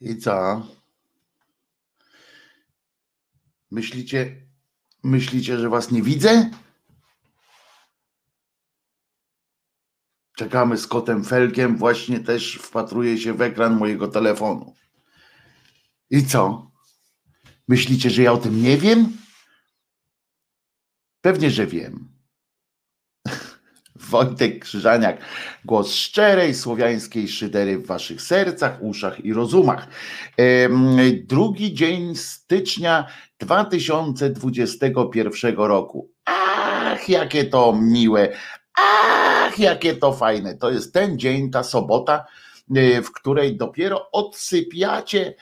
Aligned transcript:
I 0.00 0.16
co? 0.16 0.66
Myślicie, 3.70 4.46
myślicie, 5.04 5.58
że 5.58 5.68
was 5.68 5.90
nie 5.90 6.02
widzę? 6.02 6.50
Czekamy 10.36 10.78
z 10.78 10.86
kotem 10.86 11.24
Felkiem, 11.24 11.76
właśnie 11.76 12.20
też 12.20 12.54
wpatruje 12.54 13.18
się 13.18 13.34
w 13.34 13.42
ekran 13.42 13.76
mojego 13.76 14.08
telefonu. 14.08 14.74
I 16.10 16.26
co? 16.26 16.70
Myślicie, 17.68 18.10
że 18.10 18.22
ja 18.22 18.32
o 18.32 18.38
tym 18.38 18.62
nie 18.62 18.78
wiem? 18.78 19.16
Pewnie, 21.20 21.50
że 21.50 21.66
wiem. 21.66 22.17
Wojtek 23.98 24.64
Krzyżaniak, 24.64 25.20
głos 25.64 25.94
szczerej 25.94 26.54
słowiańskiej 26.54 27.28
szydery 27.28 27.78
w 27.78 27.86
waszych 27.86 28.22
sercach, 28.22 28.82
uszach 28.82 29.24
i 29.24 29.32
rozumach. 29.32 29.88
Drugi 31.24 31.74
dzień 31.74 32.16
stycznia 32.16 33.06
2021 33.38 35.56
roku. 35.56 36.10
Ach, 36.24 37.08
jakie 37.08 37.44
to 37.44 37.78
miłe, 37.82 38.28
ach, 38.74 39.58
jakie 39.58 39.96
to 39.96 40.12
fajne. 40.12 40.54
To 40.54 40.70
jest 40.70 40.94
ten 40.94 41.18
dzień, 41.18 41.50
ta 41.50 41.62
sobota, 41.62 42.26
e, 42.76 43.02
w 43.02 43.12
której 43.12 43.56
dopiero 43.56 44.10
odsypiacie, 44.10 45.34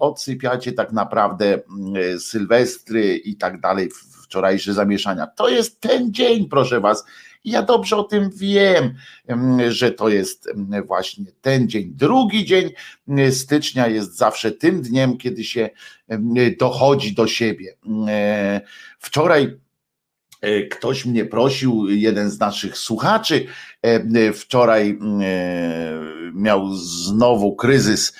odsypiacie 0.00 0.72
tak 0.72 0.92
naprawdę 0.92 1.60
sylwestry 2.18 3.16
i 3.16 3.36
tak 3.36 3.60
dalej, 3.60 3.88
wczorajsze 4.22 4.74
zamieszania. 4.74 5.26
To 5.26 5.48
jest 5.48 5.80
ten 5.80 6.12
dzień, 6.12 6.48
proszę 6.48 6.80
was, 6.80 7.04
ja 7.44 7.62
dobrze 7.62 7.96
o 7.96 8.04
tym 8.04 8.30
wiem, 8.34 8.94
że 9.68 9.90
to 9.90 10.08
jest 10.08 10.48
właśnie 10.86 11.24
ten 11.40 11.68
dzień. 11.68 11.92
Drugi 11.94 12.44
dzień 12.44 12.70
stycznia 13.30 13.88
jest 13.88 14.16
zawsze 14.16 14.52
tym 14.52 14.82
dniem, 14.82 15.18
kiedy 15.18 15.44
się 15.44 15.70
dochodzi 16.58 17.14
do 17.14 17.26
siebie. 17.26 17.76
E, 18.08 18.60
wczoraj 18.98 19.58
e, 20.40 20.62
Ktoś 20.62 21.06
mnie 21.06 21.24
prosił, 21.24 21.88
jeden 21.88 22.30
z 22.30 22.40
naszych 22.40 22.78
słuchaczy, 22.78 23.46
e, 23.82 24.32
wczoraj 24.32 24.98
miał 26.34 26.74
znowu 26.74 27.56
kryzys 27.56 28.16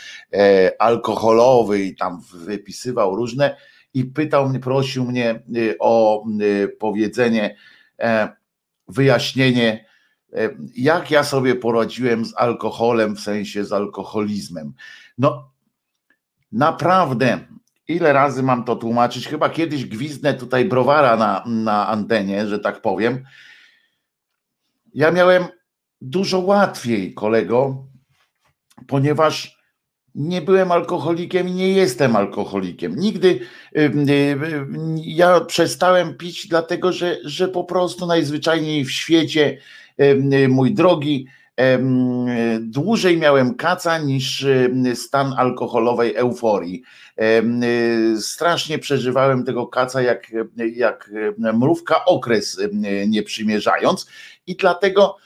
alkoholowy 0.78 1.82
i 1.82 1.97
tam 1.97 2.21
wypisywał 2.34 3.16
różne 3.16 3.56
i 3.94 4.05
pytał 4.05 4.49
mnie, 4.49 4.61
prosił 4.61 5.05
mnie 5.05 5.43
o 5.78 6.25
powiedzenie, 6.78 7.56
wyjaśnienie, 8.88 9.87
e, 10.32 10.50
jak 10.76 11.10
ja 11.10 11.25
sobie 11.25 11.54
poradziłem 11.54 12.25
z 12.25 12.34
alkoholem, 12.37 13.16
w 13.16 13.20
sensie 13.20 13.65
z 13.65 13.72
alkoholizmem. 13.72 14.72
No, 15.19 15.50
naprawdę, 16.53 17.38
ile 17.88 18.12
razy 18.12 18.43
mam 18.43 18.65
to 18.65 18.76
tłumaczyć? 18.76 19.28
Chyba 19.28 19.50
kiedyś 19.50 19.84
gwizdnę 19.84 20.34
tutaj 20.34 20.65
browara 20.65 21.16
na, 21.16 21.44
na 21.47 21.88
antenie, 21.88 22.47
że 22.47 22.59
tak 22.59 22.82
powiem. 22.82 23.25
Ja 24.94 25.10
miałem 25.10 25.44
dużo 26.00 26.38
łatwiej, 26.38 27.14
kolego, 27.14 27.87
ponieważ 28.87 29.62
nie 30.15 30.43
byłem 30.43 30.73
alkoholikiem 30.73 31.49
i 31.49 31.53
nie 31.53 31.73
jestem 31.73 32.17
alkoholikiem. 32.17 32.97
Nigdy 32.97 33.41
ja 35.05 35.41
przestałem 35.41 36.15
pić, 36.15 36.49
dlatego 36.49 36.93
że, 36.93 37.17
że 37.25 37.49
po 37.49 37.65
prostu 37.65 38.06
najzwyczajniej 38.06 38.84
w 38.84 38.91
świecie, 38.91 39.59
mój 40.49 40.75
drogi, 40.75 41.27
dłużej 42.61 43.19
miałem 43.19 43.55
kaca 43.55 43.99
niż 43.99 44.47
stan 44.95 45.34
alkoholowej 45.37 46.15
euforii. 46.17 46.83
Strasznie 48.21 48.79
przeżywałem 48.79 49.44
tego 49.44 49.67
kaca 49.67 50.03
jak, 50.03 50.33
jak 50.75 51.11
mrówka 51.37 52.05
okres 52.05 52.61
nie 53.09 53.23
przymierzając 53.23 54.06
i 54.47 54.56
dlatego 54.56 55.17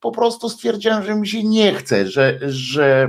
po 0.00 0.10
prostu 0.10 0.48
stwierdziłem, 0.48 1.04
że 1.04 1.14
mi 1.14 1.28
się 1.28 1.44
nie 1.44 1.74
chce, 1.74 2.06
że, 2.06 2.38
że, 2.42 3.08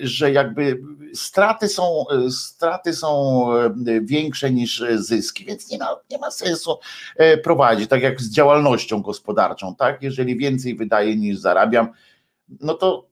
że 0.00 0.32
jakby 0.32 0.80
straty 1.14 1.68
są, 1.68 2.04
straty 2.30 2.94
są 2.94 3.46
e, 3.52 4.00
większe 4.00 4.50
niż 4.50 4.84
zyski, 4.94 5.44
więc 5.44 5.70
nie 5.70 5.78
ma, 5.78 5.96
nie 6.10 6.18
ma 6.18 6.30
sensu 6.30 6.78
e, 7.16 7.36
prowadzić, 7.38 7.90
tak 7.90 8.02
jak 8.02 8.20
z 8.20 8.30
działalnością 8.30 9.02
gospodarczą, 9.02 9.74
tak? 9.74 10.02
Jeżeli 10.02 10.36
więcej 10.36 10.74
wydaje 10.74 11.16
niż 11.16 11.38
zarabiam, 11.38 11.88
no 12.60 12.74
to 12.74 13.06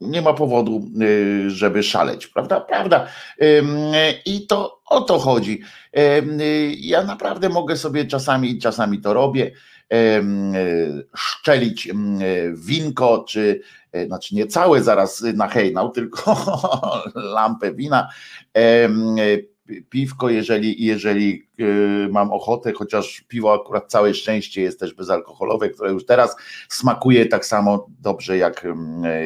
nie 0.00 0.22
ma 0.22 0.32
powodu, 0.32 0.88
e, 1.46 1.50
żeby 1.50 1.82
szaleć, 1.82 2.26
prawda? 2.26 2.60
Prawda. 2.60 3.06
I 4.26 4.46
to 4.46 4.80
o 4.86 5.00
to 5.00 5.18
chodzi. 5.18 5.60
Ja 6.78 7.02
naprawdę 7.02 7.48
mogę 7.48 7.76
sobie 7.76 8.04
czasami, 8.04 8.58
czasami 8.58 9.00
to 9.00 9.14
robię 9.14 9.52
szczelić 11.16 11.88
winko, 12.52 13.24
czy 13.28 13.60
e, 13.92 14.06
znaczy 14.06 14.34
nie 14.34 14.46
całe 14.46 14.82
zaraz 14.82 15.24
na 15.34 15.48
hejnał, 15.48 15.90
tylko 15.90 16.36
lampę 17.14 17.74
wina, 17.74 18.08
piwko, 19.90 20.30
jeżeli, 20.30 20.84
jeżeli 20.84 21.48
e, 21.58 21.64
mam 22.08 22.32
ochotę, 22.32 22.72
chociaż 22.72 23.24
piwo 23.28 23.54
akurat 23.54 23.90
całe 23.90 24.14
szczęście 24.14 24.62
jest 24.62 24.80
też 24.80 24.94
bezalkoholowe, 24.94 25.68
które 25.68 25.90
już 25.90 26.06
teraz 26.06 26.36
smakuje 26.68 27.26
tak 27.26 27.46
samo 27.46 27.86
dobrze 28.00 28.36
jak, 28.36 28.66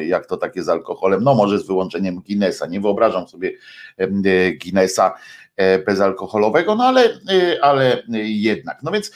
jak 0.07 0.25
to 0.25 0.37
takie 0.37 0.63
z 0.63 0.69
alkoholem, 0.69 1.23
no 1.23 1.35
może 1.35 1.59
z 1.59 1.67
wyłączeniem 1.67 2.21
Guinnessa, 2.21 2.67
nie 2.67 2.81
wyobrażam 2.81 3.27
sobie 3.27 3.53
Guinnessa 4.63 5.15
bezalkoholowego, 5.85 6.75
no 6.75 6.83
ale, 6.83 7.19
ale 7.61 8.03
jednak, 8.23 8.83
no 8.83 8.91
więc 8.91 9.11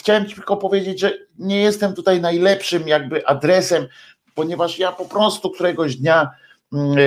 Chciałem 0.00 0.26
tylko 0.26 0.56
powiedzieć, 0.56 1.00
że 1.00 1.12
nie 1.38 1.60
jestem 1.60 1.94
tutaj 1.94 2.20
najlepszym 2.20 2.88
jakby 2.88 3.26
adresem, 3.26 3.86
ponieważ 4.34 4.78
ja 4.78 4.92
po 4.92 5.04
prostu 5.04 5.50
któregoś 5.50 5.96
dnia 5.96 6.30
mm, 6.72 6.98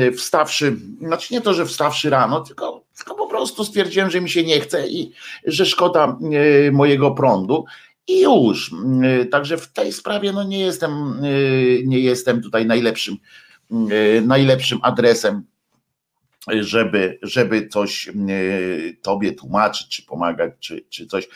e, 0.00 0.12
wstawszy, 0.12 0.76
znaczy 0.98 1.34
nie 1.34 1.40
to, 1.40 1.54
że 1.54 1.66
wstawszy 1.66 2.10
rano, 2.10 2.40
tylko, 2.40 2.84
tylko 2.96 3.14
po 3.14 3.26
prostu 3.26 3.64
stwierdziłem, 3.64 4.10
że 4.10 4.20
mi 4.20 4.30
się 4.30 4.44
nie 4.44 4.60
chce 4.60 4.88
i 4.88 5.12
że 5.44 5.66
szkoda 5.66 6.18
e, 6.66 6.70
mojego 6.70 7.10
prądu. 7.10 7.64
I 8.06 8.20
już. 8.20 8.72
Mm, 8.72 9.28
także 9.28 9.58
w 9.58 9.72
tej 9.72 9.92
sprawie 9.92 10.32
no 10.32 10.44
nie 10.44 10.60
jestem, 10.60 10.92
e, 10.92 11.82
nie 11.84 11.98
jestem 11.98 12.42
tutaj 12.42 12.66
najlepszym, 12.66 13.16
najlepszym 14.22 14.78
adresem, 14.82 15.42
żeby, 16.50 17.18
żeby 17.22 17.68
coś 17.68 18.10
tobie 19.02 19.32
tłumaczyć, 19.32 19.88
czy 19.88 20.02
pomagać, 20.02 20.52
czy, 20.60 20.84
czy 20.90 21.06
coś 21.06 21.28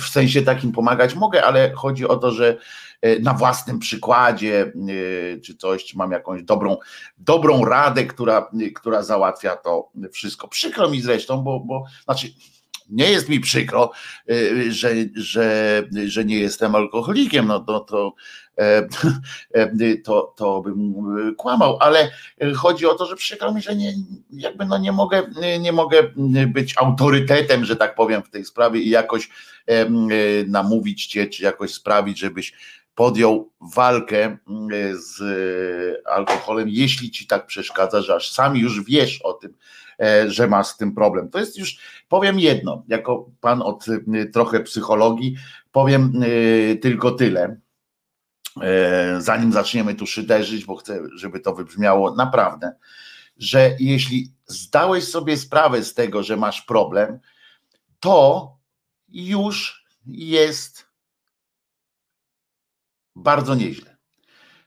w 0.00 0.08
sensie 0.08 0.42
takim 0.42 0.72
pomagać 0.72 1.14
mogę, 1.14 1.44
ale 1.44 1.72
chodzi 1.74 2.08
o 2.08 2.16
to, 2.16 2.30
że 2.30 2.56
e, 3.02 3.18
na 3.18 3.34
własnym 3.34 3.78
przykładzie 3.78 4.72
e, 5.34 5.40
czy 5.40 5.56
coś, 5.56 5.84
czy 5.84 5.98
mam 5.98 6.12
jakąś 6.12 6.42
dobrą, 6.42 6.76
dobrą 7.18 7.64
radę, 7.64 8.04
która, 8.04 8.50
która 8.74 9.02
załatwia 9.02 9.56
to 9.56 9.90
wszystko. 10.12 10.48
Przykro 10.48 10.90
mi 10.90 11.00
zresztą, 11.00 11.42
bo, 11.42 11.60
bo 11.60 11.84
znaczy 12.04 12.28
nie 12.90 13.10
jest 13.10 13.28
mi 13.28 13.40
przykro, 13.40 13.90
e, 14.30 14.72
że, 14.72 14.94
że, 15.14 15.82
że 16.06 16.24
nie 16.24 16.38
jestem 16.38 16.74
alkoholikiem, 16.74 17.46
no 17.46 17.60
to, 17.60 17.80
to, 17.80 18.14
to, 20.04 20.34
to 20.36 20.60
bym 20.60 20.94
kłamał, 21.36 21.76
ale 21.80 22.10
chodzi 22.56 22.86
o 22.86 22.94
to, 22.94 23.06
że 23.06 23.16
przykro 23.16 23.54
mi, 23.54 23.62
że 23.62 23.76
nie, 23.76 23.92
jakby 24.30 24.66
no 24.66 24.78
nie 24.78 24.92
mogę, 24.92 25.22
nie 25.60 25.72
mogę 25.72 26.02
być 26.46 26.78
autorytetem, 26.78 27.64
że 27.64 27.76
tak 27.76 27.94
powiem, 27.94 28.22
w 28.22 28.30
tej 28.30 28.44
sprawie 28.44 28.80
i 28.80 28.90
jakoś 28.90 29.28
namówić 30.46 31.06
cię, 31.06 31.26
czy 31.26 31.42
jakoś 31.42 31.74
sprawić, 31.74 32.18
żebyś 32.18 32.52
podjął 32.94 33.50
walkę 33.60 34.36
z 34.92 35.22
alkoholem, 36.06 36.68
jeśli 36.68 37.10
ci 37.10 37.26
tak 37.26 37.46
przeszkadza, 37.46 38.02
że 38.02 38.14
aż 38.14 38.32
sami 38.32 38.60
już 38.60 38.84
wiesz 38.84 39.22
o 39.22 39.32
tym, 39.32 39.54
e, 40.00 40.30
że 40.30 40.48
masz 40.48 40.66
z 40.66 40.76
tym 40.76 40.94
problem. 40.94 41.30
To 41.30 41.38
jest 41.38 41.58
już, 41.58 41.78
powiem 42.08 42.40
jedno, 42.40 42.84
jako 42.88 43.30
pan 43.40 43.62
od 43.62 43.84
trochę 44.32 44.60
psychologii, 44.60 45.36
powiem 45.72 46.22
e, 46.22 46.76
tylko 46.76 47.10
tyle, 47.10 47.42
e, 47.42 47.56
zanim 49.18 49.52
zaczniemy 49.52 49.94
tu 49.94 50.06
szyderzyć, 50.06 50.64
bo 50.64 50.76
chcę, 50.76 51.00
żeby 51.14 51.40
to 51.40 51.54
wybrzmiało 51.54 52.14
naprawdę, 52.14 52.72
że 53.36 53.76
jeśli 53.78 54.32
zdałeś 54.46 55.08
sobie 55.08 55.36
sprawę 55.36 55.84
z 55.84 55.94
tego, 55.94 56.22
że 56.22 56.36
masz 56.36 56.62
problem, 56.62 57.20
to 58.00 58.56
już 59.08 59.84
jest 60.06 60.86
bardzo 63.16 63.54
nieźle. 63.54 63.96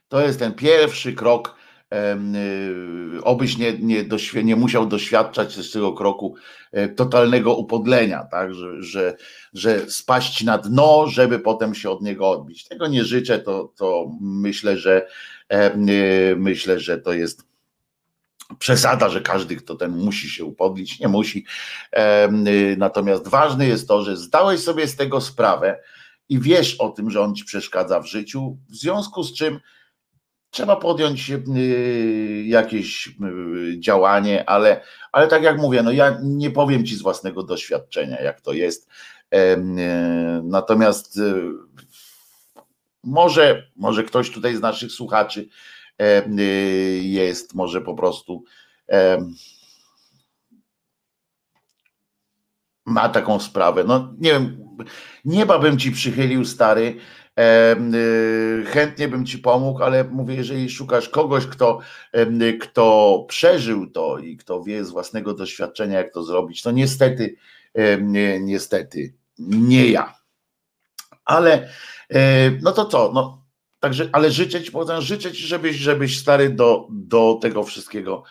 To 0.08 0.20
jest 0.20 0.38
ten 0.38 0.54
pierwszy 0.54 1.12
krok. 1.12 1.56
Y, 1.92 3.24
obyś 3.24 3.58
nie, 3.58 3.72
nie, 3.78 4.04
nie 4.44 4.56
musiał 4.56 4.86
doświadczać 4.86 5.52
z 5.52 5.72
tego 5.72 5.92
kroku 5.92 6.34
e, 6.72 6.88
totalnego 6.88 7.54
upodlenia, 7.54 8.24
tak? 8.30 8.54
że, 8.54 8.82
że, 8.82 9.16
że 9.52 9.90
spaść 9.90 10.44
na 10.44 10.58
dno, 10.58 11.06
żeby 11.06 11.38
potem 11.38 11.74
się 11.74 11.90
od 11.90 12.02
niego 12.02 12.30
odbić. 12.30 12.64
Tego 12.64 12.86
nie 12.86 13.04
życzę, 13.04 13.38
to, 13.38 13.72
to 13.76 14.10
myślę, 14.20 14.76
że 14.76 15.06
myślę, 16.36 16.80
że 16.80 16.98
to 16.98 17.12
jest 17.12 17.42
przesada, 18.58 19.08
że 19.08 19.20
każdy, 19.20 19.56
kto 19.56 19.74
ten 19.74 19.90
musi 19.90 20.28
się 20.30 20.44
upodlić, 20.44 21.00
nie 21.00 21.08
musi. 21.08 21.44
Natomiast 22.76 23.28
ważne 23.28 23.66
jest 23.66 23.88
to, 23.88 24.02
że 24.02 24.16
zdałeś 24.16 24.60
sobie 24.60 24.88
z 24.88 24.96
tego 24.96 25.20
sprawę 25.20 25.80
i 26.28 26.40
wiesz 26.40 26.74
o 26.74 26.88
tym, 26.88 27.10
że 27.10 27.20
on 27.20 27.34
ci 27.34 27.44
przeszkadza 27.44 28.00
w 28.00 28.06
życiu, 28.06 28.58
w 28.70 28.76
związku 28.76 29.22
z 29.22 29.34
czym 29.34 29.60
trzeba 30.54 30.76
podjąć 30.76 31.30
y, 31.30 32.44
jakieś 32.46 33.08
y, 33.08 33.80
działanie, 33.80 34.48
ale, 34.48 34.80
ale 35.12 35.28
tak 35.28 35.42
jak 35.42 35.58
mówię, 35.58 35.82
no 35.82 35.92
ja 35.92 36.18
nie 36.22 36.50
powiem 36.50 36.86
ci 36.86 36.96
z 36.96 37.02
własnego 37.02 37.42
doświadczenia, 37.42 38.22
jak 38.22 38.40
to 38.40 38.52
jest. 38.52 38.88
Y, 39.34 39.38
natomiast 40.42 41.20
może, 43.04 43.66
może 43.76 44.04
ktoś 44.04 44.30
tutaj 44.30 44.56
z 44.56 44.60
naszych 44.60 44.92
słuchaczy 44.92 45.48
jest, 47.02 47.54
może 47.54 47.80
po 47.80 47.94
prostu 47.94 48.44
ma 52.86 53.08
taką 53.08 53.40
sprawę. 53.40 53.84
No 53.84 54.14
nie 54.18 54.32
wiem, 54.32 54.64
nieba 55.24 55.58
bym 55.58 55.78
ci 55.78 55.92
przychylił, 55.92 56.44
stary, 56.44 56.96
chętnie 58.66 59.08
bym 59.08 59.26
ci 59.26 59.38
pomógł, 59.38 59.82
ale 59.82 60.04
mówię, 60.04 60.34
jeżeli 60.34 60.70
szukasz 60.70 61.08
kogoś, 61.08 61.46
kto, 61.46 61.78
kto 62.60 63.24
przeżył 63.28 63.90
to 63.90 64.18
i 64.18 64.36
kto 64.36 64.62
wie 64.62 64.84
z 64.84 64.90
własnego 64.90 65.34
doświadczenia, 65.34 65.98
jak 65.98 66.12
to 66.12 66.22
zrobić, 66.22 66.62
to 66.62 66.70
niestety, 66.70 67.36
niestety 68.40 69.14
nie 69.38 69.88
ja. 69.88 70.14
Ale 71.24 71.68
e, 72.10 72.50
no 72.62 72.72
to 72.72 72.84
co? 72.84 73.12
No, 73.14 73.44
także, 73.80 74.08
ale 74.12 74.30
życzę 74.30 74.62
ci, 74.62 74.72
życzę 74.98 75.32
ci, 75.32 75.46
żebyś, 75.46 75.76
żebyś 75.76 76.20
stary 76.20 76.50
do, 76.50 76.88
do 76.90 77.38
tego 77.42 77.62
wszystkiego 77.62 78.22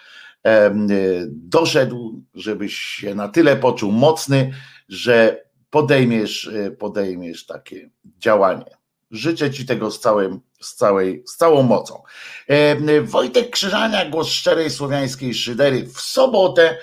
doszedł, 1.28 2.24
żebyś 2.34 2.76
się 2.76 3.16
na 3.16 3.28
tyle 3.28 3.56
poczuł 3.56 3.92
mocny, 3.92 4.54
że 4.90 5.46
podejmiesz, 5.70 6.52
podejmiesz 6.80 7.46
takie 7.46 7.90
działanie. 8.18 8.83
Życzę 9.14 9.52
Ci 9.52 9.66
tego 9.66 9.92
z, 9.92 10.00
całym, 10.00 10.40
z, 10.62 10.76
całej, 10.76 11.24
z 11.26 11.38
całą 11.38 11.64
mocą. 11.64 12.04
E, 12.48 13.02
Wojtek 13.02 13.50
Krzyżania, 13.50 14.10
głos 14.10 14.28
szczerej 14.28 14.70
słowiańskiej 14.70 15.34
szydery 15.34 15.88
w 15.88 16.02
sobotę, 16.02 16.78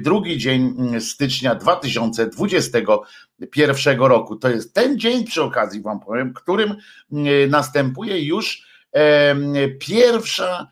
drugi 0.00 0.38
dzień 0.38 0.76
stycznia 1.00 1.54
2021 1.54 4.00
roku. 4.00 4.36
To 4.36 4.48
jest 4.48 4.74
ten 4.74 4.98
dzień 4.98 5.24
przy 5.24 5.42
okazji, 5.42 5.82
Wam 5.82 6.00
powiem, 6.00 6.34
którym 6.34 6.76
następuje 7.48 8.24
już 8.24 8.66
pierwsza, 9.78 10.68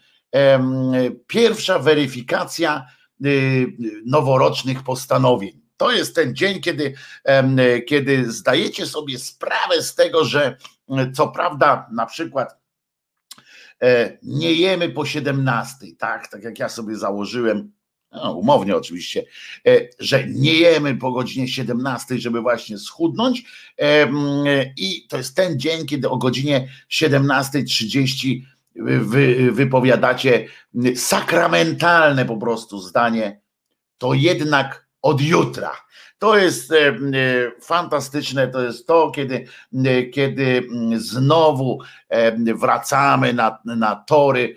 pierwsza 1.26 1.78
weryfikacja 1.78 2.86
y, 3.26 3.66
noworocznych 4.06 4.82
postanowień 4.82 5.59
to 5.80 5.92
jest 5.92 6.14
ten 6.14 6.34
dzień, 6.34 6.60
kiedy, 6.60 6.94
kiedy 7.86 8.32
zdajecie 8.32 8.86
sobie 8.86 9.18
sprawę 9.18 9.82
z 9.82 9.94
tego, 9.94 10.24
że 10.24 10.56
co 11.14 11.28
prawda 11.28 11.88
na 11.92 12.06
przykład 12.06 12.58
e, 13.82 14.18
nie 14.22 14.52
jemy 14.52 14.88
po 14.88 15.06
17, 15.06 15.86
tak, 15.98 16.28
tak 16.28 16.42
jak 16.42 16.58
ja 16.58 16.68
sobie 16.68 16.96
założyłem, 16.96 17.72
no, 18.12 18.32
umownie 18.32 18.76
oczywiście, 18.76 19.24
e, 19.66 19.88
że 19.98 20.26
nie 20.28 20.54
jemy 20.54 20.96
po 20.96 21.12
godzinie 21.12 21.48
17, 21.48 22.18
żeby 22.18 22.40
właśnie 22.40 22.78
schudnąć. 22.78 23.44
I 24.76 25.06
to 25.08 25.16
jest 25.16 25.36
ten 25.36 25.60
dzień, 25.60 25.86
kiedy 25.86 26.10
o 26.10 26.16
godzinie 26.16 26.68
17.30 26.90 28.40
wy, 29.00 29.52
wypowiadacie 29.52 30.46
sakramentalne 30.94 32.24
po 32.24 32.36
prostu 32.36 32.78
zdanie, 32.78 33.40
to 33.98 34.14
jednak 34.14 34.89
od 35.02 35.20
jutra. 35.20 35.72
To 36.20 36.36
jest 36.36 36.72
e, 36.72 36.76
e, 36.76 36.92
fantastyczne, 37.60 38.48
to 38.48 38.62
jest 38.62 38.86
to, 38.86 39.10
kiedy, 39.10 39.46
e, 39.84 40.02
kiedy 40.02 40.68
znowu 40.96 41.78
wracamy 42.56 43.34
na, 43.34 43.58
na 43.64 43.96
tory 43.96 44.56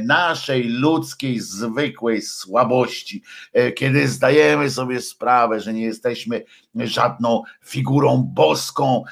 naszej 0.00 0.68
ludzkiej, 0.68 1.40
zwykłej 1.40 2.22
słabości, 2.22 3.22
kiedy 3.76 4.08
zdajemy 4.08 4.70
sobie 4.70 5.00
sprawę, 5.00 5.60
że 5.60 5.72
nie 5.72 5.82
jesteśmy 5.82 6.44
żadną 6.74 7.42
figurą 7.64 8.30
boską, 8.34 9.04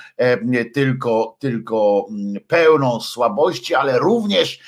tylko, 0.75 1.37
tylko 1.38 2.06
pełną 2.47 3.00
słabości, 3.00 3.75
ale 3.75 3.99
również, 3.99 4.59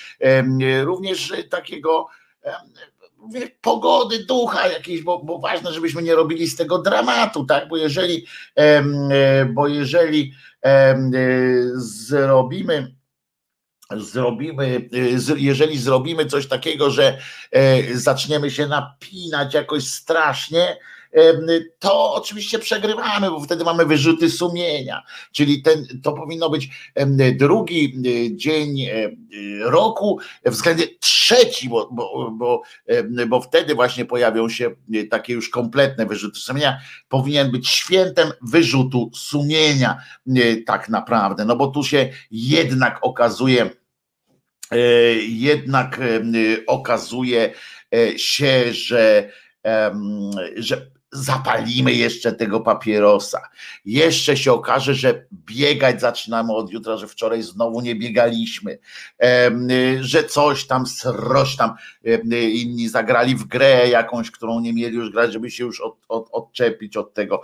również 0.85 1.33
takiego 1.51 2.07
pogody 3.61 4.25
ducha 4.25 4.69
jakiejś, 4.69 5.03
bo, 5.03 5.25
bo 5.25 5.39
ważne, 5.39 5.73
żebyśmy 5.73 6.03
nie 6.03 6.15
robili 6.15 6.47
z 6.47 6.57
tego 6.57 6.79
dramatu, 6.79 7.45
tak? 7.45 7.69
Bo 7.69 7.77
jeżeli, 7.77 8.27
e, 8.57 9.45
bo 9.45 9.69
jeżeli 9.69 10.33
e, 10.65 10.99
zrobimy, 11.77 12.95
zrobimy, 13.97 14.89
e, 14.93 15.37
jeżeli 15.37 15.79
zrobimy 15.79 16.27
coś 16.27 16.47
takiego, 16.47 16.91
że 16.91 17.19
zaczniemy 17.95 18.51
się 18.51 18.67
napinać 18.67 19.55
jakoś 19.55 19.87
strasznie, 19.89 20.77
to 21.79 22.15
oczywiście 22.15 22.59
przegrywamy, 22.59 23.31
bo 23.31 23.41
wtedy 23.41 23.65
mamy 23.65 23.87
wyrzuty 23.87 24.31
sumienia. 24.31 25.03
Czyli 25.33 25.63
ten, 25.63 25.87
to 26.03 26.13
powinno 26.13 26.51
być 26.51 26.69
drugi 27.37 28.03
dzień 28.37 28.87
roku, 29.61 30.19
względnie 30.47 30.87
trzeci, 31.01 31.69
bo, 31.69 31.89
bo, 31.93 32.31
bo, 32.31 32.63
bo 33.29 33.41
wtedy 33.41 33.75
właśnie 33.75 34.05
pojawią 34.05 34.49
się 34.49 34.71
takie 35.11 35.33
już 35.33 35.49
kompletne 35.49 36.07
wyrzuty 36.07 36.41
sumienia. 36.41 36.79
Powinien 37.09 37.51
być 37.51 37.69
świętem 37.69 38.33
wyrzutu 38.43 39.11
sumienia, 39.15 40.03
tak 40.67 40.89
naprawdę. 40.89 41.45
No 41.45 41.57
bo 41.57 41.67
tu 41.67 41.85
się 41.85 42.09
jednak 42.31 42.99
okazuje, 43.03 43.71
jednak 45.29 46.01
okazuje 46.67 47.53
się, 48.17 48.73
że 48.73 49.31
że 50.57 50.91
zapalimy 51.13 51.93
jeszcze 51.93 52.33
tego 52.33 52.61
papierosa. 52.61 53.41
Jeszcze 53.85 54.37
się 54.37 54.53
okaże, 54.53 54.95
że 54.95 55.25
biegać 55.33 56.01
zaczynamy 56.01 56.53
od 56.53 56.71
jutra, 56.71 56.97
że 56.97 57.09
wczoraj 57.09 57.43
znowu 57.43 57.81
nie 57.81 57.95
biegaliśmy, 57.95 58.79
że 60.01 60.25
coś 60.25 60.67
tam, 60.67 60.87
sroś 60.87 61.57
tam, 61.57 61.75
inni 62.33 62.89
zagrali 62.89 63.35
w 63.35 63.45
grę 63.45 63.89
jakąś, 63.89 64.31
którą 64.31 64.61
nie 64.61 64.73
mieli 64.73 64.97
już 64.97 65.11
grać, 65.11 65.33
żeby 65.33 65.51
się 65.51 65.65
już 65.65 65.81
od, 65.81 65.97
od, 66.09 66.29
odczepić 66.33 66.97
od 66.97 67.15
tego 67.15 67.43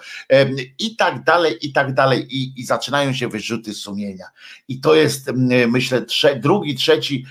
i 0.79 0.97
tak 0.97 1.25
dalej, 1.25 1.57
i 1.63 1.73
tak 1.73 1.95
dalej 1.95 2.37
i, 2.37 2.61
i 2.61 2.65
zaczynają 2.65 3.13
się 3.13 3.29
wyrzuty 3.29 3.75
sumienia. 3.75 4.27
I 4.69 4.81
to 4.81 4.95
jest, 4.95 5.33
myślę, 5.69 6.03
trze, 6.03 6.37
drugi, 6.37 6.75
trzeci 6.75 7.27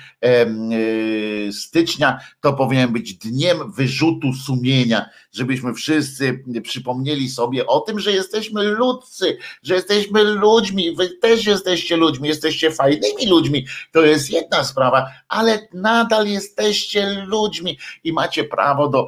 stycznia 1.51 2.19
to 2.41 2.53
powinien 2.53 2.93
być 2.93 3.13
dniem 3.13 3.71
wyrzutu 3.71 4.33
sumienia, 4.33 5.09
żebyśmy 5.31 5.73
wszyscy 5.73 6.22
przypomnieli 6.63 7.29
sobie 7.29 7.67
o 7.67 7.79
tym, 7.79 7.99
że 7.99 8.11
jesteśmy 8.11 8.63
ludzcy, 8.63 9.37
że 9.63 9.75
jesteśmy 9.75 10.23
ludźmi, 10.23 10.95
wy 10.95 11.09
też 11.09 11.45
jesteście 11.45 11.97
ludźmi, 11.97 12.27
jesteście 12.27 12.71
fajnymi 12.71 13.27
ludźmi, 13.27 13.65
to 13.91 14.01
jest 14.01 14.31
jedna 14.31 14.63
sprawa, 14.63 15.07
ale 15.27 15.67
nadal 15.73 16.27
jesteście 16.27 17.23
ludźmi. 17.27 17.77
I 18.03 18.13
macie 18.13 18.43
prawo 18.43 18.87
do, 18.87 19.07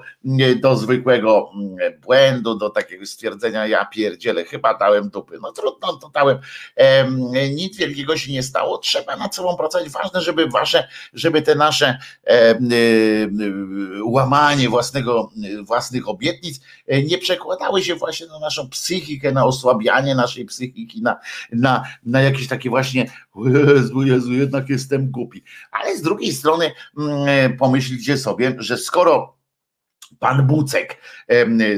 do 0.61 0.75
zwykłego 0.75 1.51
mm, 1.53 1.77
błędu, 2.01 2.55
do 2.55 2.69
takiego 2.69 3.05
stwierdzenia, 3.05 3.67
ja 3.67 3.85
pierdzielę, 3.85 4.45
chyba 4.45 4.77
dałem 4.77 5.09
dupy, 5.09 5.37
no 5.41 5.51
trudno, 5.51 5.93
to 5.93 6.09
dałem, 6.09 6.37
nic 7.55 7.77
wielkiego 7.77 8.17
się 8.17 8.31
nie 8.31 8.43
stało, 8.43 8.77
trzeba 8.77 9.15
nad 9.15 9.35
sobą 9.35 9.57
pracować, 9.57 9.89
ważne, 9.89 10.21
żeby 10.21 10.47
wasze, 10.47 10.87
żeby 11.13 11.41
te 11.41 11.55
nasze 11.55 11.97
łamanie 14.03 14.69
własnego, 14.69 15.31
własnych 15.63 16.09
obietnic 16.09 16.59
e, 16.87 17.03
nie 17.05 17.17
przekładały 17.17 17.83
się 17.83 17.95
właśnie 17.95 18.27
na 18.27 18.39
naszą 18.39 18.69
psychikę, 18.69 19.31
na 19.31 19.45
osłabianie 19.45 20.15
naszej 20.15 20.45
psychiki, 20.45 21.01
na, 21.01 21.19
na, 21.51 21.83
na 22.03 22.21
jakieś 22.21 22.47
takie 22.47 22.69
właśnie 22.69 23.11
Jezu, 23.35 24.03
Jezu, 24.03 24.33
jednak 24.33 24.69
jestem 24.69 25.11
głupi. 25.11 25.43
Ale 25.71 25.97
z 25.97 26.01
drugiej 26.01 26.33
strony 26.33 26.71
mm, 26.97 27.57
pomyślcie 27.57 28.17
sobie, 28.17 28.55
że 28.57 28.77
skoro 28.77 29.34
Pan 30.19 30.47
Bucek 30.47 31.01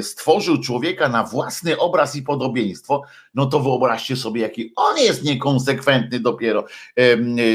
stworzył 0.02 0.62
człowieka 0.62 1.10
na 1.10 1.24
własny 1.24 1.78
obraz 1.78 2.16
i 2.16 2.22
podobieństwo, 2.22 3.04
no 3.34 3.46
to 3.46 3.60
wyobraźcie 3.60 4.16
sobie, 4.16 4.42
jaki 4.42 4.74
on 4.76 4.98
jest 4.98 5.24
niekonsekwentny 5.24 6.20
dopiero, 6.20 6.66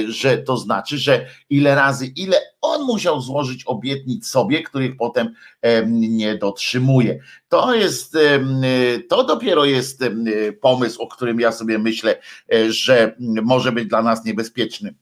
że 0.08 0.38
to 0.38 0.56
znaczy, 0.56 0.98
że 0.98 1.26
ile 1.50 1.74
razy, 1.74 2.06
ile 2.06 2.36
on 2.60 2.82
musiał 2.82 3.20
złożyć 3.20 3.64
obietnic 3.64 4.26
sobie, 4.26 4.62
których 4.62 4.96
potem 4.96 5.34
nie 5.86 6.38
dotrzymuje. 6.38 7.18
To 7.48 7.74
jest, 7.74 8.16
to 9.08 9.24
dopiero 9.24 9.64
jest 9.64 10.04
pomysł, 10.60 11.02
o 11.02 11.06
którym 11.06 11.40
ja 11.40 11.52
sobie 11.52 11.78
myślę, 11.78 12.20
e, 12.52 12.72
że 12.72 13.16
może 13.20 13.72
być 13.72 13.88
dla 13.88 14.02
nas 14.02 14.24
niebezpieczny 14.24 14.94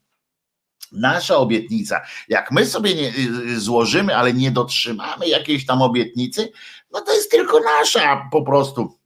nasza 0.92 1.36
obietnica, 1.36 2.00
jak 2.28 2.50
my 2.50 2.66
sobie 2.66 2.94
nie, 2.94 3.12
złożymy, 3.58 4.16
ale 4.16 4.32
nie 4.32 4.50
dotrzymamy 4.50 5.28
jakiejś 5.28 5.66
tam 5.66 5.82
obietnicy, 5.82 6.52
no 6.92 7.00
to 7.00 7.14
jest 7.14 7.30
tylko 7.30 7.60
nasza 7.60 8.28
po 8.32 8.42
prostu. 8.42 9.00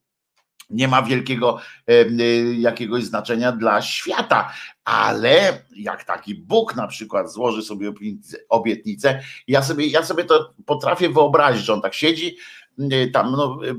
Nie 0.70 0.88
ma 0.88 1.02
wielkiego 1.02 1.58
y, 1.90 2.54
jakiegoś 2.58 3.04
znaczenia 3.04 3.52
dla 3.52 3.82
świata, 3.82 4.52
ale 4.84 5.64
jak 5.76 6.04
taki 6.04 6.34
Bóg 6.34 6.76
na 6.76 6.86
przykład 6.86 7.32
złoży 7.32 7.62
sobie 7.62 7.92
obietnicę, 8.48 9.22
ja 9.48 9.62
sobie, 9.62 9.86
ja 9.86 10.04
sobie 10.04 10.24
to 10.24 10.54
potrafię 10.66 11.08
wyobrazić, 11.08 11.64
że 11.64 11.72
on 11.72 11.82
tak 11.82 11.94
siedzi 11.94 12.36
y, 12.78 13.10
tam 13.12 13.32
no, 13.32 13.58
y, 13.64 13.74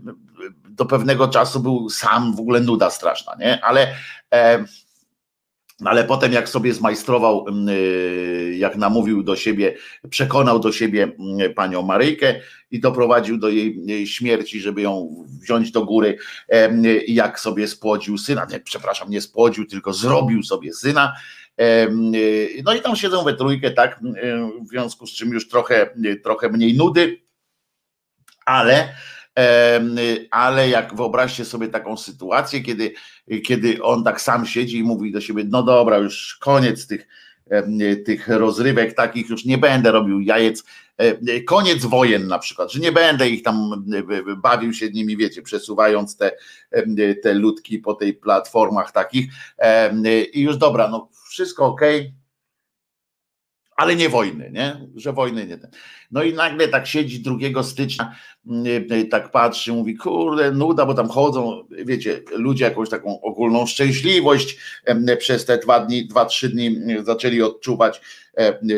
do 0.69 0.85
pewnego 0.85 1.27
czasu 1.27 1.59
był 1.59 1.89
sam, 1.89 2.35
w 2.35 2.39
ogóle 2.39 2.59
nuda 2.59 2.89
straszna, 2.89 3.35
nie? 3.39 3.63
Ale 3.63 3.95
ale 5.84 6.03
potem, 6.03 6.34
jak 6.34 6.50
sobie 6.50 6.74
zmajstrował, 6.74 7.48
mm, 7.48 7.70
y, 7.70 8.55
jak 8.58 8.75
namówił 8.75 9.24
do 9.24 9.36
siebie, 9.36 9.75
przekonał 10.10 10.60
do 10.60 10.72
siebie 10.72 11.03
mm, 11.03 11.53
panią 11.53 11.82
Maryjkę 11.82 12.41
i 12.72 12.79
doprowadził 12.79 13.38
do 13.38 13.50
jej 13.50 14.08
śmierci, 14.08 14.62
żeby 14.62 14.82
ją 14.82 15.25
wziąć 15.41 15.72
do 15.72 15.86
góry, 15.86 16.17
jak 17.08 17.39
sobie 17.39 17.67
spłodził 17.67 18.17
syna. 18.17 18.48
Nie, 18.51 18.60
przepraszam, 18.60 19.10
nie 19.10 19.22
spłodził, 19.22 19.65
tylko 19.65 19.94
zrobił 19.94 20.44
sobie 20.44 20.74
syna. 20.74 21.13
Y, 21.62 22.63
no 22.63 22.74
i 22.74 22.82
tam 22.82 22.96
siedzą 22.96 23.24
we 23.24 23.34
trójkę, 23.34 23.72
tak, 23.72 24.00
y, 24.03 24.63
w 24.65 24.67
związku 24.67 25.08
z 25.08 25.12
czym 25.12 25.29
już 25.29 25.50
trochę, 25.50 25.89
trochę 26.24 26.50
mniej 26.50 26.77
nudy, 26.77 27.22
ale 28.46 28.96
ale 30.32 30.70
jak 30.70 30.96
wyobraźcie 30.96 31.46
sobie 31.46 31.68
taką 31.68 31.98
sytuację, 31.98 32.62
kiedy, 32.62 32.94
kiedy 33.44 33.84
on 33.84 34.04
tak 34.04 34.22
sam 34.22 34.46
siedzi 34.46 34.77
i 34.77 34.84
mówi 34.84 35.12
do 35.12 35.22
siebie, 35.22 35.44
no 35.50 35.63
dobra, 35.63 35.98
już 35.98 36.38
koniec 36.42 36.88
tych, 36.88 37.08
tych 38.06 38.27
rozrywek 38.27 38.94
takich, 38.94 39.30
już 39.30 39.46
nie 39.46 39.58
będę 39.58 39.92
robił 39.92 40.22
jajec, 40.22 40.63
koniec 41.48 41.86
wojen 41.86 42.27
na 42.27 42.39
przykład, 42.39 42.72
że 42.72 42.80
nie 42.80 42.92
będę 42.92 43.30
ich 43.30 43.44
tam 43.44 43.86
bawił 44.38 44.74
się 44.74 44.89
nimi, 44.89 45.18
wiecie, 45.18 45.42
przesuwając 45.42 46.18
te, 46.18 46.32
te 47.24 47.34
ludki 47.34 47.80
po 47.80 47.94
tej 47.94 48.13
platformach 48.13 48.92
takich. 48.92 49.25
I 50.34 50.42
już 50.42 50.58
dobra, 50.58 50.88
no 50.88 51.10
wszystko 51.30 51.65
ok, 51.65 51.82
ale 53.75 53.96
nie 53.96 54.10
wojny, 54.10 54.51
nie? 54.51 54.88
Że 54.96 55.13
wojny 55.13 55.48
nie 55.48 55.58
ten. 55.58 55.72
No 56.12 56.24
i 56.24 56.34
nagle 56.34 56.67
tak 56.67 56.88
siedzi 56.88 57.22
2 57.22 57.63
stycznia, 57.63 58.15
mm, 58.48 58.65
y, 58.91 59.05
tak 59.05 59.32
patrzy, 59.32 59.74
mówi, 59.74 59.96
kurde, 59.96 60.51
nuda, 60.51 60.86
bo 60.86 60.94
tam 60.94 61.10
chodzą, 61.10 61.67
wiecie, 61.72 62.22
ludzie 62.32 62.65
jakąś 62.65 62.89
taką 62.89 63.22
ogólną 63.22 63.65
szczęśliwość 63.65 64.58
przez 65.20 65.46
te 65.46 65.58
dwa 65.58 65.79
dni, 65.79 66.08
dwa, 66.08 66.25
trzy 66.25 66.50
dni 66.50 66.77
zaczęli 67.03 67.41
odczuwać, 67.41 68.01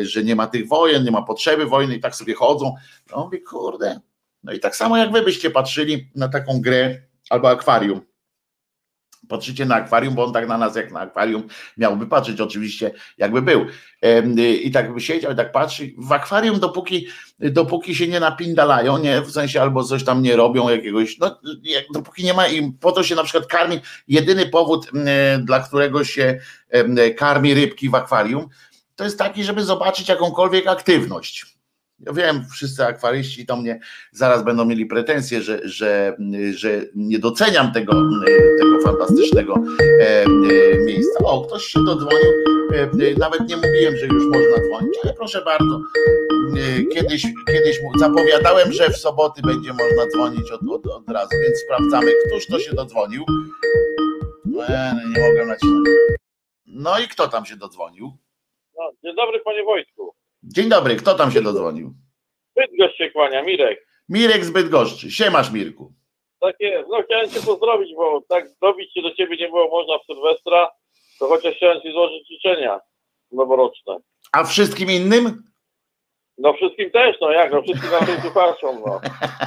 że 0.02 0.24
nie 0.24 0.36
ma 0.36 0.46
tych 0.46 0.68
wojen, 0.68 1.04
nie 1.04 1.10
ma 1.10 1.22
potrzeby 1.22 1.66
wojny 1.66 1.96
i 1.96 2.00
tak 2.00 2.14
sobie 2.14 2.34
chodzą. 2.34 2.74
No 3.10 3.30
kurde. 3.50 4.00
No 4.44 4.52
i 4.52 4.60
tak 4.60 4.76
samo 4.76 4.96
jak 4.96 5.12
wy 5.12 5.22
byście 5.22 5.50
patrzyli 5.50 6.10
na 6.14 6.28
taką 6.28 6.60
grę 6.60 7.00
albo 7.30 7.50
akwarium 7.50 8.00
Patrzycie 9.28 9.66
na 9.66 9.74
akwarium, 9.74 10.14
bo 10.14 10.24
on 10.24 10.32
tak 10.32 10.48
na 10.48 10.58
nas 10.58 10.76
jak 10.76 10.92
na 10.92 11.00
akwarium 11.00 11.42
miałby 11.76 12.06
patrzeć, 12.06 12.40
oczywiście, 12.40 12.90
jakby 13.18 13.42
był. 13.42 13.66
I 14.62 14.70
tak 14.70 14.94
by 14.94 15.00
siedział 15.00 15.32
i 15.32 15.36
tak 15.36 15.52
patrzy. 15.52 15.92
W 15.98 16.12
akwarium, 16.12 16.60
dopóki, 16.60 17.06
dopóki 17.38 17.94
się 17.94 18.08
nie 18.08 18.20
napindalają, 18.20 18.98
nie, 18.98 19.22
w 19.22 19.30
sensie 19.30 19.62
albo 19.62 19.84
coś 19.84 20.04
tam 20.04 20.22
nie 20.22 20.36
robią 20.36 20.68
jakiegoś, 20.68 21.18
no, 21.18 21.40
dopóki 21.94 22.24
nie 22.24 22.34
ma 22.34 22.48
im, 22.48 22.72
po 22.72 22.92
to 22.92 23.02
się 23.02 23.14
na 23.14 23.24
przykład 23.24 23.46
karmi. 23.46 23.80
Jedyny 24.08 24.46
powód, 24.46 24.90
dla 25.44 25.60
którego 25.60 26.04
się 26.04 26.40
karmi 27.16 27.54
rybki 27.54 27.88
w 27.88 27.94
akwarium, 27.94 28.48
to 28.96 29.04
jest 29.04 29.18
taki, 29.18 29.44
żeby 29.44 29.64
zobaczyć 29.64 30.08
jakąkolwiek 30.08 30.66
aktywność 30.66 31.57
ja 32.00 32.12
wiem, 32.12 32.44
wszyscy 32.52 32.84
akwaryści 32.84 33.44
do 33.44 33.56
mnie 33.56 33.80
zaraz 34.12 34.44
będą 34.44 34.64
mieli 34.64 34.86
pretensje, 34.86 35.42
że, 35.42 35.60
że, 35.64 36.16
że 36.54 36.82
nie 36.94 37.18
doceniam 37.18 37.72
tego, 37.72 37.92
tego 38.58 38.80
fantastycznego 38.84 39.54
e, 40.00 40.24
e, 40.24 40.78
miejsca. 40.84 41.18
O, 41.24 41.46
ktoś 41.46 41.64
się 41.64 41.84
dodzwonił, 41.84 42.30
e, 42.74 42.88
nawet 43.18 43.48
nie 43.48 43.56
mówiłem, 43.56 43.96
że 43.96 44.06
już 44.06 44.24
można 44.24 44.56
dzwonić, 44.68 44.98
ale 45.04 45.14
proszę 45.14 45.42
bardzo, 45.44 45.80
kiedyś, 46.92 47.22
kiedyś 47.46 47.80
zapowiadałem, 47.98 48.72
że 48.72 48.90
w 48.90 48.96
soboty 48.96 49.42
będzie 49.42 49.70
można 49.70 50.06
dzwonić 50.12 50.50
od, 50.50 50.60
od, 50.70 50.86
od 50.86 51.08
razu, 51.08 51.30
więc 51.42 51.58
sprawdzamy, 51.58 52.12
któż 52.26 52.46
to 52.46 52.58
się 52.58 52.74
dodzwonił. 52.74 53.24
Nie 55.14 55.28
mogę 55.28 55.46
nacisnąć. 55.46 55.88
No 56.66 56.98
i 56.98 57.08
kto 57.08 57.28
tam 57.28 57.44
się 57.44 57.56
dodzwonił? 57.56 58.12
No, 58.78 58.90
dzień 59.04 59.16
dobry, 59.16 59.40
panie 59.44 59.64
Wojtku. 59.64 60.17
Dzień 60.42 60.68
dobry, 60.68 60.96
kto 60.96 61.14
tam 61.14 61.30
się 61.30 61.42
dodzwonił? 61.42 61.94
Bydgoszcz 62.56 62.96
się 62.96 63.10
kłania, 63.10 63.42
Mirek. 63.42 63.86
Mirek 64.08 64.44
z 64.44 64.50
Bydgoszczy. 64.50 65.10
Siemasz 65.10 65.52
Mirku. 65.52 65.92
Tak 66.40 66.56
jest, 66.60 66.88
no 66.90 67.02
chciałem 67.02 67.30
cię 67.30 67.40
pozdrowić, 67.40 67.94
bo 67.96 68.22
tak 68.28 68.44
dobić 68.62 68.94
się 68.94 69.02
do 69.02 69.14
ciebie 69.14 69.36
nie 69.36 69.48
było 69.48 69.68
można 69.70 69.98
w 69.98 70.06
Sylwestra, 70.06 70.70
to 71.18 71.28
chociaż 71.28 71.54
chciałem 71.54 71.80
ci 71.80 71.92
złożyć 71.92 72.28
życzenia 72.28 72.80
noworoczne. 73.32 73.96
A 74.32 74.44
wszystkim 74.44 74.90
innym? 74.90 75.42
No 76.38 76.52
wszystkim 76.52 76.90
też, 76.90 77.16
no 77.20 77.30
jak, 77.30 77.52
no 77.52 77.62
wszystkim 77.62 77.90
naszym 77.90 78.20
słuchaczom, 78.20 78.82
no. 78.86 79.00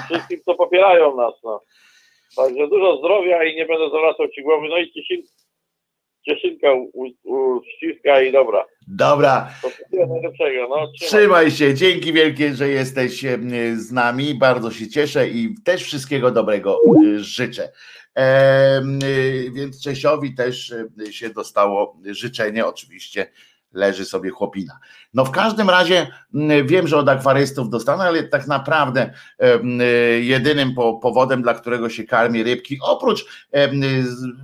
Wszystkim, 0.10 0.39
co 0.45 0.55
popierają 0.55 1.17
nas, 1.17 1.33
no. 1.43 1.62
Także 2.36 2.67
dużo 2.67 2.98
zdrowia 2.98 3.43
i 3.43 3.55
nie 3.55 3.65
będę 3.65 3.88
zwracał 3.89 4.27
ci 4.27 4.43
głowy, 4.43 4.67
no 4.69 4.77
i 4.77 4.91
cieszyn, 4.93 5.21
cieszynka 6.25 6.67
uściska 7.24 8.21
i 8.21 8.31
dobra. 8.31 8.65
Dobra. 8.93 9.50
No, 10.69 10.91
trzymaj 11.01 11.51
się, 11.51 11.74
dzięki 11.74 12.13
wielkie, 12.13 12.55
że 12.55 12.69
jesteś 12.69 13.25
z 13.75 13.91
nami. 13.91 14.36
Bardzo 14.36 14.71
się 14.71 14.88
cieszę 14.88 15.29
i 15.29 15.55
też 15.63 15.83
wszystkiego 15.83 16.31
dobrego 16.31 16.79
e, 17.05 17.19
życzę. 17.19 17.71
E, 18.17 18.81
więc 19.51 19.83
Czesiowi 19.83 20.36
też 20.36 20.74
e, 21.07 21.13
się 21.13 21.29
dostało 21.29 21.98
życzenie, 22.05 22.65
oczywiście 22.65 23.31
leży 23.74 24.05
sobie 24.05 24.29
chłopina. 24.29 24.79
No 25.13 25.25
w 25.25 25.31
każdym 25.31 25.69
razie 25.69 26.07
wiem, 26.65 26.88
że 26.88 26.98
od 26.98 27.10
akwarystów 27.10 27.69
dostanę, 27.69 28.03
ale 28.03 28.24
tak 28.24 28.48
naprawdę 28.48 29.13
jedynym 30.21 30.74
powodem, 31.01 31.41
dla 31.41 31.53
którego 31.53 31.89
się 31.89 32.03
karmi 32.03 32.43
rybki, 32.43 32.77
oprócz 32.83 33.25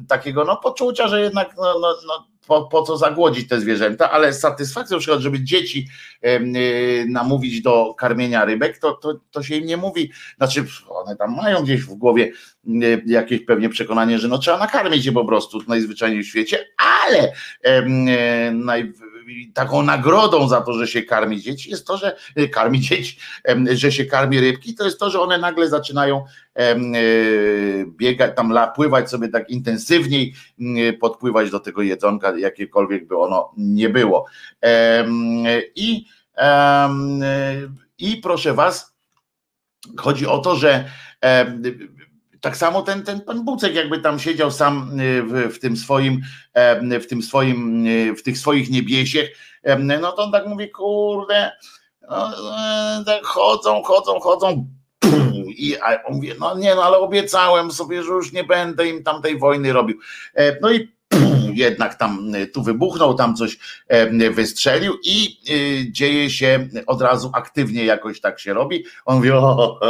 takiego 0.07 0.43
no, 0.45 0.57
poczucia, 0.57 1.07
że 1.07 1.21
jednak 1.21 1.49
no, 1.57 1.79
no, 1.79 1.95
no 2.07 2.27
po, 2.47 2.67
po 2.67 2.83
co 2.83 2.97
zagłodzić 2.97 3.47
te 3.49 3.61
zwierzęta, 3.61 4.11
ale 4.11 4.33
satysfakcją 4.33 4.95
na 4.97 4.99
przykład, 4.99 5.19
żeby 5.19 5.43
dzieci 5.43 5.87
y, 6.25 7.05
namówić 7.09 7.61
do 7.61 7.93
karmienia 7.93 8.45
rybek, 8.45 8.77
to, 8.77 8.93
to, 8.93 9.19
to 9.31 9.43
się 9.43 9.55
im 9.55 9.65
nie 9.65 9.77
mówi, 9.77 10.11
znaczy 10.37 10.65
one 10.89 11.15
tam 11.15 11.35
mają 11.35 11.63
gdzieś 11.63 11.81
w 11.81 11.93
głowie 11.93 12.31
y, 12.67 13.03
jakieś 13.05 13.45
pewnie 13.45 13.69
przekonanie, 13.69 14.19
że 14.19 14.27
no 14.27 14.37
trzeba 14.37 14.57
nakarmić 14.57 15.05
je 15.05 15.11
po 15.11 15.25
prostu 15.25 15.59
najzwyczajniej 15.67 16.23
w 16.23 16.27
świecie, 16.27 16.65
ale 16.77 17.27
y, 17.27 18.51
naj, 18.51 18.93
taką 19.53 19.83
nagrodą 19.83 20.47
za 20.47 20.61
to, 20.61 20.73
że 20.73 20.87
się 20.87 21.03
karmi 21.03 21.41
dzieci, 21.41 21.69
jest 21.69 21.87
to, 21.87 21.97
że 21.97 22.15
y, 22.39 22.49
karmi 22.49 22.79
dzieci, 22.79 23.17
że 23.71 23.91
się 23.91 24.05
karmi 24.05 24.39
rybki, 24.39 24.75
to 24.75 24.85
jest 24.85 24.99
to, 24.99 25.09
że 25.09 25.21
one 25.21 25.37
nagle 25.37 25.69
zaczynają 25.69 26.25
y, 26.59 27.85
biegać, 27.87 28.35
tam 28.35 28.53
pływać 28.75 29.09
sobie 29.09 29.29
tak 29.29 29.49
intensywniej, 29.49 30.33
y, 30.59 30.93
podpływać 30.93 31.51
do 31.51 31.59
tego 31.59 31.81
jedzonka, 31.81 32.37
jakiekolwiek 32.37 33.07
by 33.07 33.17
ono 33.17 33.53
nie 33.57 33.89
było. 33.89 34.25
I, 35.75 36.05
i 37.97 38.17
proszę 38.17 38.53
was, 38.53 38.95
chodzi 39.97 40.27
o 40.27 40.37
to, 40.37 40.55
że 40.55 40.89
tak 42.47 42.57
samo 42.57 42.81
ten, 42.81 43.03
ten 43.03 43.21
pan 43.21 43.45
Bucek 43.45 43.75
jakby 43.75 43.99
tam 43.99 44.19
siedział 44.19 44.51
sam 44.51 44.99
y, 44.99 45.23
w, 45.23 45.55
w 45.55 45.59
tym 45.59 45.77
swoim, 45.77 46.21
w 47.01 47.05
tym 47.07 47.23
swoim, 47.23 47.87
y, 47.87 48.15
w 48.15 48.23
tych 48.23 48.37
swoich 48.37 48.69
niebiesiech, 48.69 49.37
no 49.79 50.11
to 50.11 50.23
on 50.23 50.31
tak 50.31 50.47
mówi, 50.47 50.69
kurde, 50.69 51.51
no, 52.09 52.31
e, 52.57 53.03
tak 53.05 53.23
chodzą, 53.23 53.83
chodzą, 53.83 54.19
chodzą, 54.19 54.67
i 55.57 55.75
on 56.05 56.15
mówi, 56.15 56.31
no 56.39 56.57
nie, 56.57 56.75
no 56.75 56.83
ale 56.83 56.97
obiecałem 56.97 57.71
sobie, 57.71 58.03
że 58.03 58.11
już 58.11 58.33
nie 58.33 58.43
będę 58.43 58.87
im 58.87 59.03
tamtej 59.03 59.39
wojny 59.39 59.73
robił. 59.73 59.99
E, 60.33 60.59
no 60.61 60.71
i 60.71 60.96
jednak 61.57 61.95
tam 61.95 62.35
y, 62.35 62.47
tu 62.47 62.63
wybuchnął, 62.63 63.13
tam 63.13 63.35
coś 63.35 63.57
wystrzelił 64.31 64.93
i 65.03 65.39
y, 65.49 65.91
dzieje 65.91 66.29
się 66.29 66.69
od 66.87 67.01
razu 67.01 67.31
aktywnie 67.33 67.85
jakoś 67.85 68.21
tak 68.21 68.39
się 68.39 68.53
robi. 68.53 68.85
On 69.05 69.15
mówi, 69.15 69.31
o, 69.31 69.79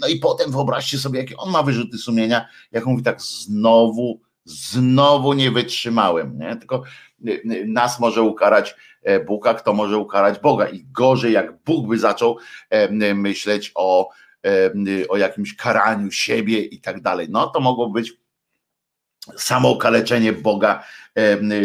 no 0.00 0.08
i 0.08 0.16
potem 0.16 0.50
wyobraźcie 0.50 0.98
sobie, 0.98 1.20
jakie 1.20 1.36
on 1.36 1.50
ma 1.50 1.62
wyrzuty 1.62 1.98
sumienia, 1.98 2.48
jak 2.72 2.86
on 2.86 2.92
mówi 2.92 3.04
tak 3.04 3.22
znowu, 3.22 4.20
znowu 4.44 5.32
nie 5.32 5.50
wytrzymałem, 5.50 6.38
nie? 6.38 6.56
tylko 6.56 6.82
y, 7.28 7.64
nas 7.66 8.00
może 8.00 8.22
ukarać 8.22 8.76
e, 9.02 9.20
Bóg, 9.20 9.46
a 9.46 9.54
kto 9.54 9.72
może 9.72 9.98
ukarać 9.98 10.38
Boga 10.38 10.68
i 10.68 10.84
gorzej 10.84 11.32
jak 11.32 11.64
Bóg 11.64 11.88
by 11.88 11.98
zaczął 11.98 12.38
myśleć 13.14 13.72
o, 13.74 14.10
o 15.08 15.16
jakimś 15.16 15.56
karaniu 15.56 16.10
siebie 16.10 16.60
i 16.60 16.80
tak 16.80 17.00
dalej, 17.00 17.26
no 17.30 17.46
to 17.46 17.60
mogło 17.60 17.90
być 17.90 18.12
samo 19.36 19.70
okaleczenie 19.70 20.32
Boga 20.32 20.84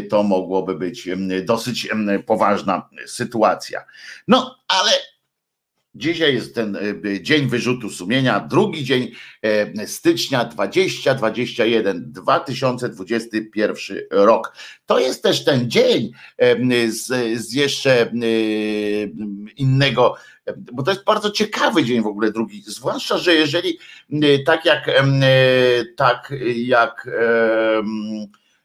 to 0.09 0.23
mogłoby 0.23 0.75
być 0.75 1.09
dosyć 1.43 1.87
poważna 2.25 2.89
sytuacja. 3.05 3.83
No, 4.27 4.57
ale 4.67 4.91
Dzisiaj 5.95 6.33
jest 6.33 6.55
ten 6.55 6.75
e, 6.75 6.79
dzień 7.21 7.47
wyrzutu 7.47 7.89
sumienia, 7.89 8.39
drugi 8.39 8.83
dzień 8.83 9.11
stycznia 9.85 10.45
2021, 10.45 12.11
2021 12.11 13.97
rok. 14.11 14.55
To 14.85 14.99
jest 14.99 15.23
też 15.23 15.43
ten 15.43 15.69
dzień 15.69 16.11
z, 16.89 17.07
z 17.41 17.53
jeszcze 17.53 18.11
innego, 19.57 20.15
bo 20.74 20.83
to 20.83 20.91
jest 20.91 21.03
bardzo 21.03 21.31
ciekawy 21.31 21.83
dzień 21.83 22.01
w 22.01 22.07
ogóle 22.07 22.31
drugi, 22.31 22.62
zwłaszcza, 22.62 23.17
że 23.17 23.33
jeżeli 23.33 23.79
tak 24.45 24.65
jak 24.65 24.89
tak 25.98 26.33
jak 26.55 27.07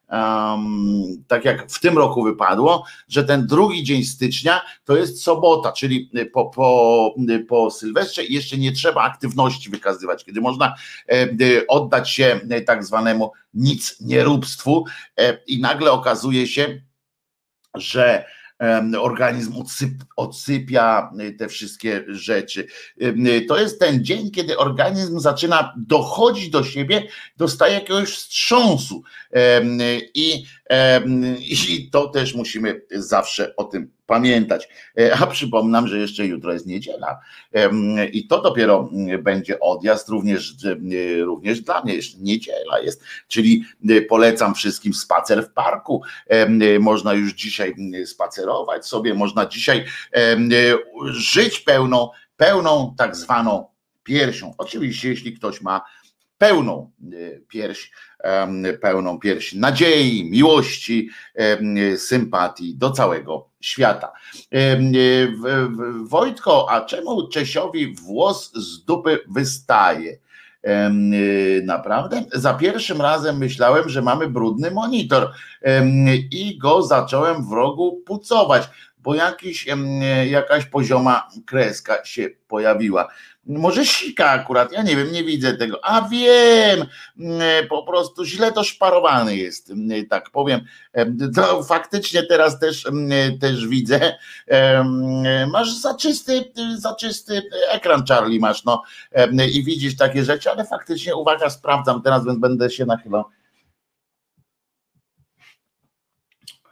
Um, 0.08 1.24
tak 1.28 1.44
jak 1.44 1.70
w 1.70 1.80
tym 1.80 1.98
roku 1.98 2.22
wypadło, 2.22 2.84
że 3.08 3.24
ten 3.24 3.46
drugi 3.46 3.82
dzień 3.84 4.04
stycznia 4.04 4.62
to 4.84 4.96
jest 4.96 5.22
sobota, 5.22 5.72
czyli 5.72 6.10
po, 6.32 6.44
po, 6.44 7.14
po 7.48 7.70
Sylwestrze 7.70 8.24
jeszcze 8.24 8.58
nie 8.58 8.72
trzeba 8.72 9.02
aktywności 9.02 9.70
wykazywać, 9.70 10.24
kiedy 10.24 10.40
można 10.40 10.74
e, 11.08 11.66
oddać 11.68 12.10
się 12.10 12.40
tak 12.66 12.84
zwanemu 12.84 13.32
nic 13.54 14.00
nieróbstwu 14.00 14.84
e, 15.18 15.38
i 15.46 15.60
nagle 15.60 15.92
okazuje 15.92 16.46
się, 16.46 16.80
że 17.74 18.24
organizm 18.98 19.56
odsyp, 19.56 20.04
odsypia 20.16 21.10
y, 21.20 21.32
te 21.32 21.48
wszystkie 21.48 22.04
rzeczy. 22.08 22.66
Y, 23.02 23.46
to 23.48 23.60
jest 23.60 23.80
ten 23.80 24.04
dzień, 24.04 24.30
kiedy 24.30 24.58
organizm 24.58 25.20
zaczyna 25.20 25.74
dochodzić 25.76 26.50
do 26.50 26.64
siebie, 26.64 27.08
dostaje 27.36 27.74
jakiegoś 27.74 28.08
wstrząsu 28.08 29.02
i, 30.14 30.44
i 31.38 31.90
to 31.90 32.08
też 32.08 32.34
musimy 32.34 32.82
zawsze 32.90 33.56
o 33.56 33.64
tym 33.64 33.95
pamiętać. 34.06 34.68
E, 34.98 35.16
a 35.16 35.26
przypominam, 35.26 35.88
że 35.88 35.98
jeszcze 35.98 36.26
jutro 36.26 36.52
jest 36.52 36.66
niedziela 36.66 37.20
i 38.12 38.26
to 38.26 38.42
dopiero 38.42 38.90
będzie 39.18 39.60
odjazd 39.60 40.08
również, 40.08 40.54
również 41.20 41.60
dla 41.60 41.82
mnie. 41.82 41.94
Jeszcze 41.94 42.18
niedziela 42.18 42.78
jest, 42.78 43.04
czyli 43.28 43.64
polecam 44.08 44.54
wszystkim 44.54 44.94
spacer 44.94 45.44
w 45.44 45.52
parku. 45.52 46.02
Można 46.80 47.14
już 47.14 47.32
dzisiaj 47.32 47.74
spacerować 48.06 48.86
sobie, 48.86 49.14
można 49.14 49.46
dzisiaj 49.46 49.84
żyć 51.06 51.60
pełną, 51.60 52.10
pełną 52.36 52.94
tak 52.98 53.16
zwaną 53.16 53.66
piersią. 54.06 54.54
Oczywiście, 54.58 55.08
jeśli 55.08 55.32
ktoś 55.32 55.60
ma 55.60 55.84
pełną 56.38 56.90
pierś, 57.48 57.90
pełną 58.80 59.18
pierś 59.18 59.54
nadziei, 59.54 60.30
miłości, 60.30 61.10
sympatii 61.96 62.74
do 62.74 62.90
całego 62.90 63.48
świata. 63.60 64.12
Wojtko, 66.02 66.70
a 66.70 66.80
czemu 66.80 67.28
Czesiowi 67.28 67.94
włos 67.94 68.52
z 68.54 68.84
dupy 68.84 69.18
wystaje? 69.28 70.18
Naprawdę? 71.62 72.24
Za 72.32 72.54
pierwszym 72.54 73.00
razem 73.00 73.38
myślałem, 73.38 73.88
że 73.88 74.02
mamy 74.02 74.30
brudny 74.30 74.70
monitor 74.70 75.32
i 76.30 76.58
go 76.58 76.82
zacząłem 76.82 77.48
w 77.48 77.52
rogu 77.52 78.02
pucować, 78.06 78.62
bo 78.98 79.14
jakiś, 79.14 79.66
jakaś 80.30 80.64
pozioma 80.64 81.28
kreska 81.46 82.04
się 82.04 82.28
pojawiła. 82.48 83.08
Może 83.46 83.86
sika 83.86 84.30
akurat, 84.30 84.72
ja 84.72 84.82
nie 84.82 84.96
wiem, 84.96 85.12
nie 85.12 85.24
widzę 85.24 85.54
tego. 85.54 85.84
A 85.84 86.08
wiem, 86.08 86.86
mm, 87.18 87.68
po 87.68 87.82
prostu 87.82 88.24
źle 88.24 88.52
to 88.52 88.64
szparowany 88.64 89.36
jest, 89.36 89.70
mm, 89.70 90.06
tak 90.06 90.30
powiem. 90.30 90.60
To 91.34 91.62
faktycznie 91.62 92.22
teraz 92.22 92.58
też, 92.58 92.86
mm, 92.86 93.38
też 93.38 93.66
widzę. 93.66 94.16
Masz 95.52 95.72
za 95.72 95.94
czysty, 95.94 96.52
za 96.76 96.94
czysty 96.94 97.42
ekran, 97.70 98.04
Charlie, 98.08 98.40
masz, 98.40 98.64
no 98.64 98.82
i 99.52 99.64
widzisz 99.64 99.96
takie 99.96 100.24
rzeczy, 100.24 100.50
ale 100.50 100.64
faktycznie, 100.64 101.16
uwaga, 101.16 101.50
sprawdzam 101.50 102.02
teraz, 102.02 102.26
więc 102.26 102.38
będę 102.38 102.70
się 102.70 102.86
nachylał. 102.86 103.24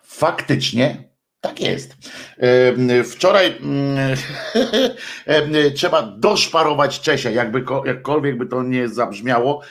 Faktycznie 0.03 1.14
tak 1.45 1.61
jest. 1.61 1.97
Wczoraj 3.11 3.59
trzeba 5.77 6.03
doszparować 6.03 7.01
Czesia, 7.01 7.31
jakby, 7.31 7.65
jakkolwiek 7.85 8.39
by 8.39 8.47
to 8.47 8.63
nie 8.63 8.89
zabrzmiało, 8.89 9.63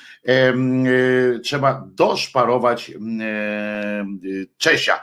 trzeba 1.43 1.87
doszparować 1.87 2.91
Czesia. 4.57 5.01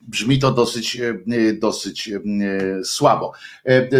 Brzmi 0.00 0.38
to 0.38 0.50
dosyć, 0.50 1.00
dosyć 1.60 2.10
słabo. 2.84 3.32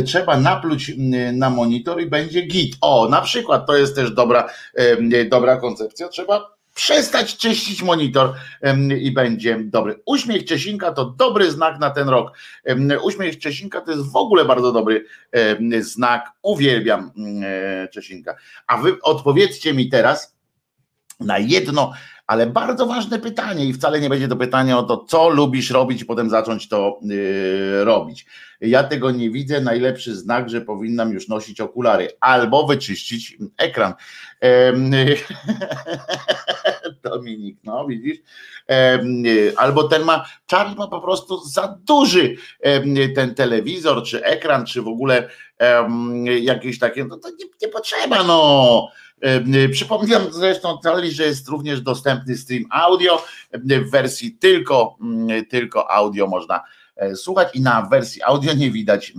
Trzeba 0.06 0.40
napluć 0.40 0.92
na 1.32 1.50
monitor 1.50 2.02
i 2.02 2.06
będzie 2.06 2.42
git. 2.42 2.76
O, 2.80 3.08
na 3.08 3.20
przykład 3.20 3.66
to 3.66 3.76
jest 3.76 3.94
też 3.94 4.10
dobra, 4.10 4.48
dobra 5.30 5.56
koncepcja. 5.56 6.08
Trzeba 6.08 6.61
przestać 6.74 7.36
czyścić 7.36 7.82
monitor 7.82 8.34
i 9.00 9.12
będzie 9.12 9.58
dobry. 9.64 10.00
Uśmiech 10.04 10.44
Czesinka 10.44 10.92
to 10.92 11.04
dobry 11.04 11.50
znak 11.50 11.80
na 11.80 11.90
ten 11.90 12.08
rok. 12.08 12.38
Uśmiech 13.02 13.38
Czesinka 13.38 13.80
to 13.80 13.90
jest 13.90 14.12
w 14.12 14.16
ogóle 14.16 14.44
bardzo 14.44 14.72
dobry 14.72 15.04
znak. 15.80 16.30
Uwielbiam 16.42 17.10
e, 17.42 17.88
Czesinka. 17.88 18.34
A 18.66 18.76
wy 18.76 19.02
odpowiedzcie 19.02 19.74
mi 19.74 19.88
teraz 19.88 20.31
na 21.20 21.38
jedno 21.38 21.92
ale 22.26 22.46
bardzo 22.46 22.86
ważne 22.86 23.18
pytanie 23.18 23.66
i 23.66 23.72
wcale 23.72 24.00
nie 24.00 24.08
będzie 24.08 24.28
to 24.28 24.36
pytanie 24.36 24.76
o 24.76 24.82
to, 24.82 25.04
co 25.04 25.28
lubisz 25.28 25.70
robić 25.70 26.02
i 26.02 26.04
potem 26.04 26.30
zacząć 26.30 26.68
to 26.68 26.98
yy, 27.02 27.84
robić. 27.84 28.26
Ja 28.60 28.84
tego 28.84 29.10
nie 29.10 29.30
widzę. 29.30 29.60
Najlepszy 29.60 30.16
znak, 30.16 30.50
że 30.50 30.60
powinnam 30.60 31.12
już 31.12 31.28
nosić 31.28 31.60
okulary 31.60 32.08
albo 32.20 32.66
wyczyścić 32.66 33.38
ekran. 33.56 33.94
Dominik, 37.04 37.58
no 37.64 37.86
widzisz? 37.86 38.18
albo 39.56 39.84
ten 39.84 40.02
ma, 40.02 40.24
Charlie 40.50 40.76
ma 40.76 40.88
po 40.88 41.00
prostu 41.00 41.44
za 41.44 41.78
duży 41.86 42.36
ten 43.14 43.34
telewizor, 43.34 44.02
czy 44.02 44.24
ekran, 44.24 44.66
czy 44.66 44.82
w 44.82 44.88
ogóle 44.88 45.28
jakieś 46.40 46.78
takie, 46.78 47.04
no 47.04 47.18
to 47.18 47.28
nie, 47.28 47.44
nie 47.62 47.68
potrzeba, 47.68 48.24
no 48.24 48.88
Przypominam 49.72 50.22
zresztą 50.30 50.78
Tali, 50.82 51.10
że 51.10 51.24
jest 51.24 51.48
również 51.48 51.80
dostępny 51.80 52.36
stream 52.36 52.64
audio 52.70 53.24
w 53.54 53.90
wersji 53.90 54.32
tylko, 54.32 54.96
mm, 55.00 55.46
tylko 55.46 55.90
audio 55.90 56.26
można 56.26 56.62
e, 56.96 57.16
słuchać 57.16 57.48
i 57.54 57.60
na 57.60 57.82
wersji 57.82 58.22
audio 58.22 58.54
nie 58.54 58.70
widać 58.70 59.10
e, 59.10 59.14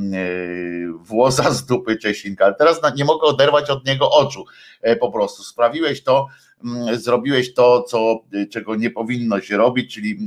włosa 0.98 1.52
z 1.52 1.66
dupy 1.66 1.98
Czesinka, 1.98 2.46
ale 2.46 2.56
teraz 2.56 2.82
nie 2.96 3.06
mogę 3.06 3.28
oderwać 3.28 3.70
od 3.70 3.86
niego 3.86 4.12
oczu 4.12 4.46
e, 4.82 4.96
po 4.96 5.12
prostu. 5.12 5.44
Sprawiłeś 5.44 6.04
to, 6.04 6.28
mm, 6.64 6.98
zrobiłeś 6.98 7.54
to, 7.54 7.84
co, 7.84 8.20
czego 8.52 8.76
nie 8.76 8.90
powinno 8.90 9.42
się 9.42 9.58
robić, 9.58 9.94
czyli 9.94 10.18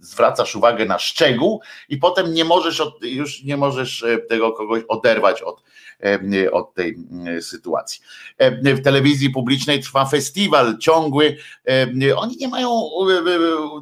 zwracasz 0.00 0.56
uwagę 0.56 0.84
na 0.84 0.98
szczegół 0.98 1.60
i 1.88 1.96
potem 1.96 2.34
nie 2.34 2.44
możesz 2.44 2.80
od, 2.80 3.04
już 3.04 3.44
nie 3.44 3.56
możesz 3.56 4.04
tego 4.28 4.52
kogoś 4.52 4.82
oderwać 4.88 5.42
od, 5.42 5.62
E, 6.00 6.50
od 6.50 6.74
tej 6.74 6.96
e, 7.26 7.42
sytuacji. 7.42 8.00
E, 8.38 8.74
w 8.74 8.82
telewizji 8.82 9.30
publicznej 9.30 9.80
trwa 9.80 10.04
festiwal 10.04 10.78
ciągły. 10.78 11.36
Oni 12.16 12.36
nie 12.36 12.48
mają 12.48 12.82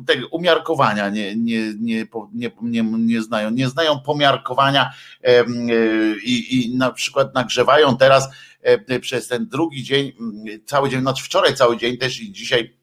tego 0.07 0.29
umiarkowania, 0.29 1.09
nie, 1.09 1.37
nie, 1.37 1.75
nie, 1.81 2.07
nie, 2.35 2.51
nie, 2.63 2.83
nie 2.83 3.23
znają, 3.23 3.51
nie 3.51 3.69
znają 3.69 4.01
pomiarkowania 4.01 4.91
i, 6.25 6.65
i 6.73 6.77
na 6.77 6.93
przykład 6.93 7.35
nagrzewają 7.35 7.97
teraz 7.97 8.29
przez 9.01 9.29
ten 9.29 9.49
drugi 9.49 9.83
dzień, 9.83 10.13
cały 10.67 10.91
dzień, 10.91 11.01
znaczy 11.01 11.25
wczoraj 11.25 11.55
cały 11.55 11.77
dzień 11.77 11.99
też 11.99 12.21
i 12.21 12.33
dzisiaj 12.33 12.77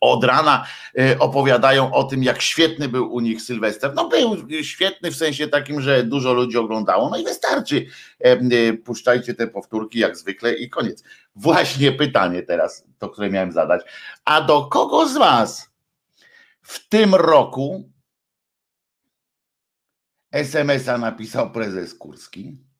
od 0.00 0.24
rana 0.24 0.66
e, 0.98 1.18
opowiadają 1.18 1.94
o 1.94 2.04
tym, 2.04 2.22
jak 2.22 2.42
świetny 2.42 2.88
był 2.88 3.14
u 3.14 3.20
nich 3.20 3.42
Sylwester. 3.42 3.94
No 3.94 4.08
był 4.08 4.36
świetny 4.62 5.10
w 5.10 5.16
sensie 5.16 5.48
takim, 5.48 5.80
że 5.80 6.04
dużo 6.04 6.32
ludzi 6.32 6.58
oglądało, 6.58 7.10
no 7.10 7.18
i 7.18 7.24
wystarczy. 7.24 7.86
E, 8.24 8.30
e, 8.30 8.72
puszczajcie 8.72 9.34
te 9.34 9.46
powtórki 9.46 9.98
jak 9.98 10.16
zwykle 10.16 10.54
i 10.54 10.70
koniec. 10.70 11.04
Właśnie 11.36 11.92
pytanie 11.92 12.42
teraz, 12.42 12.84
to 12.98 13.08
które 13.08 13.30
miałem 13.30 13.52
zadać. 13.52 13.82
A 14.24 14.40
do 14.40 14.66
kogo 14.66 15.08
z 15.08 15.16
was 15.16 15.70
w 16.62 16.88
tym 16.88 17.14
roku 17.14 17.90
SMS-a 20.32 20.98
napisał 20.98 21.50
prezes 21.50 21.94
Kurski? 21.94 22.71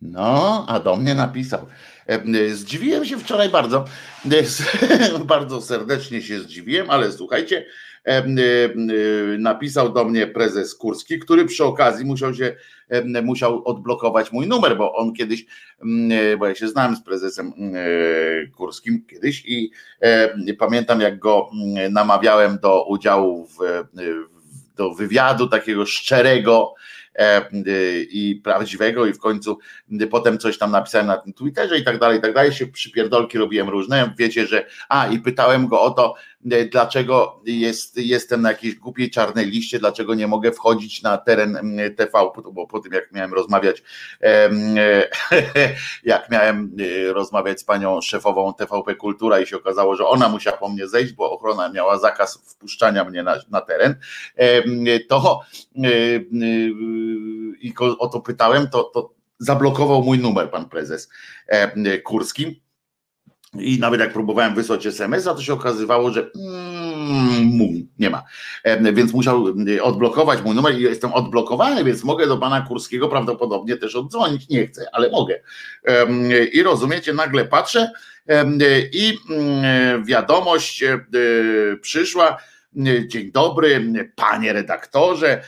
No, 0.00 0.64
a 0.68 0.80
do 0.80 0.96
mnie 0.96 1.14
napisał. 1.14 1.66
Zdziwiłem 2.52 3.04
się 3.04 3.18
wczoraj 3.18 3.48
bardzo, 3.48 3.84
bardzo 5.24 5.60
serdecznie 5.60 6.22
się 6.22 6.40
zdziwiłem, 6.40 6.90
ale 6.90 7.12
słuchajcie, 7.12 7.66
napisał 9.38 9.92
do 9.92 10.04
mnie 10.04 10.26
prezes 10.26 10.74
Kurski, 10.74 11.18
który 11.18 11.44
przy 11.44 11.64
okazji 11.64 12.06
musiał 12.06 12.34
się 12.34 12.56
musiał 13.22 13.64
odblokować 13.64 14.32
mój 14.32 14.46
numer, 14.46 14.76
bo 14.76 14.94
on 14.94 15.12
kiedyś, 15.12 15.46
bo 16.38 16.46
ja 16.46 16.54
się 16.54 16.68
znałem 16.68 16.96
z 16.96 17.02
prezesem 17.02 17.52
Kurskim 18.56 19.06
kiedyś 19.06 19.44
i 19.46 19.70
pamiętam 20.58 21.00
jak 21.00 21.18
go 21.18 21.50
namawiałem 21.90 22.58
do 22.58 22.86
udziału 22.88 23.46
w, 23.46 23.58
do 24.76 24.94
wywiadu 24.94 25.48
takiego 25.48 25.86
szczerego, 25.86 26.74
E, 27.03 27.03
i 28.10 28.40
prawdziwego 28.44 29.06
i 29.06 29.12
w 29.12 29.18
końcu 29.18 29.58
potem 30.10 30.38
coś 30.38 30.58
tam 30.58 30.70
napisałem 30.70 31.06
na 31.06 31.16
tym 31.16 31.32
Twitterze 31.32 31.78
i 31.78 31.84
tak 31.84 31.98
dalej, 31.98 32.18
i 32.18 32.22
tak 32.22 32.34
dalej, 32.34 32.52
się 32.52 32.66
przypierdolki 32.66 33.38
robiłem 33.38 33.68
różne, 33.68 34.14
wiecie, 34.18 34.46
że 34.46 34.66
a 34.88 35.06
i 35.06 35.18
pytałem 35.18 35.68
go 35.68 35.82
o 35.82 35.90
to, 35.90 36.14
E, 36.14 36.33
dlaczego 36.44 37.40
jest, 37.44 37.96
jestem 37.96 38.42
na 38.42 38.48
jakiejś 38.48 38.74
głupiej 38.74 39.10
czarnej 39.10 39.46
liście, 39.46 39.78
dlaczego 39.78 40.14
nie 40.14 40.26
mogę 40.26 40.52
wchodzić 40.52 41.02
na 41.02 41.18
teren 41.18 41.78
TV, 41.96 42.12
bo 42.52 42.66
po 42.66 42.80
tym 42.80 42.92
jak 42.92 43.12
miałem 43.12 43.34
rozmawiać, 43.34 43.82
e, 44.22 44.50
jak 46.04 46.30
miałem 46.30 46.76
e, 46.80 47.12
rozmawiać 47.12 47.60
z 47.60 47.64
panią 47.64 48.00
szefową 48.00 48.54
TVP 48.54 48.94
Kultura 48.94 49.40
i 49.40 49.46
się 49.46 49.56
okazało, 49.56 49.96
że 49.96 50.06
ona 50.06 50.28
musiała 50.28 50.56
po 50.56 50.68
mnie 50.68 50.88
zejść, 50.88 51.12
bo 51.12 51.30
ochrona 51.30 51.68
miała 51.68 51.98
zakaz 51.98 52.54
wpuszczania 52.54 53.04
mnie 53.04 53.22
na, 53.22 53.36
na 53.50 53.60
teren, 53.60 53.94
to 55.08 55.40
i 57.60 57.74
o 57.98 58.08
to 58.08 58.20
pytałem, 58.20 58.68
to, 58.68 58.84
to 58.84 59.14
zablokował 59.38 60.02
mój 60.02 60.18
numer 60.18 60.50
pan 60.50 60.68
prezes 60.68 61.08
Kurski 62.04 62.63
i 63.58 63.78
nawet 63.78 64.00
jak 64.00 64.12
próbowałem 64.12 64.54
wysłać 64.54 64.86
SMS-a, 64.86 65.34
to 65.34 65.42
się 65.42 65.52
okazywało, 65.52 66.10
że 66.10 66.30
mm, 66.34 67.88
nie 67.98 68.10
ma. 68.10 68.22
E, 68.64 68.92
więc 68.92 69.12
musiał 69.12 69.44
e, 69.48 69.82
odblokować 69.82 70.42
mój 70.42 70.54
numer 70.54 70.74
i 70.74 70.82
jestem 70.82 71.12
odblokowany, 71.12 71.84
więc 71.84 72.04
mogę 72.04 72.26
do 72.26 72.38
pana 72.38 72.60
Kurskiego 72.60 73.08
prawdopodobnie 73.08 73.76
też 73.76 73.96
oddzwonić. 73.96 74.48
Nie 74.48 74.66
chcę, 74.66 74.86
ale 74.92 75.10
mogę. 75.10 75.40
I 76.52 76.62
rozumiecie, 76.62 77.12
nagle 77.12 77.44
patrzę 77.44 77.90
i 78.92 79.18
mm, 79.30 80.04
wiadomość 80.04 80.82
e, 80.82 80.98
przyszła. 81.80 82.36
Dzień 83.06 83.32
dobry, 83.32 83.94
panie 84.16 84.52
redaktorze. 84.52 85.42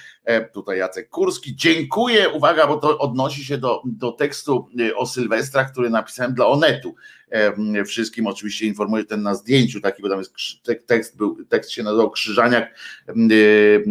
Tutaj 0.53 0.79
Jacek 0.79 1.09
Kurski. 1.09 1.57
Dziękuję. 1.57 2.29
Uwaga, 2.29 2.67
bo 2.67 2.77
to 2.77 2.99
odnosi 2.99 3.45
się 3.45 3.59
do, 3.59 3.83
do 3.85 4.13
tekstu 4.13 4.69
o 4.97 5.07
Sylwestrach, 5.07 5.73
który 5.73 5.91
napisałem 5.91 6.35
dla 6.35 6.47
Onetu 6.47 6.95
wszystkim 7.87 8.27
oczywiście 8.27 8.67
informuję 8.67 9.05
ten 9.05 9.23
na 9.23 9.35
zdjęciu 9.35 9.81
taki, 9.81 10.03
bo 10.03 10.09
tam 10.09 10.19
jest 10.19 10.33
tekst, 10.87 11.17
był, 11.17 11.45
tekst 11.45 11.71
się 11.71 11.83
nazywał 11.83 12.11
Krzyżaniak 12.11 12.75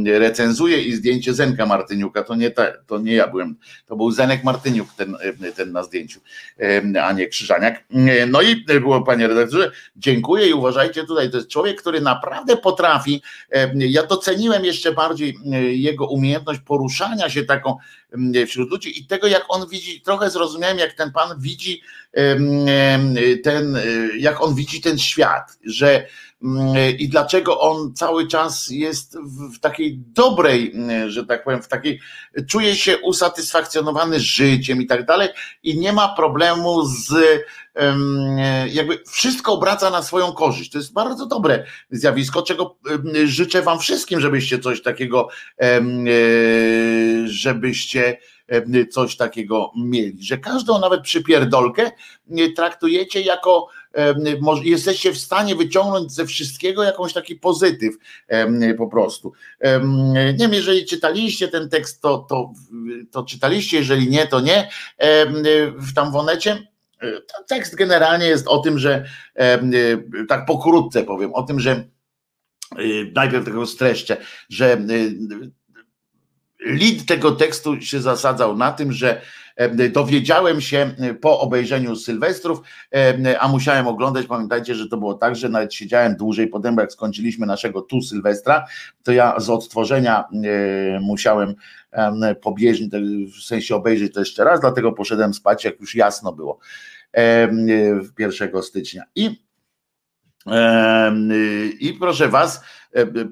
recenzuje 0.06 0.82
i 0.82 0.94
zdjęcie 0.94 1.34
Zenka 1.34 1.66
Martyniuka, 1.66 2.24
to 2.24 2.36
nie, 2.36 2.52
ta, 2.52 2.72
to 2.88 3.00
nie 3.00 3.14
ja 3.14 3.28
byłem, 3.28 3.56
to 3.86 3.96
był 3.96 4.12
Zenek 4.12 4.44
Martyniuk 4.44 4.88
ten, 4.98 5.18
ten 5.56 5.72
na 5.72 5.84
zdjęciu, 5.84 6.20
a 7.02 7.12
nie 7.12 7.28
Krzyżaniak. 7.28 7.84
No 8.28 8.42
i 8.42 8.66
było 8.82 9.02
panie 9.02 9.28
redaktorze, 9.28 9.72
dziękuję 9.96 10.48
i 10.50 10.54
uważajcie 10.54 11.04
tutaj, 11.04 11.32
to 11.32 11.38
jest 11.38 11.50
człowiek, 11.50 11.82
który 11.82 12.02
naprawdę 12.02 12.58
potrafi, 12.58 13.22
ja 13.76 14.06
doceniłem 14.06 14.66
jeszcze 14.66 14.92
bardziej 14.92 15.38
jego 15.72 16.08
umiejętność 16.08 16.60
poruszania 16.60 17.30
się 17.30 17.44
taką 17.44 17.78
wśród 18.48 18.72
ludzi 18.72 19.00
i 19.00 19.08
tego 19.08 19.28
jak 19.28 19.46
on 19.48 19.70
widzi, 19.70 20.02
trochę 20.02 20.30
zrozumiałem 20.30 20.78
jak 20.78 20.94
ten 20.94 21.12
pan 21.12 21.40
widzi 21.40 21.82
ten, 23.44 23.78
jak 24.18 24.42
on 24.42 24.56
widzi 24.56 24.82
ten 24.82 25.00
świat, 25.00 25.58
że 25.66 26.08
i 26.98 27.10
dlaczego 27.10 27.60
on 27.60 27.94
cały 27.94 28.28
czas 28.28 28.68
jest 28.70 29.18
w 29.56 29.60
takiej 29.60 29.98
dobrej, 29.98 30.74
że 31.08 31.26
tak 31.26 31.44
powiem, 31.44 31.62
w 31.62 31.68
takiej, 31.68 32.00
czuje 32.48 32.76
się 32.76 32.98
usatysfakcjonowany 32.98 34.20
życiem 34.20 34.82
i 34.82 34.86
tak 34.86 35.06
dalej 35.06 35.30
i 35.64 35.80
nie 35.80 35.94
ma 35.94 36.16
problemu 36.16 36.86
z 36.86 37.14
jakby 38.70 39.04
wszystko 39.08 39.54
obraca 39.54 39.90
na 39.90 40.02
swoją 40.04 40.32
korzyść. 40.32 40.72
To 40.72 40.78
jest 40.78 40.94
bardzo 40.94 41.26
dobre 41.26 41.66
zjawisko, 41.92 42.42
czego 42.42 42.78
życzę 43.26 43.62
wam 43.62 43.80
wszystkim, 43.80 44.20
żebyście 44.20 44.60
coś 44.60 44.82
takiego, 44.82 45.28
e, 45.62 45.82
żebyście 47.26 48.18
E, 48.18 48.35
coś 48.92 49.18
takiego 49.18 49.72
mieli, 49.78 50.24
że 50.24 50.38
każdą 50.38 50.80
nawet 50.80 51.02
przypierdolkę 51.02 51.92
e, 52.32 52.50
traktujecie 52.50 53.22
jako 53.22 53.68
e, 53.96 54.16
jesteście 54.64 55.12
w 55.12 55.18
stanie 55.18 55.56
wyciągnąć 55.56 56.12
ze 56.12 56.26
wszystkiego 56.26 56.84
jakąś 56.84 57.14
taki 57.14 57.36
pozytyw 57.36 57.96
po 58.78 58.88
prostu. 58.88 59.34
Nie 60.14 60.38
wiem, 60.38 60.54
jeżeli 60.54 60.86
czytaliście 60.86 61.48
ten 61.48 61.70
tekst, 61.70 62.02
to, 62.02 62.18
to, 62.18 62.54
to 63.12 63.24
czytaliście, 63.24 63.78
jeżeli 63.78 64.10
nie, 64.10 64.28
to 64.28 64.40
nie. 64.40 64.70
W 65.78 65.94
tam 65.94 66.12
wonecie 66.12 66.68
tekst 67.48 67.76
generalnie 67.76 68.26
jest 68.26 68.48
o 68.48 68.58
tym, 68.58 68.80
że 68.80 69.06
tak 70.28 70.46
pokrótce 70.46 71.04
powiem, 71.04 71.34
o 71.34 71.44
tym, 71.44 71.60
że 71.60 71.84
najpierw 73.16 73.46
tego 73.46 73.66
streszczę, 73.66 74.18
że 74.50 74.78
Lid 76.60 77.06
tego 77.06 77.32
tekstu 77.32 77.82
się 77.82 78.02
zasadzał 78.02 78.58
na 78.58 78.72
tym, 78.72 78.92
że 78.92 79.22
dowiedziałem 79.92 80.62
się 80.62 80.96
po 81.22 81.40
obejrzeniu 81.40 81.96
Sylwestrów, 81.96 82.62
a 83.40 83.48
musiałem 83.48 83.88
oglądać, 83.88 84.26
pamiętajcie, 84.26 84.76
że 84.76 84.90
to 84.90 84.98
było 84.98 85.14
tak, 85.14 85.36
że 85.36 85.50
nawet 85.50 85.74
siedziałem 85.74 86.16
dłużej, 86.16 86.48
potem 86.48 86.78
jak 86.78 86.92
skończyliśmy 86.92 87.46
naszego 87.46 87.82
tu 87.82 88.02
Sylwestra, 88.02 88.66
to 89.04 89.12
ja 89.12 89.40
z 89.40 89.50
odtworzenia 89.50 90.24
musiałem 91.02 91.56
pobieżnie, 92.42 92.88
w 93.40 93.44
sensie 93.44 93.76
obejrzeć 93.76 94.14
to 94.14 94.20
jeszcze 94.20 94.44
raz, 94.44 94.60
dlatego 94.60 94.92
poszedłem 94.92 95.34
spać, 95.34 95.64
jak 95.64 95.80
już 95.80 95.96
jasno 95.96 96.34
było 96.34 96.60
1 98.20 98.64
stycznia. 98.64 99.04
I, 99.16 99.46
i 101.80 101.94
proszę 101.94 102.30
was, 102.30 102.62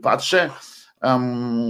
patrzę, 0.01 0.49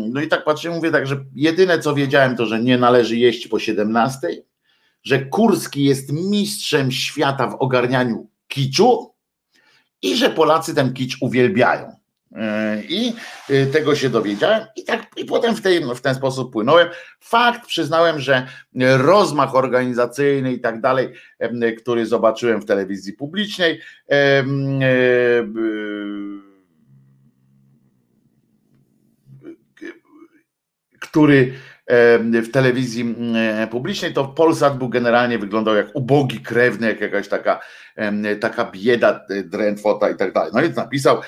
no 0.10 0.22
i 0.22 0.28
tak 0.28 0.44
patrzę, 0.44 0.70
mówię 0.70 0.92
tak, 0.92 1.08
że 1.08 1.26
jedyne 1.36 1.80
co 1.80 1.96
wiedziałem 1.96 2.36
to, 2.36 2.46
że 2.46 2.60
nie 2.60 2.78
należy 2.78 3.18
jeść 3.18 3.48
po 3.48 3.60
17, 3.60 4.28
że 5.04 5.26
Kurski 5.26 5.84
jest 5.84 6.12
mistrzem 6.12 6.92
świata 6.92 7.48
w 7.48 7.56
ogarnianiu 7.56 8.30
kiczu 8.48 9.14
i 10.02 10.16
że 10.16 10.30
Polacy 10.30 10.76
ten 10.76 10.94
kicz 10.94 11.18
uwielbiają. 11.22 11.96
E, 12.36 12.82
I 12.90 13.14
e, 13.50 13.66
tego 13.66 13.96
się 13.96 14.10
dowiedziałem 14.10 14.68
i 14.76 14.84
tak 14.84 15.06
i 15.18 15.26
potem 15.26 15.56
w, 15.56 15.62
tej, 15.62 15.96
w 15.96 16.02
ten 16.02 16.16
sposób 16.16 16.54
płynąłem. 16.54 16.88
Fakt 17.20 17.66
przyznałem, 17.66 18.20
że 18.20 18.48
rozmach 18.98 19.56
organizacyjny 19.56 20.54
i 20.54 20.60
tak 20.60 20.82
dalej, 20.82 21.14
który 21.82 22.06
zobaczyłem 22.06 22.62
w 22.62 22.66
telewizji 22.66 23.14
publicznej, 23.14 23.82
e, 24.10 24.44
który 31.14 31.54
w 32.44 32.52
telewizji 32.52 33.16
publicznej, 33.72 34.14
to 34.14 34.26
Polsat 34.26 34.78
był 34.78 34.90
generalnie 34.90 35.40
wyglądał 35.40 35.76
jak 35.76 35.88
ubogi 35.94 36.40
krewny, 36.40 36.88
jak 36.88 37.02
jakaś 37.02 37.28
taka, 37.28 37.60
taka 38.42 38.72
bieda, 38.72 39.26
e, 39.30 39.44
drętwota 39.44 40.10
i 40.10 40.16
tak 40.16 40.34
dalej. 40.34 40.52
No 40.54 40.62
więc 40.62 40.76
napisał, 40.76 41.18
e, 41.18 41.22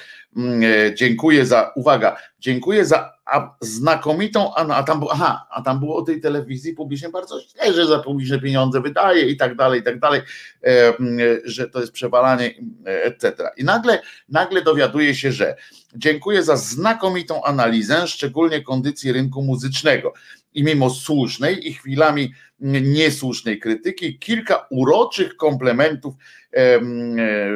dziękuję 0.95 1.45
za, 1.45 1.71
uwaga, 1.75 2.17
dziękuję 2.39 2.85
za 2.85 3.15
znakomitą, 3.61 4.55
a, 4.55 4.83
tam, 4.83 5.01
aha, 5.11 5.47
a 5.51 5.61
tam 5.61 5.79
było 5.79 5.95
o 5.95 6.01
tej 6.01 6.21
telewizji 6.21 6.73
publicznej 6.73 7.11
bardzo 7.11 7.41
źle, 7.41 7.73
że 7.73 7.87
za 7.87 7.99
publiczne 7.99 8.39
pieniądze 8.39 8.81
wydaje 8.81 9.29
i 9.29 9.37
tak 9.37 9.55
dalej, 9.55 9.79
i 9.79 9.83
tak 9.83 9.99
dalej, 9.99 10.21
że 11.43 11.69
to 11.69 11.79
jest 11.79 11.91
przewalanie, 11.91 12.53
etc. 12.85 13.49
I 13.57 13.63
nagle, 13.63 14.01
nagle 14.29 14.61
dowiaduje 14.61 15.15
się, 15.15 15.31
że 15.31 15.55
dziękuję 15.97 16.43
za 16.43 16.57
znakomitą 16.57 17.43
analizę, 17.43 18.07
szczególnie 18.07 18.61
kondycji 18.61 19.11
rynku 19.11 19.41
muzycznego 19.41 20.13
i 20.53 20.63
mimo 20.63 20.89
słusznej 20.89 21.67
i 21.67 21.73
chwilami 21.73 22.33
niesłusznej 22.59 23.59
krytyki, 23.59 24.19
kilka 24.19 24.67
uroczych 24.69 25.37
komplementów, 25.37 26.13
e, 26.53 26.79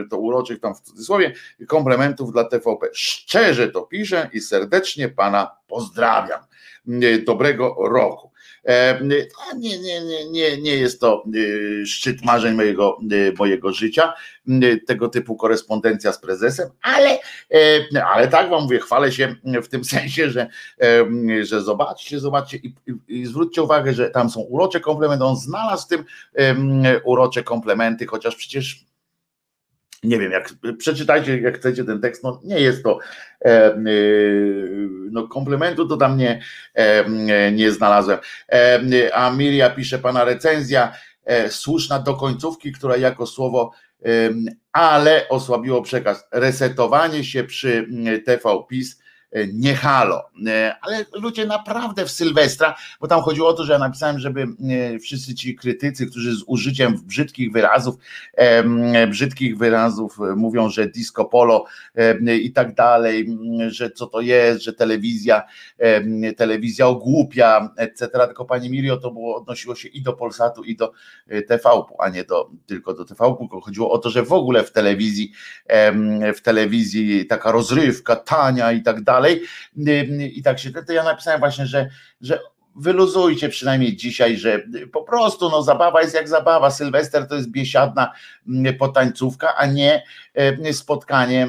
to 0.09 0.17
uroczych 0.17 0.59
tam 0.59 0.75
w 0.75 0.81
cudzysłowie, 0.81 1.33
komplementów 1.67 2.31
dla 2.31 2.43
TVP. 2.43 2.87
Szczerze 2.93 3.67
to 3.67 3.81
piszę 3.81 4.29
i 4.33 4.39
serdecznie 4.39 5.09
pana 5.09 5.51
Pozdrawiam. 5.67 6.39
Dobrego 7.25 7.75
roku. 7.79 8.28
Nie, 9.57 9.79
nie, 9.79 10.01
nie, 10.03 10.29
nie, 10.29 10.57
nie 10.61 10.75
jest 10.75 10.99
to 10.99 11.23
szczyt 11.85 12.25
marzeń 12.25 12.55
mojego, 12.55 12.97
mojego 13.37 13.73
życia, 13.73 14.13
tego 14.87 15.07
typu 15.09 15.35
korespondencja 15.35 16.13
z 16.13 16.19
prezesem, 16.19 16.69
ale, 16.81 17.19
ale 18.13 18.27
tak 18.27 18.49
wam 18.49 18.63
mówię, 18.63 18.79
chwalę 18.79 19.11
się 19.11 19.35
w 19.63 19.67
tym 19.67 19.83
sensie, 19.95 20.29
że, 20.29 20.47
że 21.41 21.61
zobaczcie, 21.61 22.19
zobaczcie 22.19 22.57
i, 22.57 22.75
i, 23.07 23.25
zwróćcie 23.25 23.63
uwagę, 23.63 23.93
że 23.93 24.09
tam 24.09 24.29
są 24.29 24.39
urocze 24.39 24.79
komplementy, 24.79 25.25
on 25.25 25.37
znalazł 25.37 25.85
w 25.85 25.89
tym 25.89 26.05
urocze 27.03 27.43
komplementy, 27.43 28.05
chociaż 28.05 28.35
przecież 28.35 28.89
nie 30.03 30.19
wiem, 30.19 30.31
jak 30.31 30.49
przeczytajcie, 30.77 31.39
jak 31.41 31.57
chcecie 31.57 31.83
ten 31.83 32.01
tekst, 32.01 32.23
no 32.23 32.39
nie 32.43 32.59
jest 32.59 32.83
to 32.83 32.99
e, 33.45 33.47
e, 33.47 33.79
no 35.11 35.27
komplementu 35.27 35.87
to 35.87 35.97
tam 35.97 36.17
nie, 36.17 36.41
e, 36.73 37.51
nie 37.51 37.71
znalazłem. 37.71 38.19
E, 38.51 38.79
a 39.13 39.31
Miria 39.31 39.69
pisze 39.69 39.99
pana 39.99 40.23
recenzja 40.23 40.93
e, 41.25 41.49
słuszna 41.49 41.99
do 41.99 42.13
końcówki, 42.13 42.71
która 42.71 42.97
jako 42.97 43.25
słowo 43.25 43.71
ale 44.71 45.29
osłabiło 45.29 45.81
przekaz. 45.81 46.27
Resetowanie 46.31 47.23
się 47.23 47.43
przy 47.43 47.87
TV 48.25 48.63
PiS 48.69 48.98
E, 48.98 48.98
nie 49.53 49.75
halo. 49.75 50.29
E, 50.47 50.75
ale 50.81 51.05
ludzie 51.13 51.45
naprawdę 51.45 52.05
w 52.05 52.11
Sylwestra, 52.11 52.75
bo 53.01 53.07
tam 53.07 53.21
chodziło 53.21 53.49
o 53.49 53.53
to, 53.53 53.63
że 53.63 53.73
ja 53.73 53.79
napisałem, 53.79 54.19
żeby 54.19 54.41
e, 54.41 54.99
wszyscy 54.99 55.35
ci 55.35 55.55
krytycy, 55.55 56.07
którzy 56.07 56.35
z 56.35 56.43
użyciem 56.47 56.95
brzydkich 57.03 57.51
wyrazów, 57.51 57.95
brzydkich 59.09 59.57
wyrazów 59.57 60.17
mówią, 60.35 60.69
że 60.69 60.87
disco 60.87 61.25
polo 61.25 61.65
i 62.41 62.51
tak 62.51 62.73
dalej, 62.73 63.37
że 63.67 63.91
co 63.91 64.07
to 64.07 64.21
jest, 64.21 64.61
że 64.61 64.73
telewizja, 64.73 65.43
telewizja 66.37 66.87
ogłupia, 66.87 67.69
etc. 67.77 68.07
Tylko 68.27 68.45
pani 68.45 68.69
Mirio 68.69 68.97
to 68.97 69.11
było, 69.11 69.35
odnosiło 69.35 69.75
się 69.75 69.87
i 69.87 70.01
do 70.01 70.13
Polsatu, 70.13 70.63
i 70.63 70.75
do 70.75 70.91
TVP, 71.47 71.93
a 71.99 72.09
nie 72.09 72.23
do, 72.23 72.49
tylko 72.65 72.93
do 72.93 73.05
TVP, 73.05 73.35
tylko 73.39 73.61
chodziło 73.61 73.91
o 73.91 73.97
to, 73.97 74.09
że 74.09 74.23
w 74.23 74.33
ogóle 74.33 74.63
w 74.63 74.71
telewizji, 74.71 75.31
w 76.35 76.41
telewizji 76.41 77.25
taka 77.25 77.51
rozrywka, 77.51 78.15
tania 78.15 78.71
i 78.71 78.81
tak 78.81 79.01
dalej, 79.01 79.18
dalej. 79.19 79.41
I 80.33 80.43
tak 80.43 80.59
się, 80.59 80.71
to 80.71 80.93
ja 80.93 81.03
napisałem 81.03 81.39
właśnie, 81.39 81.65
że, 81.65 81.89
że 82.21 82.39
wyluzujcie 82.75 83.49
przynajmniej 83.49 83.95
dzisiaj, 83.95 84.37
że 84.37 84.63
po 84.91 85.03
prostu 85.03 85.49
no, 85.49 85.63
zabawa 85.63 86.01
jest 86.01 86.15
jak 86.15 86.29
zabawa. 86.29 86.71
Sylwester 86.71 87.27
to 87.27 87.35
jest 87.35 87.51
biesiadna 87.51 88.13
potańcówka, 88.79 89.55
a 89.55 89.65
nie 89.65 90.03
spotkanie 90.71 91.47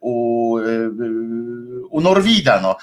u, 0.00 0.56
u 1.90 2.00
Norwida. 2.00 2.60
No. 2.60 2.76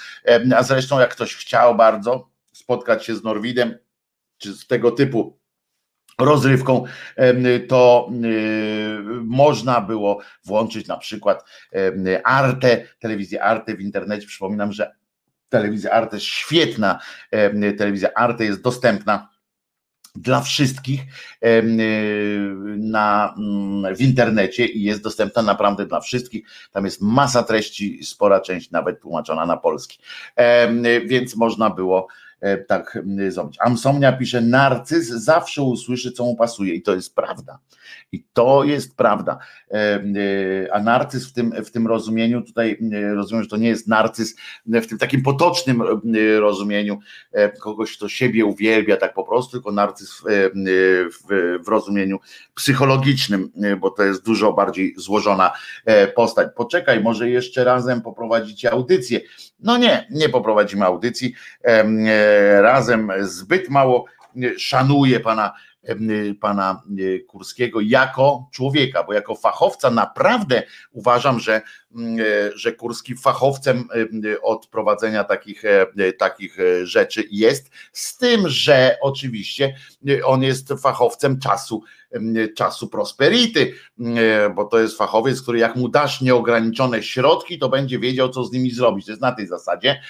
A 0.56 0.62
zresztą 0.62 1.00
jak 1.00 1.10
ktoś 1.10 1.34
chciał 1.34 1.76
bardzo 1.76 2.28
spotkać 2.52 3.06
się 3.06 3.16
z 3.16 3.24
Norwidem, 3.24 3.78
czy 4.38 4.52
z 4.52 4.66
tego 4.66 4.90
typu 4.90 5.38
rozrywką, 6.18 6.84
to 7.68 8.10
można 9.22 9.80
było 9.80 10.20
włączyć 10.44 10.86
na 10.86 10.96
przykład 10.96 11.44
Arte, 12.24 12.84
telewizję 12.98 13.42
Arte 13.42 13.76
w 13.76 13.80
internecie. 13.80 14.26
Przypominam, 14.26 14.72
że 14.72 14.92
telewizja 15.48 15.90
Arte 15.90 16.20
świetna, 16.20 16.98
telewizja 17.78 18.08
Arte 18.14 18.44
jest 18.44 18.62
dostępna 18.62 19.34
dla 20.16 20.40
wszystkich 20.40 21.00
na, 22.76 23.34
w 23.96 24.00
internecie 24.00 24.66
i 24.66 24.82
jest 24.82 25.02
dostępna 25.02 25.42
naprawdę 25.42 25.86
dla 25.86 26.00
wszystkich. 26.00 26.48
Tam 26.72 26.84
jest 26.84 27.02
masa 27.02 27.42
treści, 27.42 28.04
spora 28.04 28.40
część 28.40 28.70
nawet 28.70 29.00
tłumaczona 29.00 29.46
na 29.46 29.56
polski. 29.56 29.98
Więc 31.06 31.36
można 31.36 31.70
było 31.70 32.08
tak 32.68 32.98
zrobić. 33.28 33.56
Amsomnia 33.60 34.12
pisze, 34.12 34.40
narcyz 34.40 35.08
zawsze 35.08 35.62
usłyszy, 35.62 36.12
co 36.12 36.24
mu 36.24 36.36
pasuje 36.36 36.74
i 36.74 36.82
to 36.82 36.94
jest 36.94 37.14
prawda. 37.14 37.58
I 38.12 38.24
to 38.32 38.64
jest 38.64 38.96
prawda. 38.96 39.38
E, 39.70 39.76
e, 39.76 40.02
a 40.74 40.80
narcyz 40.82 41.28
w 41.28 41.32
tym, 41.32 41.64
w 41.64 41.70
tym 41.70 41.86
rozumieniu, 41.86 42.42
tutaj 42.42 42.78
rozumiem, 43.14 43.42
że 43.42 43.50
to 43.50 43.56
nie 43.56 43.68
jest 43.68 43.88
narcyz 43.88 44.36
w 44.66 44.86
tym 44.86 44.98
takim 44.98 45.22
potocznym 45.22 45.82
rozumieniu 46.38 46.98
kogoś, 47.60 47.96
kto 47.96 48.08
siebie 48.08 48.44
uwielbia 48.44 48.96
tak 48.96 49.14
po 49.14 49.24
prostu, 49.24 49.52
tylko 49.52 49.72
narcyz 49.72 50.10
w, 50.10 50.22
w, 51.10 51.64
w 51.64 51.68
rozumieniu 51.68 52.18
psychologicznym, 52.54 53.50
bo 53.80 53.90
to 53.90 54.02
jest 54.02 54.24
dużo 54.24 54.52
bardziej 54.52 54.94
złożona 54.96 55.52
postać. 56.14 56.48
Poczekaj, 56.56 57.02
może 57.02 57.30
jeszcze 57.30 57.64
razem 57.64 58.02
poprowadzicie 58.02 58.70
audycję. 58.70 59.20
No 59.60 59.76
nie, 59.76 60.06
nie 60.10 60.28
poprowadzimy 60.28 60.84
audycji 60.84 61.34
razem 62.60 63.12
zbyt 63.20 63.68
mało 63.68 64.04
szanuje 64.58 65.20
pana, 65.20 65.52
pana 66.40 66.82
Kurskiego 67.26 67.80
jako 67.80 68.48
człowieka, 68.52 69.04
bo 69.04 69.12
jako 69.12 69.34
fachowca 69.34 69.90
naprawdę 69.90 70.62
uważam, 70.92 71.40
że, 71.40 71.62
że 72.54 72.72
Kurski 72.72 73.16
fachowcem 73.16 73.88
od 74.42 74.66
prowadzenia 74.66 75.24
takich, 75.24 75.62
takich 76.18 76.56
rzeczy 76.82 77.24
jest, 77.30 77.70
z 77.92 78.18
tym, 78.18 78.48
że 78.48 78.96
oczywiście 79.00 79.74
on 80.24 80.42
jest 80.42 80.68
fachowcem 80.82 81.40
czasu 81.40 81.82
czasu 82.56 82.88
prosperity, 82.88 83.74
bo 84.54 84.64
to 84.64 84.78
jest 84.78 84.98
fachowiec, 84.98 85.42
który 85.42 85.58
jak 85.58 85.76
mu 85.76 85.88
dasz 85.88 86.20
nieograniczone 86.20 87.02
środki, 87.02 87.58
to 87.58 87.68
będzie 87.68 87.98
wiedział, 87.98 88.28
co 88.28 88.44
z 88.44 88.52
nimi 88.52 88.70
zrobić. 88.70 89.06
To 89.06 89.12
jest 89.12 89.22
na 89.22 89.32
tej 89.32 89.46
zasadzie, 89.46 90.00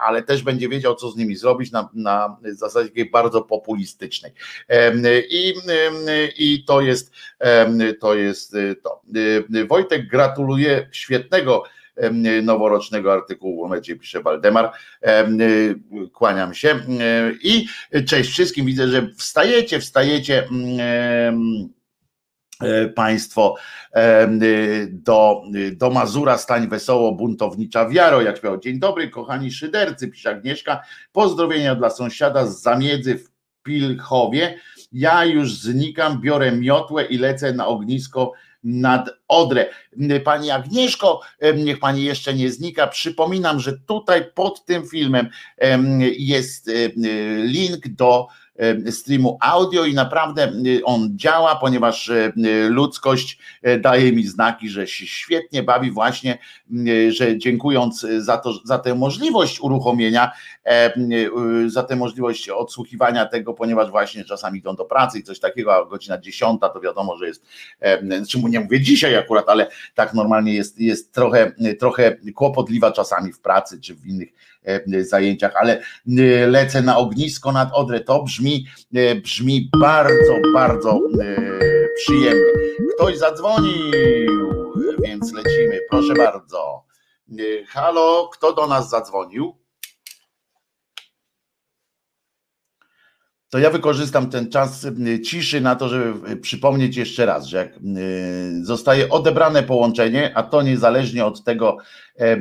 ale 0.00 0.22
też 0.22 0.42
będzie 0.42 0.68
wiedział, 0.68 0.94
co 0.94 1.10
z 1.10 1.16
nimi 1.16 1.36
zrobić 1.36 1.72
na, 1.72 1.88
na 1.94 2.36
zasadzie 2.52 3.04
bardzo 3.12 3.42
populistycznej. 3.42 4.32
I, 5.30 5.54
i 6.38 6.64
to 6.64 6.80
jest 6.80 7.12
to 8.00 8.14
jest 8.14 8.56
to. 8.82 9.02
Wojtek 9.68 10.08
gratuluje 10.08 10.88
świetnego 10.92 11.64
noworocznego 12.42 13.12
artykułu, 13.12 13.68
w 13.68 14.00
pisze 14.00 14.22
Waldemar. 14.22 14.72
Kłaniam 16.12 16.54
się 16.54 16.80
i 17.42 17.66
cześć 18.06 18.30
wszystkim. 18.30 18.66
Widzę, 18.66 18.88
że 18.88 19.08
wstajecie, 19.16 19.80
wstajecie 19.80 20.48
e, 20.78 21.32
państwo 22.88 23.56
do, 24.88 25.42
do 25.72 25.90
Mazura 25.90 26.38
stań 26.38 26.68
wesoło, 26.68 27.12
buntownicza 27.12 27.88
wiaro, 27.88 28.22
jak 28.22 28.36
śpiewał. 28.36 28.60
Dzień 28.60 28.78
dobry, 28.78 29.10
kochani 29.10 29.52
szydercy, 29.52 30.08
pisze 30.08 30.30
Agnieszka. 30.30 30.82
Pozdrowienia 31.12 31.74
dla 31.74 31.90
sąsiada 31.90 32.46
z 32.46 32.62
Zamiedzy 32.62 33.18
w 33.18 33.30
Pilchowie. 33.62 34.58
Ja 34.92 35.24
już 35.24 35.54
znikam, 35.54 36.20
biorę 36.20 36.52
miotłę 36.52 37.04
i 37.04 37.18
lecę 37.18 37.52
na 37.52 37.66
ognisko 37.66 38.32
nad 38.64 39.10
Odrę. 39.28 39.66
Pani 40.24 40.50
Agnieszko, 40.50 41.20
niech 41.56 41.78
pani 41.78 42.04
jeszcze 42.04 42.34
nie 42.34 42.50
znika. 42.50 42.86
Przypominam, 42.86 43.60
że 43.60 43.78
tutaj 43.78 44.24
pod 44.34 44.64
tym 44.64 44.86
filmem 44.88 45.28
jest 46.18 46.70
link 47.44 47.88
do 47.88 48.26
streamu 48.90 49.38
audio 49.40 49.84
i 49.84 49.94
naprawdę 49.94 50.52
on 50.84 51.08
działa, 51.12 51.56
ponieważ 51.56 52.10
ludzkość 52.68 53.38
daje 53.80 54.12
mi 54.12 54.26
znaki, 54.26 54.68
że 54.68 54.86
się 54.86 55.06
świetnie 55.06 55.62
bawi 55.62 55.90
właśnie, 55.90 56.38
że 57.08 57.38
dziękując 57.38 58.06
za, 58.18 58.38
to, 58.38 58.52
za 58.64 58.78
tę 58.78 58.94
możliwość 58.94 59.60
uruchomienia, 59.60 60.30
za 61.66 61.82
tę 61.82 61.96
możliwość 61.96 62.48
odsłuchiwania 62.48 63.26
tego, 63.26 63.54
ponieważ 63.54 63.90
właśnie 63.90 64.24
czasami 64.24 64.58
idą 64.58 64.76
do 64.76 64.84
pracy 64.84 65.18
i 65.18 65.22
coś 65.22 65.40
takiego, 65.40 65.74
a 65.74 65.84
godzina 65.84 66.18
dziesiąta 66.18 66.68
to 66.68 66.80
wiadomo, 66.80 67.16
że 67.16 67.26
jest, 67.26 67.46
czemu 68.28 68.48
nie 68.48 68.60
mówię 68.60 68.80
dzisiaj 68.80 69.16
akurat, 69.16 69.48
ale 69.48 69.70
tak 69.94 70.14
normalnie 70.14 70.54
jest, 70.54 70.80
jest 70.80 71.12
trochę, 71.12 71.52
trochę 71.78 72.16
kłopotliwa 72.34 72.92
czasami 72.92 73.32
w 73.32 73.40
pracy 73.40 73.80
czy 73.80 73.94
w 73.94 74.06
innych 74.06 74.28
E, 74.28 74.53
zajęciach, 75.00 75.52
ale 75.56 75.82
e, 76.18 76.46
lecę 76.46 76.82
na 76.82 76.98
ognisko 76.98 77.52
nad 77.52 77.72
Odrę. 77.72 78.00
To 78.00 78.22
brzmi, 78.22 78.66
e, 78.94 79.14
brzmi 79.14 79.70
bardzo, 79.78 80.34
bardzo 80.54 81.00
przyjemnie. 81.96 82.44
Ktoś 82.94 83.18
zadzwonił, 83.18 83.92
więc 85.04 85.32
lecimy. 85.32 85.80
Proszę 85.90 86.14
bardzo. 86.14 86.84
Halo, 87.68 88.30
kto 88.32 88.52
do 88.52 88.66
nas 88.66 88.90
zadzwonił? 88.90 89.63
To 93.54 93.58
ja 93.58 93.70
wykorzystam 93.70 94.30
ten 94.30 94.50
czas 94.50 94.84
y, 94.84 95.20
ciszy 95.20 95.60
na 95.60 95.76
to, 95.76 95.88
żeby 95.88 96.36
przypomnieć 96.36 96.96
jeszcze 96.96 97.26
raz, 97.26 97.46
że 97.46 97.56
jak 97.56 97.76
y, 97.76 98.64
zostaje 98.64 99.08
odebrane 99.08 99.62
połączenie, 99.62 100.32
a 100.34 100.42
to 100.42 100.62
niezależnie 100.62 101.24
od 101.24 101.44
tego, 101.44 101.76
y, 102.20 102.38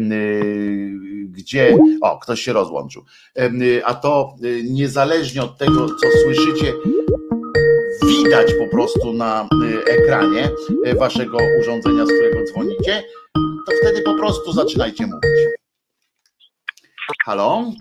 gdzie. 1.27 1.77
O, 2.01 2.19
ktoś 2.19 2.41
się 2.41 2.53
rozłączył. 2.53 3.03
A 3.85 3.93
to 3.93 4.35
niezależnie 4.63 5.43
od 5.43 5.57
tego, 5.57 5.87
co 5.87 6.07
słyszycie, 6.23 6.73
widać 8.07 8.53
po 8.59 8.67
prostu 8.67 9.13
na 9.13 9.47
ekranie 9.87 10.49
waszego 10.99 11.37
urządzenia, 11.59 12.05
z 12.05 12.09
którego 12.09 12.39
dzwonicie, 12.51 13.03
to 13.35 13.71
wtedy 13.81 14.01
po 14.01 14.13
prostu 14.13 14.53
zaczynajcie 14.53 15.07
mówić. 15.07 15.31
Halo? 17.25 17.71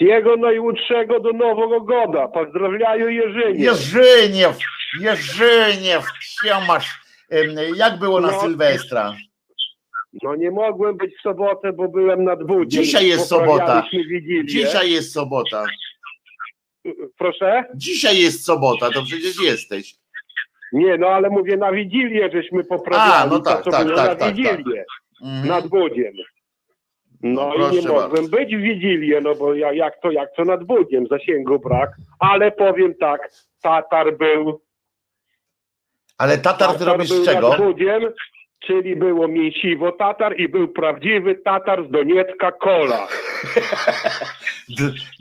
Jego 0.00 0.36
najłódszego 0.36 1.20
do 1.20 1.32
Nowego 1.32 1.80
Goda. 1.80 2.28
Pozdrawiają 2.28 3.08
Jerzynie. 3.08 3.64
Jerzyniew, 3.64 4.58
Jerzyniew, 5.00 6.04
siemasz. 6.20 7.00
Em, 7.30 7.50
Jak 7.76 7.98
było 7.98 8.20
na 8.20 8.30
No. 8.30 8.40
Sylwestra? 8.40 9.16
No 10.22 10.36
nie 10.36 10.50
mogłem 10.50 10.96
być 10.96 11.14
w 11.18 11.22
sobotę, 11.22 11.72
bo 11.72 11.88
byłem 11.88 12.24
nad 12.24 12.44
Budziem. 12.46 12.82
Dzisiaj 12.84 13.06
jest 13.08 13.28
sobota. 13.28 13.84
Dzisiaj 14.44 14.90
jest 14.92 15.12
sobota. 15.12 15.64
Proszę? 17.18 17.64
Dzisiaj 17.74 18.18
jest 18.18 18.44
sobota, 18.44 18.90
to 18.90 19.02
przecież 19.02 19.42
jesteś. 19.42 19.94
Nie, 20.72 20.96
no 20.98 21.06
ale 21.08 21.30
mówię 21.30 21.56
na 21.56 21.72
Wigilię, 21.72 22.30
żeśmy 22.32 22.64
poprawiali. 22.64 23.12
A, 23.12 23.26
no 23.26 23.40
tak, 23.40 23.62
to, 23.64 23.70
tak, 23.70 23.84
było 23.86 23.96
tak, 23.96 24.08
na 24.08 24.16
tak, 24.16 24.34
Wigilię, 24.34 24.84
Mhm. 25.24 25.48
nad 25.48 25.66
Budziem. 25.68 26.12
No, 27.22 27.52
No 27.58 27.70
i 27.70 27.74
nie 27.74 27.88
mogłem 27.88 28.10
bardzo. 28.10 28.36
być 28.36 28.56
w 28.56 28.60
Wigilię, 28.60 29.20
no 29.20 29.34
bo 29.34 29.54
ja, 29.54 29.72
jak 29.72 30.00
to, 30.00 30.10
jak 30.10 30.34
to 30.36 30.44
nad 30.44 30.64
Budziem, 30.64 31.06
zasięgu 31.06 31.58
brak. 31.58 31.90
Ale 32.18 32.52
powiem 32.52 32.94
tak, 33.00 33.30
Tatar 33.62 34.16
był 34.16 34.60
Ale 36.18 36.38
tatar 36.38 36.78
ty 36.78 36.84
robisz 36.84 37.08
z 37.08 37.24
czego? 37.24 37.48
nad 37.48 37.58
Budziem, 37.58 38.02
czyli 38.58 38.96
było 38.96 39.28
mięsiwo 39.28 39.92
Tatar 39.92 40.40
i 40.40 40.48
był 40.48 40.68
prawdziwy 40.68 41.34
Tatar 41.34 41.88
z 41.88 41.90
Doniecka 41.90 42.52
Kola. 42.52 43.08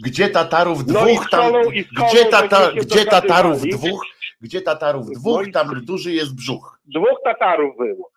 Gdzie 0.05 0.29
tatarów 0.29 0.87
No 0.87 1.07
i 1.07 1.13
dwóch 1.13 1.27
z 1.27 1.29
tam, 1.29 1.53
i 1.73 1.83
gdzie, 1.83 2.25
tata, 2.25 2.71
gdzie 2.71 3.05
tatarów 3.05 3.61
dwóch, 3.61 4.05
gdzie 4.41 4.61
tatarów 4.61 5.05
No 5.07 5.19
dwóch, 5.19 5.51
tam 5.53 5.85
duży 5.85 6.11
jest 6.13 6.35
brzuch. 6.35 6.79
Dwóch 6.85 7.19
Tatarów 7.23 7.77
było. 7.77 8.09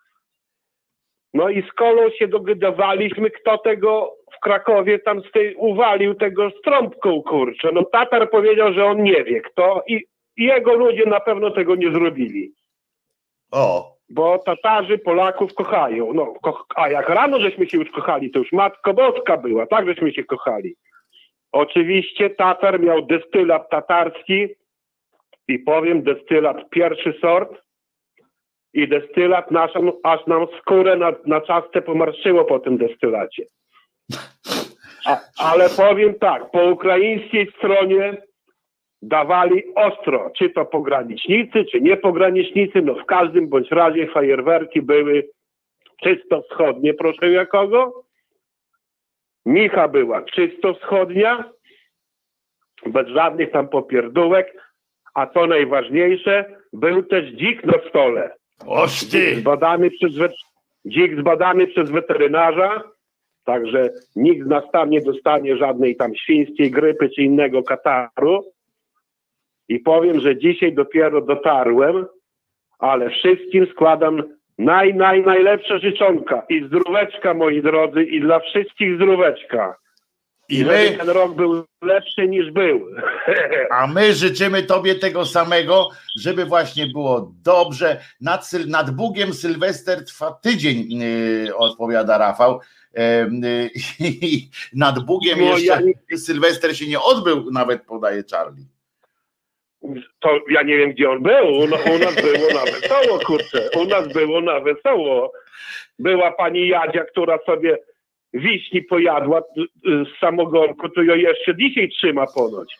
No 1.33 1.49
i 1.49 1.61
z 1.61 1.73
kolą 1.73 2.09
się 2.09 2.27
dogadywaliśmy, 2.27 3.29
kto 3.31 3.57
tego 3.57 4.15
w 4.37 4.39
Krakowie 4.39 4.99
tam 4.99 5.21
z 5.21 5.31
tej 5.31 5.55
uwalił 5.55 6.15
tego 6.15 6.49
z 6.49 6.61
trąbką, 6.61 7.21
kurczę. 7.21 7.69
No 7.73 7.83
Tatar 7.83 8.29
powiedział, 8.29 8.73
że 8.73 8.85
on 8.85 9.03
nie 9.03 9.23
wie 9.23 9.41
kto 9.41 9.83
i, 9.87 10.05
i 10.37 10.43
jego 10.43 10.73
ludzie 10.73 11.05
na 11.05 11.19
pewno 11.19 11.51
tego 11.51 11.75
nie 11.75 11.91
zrobili. 11.91 12.51
O, 13.51 13.95
Bo 14.09 14.37
Tatarzy 14.37 14.97
Polaków 14.97 15.53
kochają. 15.53 16.13
No, 16.13 16.33
ko 16.41 16.65
a 16.75 16.89
jak 16.89 17.09
rano 17.09 17.39
żeśmy 17.39 17.69
się 17.69 17.77
już 17.77 17.91
kochali, 17.91 18.31
to 18.31 18.39
już 18.39 18.51
Matko 18.51 18.93
Boska 18.93 19.37
była, 19.37 19.67
tak 19.67 19.87
żeśmy 19.87 20.13
się 20.13 20.23
kochali. 20.23 20.75
Oczywiście 21.51 22.29
Tatar 22.29 22.79
miał 22.79 23.01
destylat 23.01 23.69
tatarski 23.69 24.47
i 25.47 25.59
powiem 25.59 26.03
destylat 26.03 26.69
pierwszy 26.69 27.13
sort 27.21 27.61
i 28.73 28.87
destylat 28.87 29.51
nasz, 29.51 29.71
aż 30.03 30.27
nam 30.27 30.47
skórę 30.61 30.95
na, 30.95 31.11
na 31.25 31.41
czaszce 31.41 31.81
pomarszyło 31.81 32.45
po 32.45 32.59
tym 32.59 32.77
destylacie. 32.77 33.43
A, 35.05 35.19
ale 35.37 35.69
powiem 35.69 36.13
tak, 36.19 36.51
po 36.51 36.63
ukraińskiej 36.63 37.51
stronie 37.57 38.21
dawali 39.01 39.63
ostro, 39.75 40.31
czy 40.37 40.49
to 40.49 40.65
pogranicznicy, 40.65 41.65
czy 41.65 41.81
nie 41.81 41.97
pogranicznicy, 41.97 42.81
no 42.81 42.95
w 42.95 43.05
każdym 43.05 43.47
bądź 43.47 43.71
razie 43.71 44.07
fajerwerki 44.07 44.81
były 44.81 45.29
czysto 46.03 46.41
wschodnie, 46.41 46.93
proszę 46.93 47.31
jakogo. 47.31 48.03
Micha 49.45 49.87
była 49.87 50.21
czysto 50.21 50.73
wschodnia, 50.73 51.51
bez 52.85 53.07
żadnych 53.07 53.51
tam 53.51 53.67
popierdółek, 53.67 54.53
a 55.13 55.27
co 55.27 55.47
najważniejsze, 55.47 56.45
był 56.73 57.03
też 57.03 57.33
dzik 57.33 57.63
na 57.63 57.89
stole. 57.89 58.40
Oż 58.67 58.91
Zbadany 59.39 59.91
przez. 59.91 60.11
Dzik 60.85 61.19
zbadany 61.19 61.67
przez 61.67 61.91
weterynarza, 61.91 62.83
także 63.45 63.89
nikt 64.15 64.45
z 64.45 64.49
nas 64.49 64.63
tam 64.73 64.89
nie 64.89 65.01
dostanie 65.01 65.57
żadnej 65.57 65.95
tam 65.95 66.15
świńskiej 66.15 66.71
grypy 66.71 67.09
czy 67.09 67.21
innego 67.21 67.63
kataru. 67.63 68.43
I 69.67 69.79
powiem, 69.79 70.19
że 70.19 70.37
dzisiaj 70.37 70.73
dopiero 70.73 71.21
dotarłem, 71.21 72.05
ale 72.79 73.09
wszystkim 73.09 73.67
składam 73.71 74.23
naj, 74.57 74.93
naj, 74.93 75.25
najlepsze 75.25 75.79
życzonka 75.79 76.43
i 76.49 76.63
zdróweczka, 76.63 77.33
moi 77.33 77.61
drodzy, 77.61 78.03
i 78.03 78.21
dla 78.21 78.39
wszystkich 78.39 78.95
zdróweczka. 78.95 79.75
I 80.51 80.57
żeby 80.57 80.71
my, 80.71 80.97
ten 80.97 81.09
rok 81.09 81.35
był 81.35 81.63
lepszy 81.81 82.27
niż 82.27 82.51
był. 82.51 82.87
a 83.71 83.87
my 83.87 84.13
życzymy 84.13 84.63
tobie 84.63 84.95
tego 84.95 85.25
samego, 85.25 85.89
żeby 86.19 86.45
właśnie 86.45 86.87
było 86.87 87.31
dobrze. 87.43 88.01
Nad, 88.21 88.43
Syl- 88.43 88.67
nad 88.67 88.91
Bugiem 88.91 89.33
Sylwester 89.33 90.05
trwa 90.05 90.31
tydzień, 90.31 90.99
yy, 90.99 91.55
odpowiada 91.55 92.17
Rafał. 92.17 92.59
Yy, 92.93 93.69
i 94.07 94.49
nad 94.73 94.99
Bugiem 94.99 95.39
No, 95.39 95.45
jeszcze 95.45 95.83
ja 96.09 96.17
Sylwester 96.17 96.77
się 96.77 96.87
nie 96.87 96.99
odbył, 96.99 97.51
nawet 97.51 97.85
podaje 97.85 98.23
Charlie. 98.31 98.65
To 100.19 100.29
ja 100.49 100.61
nie 100.61 100.77
wiem, 100.77 100.91
gdzie 100.91 101.09
on 101.09 101.23
był. 101.23 101.47
U, 101.47 101.63
u 101.63 101.99
nas 101.99 102.15
było 102.15 102.53
na 102.53 102.71
wesoło, 102.71 103.19
kurczę. 103.19 103.69
U 103.79 103.85
nas 103.85 104.13
było 104.13 104.41
na 104.41 104.59
wesoło. 104.59 105.31
Była 105.99 106.31
pani 106.31 106.67
Jadzia, 106.67 107.05
która 107.05 107.37
sobie 107.45 107.77
wiśni 108.33 108.81
pojadła 108.81 109.39
y, 109.39 109.61
y, 109.61 110.05
z 110.05 110.19
samogonku, 110.19 110.89
to 110.89 111.03
ją 111.03 111.15
jeszcze 111.15 111.55
dzisiaj 111.55 111.89
trzyma 111.89 112.25
ponoć. 112.27 112.77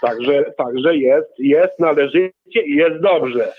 Także, 0.00 0.44
także 0.56 0.96
jest, 0.96 1.28
jest 1.38 1.78
należycie 1.78 2.62
i 2.66 2.76
jest 2.76 3.00
dobrze. 3.00 3.52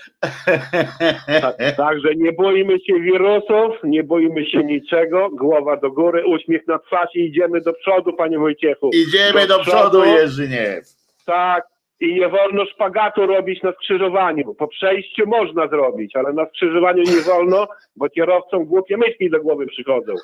Tak, 1.40 1.76
także 1.76 2.14
nie 2.16 2.32
boimy 2.32 2.80
się 2.80 3.00
wirusów, 3.00 3.74
nie 3.84 4.04
boimy 4.04 4.46
się 4.46 4.64
niczego. 4.64 5.30
Głowa 5.32 5.76
do 5.76 5.90
góry, 5.90 6.26
uśmiech 6.26 6.66
na 6.66 6.78
twarz 6.78 7.08
i 7.14 7.20
idziemy 7.20 7.60
do 7.60 7.72
przodu, 7.72 8.12
panie 8.12 8.38
Wojciechu. 8.38 8.90
Idziemy 8.92 9.46
do 9.46 9.58
przodu, 9.58 10.04
Jerzyniew. 10.04 10.84
Tak. 11.26 11.64
I 12.00 12.14
nie 12.14 12.28
wolno 12.28 12.66
szpagatu 12.66 13.26
robić 13.26 13.62
na 13.62 13.72
skrzyżowaniu. 13.72 14.54
Po 14.54 14.68
przejściu 14.68 15.26
można 15.26 15.68
zrobić, 15.68 16.16
ale 16.16 16.32
na 16.32 16.46
skrzyżowaniu 16.46 17.02
nie 17.02 17.22
wolno, 17.22 17.68
bo 17.96 18.08
kierowcom 18.08 18.64
głupie 18.64 18.96
myśli 18.96 19.30
do 19.30 19.40
głowy 19.40 19.66
przychodzą. 19.66 20.14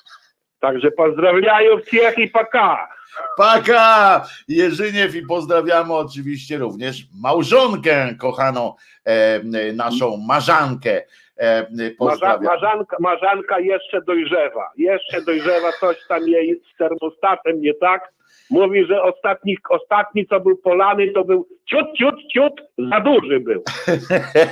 Także 0.60 0.90
pozdrawiają 0.90 1.78
wszystkich 1.80 2.26
i 2.26 2.30
paka. 2.30 2.88
Paka 3.36 4.24
Jerzyniew 4.48 5.14
i 5.14 5.22
pozdrawiamy 5.22 5.94
oczywiście 5.94 6.58
również 6.58 6.96
małżonkę 7.22 8.14
kochaną, 8.18 8.74
e, 9.04 9.72
naszą 9.72 10.16
Marzankę. 10.16 11.02
E, 11.38 11.66
marzanka, 12.40 12.96
marzanka 13.00 13.60
jeszcze 13.60 14.02
dojrzewa, 14.02 14.70
jeszcze 14.76 15.22
dojrzewa, 15.22 15.72
coś 15.80 15.96
tam 16.08 16.28
jej 16.28 16.60
z 16.74 16.78
termostatem 16.78 17.60
nie 17.60 17.74
tak. 17.74 18.12
Mówi, 18.50 18.86
że 18.86 19.02
ostatni, 19.02 19.56
ostatni 19.68 20.26
co 20.26 20.40
był 20.40 20.56
polany, 20.56 21.12
to 21.12 21.24
był 21.24 21.48
ciut, 21.70 21.86
ciut, 21.98 22.14
ciut, 22.32 22.52
za 22.90 23.00
duży 23.00 23.40
był. 23.40 23.62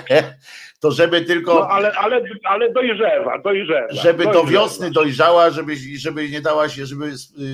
to 0.84 0.90
żeby 0.90 1.20
tylko, 1.20 1.54
No 1.54 1.68
ale, 1.68 1.92
ale, 1.92 2.20
ale 2.44 2.72
dojrzewa, 2.72 3.38
dojrzewa. 3.38 3.86
żeby 3.90 4.24
do 4.24 4.32
dojrzewa. 4.32 4.50
wiosny 4.52 4.90
dojrzała, 4.90 5.50
żeby, 5.50 5.72
żeby 5.98 6.28
nie 6.30 6.40
dała 6.40 6.68
się, 6.68 6.86
żeby 6.86 7.06
y, 7.06 7.12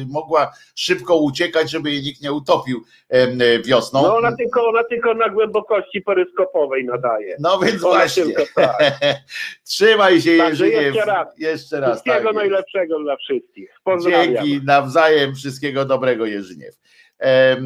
mogła 0.09 0.53
szybko 0.75 1.16
uciekać, 1.16 1.71
żeby 1.71 1.90
jej 1.90 2.03
nikt 2.03 2.23
nie 2.23 2.33
utopił 2.33 2.85
em, 3.09 3.38
wiosną. 3.66 4.03
No 4.03 4.16
ona 4.16 4.37
tylko, 4.37 4.69
ona 4.69 4.85
tylko 4.85 5.14
na 5.14 5.29
głębokości 5.29 6.03
peryskopowej 6.03 6.85
nadaje. 6.85 7.37
No 7.40 7.59
więc 7.59 7.85
Ona 7.85 7.95
właśnie. 7.95 8.25
tylko 8.25 8.43
tak. 8.55 8.77
Trzymaj 9.71 10.21
się, 10.21 10.38
Także 10.38 10.69
Jerzyniew. 10.69 10.95
jeszcze 10.95 11.11
raz. 11.12 11.39
Jeszcze 11.39 11.81
raz. 11.81 11.91
Wszystkiego 11.91 12.26
tak 12.28 12.35
najlepszego 12.37 12.99
dla 13.01 13.16
wszystkich. 13.16 13.70
Pozdrawiam. 13.85 14.35
Dzięki, 14.47 14.66
nawzajem 14.66 15.35
wszystkiego 15.35 15.85
dobrego 15.85 16.26
Jerzyniew. 16.26 16.74
E, 17.21 17.57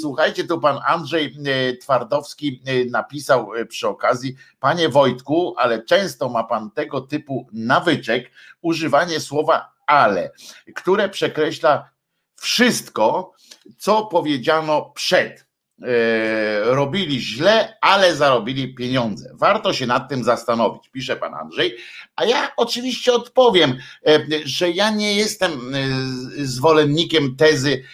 Słuchajcie, 0.00 0.44
tu 0.44 0.60
pan 0.60 0.78
Andrzej 0.86 1.36
e, 1.46 1.76
Twardowski 1.76 2.62
e, 2.66 2.84
napisał 2.84 3.50
przy 3.68 3.88
okazji, 3.88 4.34
panie 4.60 4.88
Wojtku, 4.88 5.54
ale 5.58 5.84
często 5.84 6.28
ma 6.28 6.44
pan 6.44 6.70
tego 6.70 7.00
typu 7.00 7.48
nawyczek, 7.52 8.30
używanie 8.62 9.20
słowa 9.20 9.72
ale, 9.86 10.30
które 10.74 11.08
przekreśla 11.08 11.90
wszystko, 12.36 13.32
co 13.78 14.06
powiedziano 14.06 14.92
przed. 14.94 15.46
E, 15.82 16.64
Robili 16.64 17.20
źle, 17.20 17.78
ale 17.80 18.16
zarobili 18.16 18.74
pieniądze. 18.74 19.30
Warto 19.34 19.72
się 19.72 19.86
nad 19.86 20.08
tym 20.08 20.24
zastanowić, 20.24 20.88
pisze 20.88 21.16
pan 21.16 21.34
Andrzej. 21.34 21.76
A 22.16 22.24
ja 22.24 22.52
oczywiście 22.56 23.12
odpowiem, 23.12 23.78
e, 24.06 24.20
że 24.44 24.70
ja 24.70 24.90
nie 24.90 25.14
jestem 25.14 25.52
e, 25.74 25.78
zwolennikiem 26.44 27.36
tezy, 27.36 27.84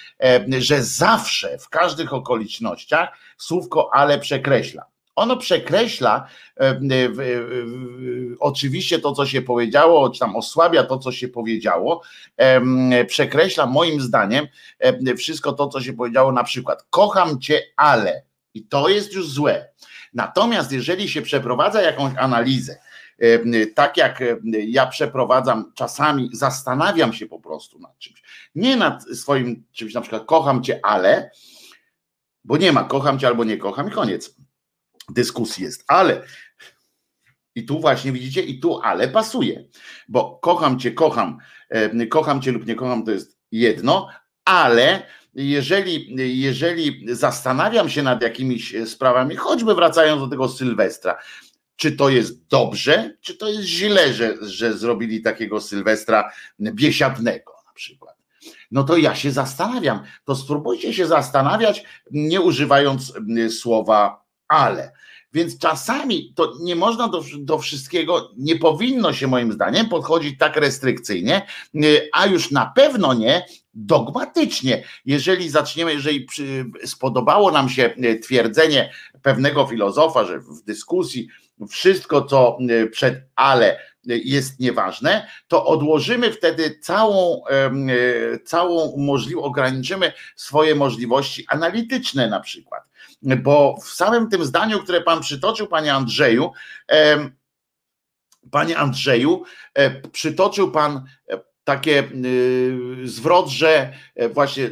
że 0.59 0.83
zawsze 0.83 1.59
w 1.59 1.69
każdych 1.69 2.13
okolicznościach 2.13 3.09
słówko 3.37 3.91
ale 3.93 4.19
przekreśla. 4.19 4.87
Ono 5.19 5.37
przekreśla 5.37 6.27
e, 6.61 6.81
oczywiście 8.41 8.99
to, 8.99 9.13
co 9.13 9.27
się 9.27 9.43
powiedziało, 9.43 10.11
czy 10.11 10.21
tam 10.21 10.37
osłabia 10.37 10.85
to, 10.85 10.99
co 10.99 11.13
się 11.13 11.29
powiedziało, 11.29 12.03
przekreśla 13.07 13.67
moim 13.67 14.01
zdaniem 14.01 14.47
wszystko 15.17 15.53
to, 15.53 15.69
co 15.69 15.81
się 15.81 15.93
powiedziało, 15.93 16.33
na 16.33 16.45
przykład 16.45 16.87
kocham 16.91 17.41
cię, 17.41 17.63
ale 17.77 18.23
i 18.55 18.65
to 18.65 18.89
jest 18.89 19.13
już 19.13 19.29
złe. 19.29 19.69
Natomiast 20.15 20.73
jeżeli 20.73 21.09
się 21.09 21.23
przeprowadza 21.23 21.83
jakąś 21.83 22.13
analizę, 22.19 22.79
tak 23.75 23.97
jak 23.97 24.25
ja 24.51 24.87
przeprowadzam, 24.87 25.73
czasami 25.75 26.31
zastanawiam 26.33 27.13
się 27.13 27.27
po 27.27 27.41
prostu 27.41 27.79
nad 27.79 27.99
czymś. 27.99 28.23
Nie 28.55 28.77
nad 28.77 29.05
swoim 29.05 29.65
czymś, 29.73 29.95
na 29.95 30.01
przykład 30.01 30.25
kocham 30.25 30.63
cię, 30.63 30.81
ale, 30.83 31.31
bo 32.45 32.57
nie 32.57 32.73
ma 32.73 32.85
kocham 32.85 33.19
cię 33.19 33.27
albo 33.27 33.45
nie 33.45 33.57
kocham 33.57 33.89
i 33.89 33.91
koniec 33.91 34.38
dyskusji 35.09 35.65
jest, 35.65 35.85
ale 35.87 36.23
i 37.55 37.65
tu 37.65 37.81
właśnie 37.81 38.13
widzicie, 38.13 38.43
i 38.43 38.61
tu 38.61 38.81
ale 38.81 39.09
pasuje, 39.09 39.65
bo 40.09 40.39
kocham 40.43 40.79
cię, 40.79 40.93
kocham, 40.93 41.39
kocham 42.11 42.43
cię 42.43 42.53
lub 42.53 42.67
nie 42.67 42.75
kocham, 42.75 43.05
to 43.05 43.11
jest 43.11 43.39
jedno, 43.53 44.09
ale 44.45 45.07
jeżeli, 45.35 46.17
jeżeli 46.41 47.07
zastanawiam 47.09 47.89
się 47.89 48.03
nad 48.03 48.23
jakimiś 48.23 48.75
sprawami, 48.87 49.37
choćby 49.37 49.75
wracając 49.75 50.23
do 50.23 50.29
tego 50.29 50.49
Sylwestra, 50.49 51.19
czy 51.77 51.93
to 51.93 52.09
jest 52.09 52.47
dobrze, 52.47 53.17
czy 53.21 53.37
to 53.37 53.49
jest 53.49 53.65
źle, 53.65 54.13
że, 54.13 54.37
że 54.41 54.79
zrobili 54.79 55.23
takiego 55.23 55.61
Sylwestra 55.61 56.33
biesiadnego 56.61 57.53
na 57.67 57.73
przykład. 57.73 58.17
No 58.71 58.85
to 58.85 58.97
ja 58.97 59.15
się 59.15 59.31
zastanawiam. 59.31 60.03
To 60.25 60.37
spróbujcie 60.37 60.95
się 60.95 61.07
zastanawiać, 61.07 61.85
nie 62.11 62.41
używając 62.41 63.13
słowa 63.51 64.28
ale. 64.49 64.93
Więc 65.33 65.59
czasami 65.59 66.33
to 66.37 66.53
nie 66.61 66.77
można 66.77 67.09
do, 67.09 67.23
do 67.39 67.59
wszystkiego, 67.59 68.31
nie 68.37 68.57
powinno 68.57 69.13
się 69.13 69.27
moim 69.27 69.53
zdaniem 69.53 69.89
podchodzić 69.89 70.39
tak 70.39 70.57
restrykcyjnie, 70.57 71.47
a 72.13 72.27
już 72.27 72.51
na 72.51 72.73
pewno 72.77 73.15
nie 73.15 73.47
dogmatycznie. 73.75 74.85
Jeżeli 75.05 75.51
zaczniemy, 75.51 75.95
jeżeli 75.95 76.27
spodobało 76.85 77.51
nam 77.51 77.69
się 77.69 77.95
twierdzenie 78.23 78.93
pewnego 79.23 79.67
filozofa, 79.67 80.25
że 80.25 80.39
w 80.39 80.63
dyskusji 80.65 81.29
wszystko, 81.71 82.23
co 82.23 82.59
przed 82.93 83.23
ale 83.37 83.79
jest 84.05 84.61
nieważne, 84.61 85.29
to 85.49 85.67
odłożymy 85.67 86.33
wtedy 86.33 86.79
całą, 86.83 87.43
całą 88.45 88.97
możliwość, 88.97 89.47
ograniczymy 89.47 90.13
swoje 90.37 90.75
możliwości 90.75 91.45
analityczne 91.49 92.29
na 92.29 92.41
przykład 92.41 92.88
bo 93.23 93.77
w 93.85 93.89
samym 93.89 94.29
tym 94.29 94.45
zdaniu, 94.45 94.79
które 94.79 95.01
pan 95.01 95.21
przytoczył, 95.21 95.67
panie 95.67 95.95
Andrzeju, 95.95 96.53
panie 98.51 98.79
Andrzeju, 98.79 99.43
e, 99.75 100.01
przytoczył 100.09 100.71
pan 100.71 101.05
e, 101.29 101.41
takie 101.65 101.99
e, 101.99 102.05
zwrot, 103.05 103.49
że 103.49 103.93
właśnie 104.35 104.71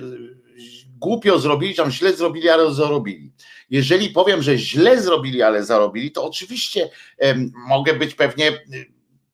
głupio 0.98 1.38
zrobili, 1.38 1.74
tam 1.74 1.90
źle 1.90 2.12
zrobili, 2.12 2.48
ale 2.48 2.74
zarobili. 2.74 3.32
Jeżeli 3.70 4.10
powiem, 4.10 4.42
że 4.42 4.58
źle 4.58 5.02
zrobili, 5.02 5.42
ale 5.42 5.64
zarobili, 5.64 6.12
to 6.12 6.24
oczywiście 6.24 6.90
mogę 7.68 7.94
być 7.94 8.14
pewnie, 8.14 8.52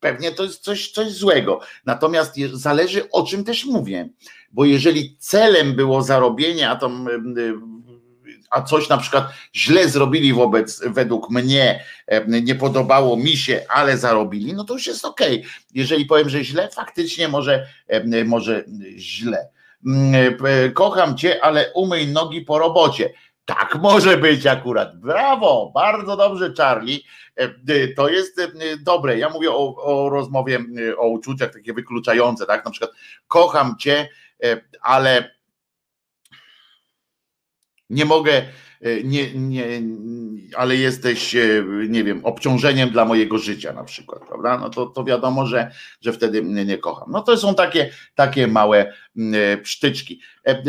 pewnie 0.01 0.33
to 0.33 0.45
jest 0.45 0.63
coś, 0.63 0.91
coś 0.91 1.13
złego. 1.13 1.61
Natomiast 1.87 2.37
zależy 2.53 3.11
o 3.11 3.27
czym 3.27 3.45
też 3.45 3.65
mówię, 3.65 4.09
bo 4.53 4.65
jeżeli 4.65 5.17
celem 5.19 5.75
było 5.75 6.03
zarobienie, 6.03 6.71
a 6.71 6.77
to 6.77 6.91
a 8.51 8.62
coś 8.62 8.89
na 8.89 8.99
przykład 8.99 9.24
źle 9.55 9.89
zrobili 9.89 10.33
wobec, 10.33 10.83
według 10.87 11.30
mnie, 11.30 11.85
e, 12.07 12.43
nie 12.43 12.55
podobało 12.55 13.16
mi 13.16 13.37
się, 13.37 13.64
ale 13.68 13.99
zarobili, 13.99 14.55
no 14.55 14.64
to 14.64 14.74
już 14.74 14.87
jest 14.87 15.05
okej. 15.05 15.39
Okay. 15.39 15.51
Jeżeli 15.74 16.07
powiem, 16.07 16.28
że 16.28 16.45
źle, 16.45 16.68
faktycznie 16.68 17.28
może, 17.28 17.66
e, 17.89 18.24
może 18.24 18.64
źle. 18.97 19.49
Mm, 19.87 20.37
e, 20.45 20.70
kocham 20.70 21.16
cię, 21.16 21.45
ale 21.45 21.72
umyj 21.74 22.09
nogi 22.09 22.41
po 22.41 22.59
robocie. 22.59 23.12
Tak 23.45 23.78
może 23.83 24.16
być 24.16 24.47
akurat. 24.47 24.97
Brawo, 24.97 25.70
bardzo 25.74 26.16
dobrze, 26.16 26.53
Charlie. 26.57 27.01
To 27.97 28.09
jest 28.09 28.41
dobre. 28.80 29.18
Ja 29.18 29.28
mówię 29.28 29.51
o, 29.51 29.76
o 29.76 30.11
rozmowie, 30.11 30.59
o 30.99 31.09
uczuciach 31.09 31.53
takie 31.53 31.72
wykluczające, 31.72 32.47
tak? 32.47 32.64
Na 32.64 32.70
przykład 32.70 32.91
kocham 33.28 33.76
cię, 33.78 34.09
ale 34.83 35.30
nie 37.93 38.05
mogę, 38.05 38.32
e, 38.80 39.03
nie, 39.05 39.34
nie, 39.34 39.64
ale 40.57 40.76
jesteś, 40.76 41.36
e, 41.36 41.64
nie 41.88 42.05
wiem, 42.05 42.20
obciążeniem 42.24 42.90
dla 42.90 43.05
mojego 43.05 43.38
życia 43.38 43.72
na 43.72 43.84
przykład, 43.84 44.28
prawda? 44.28 44.59
No 44.59 44.70
to, 44.70 44.86
to 44.86 45.05
wiadomo, 45.05 45.47
że, 45.47 45.70
że 46.01 46.12
wtedy 46.12 46.43
mnie 46.43 46.64
nie 46.64 46.78
kocham. 46.78 47.11
No 47.11 47.22
to 47.22 47.36
są 47.36 47.55
takie, 47.55 47.90
takie 48.14 48.47
małe 48.47 48.93
e, 49.16 49.57
psztyczki. 49.57 50.20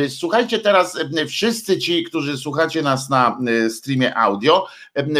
Słuchajcie 0.09 0.59
teraz, 0.59 0.97
wszyscy 1.27 1.77
ci, 1.77 2.03
którzy 2.03 2.37
słuchacie 2.37 2.81
nas 2.81 3.09
na 3.09 3.39
streamie 3.69 4.17
audio, 4.17 4.67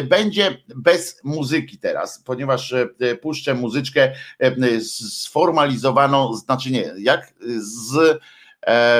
będzie 0.03 0.57
bez 0.75 1.23
muzyki 1.23 1.77
teraz, 1.77 2.23
ponieważ 2.23 2.73
puszczę 3.21 3.53
muzyczkę 3.53 4.11
sformalizowaną, 4.81 6.33
znaczy 6.33 6.71
nie, 6.71 6.91
jak 6.97 7.33
z 7.57 8.19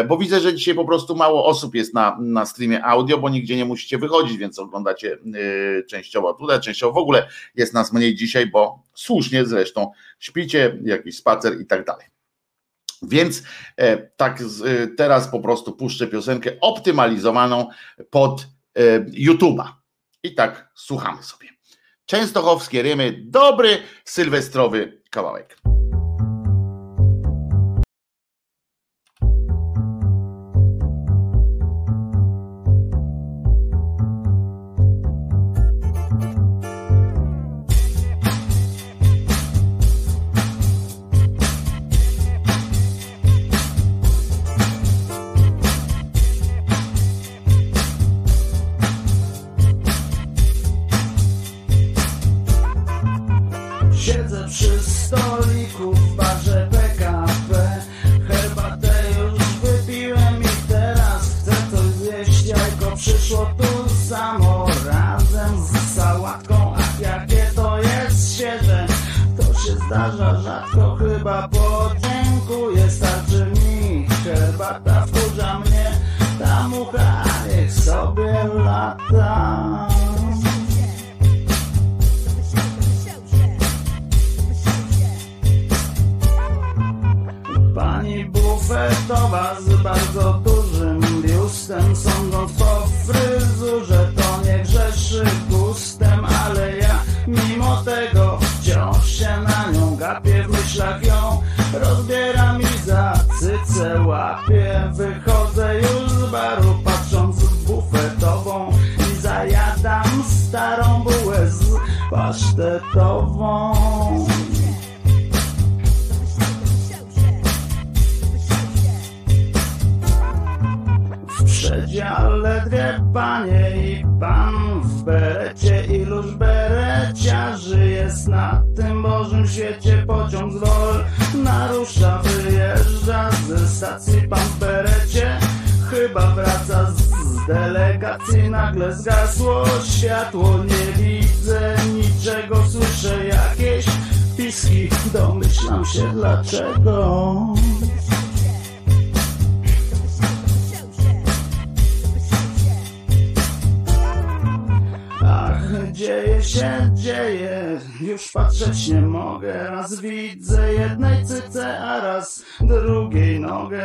bo 0.07 0.18
widzę, 0.18 0.39
że 0.39 0.53
dzisiaj 0.53 0.76
po 0.76 0.86
prostu 0.86 1.16
mało 1.16 1.45
osób 1.45 1.76
jest 1.76 1.93
na, 1.93 2.18
na 2.20 2.45
streamie 2.45 2.86
audio, 2.86 3.18
bo 3.18 3.30
nigdzie 3.30 3.55
nie 3.55 3.66
musicie 3.66 3.97
wychodzić, 3.97 4.38
więc 4.38 4.59
oglądacie 4.59 5.14
e, 5.14 5.84
częściowo 5.84 6.34
tutaj, 6.34 6.59
częściowo 6.59 6.93
w 6.93 6.97
ogóle 6.97 7.28
jest 7.55 7.74
nas 7.74 7.93
mniej 7.93 8.16
dzisiaj, 8.16 8.47
bo 8.47 8.84
słusznie 8.93 9.45
zresztą 9.45 9.91
śpicie, 10.20 10.80
jakiś 10.84 11.18
spacer 11.18 11.61
i 11.61 11.66
tak 11.66 11.86
dalej. 11.86 12.07
Więc 13.01 13.43
e, 13.78 13.97
tak 13.97 14.43
teraz 14.97 15.28
po 15.28 15.39
prostu 15.39 15.72
puszczę 15.72 16.07
piosenkę 16.07 16.51
optymalizowaną 16.61 17.70
pod 18.09 18.47
YouTube'a. 19.11 19.68
I 20.24 20.36
tak 20.36 20.72
słuchamy 20.76 21.24
sobie. 21.24 21.49
Częstochowskie 22.05 22.82
rymy, 22.82 23.24
dobry 23.26 23.78
sylwestrowy 24.05 25.01
kawałek. 25.09 25.62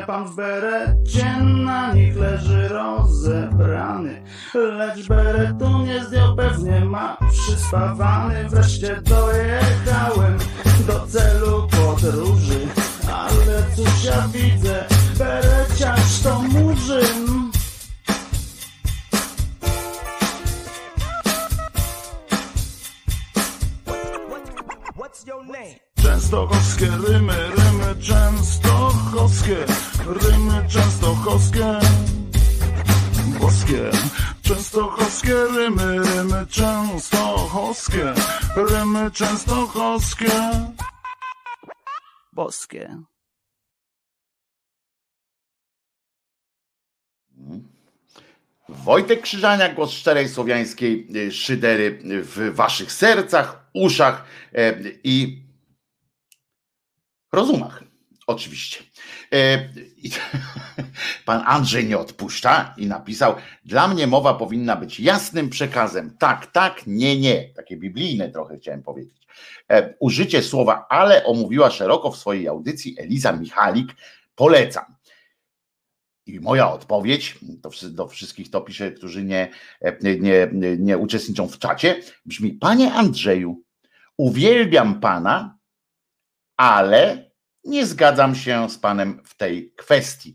Pan 0.08 0.24
w 0.24 0.36
berecie 0.36 1.36
na 1.42 1.92
nich 1.92 2.16
leży 2.16 2.68
rozebrany. 2.68 4.22
Lecz 4.54 5.08
beretu 5.08 5.78
nie 5.78 6.04
zdjął, 6.04 6.36
pewnie 6.36 6.80
ma 6.80 7.16
przyspawany 7.30 8.48
Wreszcie 8.48 9.00
dojechałem 9.02 10.38
do 10.86 11.06
celu 11.06 11.68
podróży. 11.70 12.66
Ale 13.12 13.62
cóż 13.76 14.04
ja 14.04 14.28
widzę, 14.28 14.84
bereciarz 15.18 16.20
to 16.22 16.42
murzyn 16.42 17.38
Częstochowskie 26.02 26.86
rymy, 27.08 27.34
rymy 27.48 28.02
częstochowskie, 28.02 29.56
rymy 30.06 30.68
częstochowskie, 30.68 31.78
boskie. 33.40 33.90
Częstochowskie 34.42 35.34
rymy, 35.34 35.98
rymy 35.98 36.46
częstochowskie, 36.46 38.14
rymy 38.56 39.10
częstochowskie, 39.10 40.30
boskie. 42.32 43.02
Wojtek 48.68 49.22
Krzyżania, 49.22 49.74
głos 49.74 49.90
szczerej 49.90 50.28
słowiańskiej 50.28 51.08
y, 51.16 51.32
szydery 51.32 51.98
w 52.22 52.54
waszych 52.54 52.92
sercach, 52.92 53.70
uszach 53.72 54.24
e, 54.54 54.74
i 55.04 55.47
rozumach. 57.32 57.84
Oczywiście. 58.28 58.84
E, 59.32 59.68
Pan 61.26 61.42
Andrzej 61.46 61.86
nie 61.86 61.98
odpuszcza 61.98 62.74
i 62.76 62.86
napisał: 62.86 63.34
Dla 63.64 63.88
mnie 63.88 64.06
mowa 64.06 64.34
powinna 64.34 64.76
być 64.76 65.00
jasnym 65.00 65.50
przekazem. 65.50 66.16
Tak, 66.18 66.46
tak, 66.46 66.82
nie, 66.86 67.20
nie. 67.20 67.48
Takie 67.54 67.76
biblijne 67.76 68.30
trochę 68.30 68.58
chciałem 68.58 68.82
powiedzieć. 68.82 69.26
E, 69.70 69.94
Użycie 70.00 70.42
słowa 70.42 70.86
ale 70.88 71.24
omówiła 71.24 71.70
szeroko 71.70 72.10
w 72.10 72.16
swojej 72.16 72.48
audycji 72.48 72.96
Eliza 72.98 73.32
Michalik. 73.32 73.94
Polecam. 74.34 74.84
I 76.26 76.40
moja 76.40 76.72
odpowiedź, 76.72 77.38
to 77.62 77.70
do 77.90 78.08
wszystkich 78.08 78.50
to 78.50 78.60
piszę, 78.60 78.92
którzy 78.92 79.24
nie, 79.24 79.48
nie, 80.02 80.18
nie, 80.52 80.76
nie 80.78 80.98
uczestniczą 80.98 81.48
w 81.48 81.58
czacie, 81.58 82.00
brzmi: 82.26 82.52
Panie 82.52 82.92
Andrzeju, 82.92 83.62
uwielbiam 84.16 85.00
pana, 85.00 85.57
ale 86.58 87.30
nie 87.64 87.86
zgadzam 87.86 88.34
się 88.34 88.70
z 88.70 88.78
panem 88.78 89.22
w 89.24 89.36
tej 89.36 89.72
kwestii. 89.76 90.34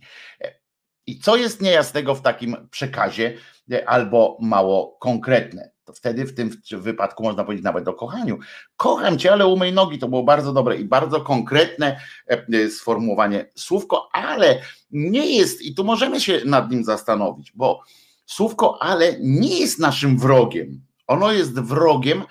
I 1.07 1.19
co 1.19 1.36
jest 1.36 1.61
niejasnego 1.61 2.15
w 2.15 2.21
takim 2.21 2.67
przekazie, 2.71 3.38
e, 3.71 3.89
albo 3.89 4.38
mało 4.41 4.97
konkretne? 4.99 5.71
To 5.86 5.93
wtedy 5.93 6.26
w 6.26 6.36
tym 6.36 6.51
wypadku 6.71 7.24
można 7.24 7.43
powiedzieć 7.43 7.63
nawet 7.63 7.88
o 7.88 7.93
kochaniu. 7.93 8.39
Kocham 8.78 9.19
cię, 9.19 9.32
ale 9.32 9.47
umyj 9.47 9.74
nogi. 9.74 9.99
To 9.99 10.07
było 10.07 10.24
bardzo 10.24 10.53
dobre 10.53 10.78
i 10.78 10.86
bardzo 10.86 11.21
konkretne 11.21 11.99
e, 12.30 12.45
e, 12.53 12.69
sformułowanie 12.69 13.45
słówko, 13.55 14.09
ale 14.13 14.61
nie 14.91 15.38
jest, 15.38 15.61
i 15.61 15.76
tu 15.76 15.84
możemy 15.84 16.21
się 16.21 16.41
nad 16.45 16.71
nim 16.71 16.84
zastanowić, 16.84 17.51
bo 17.55 17.84
słówko 18.26 18.82
ale 18.82 19.15
nie 19.19 19.59
jest 19.59 19.80
naszym 19.80 20.19
wrogiem. 20.19 20.82
Ono 21.07 21.32
jest 21.32 21.59
wrogiem 21.59 22.24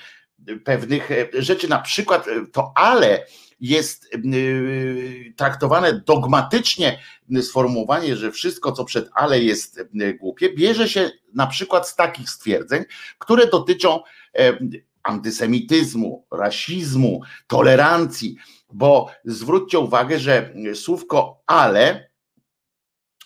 pewnych 0.65 1.11
rzeczy. 1.33 1.69
Na 1.69 1.79
przykład 1.79 2.27
to 2.53 2.73
ale 2.77 3.27
jest 3.63 4.15
y, 4.15 5.35
traktowane 5.37 6.01
dogmatycznie 6.07 6.99
sformułowanie, 7.43 8.17
że 8.17 8.33
wszystko, 8.33 8.73
co 8.73 8.85
przed 8.85 9.11
ale 9.15 9.41
jest 9.41 9.79
y, 9.79 10.15
głupie, 10.15 10.55
bierze 10.55 10.89
się 10.89 11.11
na 11.35 11.47
przykład 11.47 11.89
z 11.89 11.97
takich 11.97 12.31
stwierdzeń, 12.31 12.85
które 13.19 13.47
dotyczą 13.47 14.01
e, 14.39 14.59
antysemityzmu, 15.03 16.27
rasizmu, 16.31 17.21
tolerancji, 17.47 18.37
bo 18.73 19.11
zwróćcie 19.25 19.79
uwagę, 19.79 20.19
że 20.19 20.55
słówko 20.75 21.43
ale 21.47 22.09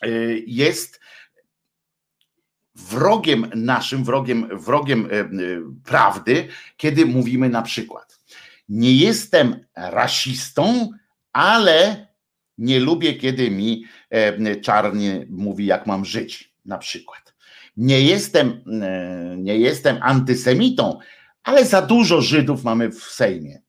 y, 0.04 0.44
jest 0.46 1.00
wrogiem 2.74 3.50
naszym, 3.54 4.04
wrogiem, 4.04 4.48
wrogiem 4.52 5.08
e, 5.10 5.28
prawdy, 5.84 6.48
kiedy 6.76 7.06
mówimy 7.06 7.48
na 7.48 7.62
przykład 7.62 8.15
nie 8.68 8.92
jestem 8.92 9.66
rasistą, 9.76 10.90
ale 11.32 12.06
nie 12.58 12.80
lubię, 12.80 13.14
kiedy 13.14 13.50
mi 13.50 13.84
e, 14.10 14.56
czarny 14.56 15.26
mówi, 15.30 15.66
jak 15.66 15.86
mam 15.86 16.04
żyć, 16.04 16.54
na 16.64 16.78
przykład. 16.78 17.34
Nie 17.76 18.00
jestem, 18.00 18.64
e, 18.82 19.36
nie 19.38 19.58
jestem 19.58 19.98
antysemitą, 20.02 20.98
ale 21.42 21.64
za 21.64 21.82
dużo 21.82 22.20
Żydów 22.20 22.64
mamy 22.64 22.90
w 22.90 23.02
Sejmie. 23.02 23.62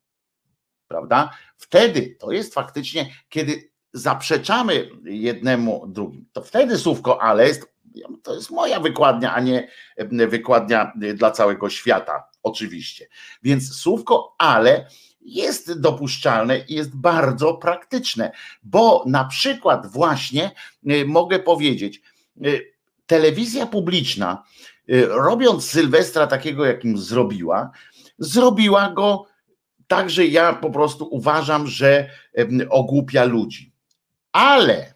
Prawda? 0.88 1.32
Wtedy 1.58 2.16
to 2.20 2.32
jest 2.32 2.54
faktycznie, 2.54 3.10
kiedy 3.30 3.72
zaprzeczamy 3.94 4.90
jednemu 5.04 5.88
drugim, 5.88 6.26
to 6.34 6.42
wtedy 6.42 6.78
słówko 6.78 7.22
ale 7.22 7.48
jest, 7.48 7.74
to 8.24 8.36
jest 8.36 8.52
moja 8.52 8.80
wykładnia, 8.80 9.34
a 9.34 9.40
nie 9.40 9.68
e, 9.96 10.28
wykładnia 10.28 10.94
dla 11.16 11.32
całego 11.32 11.70
świata, 11.70 12.30
oczywiście. 12.48 13.08
Więc 13.44 13.76
słówko 13.76 14.36
ale 14.38 14.88
jest 15.22 15.80
dopuszczalne 15.80 16.60
i 16.60 16.74
jest 16.74 16.96
bardzo 16.96 17.54
praktyczne, 17.54 18.32
bo 18.64 19.04
na 19.08 19.26
przykład 19.26 19.88
właśnie 19.88 20.52
y, 20.92 21.06
mogę 21.06 21.40
powiedzieć, 21.40 22.02
y, 22.46 22.74
telewizja 23.06 23.66
publiczna, 23.66 24.44
y, 24.90 25.08
robiąc 25.08 25.70
Sylwestra 25.70 26.28
takiego, 26.28 26.66
jakim 26.66 26.98
zrobiła, 26.98 27.72
zrobiła 28.20 28.90
go 28.90 29.26
tak, 29.88 30.10
że 30.10 30.26
ja 30.26 30.54
po 30.54 30.70
prostu 30.70 31.08
uważam, 31.12 31.68
że 31.68 32.10
ogłupia 32.70 33.24
ludzi. 33.24 33.74
Ale 34.32 34.94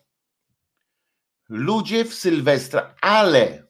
ludzie 1.49 2.05
w 2.05 2.13
Sylwestra, 2.13 2.95
ale 3.01 3.63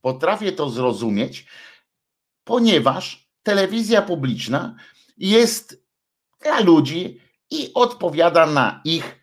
potrafię 0.00 0.52
to 0.52 0.70
zrozumieć, 0.70 1.46
ponieważ 2.48 3.28
telewizja 3.42 4.02
publiczna 4.02 4.74
jest 5.18 5.84
dla 6.42 6.60
ludzi 6.60 7.20
i 7.50 7.70
odpowiada 7.74 8.46
na 8.46 8.80
ich 8.84 9.20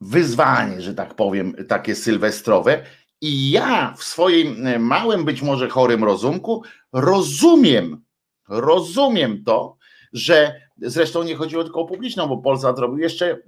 wyzwanie, 0.00 0.80
że 0.80 0.94
tak 0.94 1.14
powiem, 1.14 1.54
takie 1.68 1.94
sylwestrowe. 1.94 2.84
I 3.20 3.50
ja 3.50 3.94
w 3.98 4.04
swoim 4.04 4.66
e, 4.66 4.78
małym, 4.78 5.24
być 5.24 5.42
może 5.42 5.68
chorym 5.68 6.04
rozumku 6.04 6.62
rozumiem, 6.92 8.04
rozumiem 8.48 9.44
to, 9.44 9.76
że 10.12 10.60
zresztą 10.78 11.22
nie 11.22 11.36
chodziło 11.36 11.64
tylko 11.64 11.80
o 11.80 11.86
publiczną, 11.86 12.26
bo 12.26 12.38
Polsat 12.38 12.76
zrobił 12.76 12.98
jeszcze 12.98 13.30
e, 13.30 13.38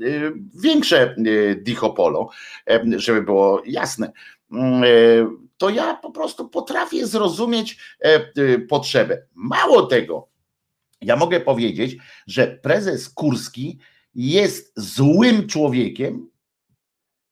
większe 0.54 1.02
e, 1.02 1.14
dichopolo, 1.54 2.28
żeby 2.96 3.22
było 3.22 3.62
jasne. 3.66 4.12
E, 5.64 5.66
To 5.66 5.70
ja 5.70 5.94
po 5.94 6.10
prostu 6.10 6.48
potrafię 6.48 7.06
zrozumieć 7.06 7.78
e, 8.00 8.06
e, 8.06 8.58
potrzebę. 8.58 9.26
Mało 9.34 9.82
tego, 9.82 10.28
ja 11.00 11.16
mogę 11.16 11.40
powiedzieć, 11.40 11.96
że 12.26 12.46
prezes 12.46 13.08
Kurski 13.08 13.78
jest 14.14 14.72
złym 14.76 15.46
człowiekiem, 15.46 16.30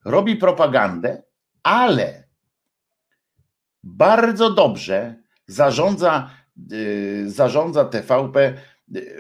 robi 0.05 0.37
propagandę, 0.37 1.23
ale 1.63 2.25
bardzo 3.83 4.51
dobrze 4.51 5.15
zarządza, 5.47 6.31
yy, 6.71 7.31
zarządza 7.31 7.85
TVP, 7.85 8.55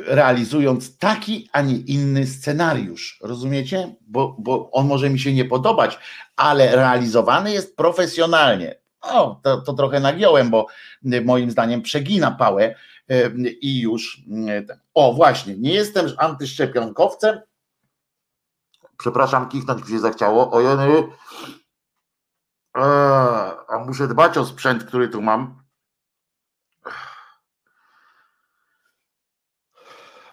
realizując 0.06 0.98
taki, 0.98 1.48
a 1.52 1.62
nie 1.62 1.76
inny 1.76 2.26
scenariusz. 2.26 3.18
Rozumiecie? 3.22 3.94
Bo, 4.00 4.36
bo 4.38 4.70
on 4.70 4.86
może 4.86 5.10
mi 5.10 5.18
się 5.18 5.32
nie 5.32 5.44
podobać, 5.44 5.98
ale 6.36 6.76
realizowany 6.76 7.52
jest 7.52 7.76
profesjonalnie. 7.76 8.81
O, 9.02 9.40
to, 9.42 9.60
to 9.60 9.72
trochę 9.72 10.00
nagiąłem, 10.00 10.50
bo 10.50 10.66
yy, 11.02 11.24
moim 11.24 11.50
zdaniem 11.50 11.82
przegina 11.82 12.30
pałę 12.30 12.74
yy, 13.08 13.50
i 13.50 13.80
już. 13.80 14.22
ten. 14.68 14.78
O, 14.94 15.12
właśnie, 15.12 15.56
nie 15.58 15.74
jestem 15.74 16.06
antyszczepionkowcem. 16.18 17.40
Przepraszam, 18.98 19.48
kichnąć 19.48 19.82
mi 19.84 19.88
się 19.88 19.98
zachciało. 19.98 20.50
Ojej. 20.50 21.04
Eee, 22.74 23.52
a 23.68 23.78
muszę 23.86 24.08
dbać 24.08 24.38
o 24.38 24.44
sprzęt, 24.44 24.84
który 24.84 25.08
tu 25.08 25.22
mam. 25.22 25.62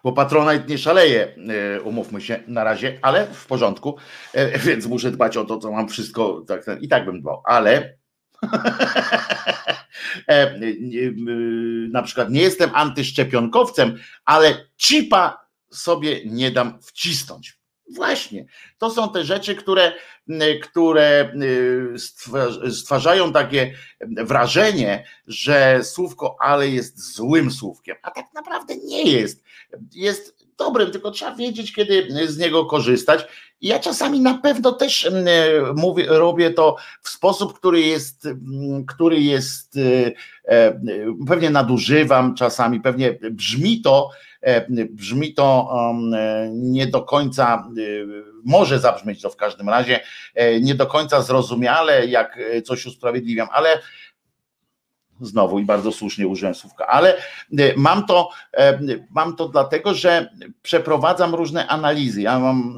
bo 0.03 0.13
Patronite 0.13 0.65
nie 0.67 0.77
szaleje, 0.77 1.35
umówmy 1.83 2.21
się 2.21 2.43
na 2.47 2.63
razie, 2.63 2.99
ale 3.01 3.27
w 3.27 3.45
porządku, 3.45 3.97
e, 4.33 4.59
więc 4.59 4.85
muszę 4.85 5.11
dbać 5.11 5.37
o 5.37 5.45
to, 5.45 5.57
co 5.57 5.71
mam 5.71 5.87
wszystko, 5.87 6.43
tak, 6.47 6.65
i 6.81 6.87
tak 6.87 7.05
bym 7.05 7.21
dbał, 7.21 7.41
ale 7.45 7.97
na 11.91 12.03
przykład 12.03 12.29
nie 12.29 12.41
jestem 12.41 12.69
antyszczepionkowcem, 12.73 13.97
ale 14.25 14.65
chipa 14.77 15.49
sobie 15.71 16.25
nie 16.25 16.51
dam 16.51 16.81
wcisnąć. 16.81 17.59
Właśnie, 17.95 18.45
to 18.77 18.89
są 18.89 19.09
te 19.09 19.23
rzeczy, 19.23 19.55
które, 19.55 19.93
które 20.61 21.33
stwarzają 22.71 23.33
takie 23.33 23.73
wrażenie, 24.01 25.05
że 25.27 25.79
słówko 25.83 26.35
ale 26.39 26.69
jest 26.69 27.15
złym 27.15 27.51
słówkiem, 27.51 27.95
a 28.03 28.11
tak 28.11 28.25
naprawdę 28.33 28.77
nie 28.77 29.03
jest. 29.03 29.43
Jest 29.93 30.45
dobrym, 30.57 30.91
tylko 30.91 31.11
trzeba 31.11 31.35
wiedzieć, 31.35 31.73
kiedy 31.73 32.07
z 32.27 32.37
niego 32.37 32.65
korzystać. 32.65 33.25
Ja 33.61 33.79
czasami 33.79 34.19
na 34.21 34.37
pewno 34.37 34.71
też 34.71 35.11
mówię, 35.75 36.05
robię 36.07 36.51
to 36.51 36.75
w 37.01 37.09
sposób, 37.09 37.59
który 37.59 37.81
jest, 37.81 38.27
który 38.87 39.21
jest 39.21 39.77
e, 40.45 40.79
pewnie 41.27 41.49
nadużywam 41.49 42.35
czasami, 42.35 42.81
pewnie 42.81 43.19
brzmi 43.31 43.81
to 43.81 44.09
E, 44.41 44.65
brzmi 44.89 45.33
to 45.33 45.69
e, 46.13 46.49
nie 46.53 46.87
do 46.87 47.01
końca, 47.01 47.69
e, 47.77 47.81
może 48.45 48.79
zabrzmieć 48.79 49.21
to 49.21 49.29
w 49.29 49.35
każdym 49.35 49.69
razie, 49.69 49.99
nie 50.61 50.75
do 50.75 50.87
końca 50.87 51.21
zrozumiale, 51.21 52.07
jak 52.07 52.39
coś 52.65 52.85
usprawiedliwiam, 52.85 53.47
ale 53.51 53.79
Znowu 55.21 55.59
i 55.59 55.65
bardzo 55.65 55.91
słusznie 55.91 56.27
użyłem 56.27 56.55
słówka, 56.55 56.87
ale 56.87 57.17
e, 57.17 57.21
mam 57.75 58.05
to, 58.05 58.29
e, 58.57 58.79
mam 59.11 59.35
to 59.35 59.49
dlatego, 59.49 59.93
że 59.93 60.29
przeprowadzam 60.61 61.35
różne 61.35 61.67
analizy. 61.67 62.21
Ja 62.21 62.39
mam, 62.39 62.77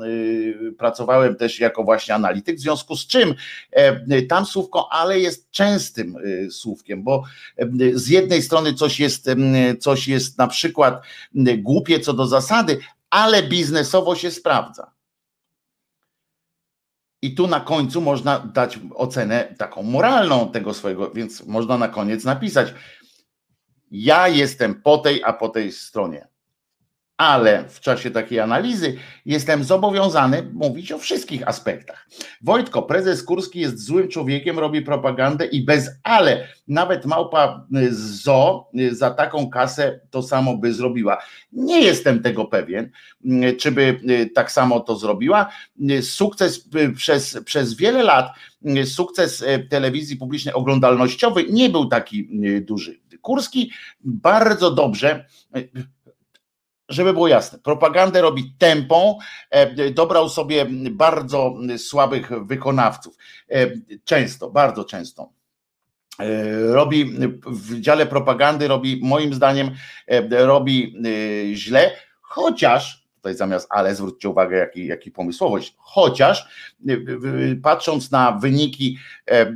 e, 0.70 0.72
pracowałem 0.72 1.36
też 1.36 1.60
jako 1.60 1.84
właśnie 1.84 2.16
analityk, 2.16 2.58
w 2.58 2.60
związku 2.60 2.96
z 2.96 3.08
czym 3.08 3.36
tam 4.30 4.46
słówko 4.46 4.88
ale 4.92 5.20
jest 5.20 5.52
częstym 5.52 6.16
słówkiem, 6.50 7.04
bo 7.04 7.24
z 7.94 8.08
jednej 8.08 8.42
strony 8.42 8.74
coś 8.74 9.00
jest, 9.00 9.30
coś 9.80 10.08
jest 10.08 10.38
na 10.38 10.48
przykład 10.48 11.02
głupie 11.58 12.00
co 12.00 12.14
do 12.14 12.28
zasady, 12.28 12.80
ale 13.10 13.44
biznesowo 13.44 14.16
się 14.16 14.32
sprawdza. 14.32 14.92
I 17.22 17.36
tu 17.36 17.47
na 17.47 17.59
końcu 17.59 18.01
można 18.01 18.39
dać 18.39 18.80
ocenę 18.95 19.55
taką 19.57 19.84
moralną 19.84 20.51
tego 20.51 20.74
swojego, 20.74 21.11
więc 21.11 21.45
można 21.45 21.78
na 21.78 21.88
koniec 21.88 22.24
napisać: 22.24 22.74
Ja 23.91 24.28
jestem 24.28 24.82
po 24.82 24.97
tej, 24.97 25.24
a 25.24 25.34
po 25.34 25.49
tej 25.49 25.72
stronie 25.72 26.30
ale 27.22 27.69
w 27.69 27.80
czasie 27.80 28.11
takiej 28.11 28.39
analizy 28.39 28.97
jestem 29.26 29.63
zobowiązany 29.63 30.49
mówić 30.53 30.91
o 30.91 30.97
wszystkich 30.97 31.47
aspektach. 31.47 32.07
Wojtko, 32.41 32.82
prezes 32.82 33.24
Kurski 33.24 33.59
jest 33.59 33.86
złym 33.86 34.07
człowiekiem, 34.07 34.59
robi 34.59 34.82
propagandę 34.82 35.45
i 35.45 35.65
bez 35.65 35.89
ale, 36.03 36.47
nawet 36.67 37.05
małpa 37.05 37.67
zo 37.91 38.69
za 38.91 39.11
taką 39.11 39.49
kasę 39.49 39.99
to 40.09 40.24
samo 40.24 40.57
by 40.57 40.74
zrobiła. 40.74 41.17
Nie 41.51 41.82
jestem 41.82 42.22
tego 42.22 42.45
pewien, 42.45 42.91
czy 43.59 43.72
by 43.72 43.99
tak 44.36 44.51
samo 44.51 44.80
to 44.80 44.95
zrobiła. 44.95 45.49
Sukces 46.01 46.69
przez, 46.95 47.39
przez 47.45 47.74
wiele 47.74 48.03
lat, 48.03 48.30
sukces 48.86 49.45
telewizji 49.69 50.17
publicznej 50.17 50.53
oglądalnościowy 50.53 51.43
nie 51.49 51.69
był 51.69 51.86
taki 51.86 52.30
duży. 52.61 52.99
Kurski 53.22 53.72
bardzo 54.03 54.72
dobrze 54.72 55.26
żeby 56.92 57.14
było 57.14 57.28
jasne, 57.28 57.60
propagandę 57.60 58.22
robi 58.22 58.56
tempą, 58.58 59.18
e, 59.50 59.92
dobrał 59.92 60.30
sobie 60.30 60.66
bardzo 60.92 61.56
słabych 61.78 62.46
wykonawców. 62.46 63.18
E, 63.50 63.68
często, 64.04 64.50
bardzo 64.50 64.84
często. 64.84 65.30
E, 66.20 66.74
robi 66.74 67.06
w 67.48 67.80
dziale 67.80 68.06
propagandy, 68.06 68.68
robi 68.68 69.00
moim 69.04 69.34
zdaniem, 69.34 69.72
robi 70.30 70.96
źle, 71.54 71.92
chociaż 72.22 73.02
tutaj 73.16 73.36
zamiast 73.36 73.68
ale 73.70 73.96
zwróćcie 73.96 74.30
uwagę, 74.30 74.58
jaki, 74.58 74.88
jaki 74.88 75.12
pomysłowość, 75.12 75.76
chociaż 75.78 76.48
patrząc 77.64 78.12
na 78.12 78.32
wyniki, 78.32 78.98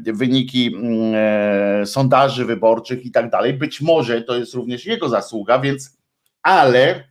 wyniki 0.06 0.76
mm, 0.76 1.86
sondaży 1.86 2.46
wyborczych 2.46 3.06
i 3.06 3.12
tak 3.12 3.30
dalej, 3.30 3.54
być 3.54 3.82
może 3.82 4.22
to 4.22 4.36
jest 4.36 4.54
również 4.54 4.86
jego 4.86 5.10
zasługa, 5.10 5.60
więc 5.60 5.98
ale 6.46 7.04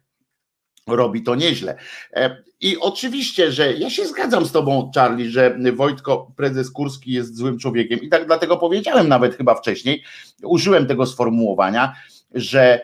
robi 0.86 1.22
to 1.22 1.34
nieźle. 1.34 1.76
E, 2.12 2.42
I 2.60 2.78
oczywiście, 2.80 3.52
że 3.52 3.72
ja 3.72 3.90
się 3.90 4.06
zgadzam 4.06 4.46
z 4.46 4.52
tobą, 4.52 4.90
Charlie, 4.94 5.30
że 5.30 5.58
Wojtko, 5.72 6.32
prezes 6.36 6.70
Kurski 6.70 7.12
jest 7.12 7.36
złym 7.36 7.58
człowiekiem 7.58 8.00
i 8.00 8.08
tak 8.08 8.26
dlatego 8.26 8.56
powiedziałem 8.56 9.08
nawet 9.08 9.36
chyba 9.36 9.54
wcześniej, 9.54 10.02
użyłem 10.42 10.86
tego 10.86 11.06
sformułowania, 11.06 11.94
że 12.34 12.80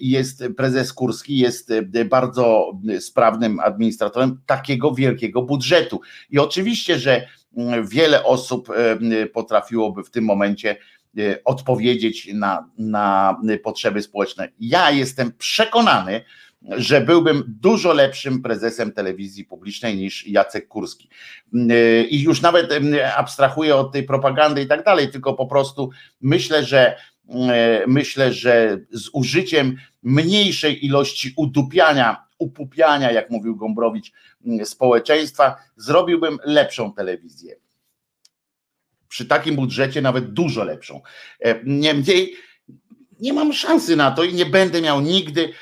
jest 0.00 0.44
prezes 0.56 0.92
Kurski 0.92 1.38
jest 1.38 1.72
bardzo 2.06 2.72
sprawnym 3.00 3.60
administratorem 3.60 4.40
takiego 4.46 4.94
wielkiego 4.94 5.42
budżetu. 5.42 6.00
I 6.30 6.38
oczywiście, 6.38 6.98
że 6.98 7.26
wiele 7.84 8.24
osób 8.24 8.68
potrafiłoby 9.32 10.04
w 10.04 10.10
tym 10.10 10.24
momencie 10.24 10.76
e, 11.18 11.44
odpowiedzieć 11.44 12.28
na, 12.34 12.68
na 12.78 13.40
potrzeby 13.62 14.02
społeczne. 14.02 14.48
Ja 14.60 14.90
jestem 14.90 15.32
przekonany, 15.38 16.24
że 16.70 17.00
byłbym 17.00 17.44
dużo 17.60 17.92
lepszym 17.92 18.42
prezesem 18.42 18.92
telewizji 18.92 19.44
publicznej 19.44 19.96
niż 19.96 20.26
Jacek 20.26 20.68
Kurski. 20.68 21.08
I 22.10 22.22
już 22.22 22.40
nawet 22.40 22.70
abstrahuję 23.16 23.76
od 23.76 23.92
tej 23.92 24.02
propagandy 24.02 24.62
i 24.62 24.66
tak 24.66 24.84
dalej, 24.84 25.10
tylko 25.10 25.34
po 25.34 25.46
prostu 25.46 25.90
myślę, 26.20 26.64
że 26.64 26.96
myślę, 27.86 28.32
że 28.32 28.78
z 28.90 29.08
użyciem 29.12 29.76
mniejszej 30.02 30.86
ilości 30.86 31.32
udupiania, 31.36 32.24
upupiania, 32.38 33.12
jak 33.12 33.30
mówił 33.30 33.56
Gombrowicz, 33.56 34.12
społeczeństwa, 34.64 35.56
zrobiłbym 35.76 36.38
lepszą 36.44 36.92
telewizję. 36.92 37.56
Przy 39.08 39.26
takim 39.26 39.56
budżecie 39.56 40.02
nawet 40.02 40.32
dużo 40.32 40.64
lepszą. 40.64 41.00
Niemniej 41.64 42.34
nie 43.20 43.32
mam 43.32 43.52
szansy 43.52 43.96
na 43.96 44.10
to 44.10 44.24
i 44.24 44.34
nie 44.34 44.46
będę 44.46 44.82
miał 44.82 45.00
nigdy 45.00 45.52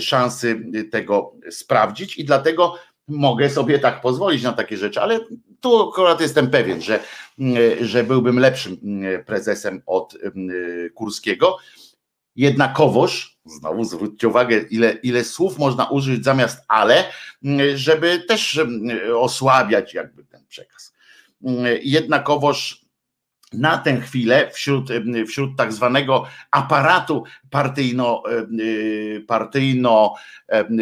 szansy 0.00 0.62
tego 0.90 1.32
sprawdzić 1.50 2.18
i 2.18 2.24
dlatego 2.24 2.74
mogę 3.08 3.50
sobie 3.50 3.78
tak 3.78 4.00
pozwolić 4.00 4.42
na 4.42 4.52
takie 4.52 4.76
rzeczy, 4.76 5.00
ale 5.00 5.20
tu 5.60 5.88
akurat 5.88 6.20
jestem 6.20 6.50
pewien, 6.50 6.82
że, 6.82 7.00
e, 7.40 7.84
że 7.84 8.04
byłbym 8.04 8.38
lepszym 8.38 8.78
e, 9.04 9.24
prezesem 9.24 9.82
od 9.86 10.18
Kurskiego. 10.94 11.58
Jednakowoż, 12.36 13.38
znowu 13.44 13.84
zwróćcie 13.84 14.28
uwagę, 14.28 14.58
ile, 14.58 14.92
ile 14.92 15.24
słów 15.24 15.58
można 15.58 15.84
użyć 15.90 16.24
zamiast 16.24 16.64
ale, 16.68 17.04
żeby 17.74 18.18
też 18.18 18.60
osłabiać 19.16 19.94
jakby 19.94 20.24
ten 20.24 20.46
przekaz. 20.46 20.92
Jednakowoż 21.82 22.81
na 23.52 23.78
tę 23.78 24.00
chwilę 24.00 24.50
wśród, 24.54 24.88
wśród 25.28 25.56
tak 25.56 25.72
zwanego 25.72 26.24
aparatu 26.50 27.24
partyjno, 27.50 28.22
partyjno 29.26 30.14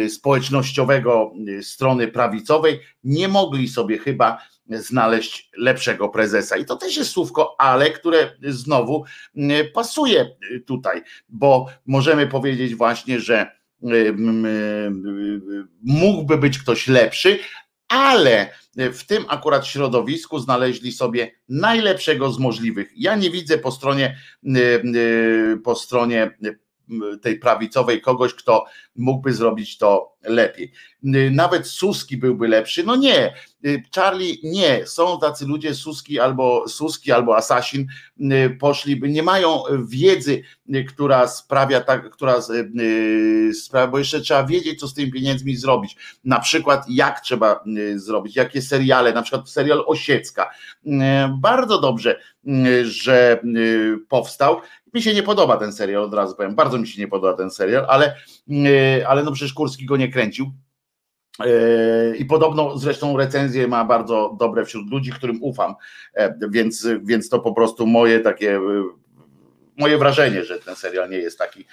społecznościowego 0.09 1.33
strony 1.61 2.07
prawicowej 2.07 2.79
nie 3.03 3.27
mogli 3.27 3.67
sobie 3.67 3.97
chyba 3.97 4.37
znaleźć 4.69 5.49
lepszego 5.57 6.09
prezesa. 6.09 6.57
I 6.57 6.65
to 6.65 6.75
też 6.75 6.97
jest 6.97 7.11
słówko 7.11 7.55
ale, 7.59 7.89
które 7.89 8.31
znowu 8.43 9.05
pasuje 9.73 10.35
tutaj, 10.65 11.01
bo 11.29 11.67
możemy 11.85 12.27
powiedzieć 12.27 12.75
właśnie, 12.75 13.19
że 13.19 13.51
mógłby 15.83 16.37
być 16.37 16.59
ktoś 16.59 16.87
lepszy, 16.87 17.39
ale 17.91 18.49
w 18.75 19.03
tym 19.03 19.25
akurat 19.27 19.67
środowisku 19.67 20.39
znaleźli 20.39 20.91
sobie 20.91 21.31
najlepszego 21.49 22.31
z 22.31 22.39
możliwych. 22.39 22.91
Ja 22.95 23.15
nie 23.15 23.31
widzę 23.31 23.57
po 23.57 23.71
stronie 23.71 24.17
y, 24.43 24.59
y, 24.59 25.57
po 25.63 25.75
stronie 25.75 26.37
tej 27.21 27.39
prawicowej 27.39 28.01
kogoś, 28.01 28.33
kto 28.33 28.65
mógłby 28.95 29.33
zrobić 29.33 29.77
to 29.77 30.15
lepiej. 30.23 30.71
Nawet 31.31 31.67
Suski 31.67 32.17
byłby 32.17 32.47
lepszy. 32.47 32.83
No 32.83 32.95
nie, 32.95 33.33
Charlie 33.95 34.37
nie. 34.43 34.87
Są 34.87 35.19
tacy 35.19 35.45
ludzie, 35.45 35.75
Suski 35.75 36.19
albo 36.19 36.67
Suski 36.67 37.11
albo 37.11 37.37
Assassin 37.37 37.87
poszliby, 38.59 39.09
nie 39.09 39.23
mają 39.23 39.63
wiedzy, 39.87 40.43
która 40.87 41.27
sprawia 41.27 41.81
tak, 41.81 42.09
która 42.09 42.35
sprawia, 43.53 43.87
bo 43.87 43.99
jeszcze 43.99 44.21
trzeba 44.21 44.43
wiedzieć, 44.43 44.79
co 44.79 44.87
z 44.87 44.93
tymi 44.93 45.11
pieniędzmi 45.11 45.55
zrobić. 45.55 45.97
Na 46.23 46.39
przykład, 46.39 46.85
jak 46.89 47.21
trzeba 47.21 47.63
zrobić, 47.95 48.35
jakie 48.35 48.61
seriale, 48.61 49.13
na 49.13 49.21
przykład 49.21 49.49
serial 49.49 49.83
Osiecka. 49.87 50.49
Bardzo 51.37 51.81
dobrze, 51.81 52.19
że 52.83 53.41
powstał 54.09 54.61
Mi 54.93 55.01
się 55.01 55.13
nie 55.13 55.23
podoba 55.23 55.57
ten 55.57 55.73
serial, 55.73 56.03
od 56.03 56.13
razu 56.13 56.35
powiem, 56.35 56.55
bardzo 56.55 56.77
mi 56.77 56.87
się 56.87 57.01
nie 57.01 57.07
podoba 57.07 57.37
ten 57.37 57.51
serial, 57.51 57.85
ale, 57.89 58.15
e, 58.49 59.07
ale 59.07 59.23
no 59.23 59.31
przecież 59.31 59.53
Kurski 59.53 59.85
go 59.85 59.97
nie 59.97 60.11
kręcił. 60.11 60.51
E, 61.39 62.15
I 62.15 62.25
podobno 62.25 62.77
zresztą 62.77 63.17
recenzje 63.17 63.67
ma 63.67 63.85
bardzo 63.85 64.35
dobre 64.39 64.65
wśród 64.65 64.91
ludzi, 64.91 65.11
którym 65.11 65.43
ufam, 65.43 65.75
więc, 66.49 66.87
więc 67.03 67.29
to 67.29 67.39
po 67.39 67.53
prostu 67.53 67.87
moje 67.87 68.19
takie 68.19 68.59
moje 69.77 69.97
wrażenie, 69.97 70.43
że 70.45 70.59
ten 70.59 70.75
serial 70.75 71.09
nie 71.09 71.17
jest 71.17 71.37
taki, 71.37 71.65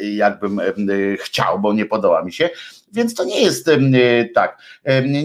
jakbym 0.00 0.60
chciał, 1.18 1.60
bo 1.60 1.72
nie 1.72 1.86
podoba 1.86 2.22
mi 2.22 2.32
się. 2.32 2.50
Więc 2.94 3.14
to 3.14 3.24
nie 3.24 3.40
jest 3.40 3.70
tak. 4.34 4.58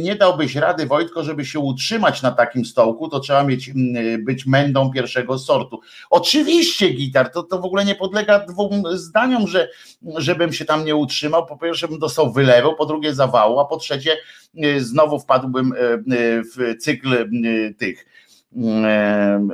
Nie 0.01 0.15
dałbyś 0.15 0.55
rady, 0.55 0.85
Wojtko, 0.85 1.23
żeby 1.23 1.45
się 1.45 1.59
utrzymać 1.59 2.21
na 2.21 2.31
takim 2.31 2.65
stołku, 2.65 3.09
to 3.09 3.19
trzeba 3.19 3.43
mieć, 3.43 3.71
być 4.19 4.45
mędą 4.45 4.91
pierwszego 4.91 5.39
sortu. 5.39 5.79
Oczywiście, 6.09 6.89
gitar, 6.89 7.31
to, 7.31 7.43
to 7.43 7.59
w 7.59 7.65
ogóle 7.65 7.85
nie 7.85 7.95
podlega 7.95 8.39
dwóm 8.39 8.83
zdaniom, 8.93 9.47
że 9.47 9.69
żebym 10.17 10.53
się 10.53 10.65
tam 10.65 10.85
nie 10.85 10.95
utrzymał. 10.95 11.45
Po 11.45 11.57
pierwsze, 11.57 11.87
bym 11.87 11.99
dostał 11.99 12.33
wylewu, 12.33 12.75
po 12.75 12.85
drugie 12.85 13.13
zawału, 13.13 13.59
a 13.59 13.65
po 13.65 13.77
trzecie, 13.77 14.17
znowu 14.77 15.19
wpadłbym 15.19 15.73
w 16.55 16.75
cykl 16.79 17.29
tych 17.77 18.05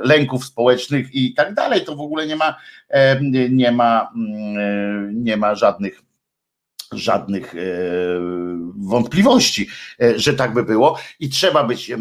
lęków 0.04 0.46
społecznych 0.46 1.16
i 1.16 1.34
tak 1.34 1.54
dalej. 1.54 1.82
To 1.82 1.96
w 1.96 2.02
ogóle 2.02 2.28
nie 2.28 2.36
ma, 2.36 2.56
nie 3.50 3.72
ma, 3.72 4.12
nie 5.14 5.38
ma 5.38 5.56
żadnych 5.56 6.02
żadnych 6.94 7.56
e, 7.56 7.60
wątpliwości, 8.78 9.68
e, 10.02 10.20
że 10.20 10.34
tak 10.34 10.54
by 10.54 10.64
było 10.64 10.98
i 11.20 11.30
trzeba 11.30 11.64
być, 11.64 11.92
e, 11.92 11.98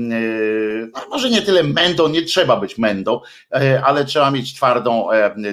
no 0.95 1.01
może 1.11 1.31
nie 1.31 1.43
tyle 1.43 1.63
mędą, 1.63 2.09
nie 2.09 2.23
trzeba 2.23 2.61
być 2.61 2.79
mędą, 2.79 3.21
ale 3.85 4.05
trzeba 4.05 4.31
mieć 4.31 4.55
twardą, 4.55 5.09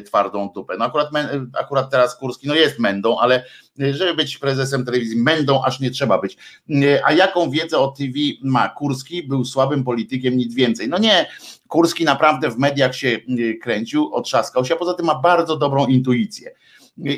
twardą 0.06 0.50
dupę. 0.56 0.76
No 0.78 0.86
akurat, 0.86 1.10
akurat 1.60 1.92
teraz 1.92 2.18
Kurski 2.18 2.48
no 2.48 2.56
jest 2.56 2.80
mędą, 2.80 3.20
ale 3.20 3.46
żeby 3.78 4.14
być 4.14 4.38
prezesem 4.38 4.86
telewizji 4.86 5.18
mędą, 5.18 5.64
aż 5.64 5.80
nie 5.80 5.92
trzeba 5.92 6.18
być. 6.18 6.38
A 7.04 7.14
jaką 7.14 7.52
wiedzę 7.52 7.78
o 7.78 7.88
TV 7.88 8.14
ma 8.44 8.70
Kurski? 8.70 9.24
Był 9.24 9.46
słabym 9.46 9.84
politykiem, 9.84 10.38
nic 10.38 10.56
więcej. 10.56 10.90
No 10.90 10.98
nie, 10.98 11.30
Kurski 11.68 12.06
naprawdę 12.06 12.50
w 12.50 12.58
mediach 12.58 12.96
się 12.96 13.20
kręcił, 13.62 14.14
otrzaskał 14.14 14.66
się, 14.66 14.74
a 14.74 14.78
poza 14.78 14.94
tym 14.94 15.06
ma 15.06 15.16
bardzo 15.16 15.58
dobrą 15.58 15.86
intuicję 15.86 16.52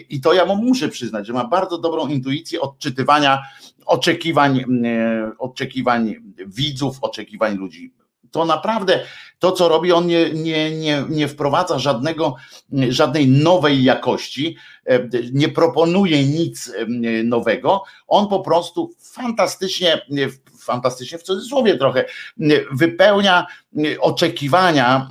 i 0.09 0.21
to 0.21 0.33
ja 0.33 0.45
mu 0.45 0.55
muszę 0.55 0.89
przyznać, 0.89 1.27
że 1.27 1.33
ma 1.33 1.47
bardzo 1.47 1.77
dobrą 1.77 2.07
intuicję 2.07 2.61
odczytywania 2.61 3.43
oczekiwań, 3.85 4.59
e, 4.85 5.31
oczekiwań 5.37 6.15
widzów, 6.47 6.97
oczekiwań 7.01 7.57
ludzi. 7.57 7.93
To 8.31 8.45
naprawdę 8.45 8.99
to, 9.39 9.51
co 9.51 9.69
robi, 9.69 9.91
on 9.91 10.07
nie, 10.07 10.29
nie, 10.33 10.77
nie, 10.77 11.03
nie 11.09 11.27
wprowadza 11.27 11.79
żadnego, 11.79 12.35
żadnej 12.89 13.27
nowej 13.27 13.83
jakości, 13.83 14.57
e, 14.85 15.09
nie 15.33 15.49
proponuje 15.49 16.23
nic 16.25 16.69
e, 16.69 16.85
nowego. 17.23 17.83
On 18.07 18.27
po 18.27 18.39
prostu 18.39 18.93
fantastycznie, 18.99 20.01
fantastycznie 20.59 21.17
w 21.17 21.23
cudzysłowie 21.23 21.77
trochę, 21.77 22.05
wypełnia 22.71 23.45
oczekiwania 23.99 25.09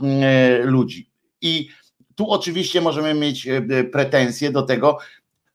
ludzi. 0.65 1.11
I 1.41 1.69
tu 2.15 2.31
oczywiście 2.31 2.81
możemy 2.81 3.15
mieć 3.15 3.47
e, 3.47 3.57
e, 3.57 3.85
pretensje 3.85 4.53
do 4.53 4.63
tego, 4.63 4.99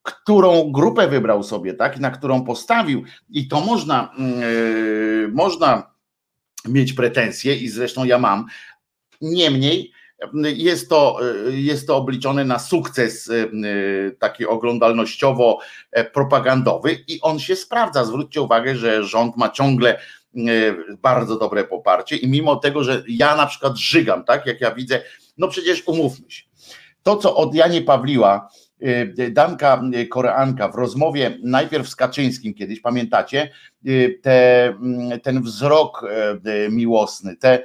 którą 0.03 0.72
grupę 0.72 1.08
wybrał 1.08 1.43
sobie, 1.43 1.74
tak, 1.74 1.99
na 1.99 2.12
którą 2.12 2.43
postawił, 2.43 3.03
i 3.30 3.47
to 3.47 3.62
można, 3.62 4.14
yy, 4.41 5.30
można 5.34 5.91
mieć 6.66 6.93
pretensje, 6.93 7.55
i 7.55 7.70
zresztą 7.70 8.03
ja 8.03 8.18
mam. 8.18 8.45
Niemniej 9.22 9.91
jest 10.43 10.89
to, 10.89 11.20
jest 11.49 11.88
to 11.88 11.97
obliczone 11.97 12.45
na 12.45 12.60
sukces 12.60 13.32
taki 14.20 14.45
oglądalnościowo-propagandowy 14.45 16.97
i 17.08 17.22
on 17.22 17.39
się 17.39 17.55
sprawdza. 17.55 18.05
Zwróćcie 18.05 18.41
uwagę, 18.41 18.76
że 18.76 19.03
rząd 19.03 19.38
ma 19.38 19.49
ciągle 19.49 19.99
bardzo 21.01 21.38
dobre 21.38 21.64
poparcie 21.64 22.16
i 22.16 22.28
mimo 22.28 22.55
tego, 22.55 22.84
że 22.84 23.03
ja 23.08 23.36
na 23.36 23.45
przykład 23.45 23.78
żygam, 23.78 24.24
tak, 24.24 24.45
jak 24.45 24.62
ja 24.62 24.72
widzę, 24.72 25.01
no 25.38 25.47
przecież 25.47 25.84
umówmy 25.86 26.32
się, 26.32 26.43
to, 27.08 27.18
co 27.18 27.36
od 27.36 27.55
Janie 27.55 27.82
Pawliła, 27.82 28.49
y, 28.82 29.32
Danka 29.32 29.82
y, 29.95 30.08
Koreanka 30.08 30.68
w 30.68 30.76
rozmowie 30.76 31.38
najpierw 31.43 31.89
z 31.89 31.95
Kaczyńskim 31.95 32.53
kiedyś, 32.53 32.80
pamiętacie, 32.80 33.49
y, 33.88 34.20
te, 34.22 34.68
mm, 34.68 35.20
ten 35.20 35.41
wzrok 35.41 36.05
miłosny, 36.70 37.36
te, 37.36 37.64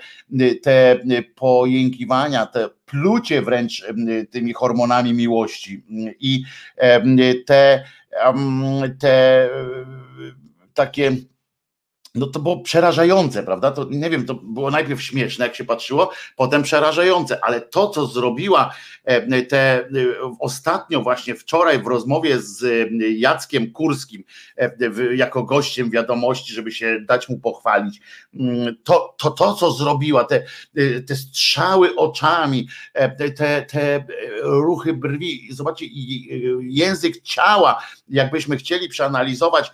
te 0.63 0.99
pojękiwania, 1.35 2.47
te 2.47 2.69
plucie 2.87 3.43
wręcz 3.43 3.87
tymi 4.31 4.53
hormonami 4.53 5.15
miłości 5.15 5.85
i 6.21 6.43
te, 7.47 7.85
te 8.99 9.49
takie 10.75 11.13
no 12.15 12.27
to 12.27 12.41
było 12.41 12.61
przerażające, 12.61 13.43
prawda? 13.43 13.71
To 13.71 13.87
nie 13.91 14.11
wiem, 14.11 14.27
to 14.27 14.35
było 14.35 14.71
najpierw 14.71 15.03
śmieszne, 15.03 15.45
jak 15.45 15.55
się 15.55 15.65
patrzyło, 15.65 16.11
potem 16.37 16.63
przerażające, 16.63 17.45
ale 17.45 17.61
to, 17.61 17.89
co 17.89 18.07
zrobiła 18.07 18.75
e, 19.05 19.43
te 19.43 19.59
e, 19.59 19.87
ostatnio, 20.41 21.03
właśnie 21.03 21.35
wczoraj 21.35 21.83
w 21.83 21.87
rozmowie 21.87 22.39
z 22.41 22.65
e, 22.65 23.11
Jackiem 23.11 23.73
Kurskim, 23.73 24.25
jako 25.15 25.43
gościem 25.43 25.91
wiadomości, 25.91 26.53
żeby 26.53 26.73
się 26.73 27.01
dać 27.01 27.29
mu 27.29 27.39
pochwalić, 27.39 28.01
mm, 28.35 28.77
to, 28.85 29.15
to, 29.19 29.31
to 29.31 29.55
co 29.55 29.73
zrobiła, 29.73 30.25
te, 30.25 30.43
te 31.07 31.17
strzały 31.17 31.97
oczami, 31.97 32.69
te, 33.37 33.63
te 33.63 34.05
ruchy 34.43 34.93
brwi, 34.93 35.49
zobaczcie, 35.51 35.87
język 36.61 37.23
ciała, 37.23 37.83
jakbyśmy 38.09 38.57
chcieli 38.57 38.89
przeanalizować 38.89 39.73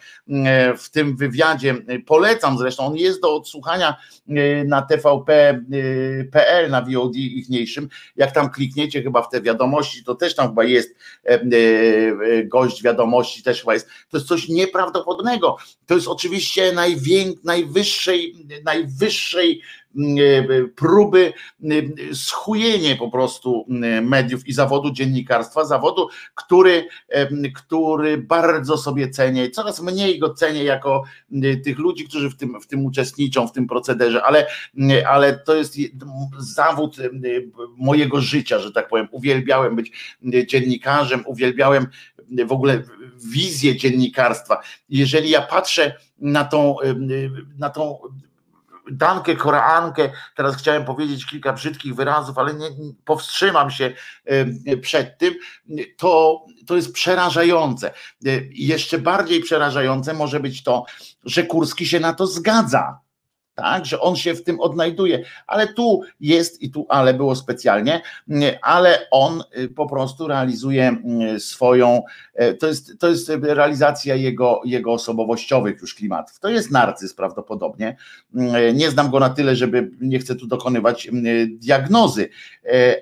w 0.79 0.91
tym 0.91 1.17
wywiadzie, 1.17 1.75
pole 2.07 2.28
polecam 2.29 2.59
zresztą, 2.59 2.87
on 2.87 2.97
jest 2.97 3.23
do 3.23 3.37
odsłuchania 3.37 3.97
e, 4.29 4.65
na 4.65 4.83
tvp.pl, 4.83 6.65
e, 6.65 6.69
na 6.69 6.83
VOD 6.83 7.17
ichniejszym, 7.17 7.89
jak 8.17 8.33
tam 8.33 8.51
klikniecie 8.51 9.03
chyba 9.03 9.23
w 9.23 9.31
te 9.31 9.43
wiadomości, 9.43 10.05
to 10.05 10.15
też 10.15 10.35
tam 10.35 10.49
chyba 10.49 10.65
jest 10.65 10.95
e, 11.25 11.41
gość 12.45 12.83
wiadomości, 12.83 13.43
też 13.43 13.61
chyba 13.61 13.75
jest, 13.75 13.89
to 14.11 14.17
jest 14.17 14.29
coś 14.29 14.49
nieprawdopodobnego, 14.49 15.57
to 15.87 15.95
jest 15.95 16.09
oczywiście 16.09 16.73
najwyższej, 17.45 18.47
najwyższej 18.65 19.63
E, 19.88 19.88
próby 20.77 21.33
e, 21.65 22.15
schujenie 22.15 22.97
po 22.97 23.11
prostu 23.11 23.67
e, 23.69 24.01
mediów 24.01 24.47
i 24.47 24.53
zawodu 24.53 24.91
dziennikarstwa, 24.91 25.65
zawodu, 25.65 26.09
który, 26.35 26.89
który 27.55 28.19
bardzo 28.19 28.79
sobie 28.79 29.11
cenię, 29.11 29.51
coraz 29.51 29.83
mniej 29.83 30.19
go 30.19 30.35
cenię 30.35 30.65
jako 30.65 31.03
tych 31.65 31.79
ludzi, 31.79 32.05
którzy 32.05 32.31
w 32.31 32.37
tym, 32.37 32.61
w 32.61 32.67
tym 32.67 32.87
uczestniczą, 32.87 33.49
w 33.49 33.53
tym 33.53 33.67
procederze, 33.67 34.23
ale, 34.23 34.47
ale 35.09 35.39
to 35.39 35.55
jest 35.55 35.77
zawód 36.39 36.97
mojego 37.77 38.21
życia, 38.21 38.59
że 38.59 38.73
tak 38.73 38.89
powiem. 38.89 39.09
Uwielbiałem 39.11 39.77
być 39.77 40.17
dziennikarzem, 40.47 41.25
uwielbiałem 41.27 41.87
w 42.47 42.53
ogóle 42.53 42.83
wizję 43.17 43.77
dziennikarstwa. 43.77 44.61
Jeżeli 44.89 45.31
ja 45.31 45.43
patrzę 45.43 45.97
na 46.19 46.45
tą, 46.45 46.77
na 47.59 47.71
tą 47.71 47.99
Dankę, 48.91 49.37
Koreankę, 49.37 50.11
teraz 50.37 50.57
chciałem 50.57 50.85
powiedzieć 50.85 51.27
kilka 51.27 51.53
brzydkich 51.53 51.95
wyrazów, 51.95 52.39
ale 52.39 52.55
nie, 52.55 52.69
powstrzymam 53.05 53.71
się 53.71 53.93
przed 54.83 55.19
tym, 55.19 55.35
to, 55.97 56.45
to 56.67 56.77
jest 56.77 56.93
przerażające. 56.93 57.93
Jeszcze 58.51 58.99
bardziej 58.99 59.41
przerażające 59.41 60.15
może 60.15 60.41
być 60.41 60.63
to, 60.63 60.85
że 61.25 61.43
Kurski 61.43 61.87
się 61.87 62.01
na 62.01 62.13
to 62.13 62.27
zgadza 62.27 63.01
tak, 63.59 63.87
że 63.87 64.01
on 64.01 64.17
się 64.17 64.35
w 64.35 64.45
tym 64.45 64.61
odnajduje, 64.61 65.25
ale 65.47 65.73
tu 65.73 66.01
jest 66.21 66.63
i 66.63 66.71
tu 66.71 66.87
ale 66.89 67.15
było 67.15 67.37
specjalnie, 67.37 68.03
ale 68.63 68.99
on 69.11 69.43
y, 69.59 69.69
po 69.69 69.89
prostu 69.89 70.27
realizuje 70.27 70.97
y, 71.37 71.41
swoją, 71.41 72.03
y, 72.41 72.55
to 72.55 72.67
jest, 72.67 72.99
to 72.99 73.09
jest 73.09 73.31
realizacja 73.43 74.15
jego, 74.15 74.61
jego 74.65 74.93
osobowościowych 74.93 75.81
już 75.81 75.95
klimatów. 75.95 76.41
To 76.41 76.49
jest 76.49 76.71
narcyz 76.71 77.15
prawdopodobnie. 77.15 77.97
Nie 78.75 78.91
znam 78.91 79.11
go 79.11 79.21
na 79.21 79.31
tyle, 79.31 79.57
żeby 79.57 79.91
nie 80.01 80.19
chcę 80.19 80.37
tu 80.37 80.47
dokonywać 80.47 81.09
diagnozy, 81.49 82.29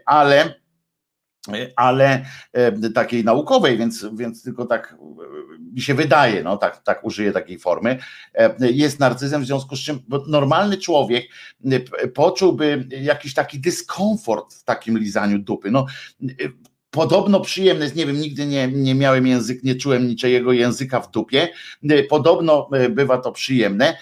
ale 0.07 0.55
ale 1.77 2.25
e, 2.53 2.91
takiej 2.91 3.25
naukowej, 3.25 3.79
więc, 3.79 4.07
więc 4.15 4.43
tylko 4.43 4.67
tak 4.67 4.97
mi 5.73 5.81
się 5.81 5.95
wydaje, 5.95 6.43
no 6.43 6.57
tak, 6.57 6.83
tak 6.83 7.05
użyję 7.05 7.33
takiej 7.33 7.59
formy, 7.59 7.99
e, 8.35 8.55
jest 8.61 9.01
narcyzem, 9.01 9.43
w 9.43 9.47
związku 9.47 9.77
z 9.77 9.81
czym 9.81 9.99
normalny 10.29 10.79
człowiek 10.79 11.25
e, 11.65 12.09
poczułby 12.09 12.87
jakiś 13.01 13.35
taki 13.35 13.61
dyskomfort 13.61 14.55
w 14.55 14.65
takim 14.65 14.99
lizaniu 14.99 15.39
dupy. 15.39 15.71
No, 15.71 15.87
podobno 16.91 17.41
przyjemne, 17.41 17.91
nie 17.97 18.07
wiem, 18.07 18.21
nigdy 18.21 18.47
nie, 18.47 18.69
nie 18.69 18.95
miałem 18.95 19.27
język, 19.27 19.65
nie 19.65 19.75
czułem 19.75 20.09
niczego 20.09 20.53
języka 20.53 21.01
w 21.01 21.11
dupie, 21.11 21.49
podobno 22.09 22.69
bywa 22.91 23.19
to 23.19 23.33
przyjemne, 23.33 23.97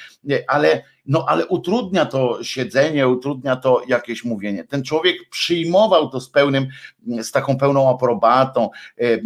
ale 0.49 0.83
no 1.07 1.25
ale 1.29 1.47
utrudnia 1.47 2.07
to 2.07 2.39
siedzenie, 2.43 3.09
utrudnia 3.09 3.57
to 3.57 3.83
jakieś 3.89 4.25
mówienie. 4.25 4.65
Ten 4.65 4.85
człowiek 4.85 5.17
przyjmował 5.31 6.09
to 6.09 6.21
z 6.21 6.31
pełnym, 6.31 6.67
z 7.23 7.31
taką 7.31 7.59
pełną 7.59 7.91
aprobatą, 7.91 8.71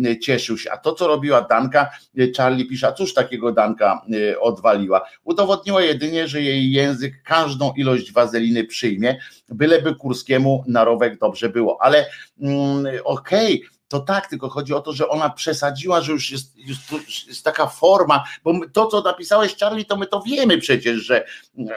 e, 0.06 0.18
cieszył 0.18 0.58
się. 0.58 0.72
A 0.72 0.76
to, 0.76 0.92
co 0.92 1.08
robiła 1.08 1.40
Danka, 1.40 1.90
e, 2.18 2.32
Charlie 2.36 2.66
pisze, 2.66 2.88
a 2.88 2.92
cóż 2.92 3.14
takiego 3.14 3.52
Danka 3.52 4.02
e, 4.30 4.40
odwaliła? 4.40 5.08
Udowodniła 5.24 5.82
jedynie, 5.82 6.28
że 6.28 6.42
jej 6.42 6.70
język 6.72 7.22
każdą 7.22 7.72
ilość 7.72 8.12
wazeliny 8.12 8.64
przyjmie, 8.64 9.16
byleby 9.48 9.94
Kurskiemu 9.94 10.64
na 10.66 10.84
rowek 10.84 11.18
dobrze 11.18 11.48
było. 11.48 11.82
Ale 11.82 12.06
mm, 12.40 12.86
okej, 13.04 13.62
okay, 13.62 13.77
to 13.88 14.00
tak, 14.00 14.26
tylko 14.26 14.48
chodzi 14.48 14.74
o 14.74 14.80
to, 14.80 14.92
że 14.92 15.08
ona 15.08 15.30
przesadziła, 15.30 16.00
że 16.00 16.12
już 16.12 16.30
jest, 16.30 16.56
już 16.56 17.26
jest 17.26 17.44
taka 17.44 17.66
forma, 17.66 18.24
bo 18.44 18.54
to, 18.72 18.86
co 18.86 19.00
napisałeś, 19.00 19.56
Charlie, 19.56 19.84
to 19.84 19.96
my 19.96 20.06
to 20.06 20.22
wiemy 20.26 20.58
przecież, 20.58 20.96
że 20.96 21.24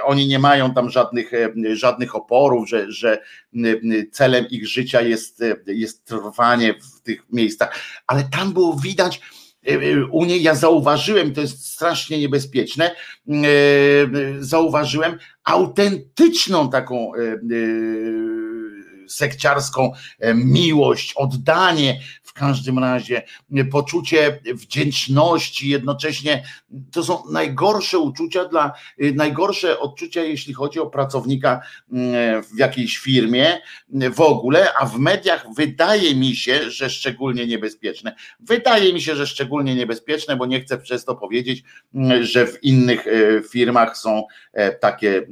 oni 0.03 0.27
nie 0.27 0.39
mają 0.39 0.73
tam 0.73 0.89
żadnych, 0.89 1.33
e, 1.33 1.75
żadnych 1.75 2.15
oporów, 2.15 2.69
że, 2.69 2.91
że 2.91 3.19
celem 4.11 4.47
ich 4.49 4.67
życia 4.67 5.01
jest, 5.01 5.41
e, 5.41 5.55
jest 5.67 6.05
trwanie 6.05 6.73
w 6.73 7.01
tych 7.01 7.23
miejscach, 7.31 7.75
ale 8.07 8.23
tam 8.23 8.53
było 8.53 8.75
widać, 8.75 9.21
e, 9.67 10.05
u 10.05 10.25
niej 10.25 10.43
ja 10.43 10.55
zauważyłem, 10.55 11.33
to 11.33 11.41
jest 11.41 11.65
strasznie 11.65 12.19
niebezpieczne, 12.19 12.95
zauważyłem 14.39 15.17
autentyczną 15.43 16.69
taką 16.69 17.11
sekciarską 19.11 19.93
e, 20.19 20.33
miłość, 20.33 21.13
oddanie, 21.13 21.99
w 22.23 22.33
każdym 22.33 22.79
razie 22.79 23.21
poczucie 23.71 24.39
wdzięczności, 24.53 25.69
jednocześnie 25.69 26.43
to 26.91 27.03
są 27.03 27.23
najgorsze 27.31 27.99
uczucia 27.99 28.45
dla, 28.45 28.73
e, 28.99 29.11
najgorsze 29.11 29.79
odczucia, 29.79 30.23
jeśli 30.23 30.53
chodzi 30.53 30.79
o 30.79 30.87
pracownika 30.87 31.61
w 32.53 32.57
jakiejś 32.57 32.97
firmie 32.97 33.57
w 34.13 34.21
ogóle, 34.21 34.73
a 34.79 34.85
w 34.85 34.99
mediach 34.99 35.45
wydaje 35.55 36.15
mi 36.15 36.35
się, 36.35 36.69
że 36.69 36.89
szczególnie 36.89 37.47
niebezpieczne. 37.47 38.15
Wydaje 38.39 38.93
mi 38.93 39.01
się, 39.01 39.15
że 39.15 39.27
szczególnie 39.27 39.75
niebezpieczne, 39.75 40.35
bo 40.35 40.45
nie 40.45 40.61
chcę 40.61 40.77
przez 40.77 41.05
to 41.05 41.15
powiedzieć, 41.15 41.63
że 42.21 42.47
w 42.47 42.63
innych 42.63 43.07
e, 43.07 43.11
firmach 43.51 43.97
są 43.97 44.23
takie 44.81 45.27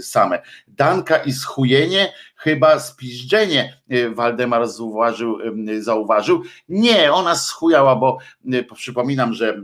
same. 0.00 0.42
Danka 0.68 1.16
i 1.16 1.32
schujenie 1.32 2.12
chyba 2.38 2.80
spiżdżenie 2.80 3.80
y, 3.92 4.10
Waldemar 4.10 4.68
zauważył, 4.68 5.38
y, 5.68 5.82
zauważył. 5.82 6.42
Nie, 6.68 7.12
ona 7.12 7.34
schujała, 7.34 7.96
bo 7.96 8.18
y, 8.54 8.64
przypominam, 8.74 9.34
że, 9.34 9.62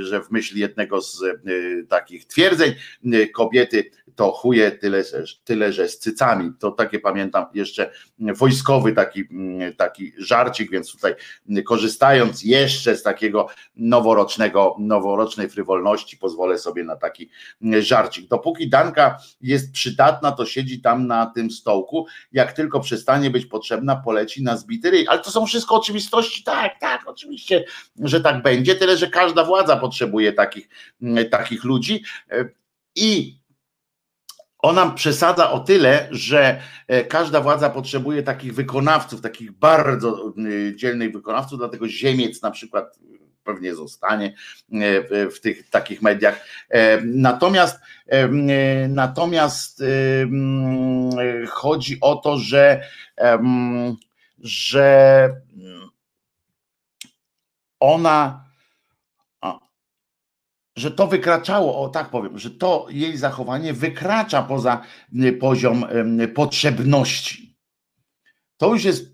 że 0.00 0.22
w 0.22 0.30
myśl 0.30 0.58
jednego 0.58 1.00
z 1.00 1.22
takich 1.88 2.26
twierdzeń 2.26 2.72
kobiety 3.34 3.90
to 4.16 4.30
chuje 4.30 4.70
tyle, 4.70 5.02
tyle, 5.44 5.72
że 5.72 5.88
z 5.88 5.98
cycami. 5.98 6.52
To 6.58 6.70
takie 6.70 6.98
pamiętam 6.98 7.46
jeszcze 7.54 7.90
wojskowy 8.18 8.92
taki, 8.92 9.24
taki 9.76 10.12
żarcik, 10.18 10.70
więc 10.70 10.92
tutaj 10.92 11.14
korzystając 11.64 12.44
jeszcze 12.44 12.96
z 12.96 13.02
takiego 13.02 13.46
noworocznego, 13.76 14.76
noworocznej 14.78 15.48
frywolności, 15.48 16.16
pozwolę 16.16 16.58
sobie 16.58 16.84
na 16.84 16.96
taki 16.96 17.30
żarcik. 17.80 18.28
Dopóki 18.28 18.68
Danka 18.68 19.18
jest 19.40 19.72
przydatna, 19.72 20.32
to 20.32 20.46
siedzi 20.46 20.80
tam 20.80 21.06
na 21.06 21.26
tym 21.26 21.50
stołku. 21.50 21.91
Jak 22.32 22.52
tylko 22.52 22.80
przestanie 22.80 23.30
być 23.30 23.46
potrzebna, 23.46 23.96
poleci 23.96 24.42
na 24.42 24.56
zbity 24.56 24.90
ryj. 24.90 25.08
Ale 25.08 25.20
to 25.20 25.30
są 25.30 25.46
wszystko 25.46 25.74
oczywistości, 25.74 26.44
tak, 26.44 26.80
tak, 26.80 27.08
oczywiście, 27.08 27.64
że 28.00 28.20
tak 28.20 28.42
będzie, 28.42 28.74
tyle, 28.74 28.96
że 28.96 29.06
każda 29.06 29.44
władza 29.44 29.76
potrzebuje 29.76 30.32
takich, 30.32 30.68
takich 31.30 31.64
ludzi. 31.64 32.04
I 32.96 33.42
ona 34.62 34.90
przesadza 34.90 35.50
o 35.50 35.60
tyle, 35.60 36.08
że 36.10 36.60
e, 36.88 37.04
każda 37.04 37.40
władza 37.40 37.70
potrzebuje 37.70 38.22
takich 38.22 38.54
wykonawców, 38.54 39.20
takich 39.20 39.52
bardzo 39.52 40.34
e, 40.72 40.76
dzielnych 40.76 41.12
wykonawców, 41.12 41.58
dlatego 41.58 41.88
Ziemiec 41.88 42.42
na 42.42 42.50
przykład 42.50 42.98
pewnie 43.44 43.74
zostanie 43.74 44.34
e, 44.72 45.30
w 45.30 45.40
tych 45.40 45.70
takich 45.70 46.02
mediach. 46.02 46.46
Natomiast 47.04 47.80
natomiast 48.88 49.82
chodzi 51.52 51.98
o 52.00 52.16
to, 52.16 52.38
że 52.38 52.82
że 54.38 55.30
ona 57.80 58.44
że 60.76 60.90
to 60.90 61.06
wykraczało, 61.06 61.82
o 61.82 61.88
tak 61.88 62.10
powiem, 62.10 62.38
że 62.38 62.50
to 62.50 62.86
jej 62.90 63.16
zachowanie 63.16 63.72
wykracza 63.72 64.42
poza 64.42 64.82
y, 65.24 65.32
poziom 65.32 65.86
potrzebności. 66.34 67.52
To 68.56 68.74
już 68.74 68.84
jest, 68.84 69.04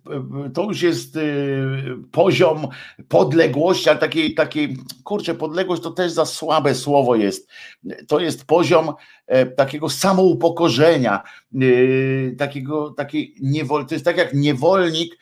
y, 0.46 0.50
to 0.50 0.64
już 0.64 0.82
jest 0.82 1.16
y, 1.16 1.94
poziom 2.12 2.68
podległości, 3.08 3.90
ale 3.90 3.98
takiej, 3.98 4.34
takiej, 4.34 4.76
kurczę, 5.04 5.34
podległość 5.34 5.82
to 5.82 5.90
też 5.90 6.12
za 6.12 6.26
słabe 6.26 6.74
słowo 6.74 7.16
jest. 7.16 7.50
To 8.08 8.20
jest 8.20 8.44
poziom 8.44 8.88
e, 8.88 8.94
takiego 9.56 9.88
samoupokorzenia, 9.88 11.22
takiego, 12.38 12.90
takiej 12.90 13.34
niewol, 13.40 13.86
to 13.86 13.94
jest 13.94 14.04
tak 14.04 14.16
jak 14.16 14.34
niewolnik 14.34 15.18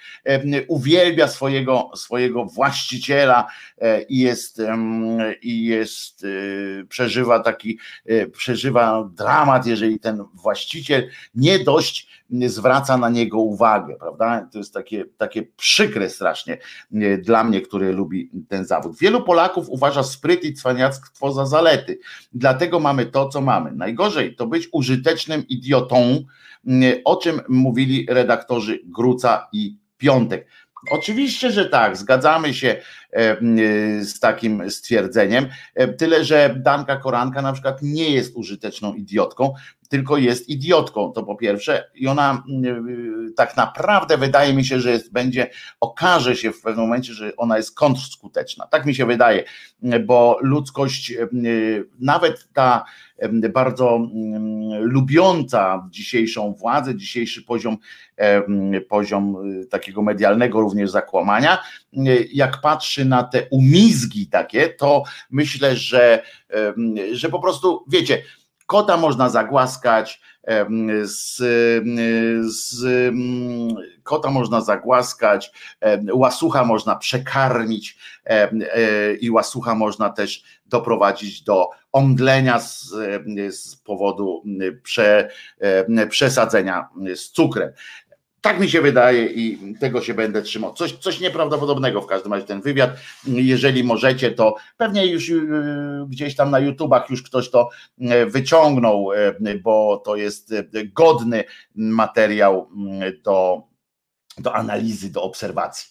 uwielbia 0.68 1.28
swojego, 1.28 1.90
swojego 1.94 2.44
właściciela 2.44 3.46
e, 3.78 4.02
i 4.02 4.18
jest, 4.18 4.62
i 5.42 5.64
jest, 5.64 6.26
przeżywa 6.88 7.40
taki, 7.40 7.78
e, 8.06 8.26
przeżywa 8.26 9.10
dramat, 9.16 9.66
jeżeli 9.66 10.00
ten 10.00 10.24
właściciel 10.34 11.08
nie 11.34 11.58
dość 11.58 12.24
zwraca 12.46 12.96
na 12.96 13.08
niego 13.08 13.38
uwagę, 13.38 13.96
prawda? 14.00 14.48
To 14.52 14.58
jest 14.58 14.74
takie, 14.74 15.04
takie 15.18 15.42
przykre 15.42 16.10
strasznie 16.10 16.58
dla 17.18 17.44
mnie, 17.44 17.60
który 17.60 17.92
lubi 17.92 18.30
ten 18.48 18.64
zawód. 18.64 18.98
Wielu 18.98 19.24
Polaków 19.24 19.68
uważa 19.68 20.02
spryt 20.02 20.44
i 20.44 20.54
cwaniactwo 20.54 21.32
za 21.32 21.46
zalety, 21.46 21.98
dlatego 22.32 22.80
mamy 22.80 23.06
to, 23.06 23.28
co 23.28 23.40
mamy. 23.40 23.72
Najgorzej 23.96 24.34
to 24.34 24.46
być 24.46 24.68
użytecznym 24.72 25.48
idiotą, 25.48 26.24
o 27.04 27.16
czym 27.16 27.40
mówili 27.48 28.06
redaktorzy 28.08 28.80
Gruca 28.84 29.48
i 29.52 29.78
Piątek. 29.98 30.46
Oczywiście, 30.90 31.50
że 31.50 31.64
tak, 31.64 31.96
zgadzamy 31.96 32.54
się 32.54 32.82
z 34.00 34.20
takim 34.20 34.70
stwierdzeniem, 34.70 35.46
e, 35.74 35.88
tyle 35.88 36.24
że 36.24 36.56
Danka 36.58 36.96
Koranka 36.96 37.42
na 37.42 37.52
przykład 37.52 37.82
nie 37.82 38.10
jest 38.10 38.36
użyteczną 38.36 38.94
idiotką, 38.94 39.54
tylko 39.88 40.16
jest 40.16 40.48
idiotką, 40.48 41.12
to 41.12 41.22
po 41.22 41.36
pierwsze, 41.36 41.90
i 41.94 42.08
ona 42.08 42.44
tak 43.36 43.56
naprawdę 43.56 44.18
wydaje 44.18 44.54
mi 44.54 44.64
się, 44.64 44.80
że 44.80 44.90
jest, 44.90 45.12
będzie, 45.12 45.50
okaże 45.80 46.36
się 46.36 46.52
w 46.52 46.60
pewnym 46.60 46.84
momencie, 46.84 47.12
że 47.12 47.36
ona 47.36 47.56
jest 47.56 47.74
kontrskuteczna. 47.74 48.66
Tak 48.66 48.86
mi 48.86 48.94
się 48.94 49.06
wydaje, 49.06 49.44
bo 50.06 50.38
ludzkość, 50.40 51.14
nawet 52.00 52.48
ta 52.52 52.84
bardzo 53.52 54.08
lubiąca 54.80 55.88
dzisiejszą 55.90 56.54
władzę, 56.54 56.96
dzisiejszy 56.96 57.42
poziom, 57.42 57.76
poziom 58.88 59.36
takiego 59.70 60.02
medialnego 60.02 60.60
również 60.60 60.90
zakłamania, 60.90 61.58
jak 62.32 62.60
patrzy 62.60 62.95
na 63.04 63.22
te 63.22 63.46
umizgi 63.50 64.26
takie, 64.26 64.68
to 64.68 65.02
myślę, 65.30 65.76
że, 65.76 66.22
że 67.12 67.28
po 67.28 67.40
prostu, 67.40 67.84
wiecie, 67.88 68.22
Kota 68.66 68.96
można 68.96 69.28
zagłaskać, 69.28 70.20
z, 71.04 71.36
z 72.54 72.84
kota 74.02 74.30
można 74.30 74.60
zagłaskać, 74.60 75.52
łasucha 76.12 76.64
można 76.64 76.96
przekarmić 76.96 77.98
e, 78.24 79.14
i 79.14 79.30
łasucha 79.30 79.74
można 79.74 80.10
też 80.10 80.42
doprowadzić 80.66 81.42
do 81.42 81.68
omdlenia 81.92 82.60
z, 82.60 82.94
z 83.50 83.76
powodu 83.76 84.42
prze, 84.82 85.30
przesadzenia 86.10 86.88
z 87.14 87.30
cukrem. 87.30 87.72
Tak 88.46 88.60
mi 88.60 88.70
się 88.70 88.80
wydaje 88.80 89.26
i 89.26 89.74
tego 89.80 90.02
się 90.02 90.14
będę 90.14 90.42
trzymał. 90.42 90.74
Coś, 90.74 90.92
coś 90.92 91.20
nieprawdopodobnego 91.20 92.02
w 92.02 92.06
każdym 92.06 92.32
razie 92.32 92.46
ten 92.46 92.60
wywiad. 92.60 92.90
Jeżeli 93.24 93.84
możecie, 93.84 94.30
to 94.30 94.54
pewnie 94.76 95.06
już 95.06 95.28
y, 95.28 95.42
gdzieś 96.08 96.36
tam 96.36 96.50
na 96.50 96.58
YouTubach 96.58 97.10
już 97.10 97.22
ktoś 97.22 97.50
to 97.50 97.68
y, 98.00 98.26
wyciągnął, 98.26 99.12
y, 99.12 99.60
bo 99.62 100.02
to 100.04 100.16
jest 100.16 100.54
godny 100.94 101.44
materiał 101.74 102.70
do, 103.24 103.62
do 104.38 104.54
analizy, 104.54 105.12
do 105.12 105.22
obserwacji. 105.22 105.90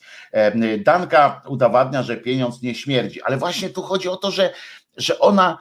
Danka 0.86 1.41
udowadnia, 1.47 2.03
że 2.03 2.18
pieniądz 2.18 2.62
nie 2.62 2.76
śmierdzi, 2.76 3.22
ale 3.22 3.38
właśnie 3.38 3.70
tu 3.70 3.82
chodzi 3.82 4.10
o 4.10 4.18
to, 4.18 4.32
że, 4.32 4.53
że 4.97 5.20
ona, 5.20 5.58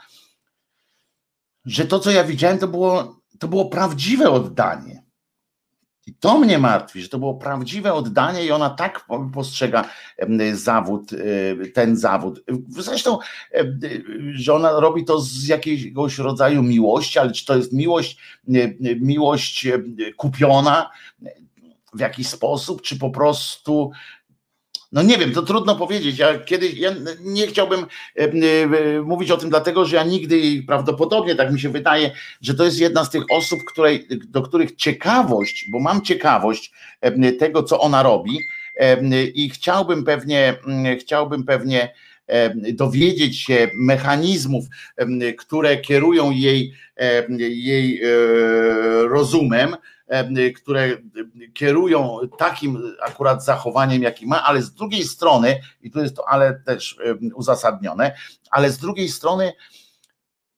że 1.65 1.85
to, 1.85 1.99
co 1.99 2.11
ja 2.11 2.25
widziałem, 2.25 2.59
to 2.59 2.69
było, 2.69 3.21
to 3.39 3.49
było 3.49 3.65
prawdziwe 3.65 4.31
oddanie 4.31 5.04
I 6.07 6.15
to 6.15 6.39
mnie 6.39 6.59
martwi, 6.59 7.03
że 7.03 7.09
to 7.09 7.19
było 7.19 7.35
prawdziwe 7.35 7.95
oddanie 7.95 8.45
i 8.45 8.51
ona 8.51 8.71
tak 8.71 9.07
postrzega 9.35 9.89
zawód, 10.53 11.11
e, 11.13 11.67
ten 11.67 11.97
zawód. 11.97 12.45
Zresztą, 12.69 13.19
że 14.35 14.55
ona 14.55 14.81
robi 14.81 15.05
to 15.05 15.21
z 15.21 15.47
jakiegoś 15.47 16.19
rodzaju 16.19 16.63
miłości, 16.63 17.19
ale 17.19 17.33
czy 17.33 17.47
to 17.47 17.57
jest 17.57 17.73
miłość, 17.73 18.19
miłość 19.01 19.69
kupiona 20.17 20.91
w 21.95 22.01
jakiś 22.01 22.29
sposób, 22.29 22.83
czy 22.83 22.99
po 22.99 23.11
prostu 23.11 23.91
no 24.95 25.03
nie 25.03 25.19
wiem, 25.19 25.33
to 25.33 25.43
trudno 25.43 25.77
powiedzieć. 25.77 26.19
Ja 26.19 26.39
kiedyś 26.39 26.75
ja 26.75 26.91
nie 27.21 27.47
chciałbym 27.47 27.81
e, 27.81 28.23
e, 28.23 29.03
mówić 29.03 29.31
o 29.31 29.37
tym, 29.37 29.51
dlatego 29.51 29.85
że 29.85 29.97
ja 29.97 30.05
nigdy 30.05 30.39
i 30.39 30.63
prawdopodobnie 30.63 31.35
tak 31.35 31.53
mi 31.53 31.61
się 31.61 31.69
wydaje, 31.69 32.11
że 32.43 32.55
to 32.55 32.65
jest 32.65 32.81
jedna 32.81 33.05
z 33.05 33.11
tych 33.11 33.25
osób, 33.31 33.65
której, 33.65 34.09
do 34.29 34.43
których 34.43 34.77
ciekawość, 34.77 35.67
bo 35.71 35.81
mam 35.81 36.03
ciekawość 36.03 36.73
e, 37.01 37.33
tego, 37.33 37.63
co 37.63 37.81
ona 37.81 38.03
robi 38.03 38.39
i 39.35 39.51
chciałbym 39.51 40.05
pewnie, 40.05 40.57
chciałbym 41.01 41.45
pewnie 41.45 41.95
dowiedzieć 42.73 43.41
się 43.41 43.71
mechanizmów, 43.75 44.65
które 45.39 45.77
kierują 45.77 46.31
jej, 46.31 46.75
jej 47.39 48.01
rozumem, 49.09 49.77
które 50.57 50.97
kierują 51.55 52.19
takim 52.39 52.95
akurat 53.03 53.45
zachowaniem, 53.45 54.03
jaki 54.03 54.27
ma, 54.27 54.43
ale 54.43 54.63
z 54.63 54.75
drugiej 54.75 55.05
strony, 55.05 55.61
i 55.83 55.91
tu 55.91 56.01
jest 56.01 56.17
to 56.17 56.29
ale 56.29 56.61
też 56.67 56.99
uzasadnione, 57.35 58.17
ale 58.51 58.71
z 58.71 58.79
drugiej 58.79 59.09
strony 59.09 59.53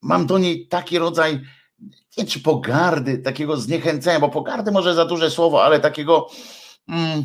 mam 0.03 0.27
do 0.27 0.39
niej 0.39 0.69
taki 0.69 0.99
rodzaj, 0.99 1.41
nie 2.19 2.25
czy 2.25 2.41
pogardy, 2.41 3.19
takiego 3.19 3.57
zniechęcenia, 3.57 4.21
bo 4.21 4.29
pogardy 4.29 4.73
może 4.73 4.95
za 4.95 5.05
duże 5.05 5.31
słowo, 5.31 5.65
ale 5.65 5.81
takiego 5.81 6.29
mm, 6.89 7.25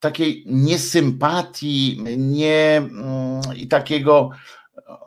takiej 0.00 0.44
niesympatii, 0.46 2.04
nie 2.16 2.76
mm, 2.76 3.40
i 3.56 3.68
takiego 3.68 4.30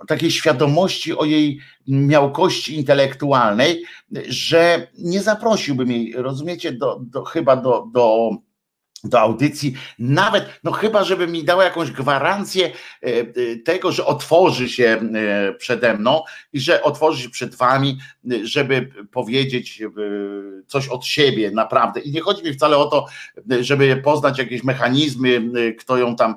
takiej 0.07 0.31
świadomości 0.31 1.17
o 1.17 1.25
jej 1.25 1.59
miałkości 1.87 2.75
intelektualnej, 2.75 3.83
że 4.27 4.87
nie 4.97 5.21
zaprosiłbym 5.21 5.91
jej, 5.91 6.13
rozumiecie, 6.13 6.71
do, 6.71 6.99
do, 7.01 7.23
chyba 7.23 7.55
do, 7.55 7.87
do 7.93 8.29
do 9.03 9.19
audycji, 9.19 9.73
nawet, 9.99 10.45
no 10.63 10.71
chyba, 10.71 11.03
żeby 11.03 11.27
mi 11.27 11.43
dała 11.43 11.63
jakąś 11.63 11.91
gwarancję 11.91 12.65
e, 12.67 13.07
e, 13.07 13.23
tego, 13.65 13.91
że 13.91 14.05
otworzy 14.05 14.69
się 14.69 15.01
e, 15.15 15.53
przede 15.53 15.97
mną 15.97 16.23
i 16.53 16.59
że 16.59 16.83
otworzy 16.83 17.23
się 17.23 17.29
przed 17.29 17.55
wami, 17.55 17.97
żeby 18.43 18.89
powiedzieć 19.11 19.83
coś 20.67 20.87
od 20.87 21.05
siebie 21.05 21.51
naprawdę. 21.51 21.99
I 21.99 22.11
nie 22.11 22.21
chodzi 22.21 22.43
mi 22.43 22.53
wcale 22.53 22.77
o 22.77 22.85
to, 22.85 23.05
żeby 23.59 23.97
poznać 23.97 24.37
jakieś 24.37 24.63
mechanizmy, 24.63 25.51
kto 25.79 25.97
ją 25.97 26.15
tam 26.15 26.35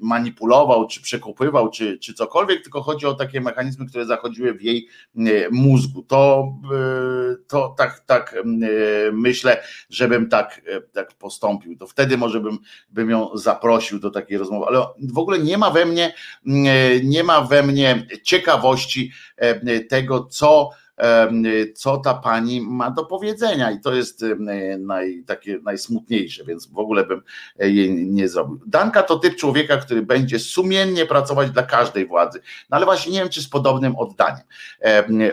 manipulował, 0.00 0.86
czy 0.86 1.02
przekupywał, 1.02 1.70
czy, 1.70 1.98
czy 1.98 2.14
cokolwiek, 2.14 2.62
tylko 2.62 2.82
chodzi 2.82 3.06
o 3.06 3.14
takie 3.14 3.40
mechanizmy, 3.40 3.86
które 3.86 4.06
zachodziły 4.06 4.54
w 4.54 4.62
jej 4.62 4.88
mózgu. 5.50 6.02
To, 6.02 6.52
to 7.48 7.74
tak, 7.78 8.00
tak 8.00 8.34
myślę, 9.12 9.62
żebym 9.90 10.28
tak, 10.28 10.62
tak 10.92 11.14
postąpił 11.14 11.69
to 11.76 11.86
wtedy 11.86 12.18
może 12.18 12.40
bym, 12.40 12.58
bym 12.90 13.10
ją 13.10 13.36
zaprosił 13.36 13.98
do 13.98 14.10
takiej 14.10 14.38
rozmowy, 14.38 14.66
ale 14.68 14.86
w 15.12 15.18
ogóle 15.18 15.38
nie 15.38 15.58
ma 15.58 15.70
we 15.70 15.86
mnie, 15.86 16.14
nie 17.04 17.24
ma 17.24 17.40
we 17.40 17.62
mnie 17.62 18.06
ciekawości 18.22 19.12
e, 19.36 19.80
tego, 19.80 20.24
co 20.24 20.70
co 21.74 21.96
ta 21.96 22.14
pani 22.14 22.60
ma 22.60 22.90
do 22.90 23.04
powiedzenia 23.04 23.70
i 23.70 23.80
to 23.80 23.94
jest 23.94 24.24
naj, 24.78 25.24
takie 25.26 25.58
najsmutniejsze, 25.62 26.44
więc 26.44 26.66
w 26.66 26.78
ogóle 26.78 27.06
bym 27.06 27.22
e, 27.58 27.70
jej 27.70 28.06
nie 28.06 28.28
zrobił. 28.28 28.60
Danka 28.66 29.02
to 29.02 29.18
typ 29.18 29.36
człowieka, 29.36 29.76
który 29.76 30.02
będzie 30.02 30.38
sumiennie 30.38 31.06
pracować 31.06 31.50
dla 31.50 31.62
każdej 31.62 32.06
władzy, 32.06 32.40
no 32.70 32.76
ale 32.76 32.86
właśnie 32.86 33.12
nie 33.12 33.18
wiem, 33.18 33.28
czy 33.28 33.42
z 33.42 33.48
podobnym 33.48 33.96
oddaniem 33.96 34.46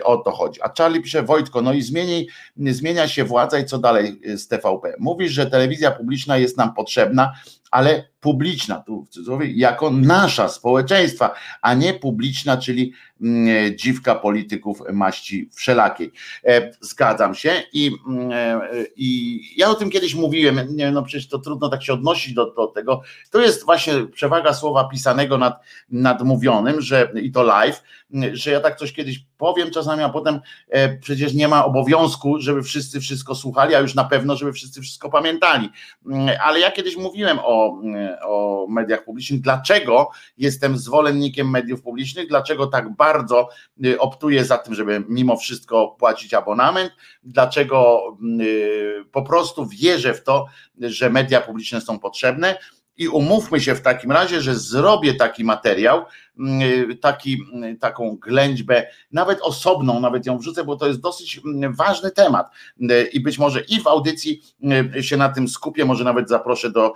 o 0.04 0.16
to 0.16 0.30
chodzi. 0.30 0.62
A 0.62 0.72
Charlie 0.78 1.02
pisze, 1.02 1.22
Wojtko, 1.22 1.62
no 1.62 1.72
i 1.72 1.82
zmieni, 1.82 2.28
zmienia 2.56 3.08
się 3.08 3.24
władza 3.24 3.58
i 3.58 3.64
co 3.64 3.78
dalej 3.78 4.20
z 4.36 4.48
TVP? 4.48 4.94
Mówisz, 4.98 5.32
że 5.32 5.46
telewizja 5.46 5.90
publiczna 5.90 6.38
jest 6.38 6.56
nam 6.56 6.74
potrzebna, 6.74 7.32
ale 7.70 8.08
publiczna, 8.20 8.82
tu 8.86 9.04
w 9.04 9.08
cudzysłowie, 9.08 9.52
jako 9.52 9.90
nasza 9.90 10.48
społeczeństwa, 10.48 11.34
a 11.62 11.74
nie 11.74 11.94
publiczna, 11.94 12.56
czyli 12.56 12.92
mm, 13.22 13.76
dziwka 13.76 14.14
polityków 14.14 14.82
maści 14.92 15.50
wszelakiej. 15.54 16.12
E, 16.44 16.70
zgadzam 16.80 17.34
się 17.34 17.62
i, 17.72 17.90
mm, 18.08 18.32
e, 18.32 18.60
i 18.96 19.40
ja 19.56 19.70
o 19.70 19.74
tym 19.74 19.90
kiedyś 19.90 20.14
mówiłem, 20.14 20.60
nie, 20.70 20.90
no 20.90 21.02
przecież 21.02 21.28
to 21.28 21.38
trudno 21.38 21.68
tak 21.68 21.82
się 21.82 21.92
odnosić 21.92 22.34
do, 22.34 22.54
do 22.54 22.66
tego. 22.66 23.02
To 23.30 23.40
jest 23.40 23.64
właśnie 23.64 24.06
przewaga 24.06 24.54
słowa 24.54 24.88
pisanego 24.88 25.38
nad, 25.38 25.62
nad 25.90 26.22
mówionym, 26.22 26.80
że 26.80 27.12
i 27.22 27.32
to 27.32 27.42
live, 27.42 27.82
że 28.32 28.50
ja 28.50 28.60
tak 28.60 28.78
coś 28.78 28.92
kiedyś 28.92 29.24
powiem 29.38 29.70
czasami, 29.70 30.02
a 30.02 30.08
potem 30.08 30.40
e, 30.68 30.98
przecież 30.98 31.34
nie 31.34 31.48
ma 31.48 31.64
obowiązku, 31.64 32.40
żeby 32.40 32.62
wszyscy 32.62 33.00
wszystko 33.00 33.34
słuchali, 33.34 33.74
a 33.74 33.80
już 33.80 33.94
na 33.94 34.04
pewno, 34.04 34.36
żeby 34.36 34.52
wszyscy 34.52 34.80
wszystko 34.80 35.10
pamiętali. 35.10 35.68
Mm, 36.06 36.36
ale 36.42 36.60
ja 36.60 36.70
kiedyś 36.70 36.96
mówiłem 36.96 37.38
o, 37.42 37.82
o 38.22 38.66
mediach 38.68 39.04
publicznych, 39.04 39.40
dlaczego 39.40 40.10
jestem 40.38 40.78
zwolennikiem 40.78 41.50
mediów 41.50 41.82
publicznych, 41.82 42.28
dlaczego 42.28 42.66
tak 42.66 42.96
bardzo 42.96 43.48
y, 43.84 44.00
optuję 44.00 44.44
za 44.44 44.58
tym, 44.58 44.74
żeby 44.74 45.04
mimo 45.08 45.36
wszystko 45.36 45.96
płacić 45.98 46.34
abonament, 46.34 46.92
dlaczego 47.22 48.02
y, 48.40 49.04
po 49.12 49.22
prostu 49.22 49.66
wierzę 49.66 50.14
w 50.14 50.24
to, 50.24 50.46
że 50.80 51.10
media 51.10 51.40
publiczne 51.40 51.80
są 51.80 51.98
potrzebne? 51.98 52.58
I 52.96 53.08
umówmy 53.08 53.60
się 53.60 53.74
w 53.74 53.80
takim 53.80 54.12
razie, 54.12 54.40
że 54.40 54.54
zrobię 54.54 55.14
taki 55.14 55.44
materiał, 55.44 55.96
mm, 55.96 56.06
taki, 57.00 57.38
mm, 57.52 57.78
taką 57.78 58.16
ględźbę, 58.16 58.86
nawet 59.12 59.40
osobną, 59.42 60.00
nawet 60.00 60.26
ją 60.26 60.38
wrzucę, 60.38 60.64
bo 60.64 60.76
to 60.76 60.86
jest 60.86 61.00
dosyć 61.00 61.40
mm, 61.44 61.74
ważny 61.74 62.10
temat. 62.10 62.50
I 63.12 63.20
być 63.20 63.38
może 63.38 63.60
i 63.60 63.80
w 63.80 63.86
audycji 63.86 64.42
się 65.00 65.16
na 65.16 65.28
tym 65.28 65.48
skupię, 65.48 65.84
może 65.84 66.04
nawet 66.04 66.28
zaproszę 66.28 66.70
do, 66.70 66.92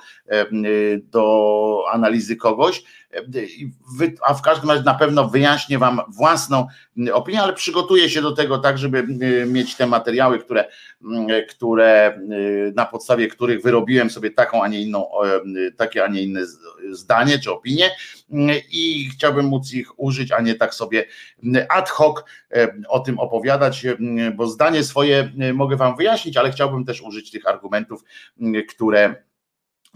do 1.03 1.85
analizy 1.93 2.37
kogoś, 2.37 2.85
a 4.27 4.35
w 4.35 4.43
każdym 4.43 4.71
razie 4.71 4.83
na 4.83 4.95
pewno 4.95 5.29
wyjaśnię 5.29 5.79
Wam 5.79 6.01
własną 6.09 6.67
opinię, 7.13 7.43
ale 7.43 7.53
przygotuję 7.53 8.11
się 8.11 8.23
do 8.23 8.33
tego 8.33 8.59
tak, 8.59 8.79
żeby 8.79 9.07
mieć 9.47 9.77
te 9.77 9.87
materiały, 9.87 10.39
które, 10.39 10.65
które 11.49 12.21
na 12.75 12.87
podstawie 12.87 13.29
których 13.29 13.63
wyrobiłem 13.63 14.11
sobie 14.11 14.31
taką, 14.31 14.63
a 14.63 14.69
nie 14.69 14.81
inną, 14.81 15.09
takie, 15.77 16.05
a 16.05 16.09
nie 16.09 16.23
inne 16.23 16.41
zdanie 16.91 17.39
czy 17.39 17.53
opinię 17.53 17.91
i 18.71 19.11
chciałbym 19.13 19.47
móc 19.47 19.73
ich 19.73 20.01
użyć, 20.01 20.33
a 20.33 20.41
nie 20.41 20.55
tak 20.55 20.75
sobie 20.75 21.05
ad 21.69 21.91
hoc 21.91 22.25
o 22.89 23.01
tym 23.01 23.19
opowiadać, 23.19 23.87
bo 24.35 24.47
zdanie 24.47 24.85
swoje 24.85 25.33
mogę 25.55 25.77
Wam 25.77 25.97
wyjaśnić, 25.97 26.37
ale 26.37 26.51
chciałbym 26.51 26.85
też 26.85 27.01
użyć 27.01 27.31
tych 27.31 27.47
argumentów, 27.47 28.05
które 28.69 29.15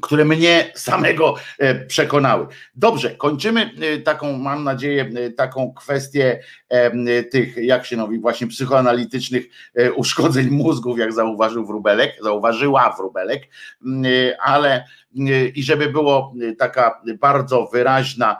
które 0.03 0.25
mnie 0.25 0.73
samego 0.75 1.35
e, 1.59 1.75
przekonały. 1.75 2.47
Dobrze, 2.75 3.11
kończymy 3.11 3.71
e, 3.81 3.99
taką, 3.99 4.39
mam 4.39 4.65
nadzieję, 4.65 5.11
e, 5.17 5.31
taką 5.31 5.73
kwestię 5.73 6.41
tych, 7.31 7.57
jak 7.57 7.87
się 7.87 7.97
mówi, 7.97 8.19
właśnie 8.19 8.47
psychoanalitycznych 8.47 9.45
uszkodzeń 9.97 10.51
mózgów, 10.51 10.99
jak 10.99 11.13
zauważył 11.13 11.67
Wróbelek, 11.67 12.13
zauważyła 12.23 12.95
Wróbelek, 12.99 13.43
ale 14.41 14.85
i 15.55 15.63
żeby 15.63 15.91
było 15.91 16.35
taka 16.59 17.03
bardzo 17.21 17.69
wyraźna 17.73 18.37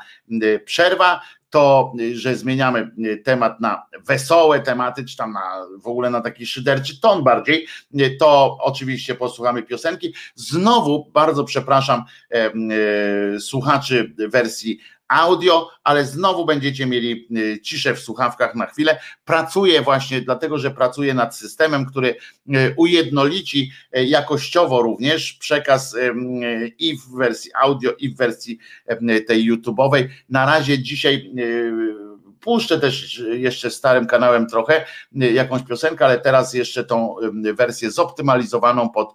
przerwa, 0.65 1.21
to, 1.51 1.93
że 2.13 2.37
zmieniamy 2.37 2.91
temat 3.25 3.61
na 3.61 3.83
wesołe 4.07 4.61
tematy, 4.61 5.05
czy 5.05 5.17
tam 5.17 5.33
na, 5.33 5.67
w 5.83 5.87
ogóle 5.87 6.11
na 6.11 6.21
taki 6.21 6.47
szyderczy 6.47 7.01
ton 7.01 7.25
bardziej, 7.25 7.67
to 8.19 8.59
oczywiście 8.61 9.15
posłuchamy 9.15 9.63
piosenki. 9.63 10.15
Znowu 10.35 11.11
bardzo 11.13 11.45
przepraszam 11.45 12.03
e, 12.31 12.53
e, 13.35 13.41
słuchaczy 13.41 14.15
wersji 14.19 14.79
audio, 15.09 15.71
ale 15.85 16.05
znowu 16.07 16.45
będziecie 16.45 16.87
mieli 16.87 17.27
y, 17.37 17.61
ciszę 17.61 17.95
w 17.95 18.01
słuchawkach 18.01 18.55
na 18.55 18.67
chwilę. 18.67 19.01
Pracuję 19.25 19.83
właśnie 19.83 20.21
dlatego, 20.21 20.59
że 20.59 20.71
pracuję 20.71 21.15
nad 21.15 21.37
systemem, 21.37 21.87
który 21.87 22.09
y, 22.09 22.75
ujednolici 22.77 23.71
y, 23.97 24.05
jakościowo 24.05 24.83
również 24.83 25.33
przekaz 25.33 25.97
i 26.79 26.99
w 26.99 27.17
wersji 27.17 27.51
audio, 27.55 27.93
i 27.99 28.09
w 28.09 28.17
wersji 28.17 28.59
tej 29.27 29.53
YouTube'owej. 29.53 30.09
Na 30.29 30.47
razie 30.47 30.79
dzisiaj 30.79 31.33
puszczę 32.47 32.81
też 32.81 33.19
y, 33.19 33.39
jeszcze 33.39 33.71
starym 33.71 34.07
kanałem 34.07 34.47
trochę 34.47 34.85
y, 35.23 35.33
jakąś 35.33 35.63
piosenkę, 35.63 36.05
ale 36.05 36.21
teraz 36.21 36.55
jeszcze 36.55 36.85
tą 36.85 37.17
y, 37.47 37.55
wersję 37.55 37.91
zoptymalizowaną 37.91 38.91
pod, 38.91 39.15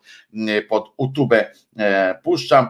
pod 0.69 0.93
utubę 0.97 1.51
e, 1.77 2.15
puszczam. 2.23 2.67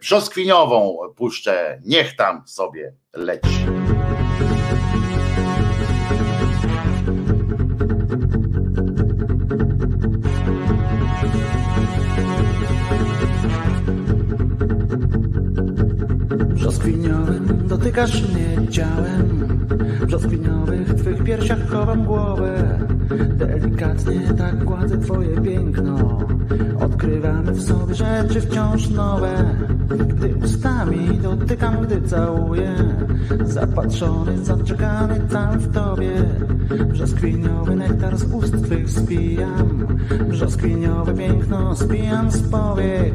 Brzoskwiniową 0.00 0.98
puszczę, 1.16 1.80
niech 1.84 2.16
tam 2.16 2.42
sobie 2.46 2.92
leci. 3.12 3.66
Brzoskwiniowym 16.54 17.68
dotykasz 17.68 18.22
mnie 18.22 18.68
ciałem 18.70 19.37
brzoskwiniowych 20.08 20.94
twych 20.94 21.24
piersiach 21.24 21.68
chowam 21.68 22.04
głowę. 22.04 22.78
Delikatnie 23.36 24.20
tak 24.38 24.64
gładzę 24.64 24.98
twoje 24.98 25.40
piękno. 25.40 26.18
Odkrywamy 26.80 27.52
w 27.52 27.62
sobie 27.62 27.94
rzeczy 27.94 28.40
wciąż 28.40 28.90
nowe. 28.90 29.54
Gdy 30.08 30.36
ustami 30.36 31.18
dotykam, 31.22 31.76
gdy 31.82 32.02
całuję 32.02 32.74
Zapatrzony, 33.44 34.44
zaczekany 34.44 35.20
cały 35.30 35.56
w 35.58 35.74
tobie. 35.74 36.10
Brzoskwiniowy 36.90 37.76
nektar 37.76 38.16
z 38.16 38.24
ust 38.24 38.64
twych 38.64 38.90
spijam. 38.90 39.86
Brzoskwiniowe 40.28 41.14
piękno 41.14 41.76
spijam 41.76 42.30
z 42.30 42.42
powiek 42.50 43.14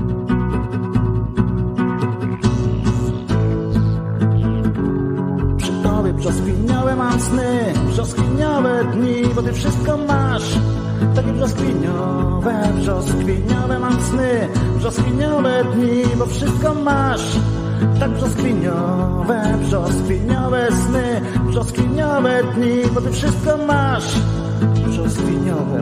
sny 7.19 7.73
Brzoskwiniowe 7.87 8.85
dni, 8.93 9.23
bo 9.35 9.41
ty 9.41 9.53
wszystko 9.53 9.97
masz. 9.97 10.55
Takie 11.15 11.33
brzoskwiniowe, 11.33 12.53
brzoskwiniowe 12.75 13.79
mam 13.79 14.01
sny. 14.01 14.47
Brzoskwiniowe 14.77 15.63
dni, 15.75 16.03
bo 16.17 16.25
wszystko 16.25 16.73
masz. 16.73 17.39
Tak 17.99 18.11
brzoskwiniowe, 18.11 19.57
brzoskwiniowe 19.61 20.67
sny. 20.71 21.21
Brzoskwiniowe 21.47 22.43
dni, 22.55 22.81
bo 22.93 23.01
ty 23.01 23.11
wszystko 23.11 23.57
masz. 23.57 24.15
Brzoskwiniowe 24.87 25.81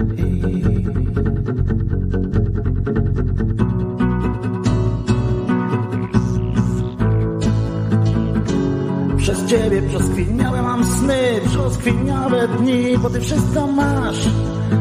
sny, 11.81 11.91
brzoskwiniałe 11.91 12.47
dni, 12.47 12.97
bo 12.97 13.09
ty 13.09 13.21
wszystko 13.21 13.67
masz. 13.67 14.29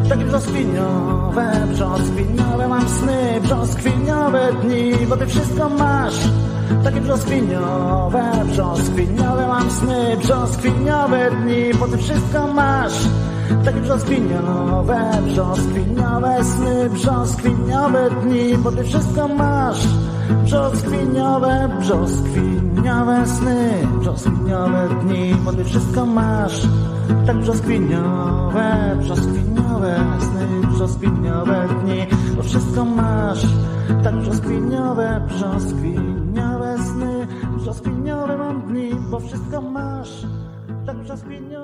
Takie 0.09 0.25
brzoskwiniowe, 0.25 1.67
brzoskwiniowe 1.73 2.69
mam 2.69 2.89
sny, 2.89 3.41
brzoskwiniowe 3.43 4.53
dni, 4.63 5.07
bo 5.09 5.17
ty 5.17 5.27
wszystko 5.27 5.69
masz. 5.69 6.15
Takie 6.85 7.01
brzoskwiniowe, 7.01 8.23
brzoskwiniowe 8.45 9.47
mam 9.47 9.71
sny, 9.71 10.17
brzoskwiniowe 10.17 11.31
dni, 11.31 11.75
bo 11.81 11.89
ty 11.89 11.99
wszystko 11.99 12.47
masz. 12.47 13.09
Takie 13.65 13.81
brzoskwiniowe, 13.81 14.99
brzoskwiniowe 15.25 16.45
sny, 16.45 16.91
brzoskwiniowe 16.91 18.11
dni, 18.11 18.59
bo 18.59 18.73
ty 18.73 18.85
wszystko 18.85 19.29
masz. 19.29 20.00
Brzoskwiniowe, 20.31 21.69
brzoskwiniowe 21.81 23.27
sny, 23.27 23.87
brzoskwiniowe 24.01 24.89
dni, 25.03 25.35
bo 25.45 25.53
ty 25.53 25.65
wszystko 25.65 26.07
masz. 26.07 26.63
Tak 27.27 27.37
brzoskwiniowe, 27.37 28.97
brzoskwiniowe 28.99 29.95
sny, 30.21 30.67
brzoskwiniowe 30.73 31.69
dni, 31.83 32.07
bo 32.37 32.43
wszystko 32.43 32.85
masz. 32.85 33.47
Tak 34.05 34.15
brzoskwiniowe, 34.17 35.21
brzoskwiniowe 35.29 36.79
sny, 36.79 37.27
brzoskwiniowe 37.57 38.37
mam 38.37 38.63
dni, 38.63 38.91
bo 39.11 39.21
wszystko 39.21 39.61
masz. 39.61 40.27
Tak 40.87 40.97
brzoskwiniowe. 40.97 41.60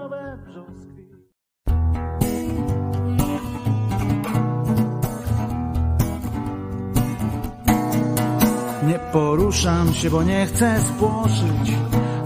Poruszam 9.17 9.95
się, 9.95 10.11
bo 10.11 10.23
nie 10.23 10.47
chcę 10.47 10.81
spłoszyć 10.81 11.73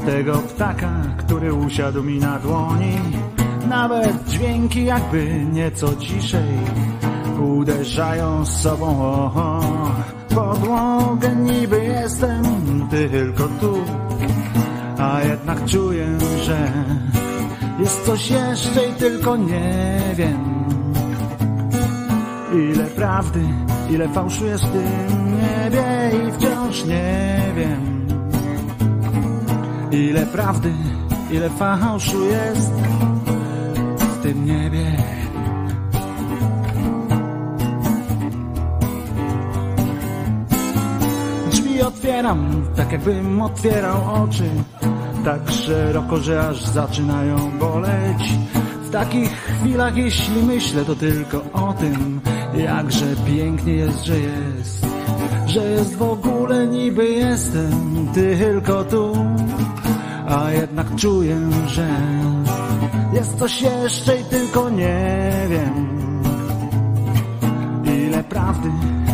tego 0.06 0.38
ptaka, 0.38 0.90
który 1.18 1.54
usiadł 1.54 2.02
mi 2.02 2.18
na 2.18 2.38
dłoni. 2.38 2.98
Nawet 3.68 4.28
dźwięki 4.28 4.84
jakby 4.84 5.44
nieco 5.52 5.96
ciszej 5.96 6.58
uderzają 7.40 8.44
z 8.44 8.60
sobą 8.60 9.30
podłogę. 10.34 11.36
Niby 11.36 11.84
jestem 11.84 12.44
tylko 12.90 13.48
tu, 13.48 13.74
a 14.98 15.20
jednak 15.22 15.64
czuję, 15.64 16.18
że 16.44 16.72
jest 17.80 18.06
coś 18.06 18.30
jeszcze 18.30 18.88
i 18.88 18.92
tylko 18.92 19.36
nie 19.36 20.00
wiem. 20.14 20.64
Ile 22.52 22.84
prawdy, 22.84 23.40
ile 23.90 24.08
fałszu 24.08 24.46
jest 24.46 24.64
w 24.64 24.72
tym 24.72 25.20
niebie 25.30 26.10
i 26.28 26.32
wciąż 26.60 26.84
nie 26.84 27.40
wiem. 27.56 28.06
Ile 29.92 30.26
prawdy, 30.26 30.72
ile 31.30 31.50
fałszu 31.50 32.24
jest 32.24 32.72
w 33.98 34.22
tym 34.22 34.46
niebie. 34.46 34.96
Drzwi 41.50 41.82
otwieram, 41.82 42.64
tak 42.76 42.92
jakbym 42.92 43.42
otwierał 43.42 44.24
oczy 44.24 44.50
Tak 45.24 45.50
szeroko, 45.50 46.16
że 46.16 46.48
aż 46.48 46.64
zaczynają 46.64 47.58
boleć 47.58 48.32
W 48.82 48.90
takich 48.90 49.30
chwilach, 49.30 49.96
jeśli 49.96 50.42
myślę, 50.42 50.84
to 50.84 50.94
tylko 50.94 51.42
o 51.52 51.72
tym 51.72 52.20
Jakże 52.54 53.06
pięknie 53.26 53.72
jest, 53.72 54.04
że 54.04 54.20
jest 54.20 54.89
Że 55.46 55.70
jest 55.70 55.96
w 55.96 56.02
ogóle 56.02 56.66
niby 56.66 57.08
jestem 57.08 58.08
tylko 58.14 58.84
tu 58.84 59.12
A 60.28 60.52
jednak 60.52 60.94
czuję, 60.96 61.36
że 61.66 61.88
jest 63.12 63.38
coś 63.38 63.62
jeszcze 63.62 64.16
i 64.16 64.24
tylko 64.24 64.70
nie 64.70 65.32
wiem 65.50 66.00
Ile 67.84 68.24
prawdy, 68.24 68.68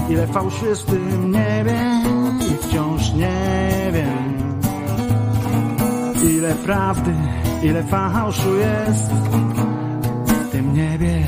ile 0.08 0.26
fałszu 0.26 0.66
jest 0.66 0.82
w 0.82 0.90
tym 0.90 1.30
niebie 1.30 1.80
i 2.50 2.66
wciąż 2.66 3.12
nie 3.12 3.90
wiem. 3.92 4.36
Ile 6.30 6.54
prawdy, 6.54 7.14
ile 7.62 7.82
fałszu 7.82 8.56
jest 8.56 9.10
w 10.26 10.50
tym 10.50 10.74
niebie. 10.74 11.26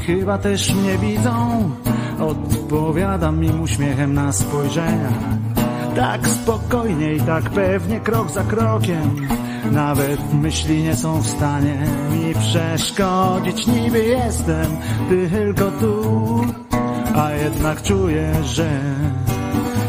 Chyba 0.00 0.38
też 0.38 0.74
mnie 0.74 0.98
widzą. 0.98 1.70
Odpowiadam 2.20 3.44
im 3.44 3.60
uśmiechem 3.60 4.14
na 4.14 4.32
spojrzenia. 4.32 5.12
Tak 5.96 6.28
spokojnie 6.28 7.14
i 7.14 7.20
tak 7.20 7.50
pewnie, 7.50 8.00
krok 8.00 8.30
za 8.30 8.42
krokiem. 8.42 9.28
Nawet 9.72 10.34
myśli 10.34 10.82
nie 10.82 10.96
są 10.96 11.20
w 11.20 11.26
stanie 11.26 11.78
mi 12.12 12.34
przeszkodzić. 12.34 13.66
Niby 13.66 14.04
jestem 14.04 14.76
tylko 15.08 15.70
tu, 15.70 16.40
a 17.14 17.30
jednak 17.30 17.82
czuję, 17.82 18.32
że 18.44 18.80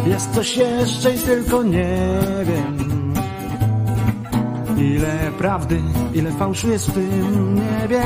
jest 0.07 0.31
coś 0.31 0.57
jeszcze 0.57 1.15
i 1.15 1.17
tylko 1.17 1.63
nie 1.63 1.97
wiem. 2.43 2.98
Ile 4.79 5.31
prawdy, 5.37 5.81
ile 6.13 6.31
fałszu 6.31 6.69
jest 6.69 6.89
w 6.89 6.93
tym 6.93 7.55
niebie, 7.55 8.03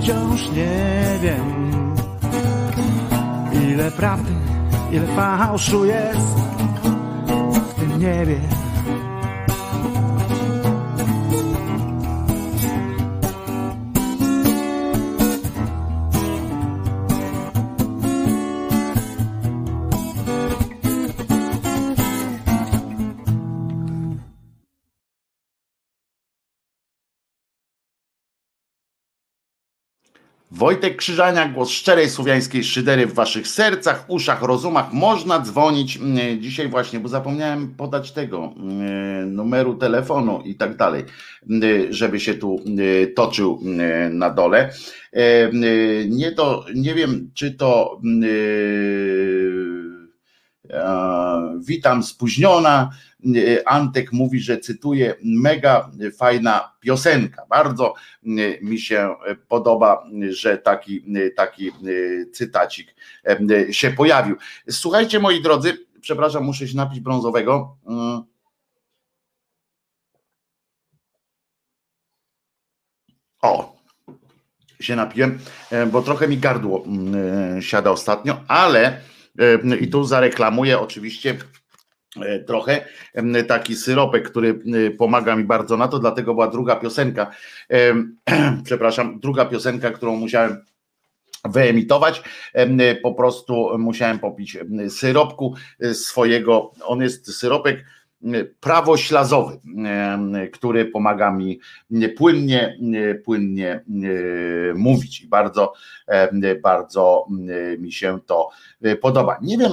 wciąż 0.00 0.50
nie 0.50 1.18
wiem. 1.22 1.82
Ile 3.72 3.90
prawdy, 3.90 4.32
ile 4.92 5.06
fałszu 5.06 5.84
jest 5.84 6.28
w 7.68 7.74
tym 7.74 7.98
niebie. 7.98 8.40
Wojtek 30.58 30.96
Krzyżania, 30.96 31.48
głos 31.48 31.70
szczerej 31.70 32.10
słowiańskiej 32.10 32.64
szydery 32.64 33.06
w 33.06 33.14
waszych 33.14 33.48
sercach, 33.48 34.04
uszach, 34.08 34.42
rozumach. 34.42 34.92
Można 34.92 35.40
dzwonić 35.40 35.96
mm, 35.96 36.42
dzisiaj 36.42 36.68
właśnie, 36.68 37.00
bo 37.00 37.08
zapomniałem 37.08 37.74
podać 37.74 38.12
tego 38.12 38.54
mm, 38.56 39.34
numeru 39.34 39.74
telefonu 39.74 40.42
i 40.44 40.54
tak 40.54 40.76
dalej, 40.76 41.04
mm, 41.50 41.92
żeby 41.92 42.20
się 42.20 42.34
tu 42.34 42.60
toczył 43.16 43.60
na 44.10 44.30
dole. 44.30 44.72
E, 45.12 45.50
nie, 46.08 46.32
to, 46.32 46.64
nie 46.74 46.94
wiem, 46.94 47.30
czy 47.34 47.50
to 47.54 48.00
witam 51.58 52.02
spóźniona. 52.02 52.90
Antek 53.66 54.12
mówi, 54.12 54.40
że 54.40 54.58
cytuję, 54.58 55.14
mega 55.24 55.90
fajna 56.18 56.72
piosenka. 56.80 57.46
Bardzo 57.46 57.94
mi 58.62 58.80
się 58.80 59.14
podoba, 59.48 60.06
że 60.28 60.58
taki, 60.58 61.04
taki 61.36 61.72
cytacik 62.32 62.94
się 63.70 63.90
pojawił. 63.90 64.36
Słuchajcie, 64.70 65.20
moi 65.20 65.42
drodzy, 65.42 65.86
przepraszam, 66.00 66.44
muszę 66.44 66.68
się 66.68 66.76
napić 66.76 67.00
brązowego. 67.00 67.76
O, 73.42 73.76
się 74.80 74.96
napiłem, 74.96 75.38
bo 75.92 76.02
trochę 76.02 76.28
mi 76.28 76.38
gardło 76.38 76.84
siada 77.60 77.90
ostatnio, 77.90 78.40
ale 78.48 79.00
i 79.80 79.88
tu 79.88 80.04
zareklamuję 80.04 80.78
oczywiście 80.78 81.36
e, 82.20 82.38
trochę 82.38 82.84
taki 83.48 83.76
syropek, 83.76 84.30
który 84.30 84.60
pomaga 84.98 85.36
mi 85.36 85.44
bardzo 85.44 85.76
na 85.76 85.88
to, 85.88 85.98
dlatego 85.98 86.34
była 86.34 86.48
druga 86.48 86.76
piosenka, 86.76 87.30
przepraszam, 88.64 89.20
druga 89.20 89.44
piosenka, 89.44 89.90
którą 89.90 90.16
musiałem 90.16 90.64
wyemitować. 91.44 92.22
Po 93.02 93.14
prostu 93.14 93.78
musiałem 93.78 94.18
popić 94.18 94.58
syropku 94.88 95.54
e, 95.80 95.94
swojego. 95.94 96.72
On 96.84 97.02
jest 97.02 97.38
syropek 97.38 97.84
prawoślazowy, 98.60 99.60
który 100.52 100.84
pomaga 100.84 101.30
mi 101.30 101.60
płynnie, 102.16 102.78
płynnie 103.24 103.84
mówić 104.74 105.20
i 105.20 105.28
bardzo, 105.28 105.72
bardzo 106.62 107.26
mi 107.78 107.92
się 107.92 108.18
to 108.26 108.48
podoba. 109.00 109.38
Nie 109.42 109.58
wiem, 109.58 109.72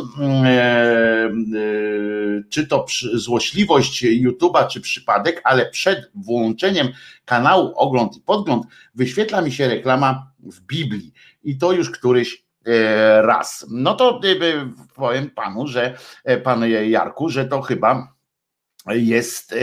czy 2.50 2.68
to 2.68 2.86
złośliwość 3.14 4.06
YouTube'a, 4.06 4.68
czy 4.68 4.82
przypadek, 4.82 5.42
ale 5.44 5.70
przed 5.70 6.12
włączeniem 6.16 6.88
kanału 7.26 7.74
Ogląd 7.76 8.18
i 8.18 8.22
Podgląd 8.22 8.66
wyświetla 8.96 9.42
mi 9.42 9.52
się 9.52 9.68
reklama 9.68 10.32
w 10.40 10.62
Biblii 10.62 11.14
i 11.44 11.58
to 11.58 11.72
już 11.72 11.92
któryś 11.92 12.46
raz. 13.22 13.66
No 13.70 13.94
to 13.94 14.22
powiem 14.96 15.30
panu, 15.30 15.68
że 15.68 15.98
panie 16.44 16.90
Jarku, 16.90 17.30
że 17.30 17.46
to 17.46 17.62
chyba 17.62 18.15
jest 18.94 19.56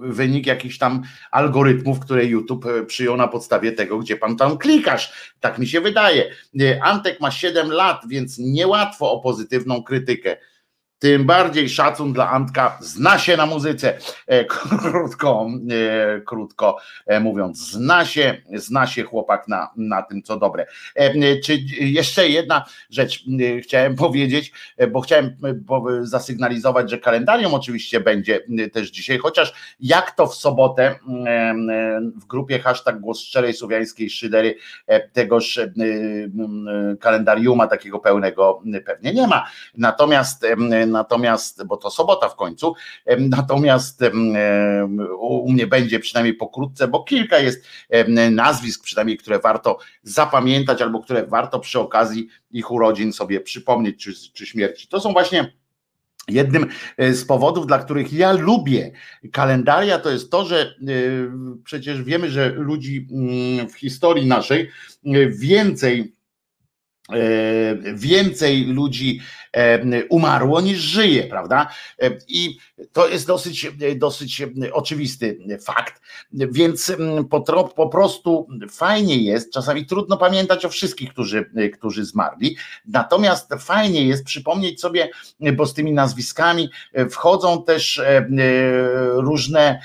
wynik 0.00 0.46
jakichś 0.46 0.78
tam 0.78 1.02
algorytmów, 1.30 2.00
które 2.00 2.24
YouTube 2.24 2.66
e, 2.66 2.86
przyjął 2.86 3.16
na 3.16 3.28
podstawie 3.28 3.72
tego, 3.72 3.98
gdzie 3.98 4.16
pan 4.16 4.36
tam 4.36 4.58
klikasz. 4.58 5.32
Tak 5.40 5.58
mi 5.58 5.66
się 5.66 5.80
wydaje. 5.80 6.30
E, 6.60 6.82
Antek 6.82 7.20
ma 7.20 7.30
7 7.30 7.70
lat, 7.70 8.02
więc 8.08 8.38
niełatwo 8.38 9.12
o 9.12 9.20
pozytywną 9.20 9.82
krytykę 9.82 10.36
tym 10.98 11.24
bardziej 11.24 11.68
szacun 11.68 12.12
dla 12.12 12.30
Antka, 12.30 12.78
zna 12.80 13.18
się 13.18 13.36
na 13.36 13.46
muzyce, 13.46 13.98
e, 14.26 14.44
krótko, 14.44 15.46
e, 15.70 16.20
krótko 16.20 16.76
e, 17.06 17.20
mówiąc, 17.20 17.70
zna 17.70 18.04
się, 18.04 18.42
zna 18.54 18.86
się 18.86 19.02
chłopak 19.02 19.48
na, 19.48 19.70
na 19.76 20.02
tym, 20.02 20.22
co 20.22 20.38
dobre. 20.38 20.66
Czy 21.44 21.58
jeszcze 21.80 22.28
jedna 22.28 22.64
rzecz 22.90 23.24
chciałem 23.62 23.96
powiedzieć, 23.96 24.52
bo 24.90 25.00
chciałem 25.00 25.36
zasygnalizować, 26.02 26.90
że 26.90 26.98
kalendarium 26.98 27.54
oczywiście 27.54 28.00
będzie 28.00 28.40
też 28.72 28.90
dzisiaj, 28.90 29.18
chociaż 29.18 29.52
jak 29.80 30.10
to 30.10 30.26
w 30.26 30.34
sobotę 30.34 30.98
w 32.16 32.26
grupie 32.26 32.58
hashtag 32.58 33.00
głos 33.00 33.20
szczerej 33.20 33.54
słowiańskiej 33.54 34.10
szydery 34.10 34.54
tegoż 35.12 35.60
kalendariuma 37.00 37.66
takiego 37.66 37.98
pełnego 37.98 38.62
pewnie 38.86 39.14
nie 39.14 39.26
ma. 39.26 39.46
Natomiast 39.74 40.46
natomiast, 40.88 41.66
bo 41.66 41.76
to 41.76 41.90
sobota 41.90 42.28
w 42.28 42.36
końcu, 42.36 42.74
natomiast 43.18 44.00
u 45.18 45.52
mnie 45.52 45.66
będzie 45.66 46.00
przynajmniej 46.00 46.34
pokrótce, 46.34 46.88
bo 46.88 47.04
kilka 47.04 47.38
jest 47.38 47.64
nazwisk 48.30 48.84
przynajmniej, 48.84 49.18
które 49.18 49.38
warto 49.38 49.78
zapamiętać 50.02 50.82
albo 50.82 51.00
które 51.00 51.26
warto 51.26 51.60
przy 51.60 51.80
okazji 51.80 52.28
ich 52.50 52.70
urodzin 52.70 53.12
sobie 53.12 53.40
przypomnieć, 53.40 54.04
czy, 54.04 54.32
czy 54.32 54.46
śmierci. 54.46 54.88
To 54.88 55.00
są 55.00 55.12
właśnie 55.12 55.52
Jednym 56.28 56.66
e, 56.96 57.14
z 57.14 57.24
powodów, 57.24 57.66
dla 57.66 57.78
których 57.78 58.12
ja 58.12 58.32
lubię 58.32 58.92
kalendaria, 59.32 59.98
to 59.98 60.10
jest 60.10 60.30
to, 60.30 60.44
że 60.44 60.60
e, 60.60 60.74
przecież 61.64 62.02
wiemy, 62.02 62.30
że 62.30 62.48
ludzi 62.48 63.08
mm, 63.10 63.68
w 63.68 63.74
historii 63.74 64.26
naszej 64.26 64.60
e, 65.06 65.26
więcej 65.26 66.18
więcej 67.94 68.64
ludzi 68.64 69.20
umarło 70.08 70.60
niż 70.60 70.78
żyje, 70.78 71.22
prawda? 71.22 71.68
I 72.28 72.58
to 72.92 73.08
jest 73.08 73.26
dosyć, 73.26 73.70
dosyć 73.96 74.42
oczywisty 74.72 75.38
fakt, 75.64 76.02
więc 76.32 76.92
po, 77.30 77.40
po 77.76 77.88
prostu 77.88 78.48
fajnie 78.70 79.16
jest, 79.16 79.52
czasami 79.52 79.86
trudno 79.86 80.16
pamiętać 80.16 80.64
o 80.64 80.68
wszystkich, 80.68 81.10
którzy, 81.10 81.50
którzy 81.72 82.04
zmarli, 82.04 82.56
natomiast 82.86 83.50
fajnie 83.58 84.06
jest 84.06 84.24
przypomnieć 84.24 84.80
sobie, 84.80 85.10
bo 85.56 85.66
z 85.66 85.74
tymi 85.74 85.92
nazwiskami 85.92 86.70
wchodzą 87.10 87.64
też 87.64 88.02
różne 89.14 89.80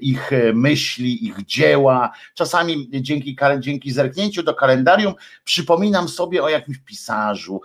ich 0.00 0.30
myśli, 0.54 1.26
ich 1.26 1.44
dzieła, 1.46 2.10
czasami 2.34 2.88
dzięki, 2.92 3.36
dzięki 3.60 3.92
zerknięciu 3.92 4.42
do 4.42 4.54
kalendarium 4.54 5.14
przypominam 5.44 6.08
sobie 6.08 6.42
o 6.42 6.48
jakimś 6.48 6.78
pisarzu, 6.78 7.60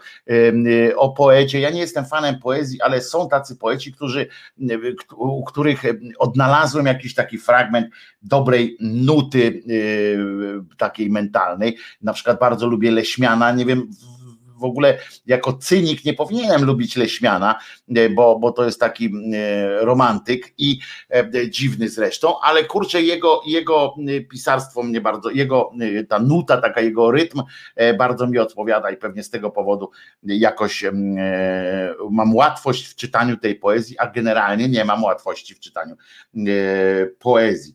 o 0.96 1.10
poecie. 1.10 1.35
Ja 1.54 1.70
nie 1.70 1.80
jestem 1.80 2.06
fanem 2.06 2.40
poezji, 2.40 2.82
ale 2.82 3.02
są 3.02 3.30
tacy 3.30 3.56
poeci, 3.56 3.94
którzy, 3.94 4.28
u 5.16 5.44
których 5.44 5.84
odnalazłem 6.20 6.86
jakiś 6.86 7.14
taki 7.14 7.38
fragment 7.38 7.88
dobrej 8.22 8.78
nuty 8.80 9.64
takiej 10.78 11.10
mentalnej. 11.10 11.78
Na 12.02 12.14
przykład 12.14 12.40
bardzo 12.40 12.68
lubię 12.68 12.92
Leśmiana, 12.92 13.52
nie 13.52 13.66
wiem 13.66 13.90
ogóle 14.66 14.98
jako 15.26 15.54
cynik 15.54 16.06
nie 16.06 16.14
powinienem 16.14 16.66
lubić 16.66 16.96
Leśmiana, 16.96 17.60
bo, 18.16 18.40
bo 18.40 18.52
to 18.52 18.66
jest 18.66 18.80
taki 18.80 19.12
romantyk 19.80 20.54
i 20.58 20.80
dziwny 21.50 21.90
zresztą, 21.90 22.40
ale 22.40 22.64
kurczę, 22.64 23.02
jego, 23.02 23.42
jego 23.48 23.96
pisarstwo 24.30 24.84
mnie 24.84 25.02
bardzo, 25.02 25.30
jego 25.30 25.72
ta 26.10 26.20
nuta, 26.20 26.62
taka 26.62 26.82
jego 26.82 27.12
rytm 27.12 27.42
bardzo 27.98 28.28
mi 28.28 28.38
odpowiada 28.38 28.92
i 28.92 28.98
pewnie 28.98 29.24
z 29.24 29.30
tego 29.30 29.52
powodu 29.52 29.92
jakoś 30.24 30.84
mam 32.12 32.36
łatwość 32.36 32.88
w 32.88 32.96
czytaniu 32.96 33.38
tej 33.38 33.56
poezji, 33.56 34.00
a 34.00 34.12
generalnie 34.12 34.70
nie 34.70 34.86
mam 34.86 35.04
łatwości 35.04 35.56
w 35.56 35.60
czytaniu 35.60 35.96
poezji. 37.20 37.74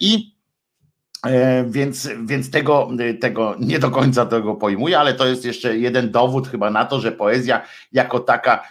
I 0.00 0.37
E, 0.37 0.37
więc, 1.66 2.08
więc 2.24 2.50
tego, 2.50 2.88
tego 3.20 3.56
nie 3.58 3.78
do 3.78 3.90
końca 3.90 4.26
tego 4.26 4.54
pojmuję, 4.54 4.98
ale 4.98 5.14
to 5.14 5.26
jest 5.26 5.44
jeszcze 5.44 5.78
jeden 5.78 6.10
dowód 6.10 6.48
chyba 6.48 6.70
na 6.70 6.84
to, 6.84 7.00
że 7.00 7.12
poezja 7.12 7.62
jako 7.92 8.20
taka 8.20 8.62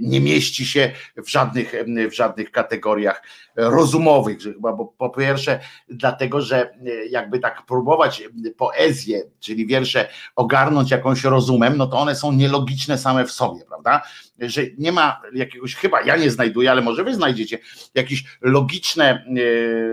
nie 0.00 0.20
mieści 0.20 0.66
się 0.66 0.92
w 1.16 1.28
żadnych, 1.30 1.74
w 2.10 2.14
żadnych 2.14 2.50
kategoriach 2.50 3.22
rozumowych, 3.56 4.40
że 4.40 4.52
chyba 4.52 4.72
bo 4.72 4.84
po 4.98 5.10
pierwsze 5.10 5.60
dlatego, 5.88 6.40
że 6.40 6.74
jakby 7.10 7.38
tak 7.38 7.66
próbować 7.66 8.22
poezję, 8.56 9.22
czyli 9.40 9.66
wiersze 9.66 10.08
ogarnąć 10.36 10.90
jakąś 10.90 11.24
rozumem, 11.24 11.76
no 11.76 11.86
to 11.86 11.98
one 11.98 12.16
są 12.16 12.32
nielogiczne 12.32 12.98
same 12.98 13.24
w 13.24 13.32
sobie, 13.32 13.64
prawda? 13.64 14.02
Że 14.38 14.62
nie 14.78 14.92
ma 14.92 15.20
jakiegoś, 15.34 15.74
chyba 15.74 16.02
ja 16.02 16.16
nie 16.16 16.30
znajduję, 16.30 16.70
ale 16.70 16.82
może 16.82 17.04
wy 17.04 17.14
znajdziecie 17.14 17.58
jakieś 17.94 18.24
logiczne, 18.40 19.24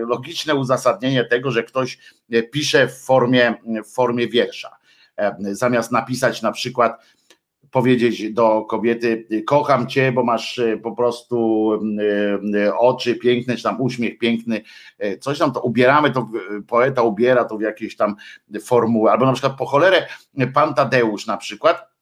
logiczne 0.08 0.54
uzasadnienie 0.54 1.24
tego, 1.24 1.50
że 1.50 1.62
ktoś 1.62 1.98
pisze 2.52 2.88
w 2.88 2.98
formie, 2.98 3.54
w 3.84 3.94
formie 3.94 4.28
wiersza. 4.28 4.76
Zamiast 5.38 5.92
napisać 5.92 6.42
na 6.42 6.52
przykład 6.52 7.02
powiedzieć 7.74 8.32
do 8.32 8.62
kobiety: 8.62 9.26
Kocham 9.46 9.86
cię, 9.86 10.12
bo 10.12 10.24
masz 10.24 10.58
e, 10.58 10.76
po 10.76 10.92
prostu 10.92 11.70
e, 12.54 12.64
e, 12.66 12.78
oczy 12.78 13.14
piękne, 13.14 13.56
czy 13.56 13.62
tam 13.62 13.80
uśmiech 13.80 14.18
piękny, 14.18 14.62
coś 15.20 15.38
tam 15.38 15.52
to 15.52 15.60
ubieramy, 15.60 16.10
to 16.10 16.28
poeta 16.66 17.02
ubiera 17.02 17.44
to 17.44 17.58
w 17.58 17.60
jakieś 17.60 17.96
tam 17.96 18.16
formuły, 18.64 19.10
albo 19.10 19.26
na 19.26 19.32
przykład 19.32 19.58
po 19.58 19.66
cholerę 19.66 20.06
pan 20.54 20.74
Tadeusz 20.74 21.26
na 21.26 21.36
przykład 21.36 21.94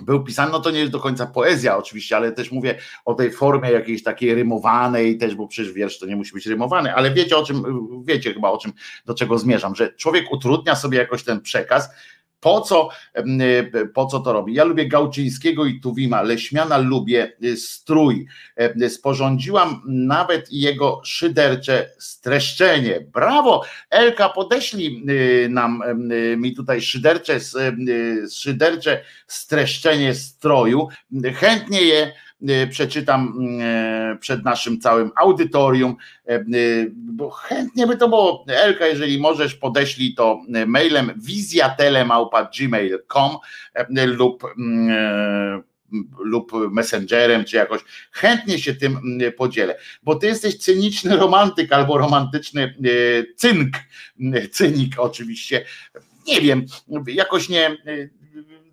był 0.00 0.24
pisany, 0.24 0.52
no 0.52 0.60
to 0.60 0.70
nie 0.70 0.78
jest 0.78 0.92
do 0.92 1.00
końca 1.00 1.26
poezja 1.26 1.76
oczywiście, 1.76 2.16
ale 2.16 2.32
też 2.32 2.52
mówię 2.52 2.78
o 3.04 3.14
tej 3.14 3.32
formie 3.32 3.70
jakiejś 3.70 4.02
takiej 4.02 4.34
rymowanej 4.34 5.18
też, 5.18 5.34
bo 5.34 5.46
przecież 5.46 5.72
wiersz 5.72 5.98
to 5.98 6.06
nie 6.06 6.16
musi 6.16 6.32
być 6.32 6.46
rymowany, 6.46 6.94
ale 6.94 7.10
wiecie 7.10 7.36
o 7.36 7.44
czym, 7.44 7.64
wiecie 8.04 8.34
chyba 8.34 8.50
o 8.50 8.58
czym, 8.58 8.72
do 9.06 9.14
czego 9.14 9.38
zmierzam, 9.38 9.74
że 9.74 9.92
człowiek 9.92 10.32
utrudnia 10.32 10.76
sobie 10.76 10.98
jakoś 10.98 11.24
ten 11.24 11.40
przekaz, 11.40 11.88
po 12.42 12.60
co, 12.60 12.88
y, 13.18 13.88
po 13.94 14.06
co 14.06 14.20
to 14.20 14.32
robi? 14.32 14.54
Ja 14.54 14.64
lubię 14.64 14.88
Gałczyńskiego 14.88 15.64
i 15.64 15.80
Tuwima, 15.80 16.22
Leśmiana 16.22 16.78
lubię, 16.78 17.32
y, 17.44 17.56
strój. 17.56 18.26
Sporządziłam 18.88 19.82
nawet 19.86 20.52
jego 20.52 21.00
szydercze 21.04 21.90
streszczenie. 21.98 23.00
Brawo! 23.12 23.62
Elka, 23.90 24.28
podeślij 24.28 25.04
y, 25.44 25.48
nam 25.48 25.82
mi 26.36 26.54
tutaj 26.54 26.82
szydercze, 26.82 27.38
szydercze 28.32 29.04
streszczenie 29.26 30.14
stroju. 30.14 30.88
Chętnie 31.34 31.80
je 31.82 32.12
Y, 32.31 32.31
przeczytam 32.70 33.38
y, 34.14 34.18
przed 34.18 34.44
naszym 34.44 34.80
całym 34.80 35.10
audytorium, 35.16 35.96
y, 36.30 36.92
bo 36.94 37.30
chętnie 37.30 37.86
by 37.86 37.96
to 37.96 38.08
było. 38.08 38.44
Elka, 38.48 38.86
jeżeli 38.86 39.20
możesz, 39.20 39.54
podeślij 39.54 40.14
to 40.14 40.40
mailem 40.66 41.12
wizjatelemałpa.gmail.com 41.16 43.30
lub 44.06 44.44
lub 46.18 46.52
messengerem, 46.70 47.44
czy 47.44 47.56
jakoś. 47.56 47.80
Chętnie 48.10 48.58
się 48.58 48.74
tym 48.74 48.98
podzielę, 49.36 49.78
bo 50.02 50.14
ty 50.14 50.26
jesteś 50.26 50.58
cyniczny 50.58 51.16
romantyk 51.16 51.72
albo 51.72 51.98
romantyczny 51.98 52.74
cynk, 53.36 53.76
cynik 54.50 54.98
oczywiście, 54.98 55.64
nie 56.26 56.40
wiem, 56.40 56.66
jakoś 57.06 57.48
nie, 57.48 57.76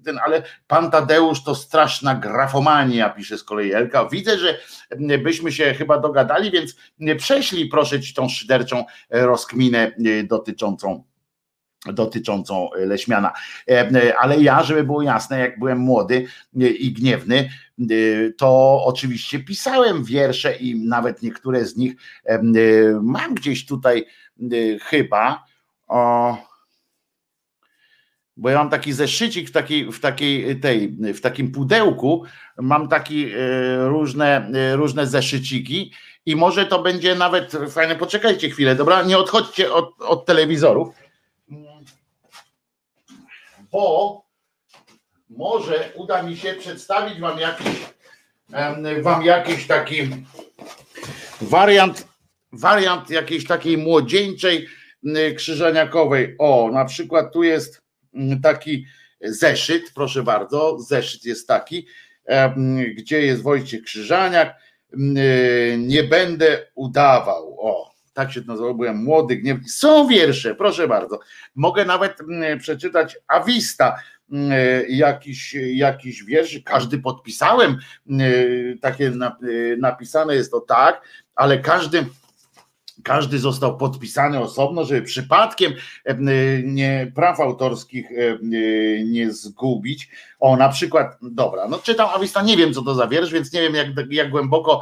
ten, 0.05 0.19
ale 0.25 0.43
pan 0.67 0.91
Tadeusz 0.91 1.43
to 1.43 1.55
straszna 1.55 2.15
grafomania, 2.15 3.09
pisze 3.09 3.37
z 3.37 3.43
kolei 3.43 3.73
Elka. 3.73 4.05
Widzę, 4.05 4.37
że 4.37 4.57
byśmy 5.23 5.51
się 5.51 5.73
chyba 5.73 5.99
dogadali, 5.99 6.51
więc 6.51 6.75
prześlij 7.17 7.69
proszę 7.69 8.01
ci 8.01 8.13
tą 8.13 8.29
szyderczą 8.29 8.85
rozkminę 9.09 9.79
e, 9.79 10.23
dotyczącą 10.23 11.03
dotyczącą 11.85 12.69
Leśmiana. 12.75 13.33
E, 13.69 14.17
ale 14.19 14.37
ja, 14.41 14.63
żeby 14.63 14.83
było 14.83 15.01
jasne, 15.01 15.39
jak 15.39 15.59
byłem 15.59 15.77
młody 15.77 16.25
i 16.79 16.93
gniewny, 16.93 17.49
to 18.37 18.81
oczywiście 18.85 19.39
pisałem 19.39 20.03
wiersze 20.03 20.55
i 20.55 20.87
nawet 20.87 21.23
niektóre 21.23 21.65
z 21.65 21.77
nich 21.77 21.93
mam 23.01 23.33
gdzieś 23.33 23.65
tutaj 23.65 24.05
chyba. 24.81 25.45
O, 25.87 26.37
bo 28.39 28.49
ja 28.49 28.57
mam 28.57 28.69
taki 28.69 28.93
zeszycik 28.93 29.49
w 29.49 29.51
takiej, 29.51 29.91
w 29.91 29.99
takiej 29.99 30.59
tej, 30.59 30.89
w 31.13 31.21
takim 31.21 31.51
pudełku, 31.51 32.23
mam 32.57 32.87
taki 32.87 33.31
e, 33.31 33.37
różne, 33.87 34.51
różne 34.75 35.07
zeszyciki. 35.07 35.93
I 36.25 36.35
może 36.35 36.65
to 36.65 36.81
będzie 36.81 37.15
nawet 37.15 37.51
fajne, 37.69 37.95
poczekajcie 37.95 38.49
chwilę, 38.49 38.75
dobra, 38.75 39.03
nie 39.03 39.17
odchodźcie 39.17 39.73
od, 39.73 40.01
od 40.01 40.25
telewizorów, 40.25 40.95
bo 43.71 44.21
może 45.29 45.91
uda 45.95 46.23
mi 46.23 46.37
się 46.37 46.53
przedstawić 46.53 47.19
wam 47.19 47.39
jakiś 47.39 47.89
wam 49.01 49.25
jakiś 49.25 49.67
taki 49.67 50.09
wariant, 51.41 52.07
wariant 52.51 53.09
jakiejś 53.09 53.47
takiej 53.47 53.77
młodzieńczej 53.77 54.67
krzyżaniakowej. 55.37 56.35
O, 56.39 56.69
na 56.73 56.85
przykład 56.85 57.33
tu 57.33 57.43
jest 57.43 57.88
taki 58.43 58.85
zeszyt, 59.21 59.91
proszę 59.95 60.23
bardzo, 60.23 60.79
zeszyt 60.79 61.25
jest 61.25 61.47
taki, 61.47 61.87
gdzie 62.95 63.21
jest 63.21 63.41
Wojciech 63.41 63.83
Krzyżaniak, 63.83 64.55
e, 64.93 64.97
nie 65.77 66.03
będę 66.03 66.65
udawał, 66.75 67.57
o, 67.59 67.91
tak 68.13 68.31
się 68.31 68.41
to 68.41 68.47
nazywa, 68.47 68.73
byłem 68.73 69.03
młody, 69.03 69.35
gniew. 69.35 69.57
Są 69.67 70.07
wiersze, 70.07 70.55
proszę 70.55 70.87
bardzo. 70.87 71.19
Mogę 71.55 71.85
nawet 71.85 72.17
przeczytać 72.59 73.17
Awista, 73.27 73.99
e, 74.33 74.83
jakiś, 74.87 75.55
jakiś 75.73 76.23
wiersz, 76.23 76.59
każdy 76.65 76.99
podpisałem, 76.99 77.71
e, 77.71 78.15
takie 78.81 79.11
napisane 79.77 80.35
jest 80.35 80.51
to 80.51 80.61
tak, 80.61 81.01
ale 81.35 81.59
każdy 81.59 82.05
każdy 83.03 83.39
został 83.39 83.77
podpisany 83.77 84.39
osobno, 84.39 84.85
żeby 84.85 85.01
przypadkiem 85.01 85.73
e, 86.05 86.15
nie, 86.63 87.11
praw 87.15 87.39
autorskich 87.39 88.11
e, 88.11 88.37
nie 89.05 89.31
zgubić. 89.31 90.09
O, 90.39 90.57
na 90.57 90.69
przykład, 90.69 91.17
dobra, 91.21 91.67
no 91.67 91.79
czytam 91.79 92.09
Awista, 92.09 92.41
nie 92.41 92.57
wiem 92.57 92.73
co 92.73 92.81
to 92.81 92.95
za 92.95 93.07
wiersz, 93.07 93.31
więc 93.31 93.53
nie 93.53 93.61
wiem 93.61 93.75
jak, 93.75 93.87
jak 94.09 94.29
głęboko 94.29 94.81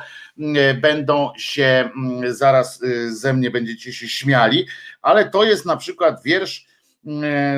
będą 0.81 1.31
się, 1.37 1.89
zaraz 2.27 2.83
e, 2.83 3.11
ze 3.11 3.33
mnie 3.33 3.51
będziecie 3.51 3.93
się 3.93 4.07
śmiali, 4.07 4.65
ale 5.01 5.29
to 5.29 5.43
jest 5.43 5.65
na 5.65 5.77
przykład 5.77 6.23
wiersz 6.23 6.67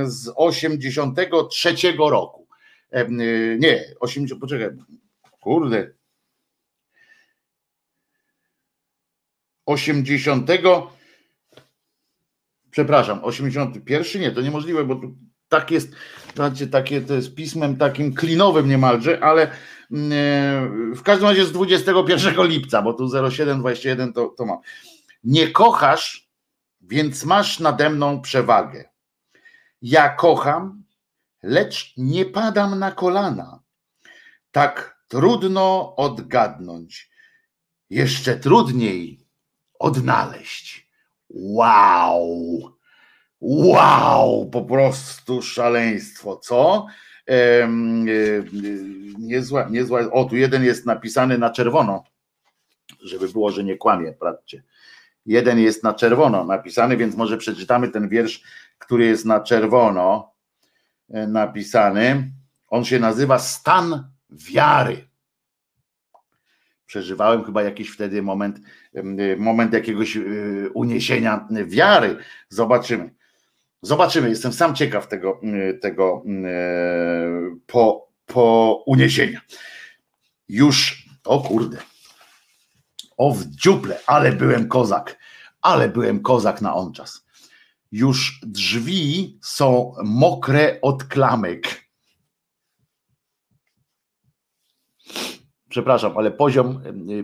z 0.03 0.31
83 0.35 1.75
roku. 2.09 2.47
Nie, 3.59 3.83
80, 3.99 4.41
poczekaj, 4.41 4.69
kurde, 5.39 5.91
80. 9.69 10.47
Przepraszam, 12.71 13.19
81 13.23 14.21
nie, 14.21 14.31
to 14.31 14.41
niemożliwe, 14.41 14.83
bo 14.83 14.95
tu 14.95 15.15
tak 15.49 15.71
jest, 15.71 15.91
znaczy 16.35 16.67
takie 16.67 17.01
to 17.01 17.13
jest 17.13 17.35
pismem 17.35 17.77
takim 17.77 18.13
klinowym 18.13 18.69
niemalże, 18.69 19.23
ale 19.23 19.51
mm, 19.91 20.11
e, 20.11 20.95
w 20.95 21.03
każdym 21.03 21.27
razie 21.27 21.45
z 21.45 21.51
21 21.51 22.47
lipca, 22.47 22.81
bo 22.81 22.93
tu 22.93 23.09
0721 23.31 24.13
to, 24.13 24.27
to 24.37 24.45
mam. 24.45 24.57
Nie 25.23 25.47
kochasz, 25.47 26.29
więc 26.81 27.25
masz 27.25 27.59
nade 27.59 27.89
mną 27.89 28.21
przewagę. 28.21 28.89
Ja 29.81 30.09
kocham, 30.09 30.83
lecz 31.43 31.93
nie 31.97 32.25
padam 32.25 32.79
na 32.79 32.91
kolana. 32.91 33.59
Tak 34.51 34.99
trudno 35.07 35.95
odgadnąć. 35.95 37.09
Jeszcze 37.89 38.35
trudniej 38.35 39.18
odnaleźć. 39.79 40.89
Wow! 41.29 42.71
Wow! 43.41 44.49
Po 44.49 44.61
prostu 44.61 45.41
szaleństwo, 45.41 46.35
co? 46.37 46.85
Niezła, 49.19 49.67
niezła. 49.69 50.11
O, 50.11 50.25
tu 50.25 50.35
jeden 50.35 50.63
jest 50.63 50.85
napisany 50.85 51.37
na 51.37 51.49
czerwono, 51.49 52.03
żeby 53.03 53.27
było, 53.27 53.51
że 53.51 53.63
nie 53.63 53.77
kłamie, 53.77 54.13
patrzcie. 54.13 54.63
Jeden 55.25 55.59
jest 55.59 55.83
na 55.83 55.93
czerwono 55.93 56.45
napisany, 56.45 56.97
więc 56.97 57.15
może 57.15 57.37
przeczytamy 57.37 57.87
ten 57.87 58.09
wiersz, 58.09 58.43
który 58.77 59.05
jest 59.05 59.25
na 59.25 59.39
czerwono 59.39 60.31
e, 61.09 61.27
napisany. 61.27 62.31
On 62.67 62.85
się 62.85 62.99
nazywa 62.99 63.39
stan 63.39 64.09
wiary. 64.29 65.08
Przeżywałem 66.89 67.43
chyba 67.43 67.63
jakiś 67.63 67.89
wtedy 67.89 68.21
moment, 68.21 68.59
moment 69.37 69.73
jakiegoś 69.73 70.17
y, 70.17 70.69
uniesienia 70.73 71.47
wiary. 71.65 72.17
Zobaczymy. 72.49 73.15
Zobaczymy. 73.81 74.29
Jestem 74.29 74.53
sam 74.53 74.75
ciekaw 74.75 75.07
tego, 75.07 75.41
y, 75.43 75.79
tego 75.81 76.23
y, 76.25 77.59
po, 77.67 78.09
po 78.25 78.83
uniesienia. 78.87 79.41
Już, 80.47 81.05
o 81.25 81.39
kurde, 81.39 81.77
o 83.17 83.33
w 83.33 83.45
dziuple, 83.45 83.99
ale 84.07 84.31
byłem 84.31 84.67
kozak, 84.67 85.17
ale 85.61 85.89
byłem 85.89 86.19
kozak 86.19 86.61
na 86.61 86.75
on 86.75 86.93
czas. 86.93 87.25
Już 87.91 88.41
drzwi 88.43 89.39
są 89.43 89.93
mokre 90.03 90.81
od 90.81 91.03
klamek. 91.03 91.88
Przepraszam, 95.69 96.17
ale 96.17 96.31
poziom, 96.31 96.81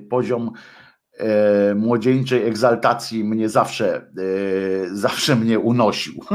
poziom 0.09 0.51
e, 1.17 1.75
młodzieńczej 1.75 2.47
egzaltacji 2.47 3.23
mnie 3.23 3.49
zawsze, 3.49 3.95
e, 3.95 4.01
zawsze 4.91 5.35
mnie 5.35 5.59
unosił. 5.59 6.13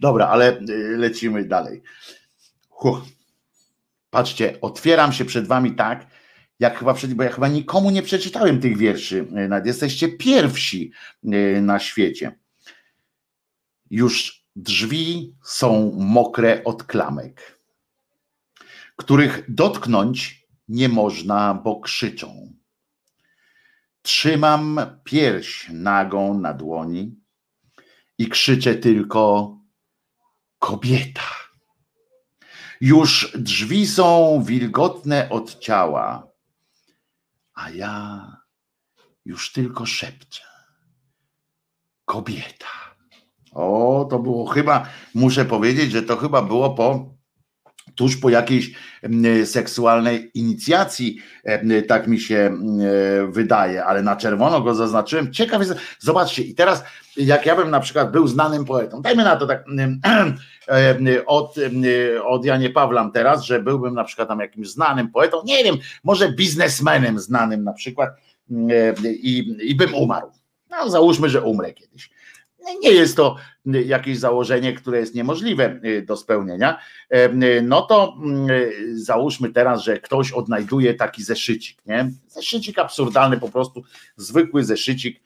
Dobra, 0.00 0.28
ale 0.28 0.58
e, 0.58 0.62
lecimy 0.96 1.44
dalej. 1.44 1.82
Huh. 2.70 3.02
Patrzcie, 4.10 4.60
otwieram 4.60 5.12
się 5.12 5.24
przed 5.24 5.46
wami 5.46 5.74
tak, 5.74 6.06
jak 6.60 6.78
chyba 6.78 6.94
przed, 6.94 7.14
bo 7.14 7.22
ja 7.22 7.30
chyba 7.30 7.48
nikomu 7.48 7.90
nie 7.90 8.02
przeczytałem 8.02 8.60
tych 8.60 8.76
wierszy. 8.76 9.26
Nawet 9.48 9.66
jesteście 9.66 10.08
pierwsi 10.08 10.92
e, 11.24 11.60
na 11.60 11.78
świecie. 11.78 12.38
Już 13.90 14.46
drzwi 14.56 15.36
są 15.44 15.92
mokre 15.98 16.64
od 16.64 16.84
klamek, 16.84 17.55
których 18.96 19.54
dotknąć 19.54 20.46
nie 20.68 20.88
można, 20.88 21.54
bo 21.54 21.80
krzyczą. 21.80 22.52
Trzymam 24.02 24.80
pierś 25.04 25.68
nagą 25.72 26.38
na 26.38 26.54
dłoni 26.54 27.20
i 28.18 28.28
krzyczę 28.28 28.74
tylko 28.74 29.56
kobieta. 30.58 31.22
Już 32.80 33.32
drzwi 33.38 33.86
są 33.86 34.42
wilgotne 34.44 35.28
od 35.30 35.58
ciała, 35.58 36.28
a 37.54 37.70
ja 37.70 38.26
już 39.24 39.52
tylko 39.52 39.86
szepczę. 39.86 40.42
Kobieta. 42.04 42.66
O, 43.52 44.06
to 44.10 44.18
było 44.18 44.46
chyba, 44.46 44.88
muszę 45.14 45.44
powiedzieć, 45.44 45.92
że 45.92 46.02
to 46.02 46.16
chyba 46.16 46.42
było 46.42 46.74
po 46.74 47.15
tuż 47.96 48.16
po 48.16 48.30
jakiejś 48.30 48.72
seksualnej 49.44 50.30
inicjacji, 50.34 51.18
tak 51.88 52.06
mi 52.06 52.20
się 52.20 52.56
wydaje, 53.28 53.84
ale 53.84 54.02
na 54.02 54.16
czerwono 54.16 54.60
go 54.60 54.74
zaznaczyłem. 54.74 55.32
Ciekaw 55.32 55.60
jest, 55.60 55.74
zobaczcie, 55.98 56.42
i 56.42 56.54
teraz 56.54 56.84
jak 57.16 57.46
ja 57.46 57.56
bym 57.56 57.70
na 57.70 57.80
przykład 57.80 58.12
był 58.12 58.28
znanym 58.28 58.64
poetą, 58.64 59.02
dajmy 59.02 59.24
na 59.24 59.36
to 59.36 59.46
tak 59.46 59.64
od, 61.26 61.54
od 62.24 62.44
Janie 62.44 62.70
Pawlam 62.70 63.12
teraz, 63.12 63.44
że 63.44 63.62
byłbym 63.62 63.94
na 63.94 64.04
przykład 64.04 64.28
tam 64.28 64.40
jakimś 64.40 64.68
znanym 64.68 65.10
poetą, 65.10 65.42
nie 65.44 65.64
wiem, 65.64 65.76
może 66.04 66.32
biznesmenem 66.32 67.18
znanym 67.18 67.64
na 67.64 67.72
przykład 67.72 68.10
i, 69.04 69.56
i 69.60 69.74
bym 69.74 69.94
umarł. 69.94 70.30
No 70.70 70.90
załóżmy, 70.90 71.28
że 71.28 71.42
umrę 71.42 71.72
kiedyś 71.72 72.10
nie 72.74 72.92
jest 72.92 73.16
to 73.16 73.36
jakieś 73.86 74.18
założenie, 74.18 74.72
które 74.72 74.98
jest 74.98 75.14
niemożliwe 75.14 75.80
y, 75.84 76.02
do 76.02 76.16
spełnienia, 76.16 76.78
y, 77.14 77.62
no 77.62 77.82
to 77.82 78.16
załóżmy 78.94 79.52
teraz, 79.52 79.82
że 79.82 79.98
ktoś 79.98 80.32
odnajduje 80.32 80.94
taki 80.94 81.22
zeszycik, 81.22 81.78
nie? 81.86 82.10
Zeszycik 82.28 82.78
absurdalny, 82.78 83.40
po 83.40 83.48
prostu 83.48 83.82
zwykły 84.16 84.64
zeszycik. 84.64 85.20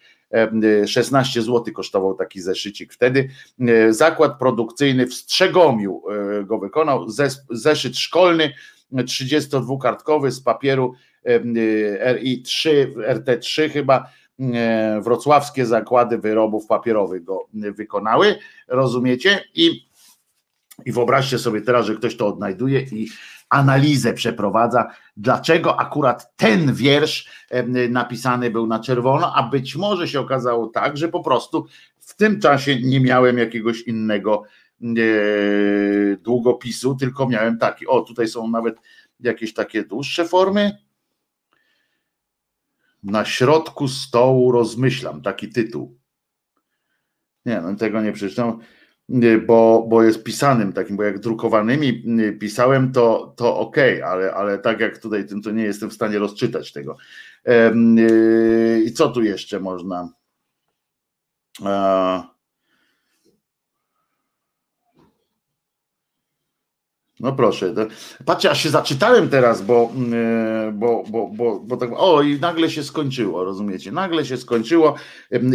16 0.87 1.43
zł 1.43 1.75
kosztował 1.75 2.15
taki 2.15 2.41
zeszycik 2.41 2.93
wtedy. 2.93 3.29
Y, 3.61 3.93
zakład 3.95 4.39
produkcyjny 4.39 5.07
w 5.07 5.15
Strzegomiu 5.15 6.03
go 6.45 6.59
wykonał. 6.59 7.07
Zeszyt 7.51 7.99
szkolny 7.99 8.53
32-kartkowy 8.93 10.31
z 10.31 10.41
papieru 10.41 10.95
RI3, 11.25 12.87
RT3 12.97 13.71
chyba 13.71 14.07
E, 14.07 14.20
wrocławskie 15.01 15.67
zakłady 15.67 16.19
wyrobów 16.19 16.67
papierowych 16.67 17.25
go 17.25 17.47
wykonały, 17.53 18.37
rozumiecie? 18.69 19.45
I, 19.55 19.87
i 20.85 20.93
wyobraźcie 20.93 21.39
sobie 21.39 21.61
teraz, 21.61 21.87
że 21.87 21.95
ktoś 21.95 22.17
to 22.17 22.27
odnajduje 22.27 22.81
i 22.81 23.09
analizę 23.51 24.13
przeprowadza, 24.13 24.91
dlaczego 25.17 25.81
akurat 25.81 26.37
ten 26.37 26.75
wiersz 26.75 27.29
e, 27.51 27.89
napisany 27.89 28.51
był 28.51 28.67
na 28.67 28.81
czerwono, 28.81 29.35
a 29.35 29.43
być 29.43 29.77
może 29.77 30.09
się 30.09 30.21
okazało 30.21 30.67
tak, 30.67 30.97
że 30.97 31.09
po 31.09 31.23
prostu 31.23 31.67
w 31.99 32.17
tym 32.17 32.41
czasie 32.41 32.81
nie 32.83 33.01
miałem 33.01 33.39
jakiegoś 33.39 33.81
innego 33.81 34.43
e, 34.83 34.87
długopisu, 36.17 36.95
tylko 36.95 37.29
miałem 37.29 37.59
taki. 37.59 37.87
O, 37.87 38.01
tutaj 38.01 38.29
są 38.29 38.49
nawet 38.49 38.77
jakieś 39.21 39.55
takie 39.55 39.85
dłuższe 39.85 40.25
formy 40.25 40.79
na 43.03 43.25
środku 43.25 43.89
stołu 43.89 44.53
rozmyślam, 44.53 45.23
taki 45.23 45.49
tytuł. 45.49 45.99
Nie, 47.47 47.61
no 47.61 47.75
tego 47.75 48.03
nie 48.03 48.13
przeczytam, 48.13 48.59
bo, 49.47 49.87
bo 49.89 50.03
jest 50.03 50.25
pisanym 50.25 50.73
takim, 50.73 50.97
bo 50.97 51.03
jak 51.03 51.19
drukowanymi 51.19 52.05
pisałem, 52.41 52.93
to, 52.93 53.35
to 53.37 53.59
ok, 53.59 53.77
ale, 54.05 54.35
ale 54.35 54.59
tak 54.59 54.81
jak 54.81 54.99
tutaj 54.99 55.27
tym, 55.27 55.43
to 55.43 55.51
nie 55.51 55.63
jestem 55.63 55.91
w 55.91 55.95
stanie 55.95 56.19
rozczytać 56.19 56.73
tego. 56.73 56.97
Yy, 57.47 58.83
I 58.87 58.93
co 58.93 59.09
tu 59.09 59.23
jeszcze 59.23 59.61
można? 59.61 60.09
No 67.21 67.33
proszę. 67.33 67.75
Patrzcie, 68.25 68.51
aż 68.51 68.63
się 68.63 68.71
zaczytałem 68.71 69.29
teraz, 69.29 69.63
bo, 69.63 69.91
mm, 69.97 70.79
bo, 70.79 71.05
bo, 71.09 71.29
bo, 71.29 71.61
bo 71.61 71.77
tak, 71.77 71.91
o 71.97 72.23
i 72.23 72.41
nagle 72.41 72.71
się 72.71 72.85
skończyło, 72.85 73.45
rozumiecie? 73.45 73.93
Nagle 73.93 74.25
się 74.25 74.37
skończyło 74.37 74.95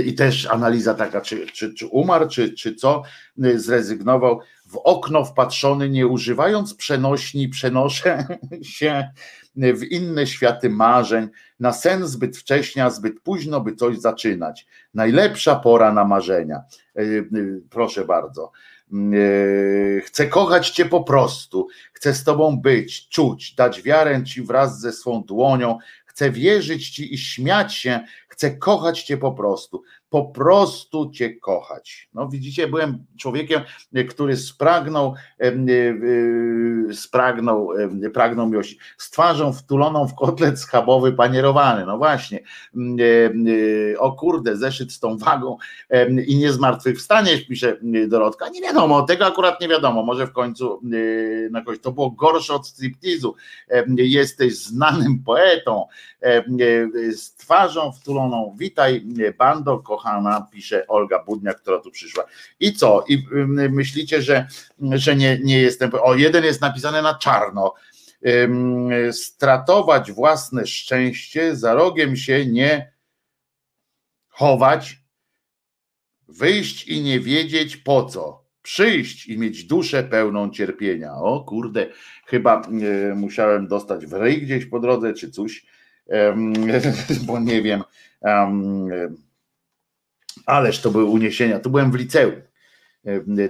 i 0.06 0.14
też 0.14 0.46
analiza 0.46 0.94
taka, 0.94 1.22
czy, 1.22 1.48
czy, 1.48 1.74
czy 1.74 1.88
umarł, 1.88 2.30
czy, 2.30 2.54
czy 2.54 2.76
co, 2.76 3.04
y, 3.46 3.60
zrezygnował. 3.60 4.40
W 4.66 4.78
okno 4.78 5.26
wpatrzony, 5.26 5.90
nie 5.90 6.08
używając 6.08 6.74
przenośni, 6.74 7.50
przenoszę 7.50 8.28
się 8.78 9.10
w 9.56 9.84
inne 9.84 10.28
światy 10.28 10.70
marzeń, 10.70 11.28
na 11.60 11.74
sen 11.74 12.08
zbyt 12.08 12.38
wcześnie, 12.38 12.92
zbyt 12.92 13.20
późno, 13.20 13.62
by 13.62 13.76
coś 13.76 14.00
zaczynać. 14.00 14.68
Najlepsza 14.94 15.56
pora 15.56 15.94
na 15.94 16.06
marzenia. 16.06 16.64
Y, 17.00 17.62
proszę 17.70 18.06
bardzo. 18.06 18.52
E, 18.94 20.02
chcę 20.02 20.28
kochać 20.28 20.70
Cię 20.70 20.86
po 20.86 21.04
prostu, 21.04 21.68
chcę 21.94 22.14
z 22.14 22.24
Tobą 22.24 22.58
być, 22.58 23.10
czuć, 23.10 23.56
dać 23.56 23.82
wiarę 23.82 24.24
Ci 24.24 24.42
wraz 24.42 24.80
ze 24.80 24.92
swą 24.92 25.24
dłonią, 25.24 25.78
chcę 26.06 26.32
wierzyć 26.32 26.90
Ci 26.90 27.14
i 27.14 27.18
śmiać 27.18 27.76
się, 27.76 28.00
chcę 28.28 28.58
kochać 28.58 29.04
Cię 29.04 29.18
po 29.18 29.32
prostu 29.32 29.84
po 30.10 30.26
prostu 30.26 31.12
Cię 31.12 31.36
kochać. 31.36 32.10
No 32.14 32.28
widzicie, 32.28 32.68
byłem 32.68 33.06
człowiekiem, 33.20 33.62
który 34.10 34.38
spragnął, 34.38 35.16
e, 35.40 35.48
e, 35.48 36.94
spragnął, 36.94 37.70
pragnął 38.14 38.48
miłości, 38.48 38.78
z 38.98 39.10
twarzą 39.10 39.54
wtuloną 39.54 40.08
w 40.08 40.16
kotlet 40.16 40.60
schabowy 40.60 41.14
panierowany, 41.14 41.86
no 41.86 41.98
właśnie, 41.98 42.40
e, 42.76 44.00
o 44.00 44.12
kurde, 44.12 44.58
zeszyt 44.58 44.92
z 44.92 45.00
tą 45.00 45.18
wagą 45.18 45.58
i 46.28 46.38
nie 46.38 46.52
zmartwychwstaniesz, 46.52 47.48
pisze 47.48 47.78
Dorotka, 48.08 48.50
nie 48.50 48.62
wiadomo, 48.62 49.02
tego 49.02 49.26
akurat 49.26 49.62
nie 49.62 49.68
wiadomo, 49.68 50.04
może 50.04 50.28
w 50.28 50.32
końcu 50.32 50.82
na 51.52 51.60
kogoś, 51.60 51.80
to 51.80 51.92
było 51.92 52.12
gorsze 52.12 52.54
od 52.54 52.68
striptizu, 52.68 53.36
jesteś 53.98 54.58
znanym 54.58 55.24
poetą, 55.24 55.86
z 57.12 57.36
twarzą 57.36 57.92
wtuloną, 57.92 58.56
witaj 58.60 59.06
bando, 59.38 59.80
kochana, 59.96 60.48
pisze 60.52 60.88
Olga 60.88 61.24
Budnia, 61.24 61.54
która 61.54 61.80
tu 61.80 61.92
przyszła. 61.92 62.24
I 62.60 62.74
co? 62.74 63.06
I 63.08 63.24
myślicie, 63.70 64.22
że, 64.22 64.48
że 64.92 65.16
nie, 65.16 65.40
nie 65.44 65.62
jestem. 65.62 65.92
O, 66.02 66.16
jeden 66.16 66.44
jest 66.44 66.62
napisany 66.62 67.02
na 67.02 67.18
czarno. 67.18 67.74
Stratować 69.12 70.12
własne 70.12 70.68
szczęście, 70.68 71.56
za 71.56 71.74
rogiem 71.74 72.16
się 72.16 72.46
nie 72.46 72.92
chować, 74.28 75.00
wyjść 76.28 76.88
i 76.88 77.02
nie 77.02 77.20
wiedzieć 77.20 77.78
po 77.78 78.06
co. 78.06 78.46
Przyjść 78.62 79.28
i 79.28 79.38
mieć 79.38 79.64
duszę 79.64 80.04
pełną 80.04 80.50
cierpienia. 80.50 81.14
O 81.14 81.44
kurde, 81.44 81.88
chyba 82.26 82.62
y, 83.12 83.16
musiałem 83.16 83.68
dostać 83.68 84.06
w 84.06 84.14
ryj 84.14 84.42
gdzieś 84.42 84.66
po 84.66 84.80
drodze, 84.80 85.14
czy 85.14 85.32
coś, 85.32 85.66
bo 87.28 87.40
nie 87.40 87.62
wiem. 87.62 87.84
Ależ 90.46 90.82
to 90.82 90.92
były 90.92 91.06
uniesienia. 91.06 91.60
Tu 91.60 91.70
byłem 91.70 91.92
w 91.92 91.96
liceum. 91.96 92.42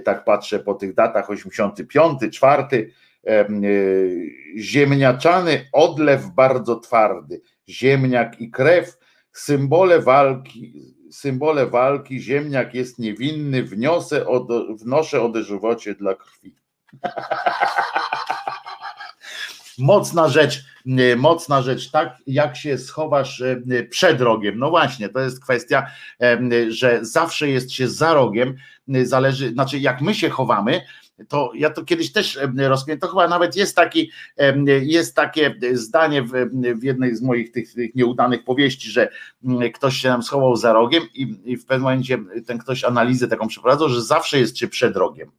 tak 0.04 0.24
patrzę 0.24 0.58
po 0.58 0.74
tych 0.74 0.94
datach, 0.94 1.30
85, 1.30 2.20
4, 2.32 2.90
ziemniaczany 4.58 5.68
odlew 5.72 6.26
bardzo 6.34 6.80
twardy, 6.80 7.40
ziemniak 7.68 8.40
i 8.40 8.50
krew, 8.50 8.98
symbole 9.32 10.00
walki, 10.00 10.94
symbole 11.10 11.66
walki, 11.66 12.20
ziemniak 12.20 12.74
jest 12.74 12.98
niewinny, 12.98 13.62
wniosę 13.62 14.26
o, 14.26 14.46
wnoszę 14.80 15.22
o 15.22 15.28
dożywocie 15.28 15.94
dla 15.94 16.14
krwi. 16.14 16.56
Mocna 19.78 20.28
rzecz, 20.28 20.64
e, 20.86 21.16
mocna 21.16 21.62
rzecz, 21.62 21.90
tak 21.90 22.16
jak 22.26 22.56
się 22.56 22.78
schowasz 22.78 23.40
e, 23.40 23.82
przed 23.90 24.20
rogiem. 24.20 24.58
No 24.58 24.70
właśnie, 24.70 25.08
to 25.08 25.20
jest 25.20 25.42
kwestia, 25.42 25.86
że 26.68 26.98
zawsze 27.02 27.48
jest 27.48 27.72
się 27.72 27.88
za 27.88 28.14
rogiem, 28.14 28.54
zależy, 28.88 29.50
znaczy 29.50 29.78
jak 29.78 30.00
my 30.00 30.14
się 30.14 30.30
chowamy, 30.30 30.80
to 31.28 31.52
ja 31.54 31.70
to 31.70 31.84
kiedyś 31.84 32.12
też 32.12 32.38
rozumiem, 32.56 32.98
to 32.98 33.08
chyba 33.08 33.28
nawet 33.28 33.56
jest 33.56 33.76
taki, 33.76 34.10
jest 34.82 35.14
takie 35.14 35.54
zdanie 35.72 36.22
w, 36.22 36.32
w 36.80 36.82
jednej 36.82 37.16
z 37.16 37.22
moich 37.22 37.52
tych, 37.52 37.74
tych, 37.74 37.94
nieudanych 37.94 38.44
powieści, 38.44 38.90
że 38.90 39.08
ktoś 39.74 39.96
się 39.96 40.08
nam 40.08 40.22
schował 40.22 40.56
za 40.56 40.72
rogiem 40.72 41.02
i, 41.14 41.36
i 41.44 41.56
w 41.56 41.66
pewnym 41.66 41.82
momencie 41.82 42.18
ten 42.46 42.58
ktoś 42.58 42.84
analizę 42.84 43.28
taką 43.28 43.48
przeprowadzał, 43.48 43.88
że 43.88 44.02
zawsze 44.02 44.38
jest 44.38 44.58
się 44.58 44.68
przed 44.68 44.96
rogiem 44.96 45.30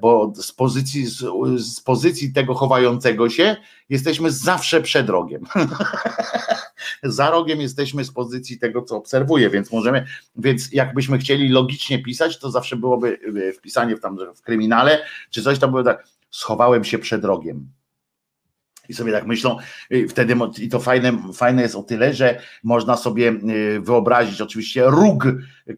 bo 0.00 0.32
z 0.36 0.52
pozycji, 0.52 1.06
z, 1.06 1.18
z 1.56 1.80
pozycji 1.80 2.32
tego 2.32 2.54
chowającego 2.54 3.30
się 3.30 3.56
jesteśmy 3.88 4.30
zawsze 4.30 4.80
przed 4.80 5.08
rogiem. 5.08 5.42
Za 7.02 7.30
rogiem 7.30 7.60
jesteśmy 7.60 8.04
z 8.04 8.12
pozycji 8.12 8.58
tego, 8.58 8.82
co 8.82 8.96
obserwuję, 8.96 9.50
więc 9.50 9.72
możemy, 9.72 10.06
więc 10.36 10.72
jakbyśmy 10.72 11.18
chcieli 11.18 11.48
logicznie 11.48 12.02
pisać, 12.02 12.38
to 12.38 12.50
zawsze 12.50 12.76
byłoby 12.76 13.18
e, 13.48 13.52
wpisanie 13.52 13.96
w 13.96 14.00
tam 14.00 14.18
w 14.36 14.42
kryminale, 14.42 15.04
czy 15.30 15.42
coś 15.42 15.58
tam 15.58 15.70
było 15.70 15.82
tak, 15.82 16.06
schowałem 16.30 16.84
się 16.84 16.98
przed 16.98 17.24
rogiem 17.24 17.70
i 18.90 18.94
sobie 18.94 19.12
tak 19.12 19.26
myślą, 19.26 19.56
y, 19.92 20.08
wtedy 20.08 20.36
i 20.60 20.68
to 20.68 20.80
fajne, 20.80 21.12
fajne 21.34 21.62
jest 21.62 21.74
o 21.74 21.82
tyle, 21.82 22.14
że 22.14 22.40
można 22.62 22.96
sobie 22.96 23.32
y, 23.76 23.80
wyobrazić 23.80 24.40
oczywiście 24.40 24.84
róg, 24.86 25.24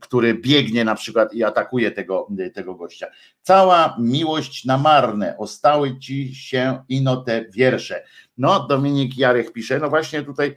który 0.00 0.34
biegnie 0.34 0.84
na 0.84 0.94
przykład 0.94 1.34
i 1.34 1.44
atakuje 1.44 1.90
tego, 1.90 2.28
y, 2.40 2.50
tego 2.50 2.74
gościa. 2.74 3.06
Cała 3.42 3.96
miłość 4.00 4.64
na 4.64 4.78
marne, 4.78 5.38
ostały 5.38 5.98
ci 5.98 6.34
się 6.34 6.84
ino 6.88 7.16
te 7.16 7.44
wiersze. 7.50 8.04
No, 8.38 8.66
Dominik 8.66 9.18
Jarek 9.18 9.52
pisze, 9.52 9.78
no 9.78 9.88
właśnie 9.88 10.22
tutaj, 10.22 10.56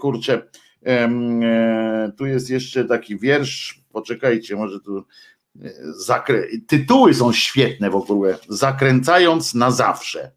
kurczę, 0.00 0.42
e, 0.86 2.12
tu 2.16 2.26
jest 2.26 2.50
jeszcze 2.50 2.84
taki 2.84 3.18
wiersz, 3.18 3.80
poczekajcie, 3.92 4.56
może 4.56 4.80
tu 4.80 5.04
zakrę... 5.96 6.42
tytuły 6.66 7.14
są 7.14 7.32
świetne 7.32 7.90
w 7.90 7.94
ogóle, 7.94 8.38
zakręcając 8.48 9.54
na 9.54 9.70
zawsze. 9.70 10.32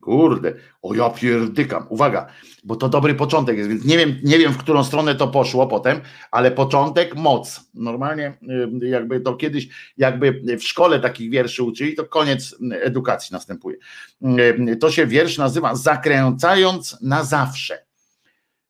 Kurde, 0.00 0.54
o 0.82 0.94
ja 0.94 1.10
pierdykam. 1.10 1.86
Uwaga, 1.88 2.26
bo 2.64 2.76
to 2.76 2.88
dobry 2.88 3.14
początek 3.14 3.58
jest, 3.58 3.70
więc 3.70 3.84
nie 3.84 3.98
wiem, 3.98 4.16
nie 4.24 4.38
wiem, 4.38 4.52
w 4.52 4.58
którą 4.58 4.84
stronę 4.84 5.14
to 5.14 5.28
poszło 5.28 5.66
potem, 5.66 6.00
ale 6.30 6.50
początek 6.50 7.16
moc. 7.16 7.70
Normalnie 7.74 8.38
y, 8.82 8.88
jakby 8.88 9.20
to 9.20 9.36
kiedyś, 9.36 9.68
jakby 9.96 10.42
w 10.58 10.62
szkole 10.62 11.00
takich 11.00 11.30
wierszy 11.30 11.62
uczyli, 11.62 11.94
to 11.94 12.04
koniec 12.04 12.56
edukacji 12.82 13.32
następuje. 13.32 13.76
Y, 14.70 14.76
to 14.76 14.90
się 14.90 15.06
wiersz 15.06 15.38
nazywa 15.38 15.74
Zakręcając 15.74 17.02
na 17.02 17.24
zawsze 17.24 17.84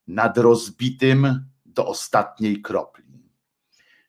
nad 0.07 0.37
rozbitym 0.37 1.45
do 1.65 1.87
ostatniej 1.87 2.61
kropli. 2.61 3.03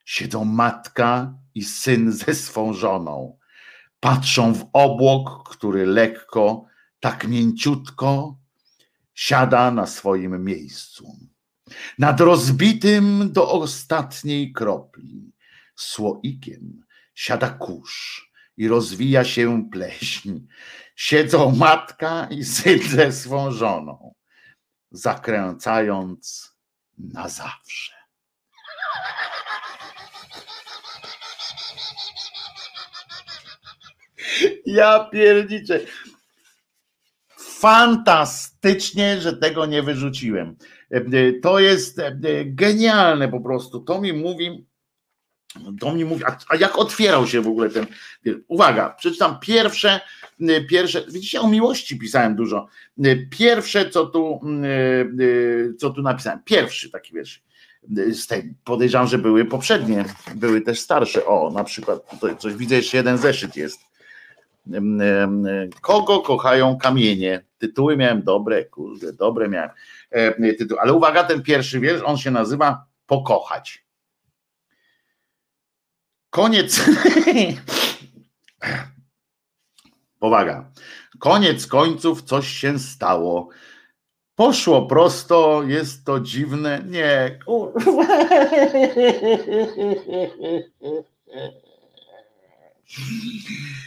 Siedzą 0.05 0.45
matka 0.45 1.33
i 1.55 1.63
syn 1.63 2.11
ze 2.11 2.35
swą 2.35 2.73
żoną. 2.73 3.37
Patrzą 3.99 4.53
w 4.53 4.65
obłok, 4.73 5.49
który 5.49 5.85
lekko 5.85 6.72
tak 7.03 7.27
mięciutko 7.27 8.37
siada 9.13 9.71
na 9.71 9.87
swoim 9.87 10.43
miejscu. 10.43 11.17
Nad 11.99 12.19
rozbitym 12.19 13.31
do 13.31 13.51
ostatniej 13.51 14.53
kropli 14.53 15.31
słoikiem 15.75 16.85
siada 17.15 17.49
kurz 17.49 18.31
i 18.57 18.67
rozwija 18.67 19.23
się 19.23 19.69
pleśń. 19.71 20.47
Siedzą 20.95 21.55
matka 21.55 22.27
i 22.31 22.43
syn 22.45 22.79
ze 22.89 23.11
swą 23.11 23.51
żoną, 23.51 24.13
zakręcając 24.91 26.51
na 26.97 27.29
zawsze. 27.29 27.93
Ja 34.65 35.09
pierdziczę 35.11 35.79
fantastycznie, 37.63 39.21
że 39.21 39.37
tego 39.37 39.65
nie 39.65 39.83
wyrzuciłem. 39.83 40.55
E, 40.91 40.97
e, 40.97 41.33
to 41.33 41.59
jest 41.59 41.99
e, 41.99 42.15
genialne 42.45 43.29
po 43.29 43.41
prostu. 43.41 43.79
To 43.79 44.01
mi 44.01 44.13
mówi, 44.13 44.65
to 45.79 45.93
mi 45.95 46.05
mówi, 46.05 46.23
a 46.49 46.55
jak 46.55 46.77
otwierał 46.77 47.27
się 47.27 47.41
w 47.41 47.47
ogóle 47.47 47.69
ten. 47.69 47.85
Uwaga, 48.47 48.89
przeczytam 48.89 49.39
pierwsze, 49.39 50.01
pierwsze, 50.69 51.05
widzicie, 51.07 51.41
o 51.41 51.47
miłości 51.47 51.99
pisałem 51.99 52.35
dużo. 52.35 52.67
Pierwsze, 53.29 53.89
co 53.89 54.05
tu, 54.05 54.39
co 55.79 55.89
tu 55.89 56.01
napisałem, 56.01 56.39
pierwszy 56.45 56.91
taki 56.91 57.13
wiersz. 57.13 57.43
Z 58.11 58.27
tej, 58.27 58.53
podejrzewam, 58.63 59.07
że 59.07 59.17
były 59.17 59.45
poprzednie, 59.45 60.05
były 60.35 60.61
też 60.61 60.79
starsze. 60.79 61.25
O, 61.25 61.51
na 61.51 61.63
przykład 61.63 62.09
tutaj 62.09 62.37
coś 62.37 62.53
widzę, 62.53 62.75
jeszcze 62.75 62.97
jeden 62.97 63.17
zeszyt 63.17 63.55
jest. 63.55 63.79
Kogo 65.81 66.19
kochają 66.19 66.77
kamienie? 66.77 67.45
Tytuły 67.57 67.97
miałem 67.97 68.23
dobre, 68.23 68.65
kurde, 68.65 69.13
dobre 69.13 69.49
miałem. 69.49 69.69
Tytuły. 70.57 70.81
Ale 70.81 70.93
uwaga, 70.93 71.23
ten 71.23 71.43
pierwszy 71.43 71.79
wiersz, 71.79 72.01
on 72.05 72.17
się 72.17 72.31
nazywa 72.31 72.85
Pokochać. 73.05 73.85
Koniec. 76.29 76.81
Powaga. 80.19 80.71
Koniec 81.19 81.67
końców 81.67 82.21
coś 82.21 82.47
się 82.47 82.79
stało. 82.79 83.49
Poszło 84.35 84.85
prosto, 84.85 85.63
jest 85.63 86.05
to 86.05 86.19
dziwne. 86.19 86.83
Nie. 86.85 87.39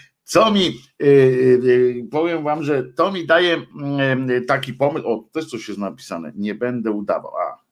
Co 0.26 0.50
mi, 0.50 0.80
y, 1.02 1.06
y, 1.06 1.60
y, 1.64 2.08
powiem 2.10 2.44
wam, 2.44 2.62
że 2.62 2.84
to 2.84 3.12
mi 3.12 3.26
daje 3.26 3.66
mm, 3.80 4.46
taki 4.46 4.74
pomysł, 4.74 5.08
o, 5.08 5.28
też 5.32 5.46
coś 5.46 5.68
jest 5.68 5.80
napisane, 5.80 6.32
nie 6.34 6.54
będę 6.54 6.90
udawał, 6.90 7.32
a, 7.36 7.62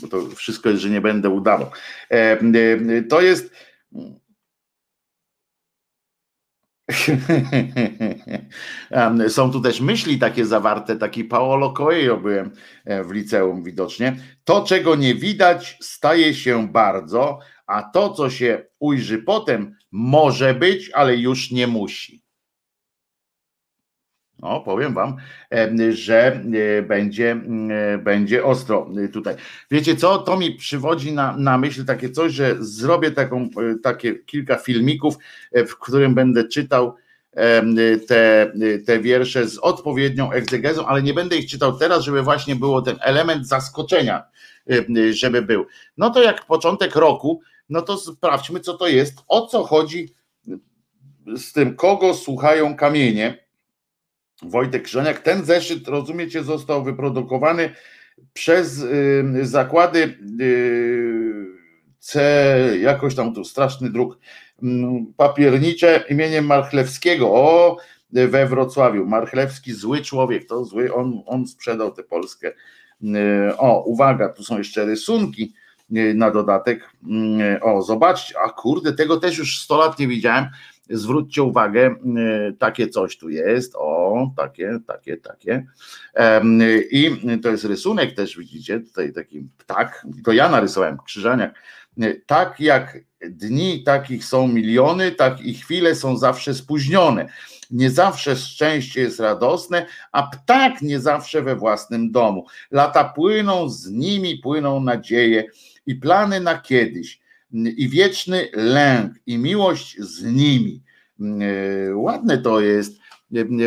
bo 0.00 0.08
to 0.08 0.36
wszystko 0.36 0.70
jest, 0.70 0.82
że 0.82 0.90
nie 0.90 1.00
będę 1.00 1.30
udawał. 1.30 1.70
E, 2.10 2.38
to 3.08 3.20
jest, 3.20 3.54
Są 9.28 9.52
tu 9.52 9.60
też 9.60 9.80
myśli 9.80 10.18
takie 10.18 10.46
zawarte, 10.46 10.96
taki 10.96 11.24
Paolo 11.24 11.72
Coelho 11.72 12.16
byłem 12.16 12.50
e, 12.84 13.04
w 13.04 13.10
liceum 13.10 13.64
widocznie. 13.64 14.16
To, 14.44 14.64
czego 14.64 14.96
nie 14.96 15.14
widać, 15.14 15.78
staje 15.80 16.34
się 16.34 16.68
bardzo, 16.68 17.38
a 17.66 17.82
to, 17.82 18.10
co 18.10 18.30
się 18.30 18.66
ujrzy 18.78 19.18
potem, 19.18 19.76
może 19.92 20.54
być, 20.54 20.90
ale 20.90 21.16
już 21.16 21.50
nie 21.50 21.66
musi. 21.66 22.24
No, 24.44 24.60
powiem 24.60 24.94
wam, 24.94 25.16
że 25.90 26.42
e, 26.78 26.82
będzie, 26.82 27.40
e, 27.70 27.98
będzie 27.98 28.44
ostro 28.44 28.90
tutaj. 29.12 29.34
Wiecie 29.70 29.96
co? 29.96 30.18
To 30.18 30.36
mi 30.36 30.52
przywodzi 30.52 31.12
na, 31.12 31.36
na 31.36 31.58
myśl 31.58 31.84
takie 31.84 32.10
coś, 32.10 32.32
że 32.32 32.56
zrobię 32.58 33.10
taką, 33.10 33.42
e, 33.42 33.48
takie 33.82 34.14
kilka 34.14 34.56
filmików, 34.56 35.14
w 35.52 35.76
którym 35.78 36.14
będę 36.14 36.48
czytał 36.48 36.94
te, 38.08 38.52
te 38.86 39.00
wiersze 39.00 39.48
z 39.48 39.58
odpowiednią 39.58 40.32
egzegezą, 40.32 40.86
ale 40.86 41.02
nie 41.02 41.14
będę 41.14 41.36
ich 41.36 41.50
czytał 41.50 41.78
teraz, 41.78 42.04
żeby 42.04 42.22
właśnie 42.22 42.56
było 42.56 42.82
ten 42.82 42.96
element 43.00 43.48
zaskoczenia, 43.48 44.22
żeby 45.10 45.42
był. 45.42 45.66
No 45.96 46.10
to 46.10 46.22
jak 46.22 46.46
początek 46.46 46.96
roku, 46.96 47.40
no 47.68 47.82
to 47.82 47.96
sprawdźmy, 47.96 48.60
co 48.60 48.74
to 48.74 48.88
jest, 48.88 49.14
o 49.28 49.46
co 49.46 49.64
chodzi 49.64 50.14
z 51.36 51.52
tym, 51.52 51.76
kogo 51.76 52.14
słuchają 52.14 52.76
kamienie. 52.76 53.44
Wojtek 54.42 54.82
Krzyżaniak, 54.82 55.18
ten 55.18 55.44
zeszyt, 55.44 55.88
rozumiecie, 55.88 56.42
został 56.42 56.84
wyprodukowany 56.84 57.70
przez 58.32 58.78
y, 58.78 59.46
zakłady 59.46 60.18
y, 60.40 61.46
C, 61.98 62.78
jakoś 62.80 63.14
tam 63.14 63.34
tu 63.34 63.44
straszny 63.44 63.90
druk, 63.90 64.18
y, 64.62 64.66
papiernicze 65.16 66.04
imieniem 66.08 66.46
Marchlewskiego, 66.46 67.30
o, 67.32 67.76
we 68.10 68.46
Wrocławiu. 68.46 69.06
Marchlewski, 69.06 69.72
zły 69.72 70.00
człowiek, 70.00 70.48
to 70.48 70.64
zły, 70.64 70.94
on, 70.94 71.22
on 71.26 71.46
sprzedał 71.46 71.92
tę 71.92 72.02
Polskę. 72.02 72.52
Y, 73.02 73.56
o, 73.56 73.84
uwaga, 73.84 74.28
tu 74.28 74.42
są 74.42 74.58
jeszcze 74.58 74.84
rysunki 74.84 75.54
na 75.90 76.30
dodatek. 76.30 76.90
Mm, 77.10 77.62
o, 77.62 77.82
zobaczcie, 77.82 78.34
a 78.44 78.48
kurde, 78.48 78.92
tego 78.92 79.16
też 79.16 79.38
już 79.38 79.60
100 79.60 79.76
lat 79.76 79.98
nie 79.98 80.08
widziałem. 80.08 80.46
Zwróćcie 80.90 81.42
uwagę, 81.42 81.94
takie 82.58 82.88
coś 82.88 83.18
tu 83.18 83.28
jest. 83.28 83.74
O, 83.76 84.30
takie, 84.36 84.78
takie, 84.86 85.16
takie. 85.16 85.66
I 86.90 87.10
to 87.42 87.50
jest 87.50 87.64
rysunek 87.64 88.14
też, 88.14 88.38
widzicie, 88.38 88.80
tutaj 88.80 89.12
taki 89.12 89.48
ptak. 89.58 90.06
To 90.24 90.32
ja 90.32 90.48
narysowałem, 90.48 90.98
krzyżaniak. 91.06 91.54
Tak 92.26 92.60
jak 92.60 92.98
dni 93.30 93.82
takich 93.82 94.24
są 94.24 94.48
miliony, 94.48 95.12
tak 95.12 95.40
i 95.40 95.54
chwile 95.54 95.94
są 95.94 96.16
zawsze 96.16 96.54
spóźnione. 96.54 97.28
Nie 97.70 97.90
zawsze 97.90 98.36
szczęście 98.36 99.00
jest 99.00 99.20
radosne, 99.20 99.86
a 100.12 100.22
ptak 100.22 100.82
nie 100.82 101.00
zawsze 101.00 101.42
we 101.42 101.56
własnym 101.56 102.12
domu. 102.12 102.46
Lata 102.70 103.04
płyną, 103.04 103.68
z 103.68 103.90
nimi 103.90 104.38
płyną 104.38 104.80
nadzieje 104.80 105.44
i 105.86 105.94
plany 105.94 106.40
na 106.40 106.58
kiedyś, 106.58 107.20
i 107.52 107.88
wieczny 107.88 108.48
lęk, 108.52 109.12
i 109.26 109.38
miłość 109.38 110.00
z 110.00 110.24
nimi. 110.24 110.82
Ładne 111.94 112.38
to 112.38 112.60
jest. 112.60 113.04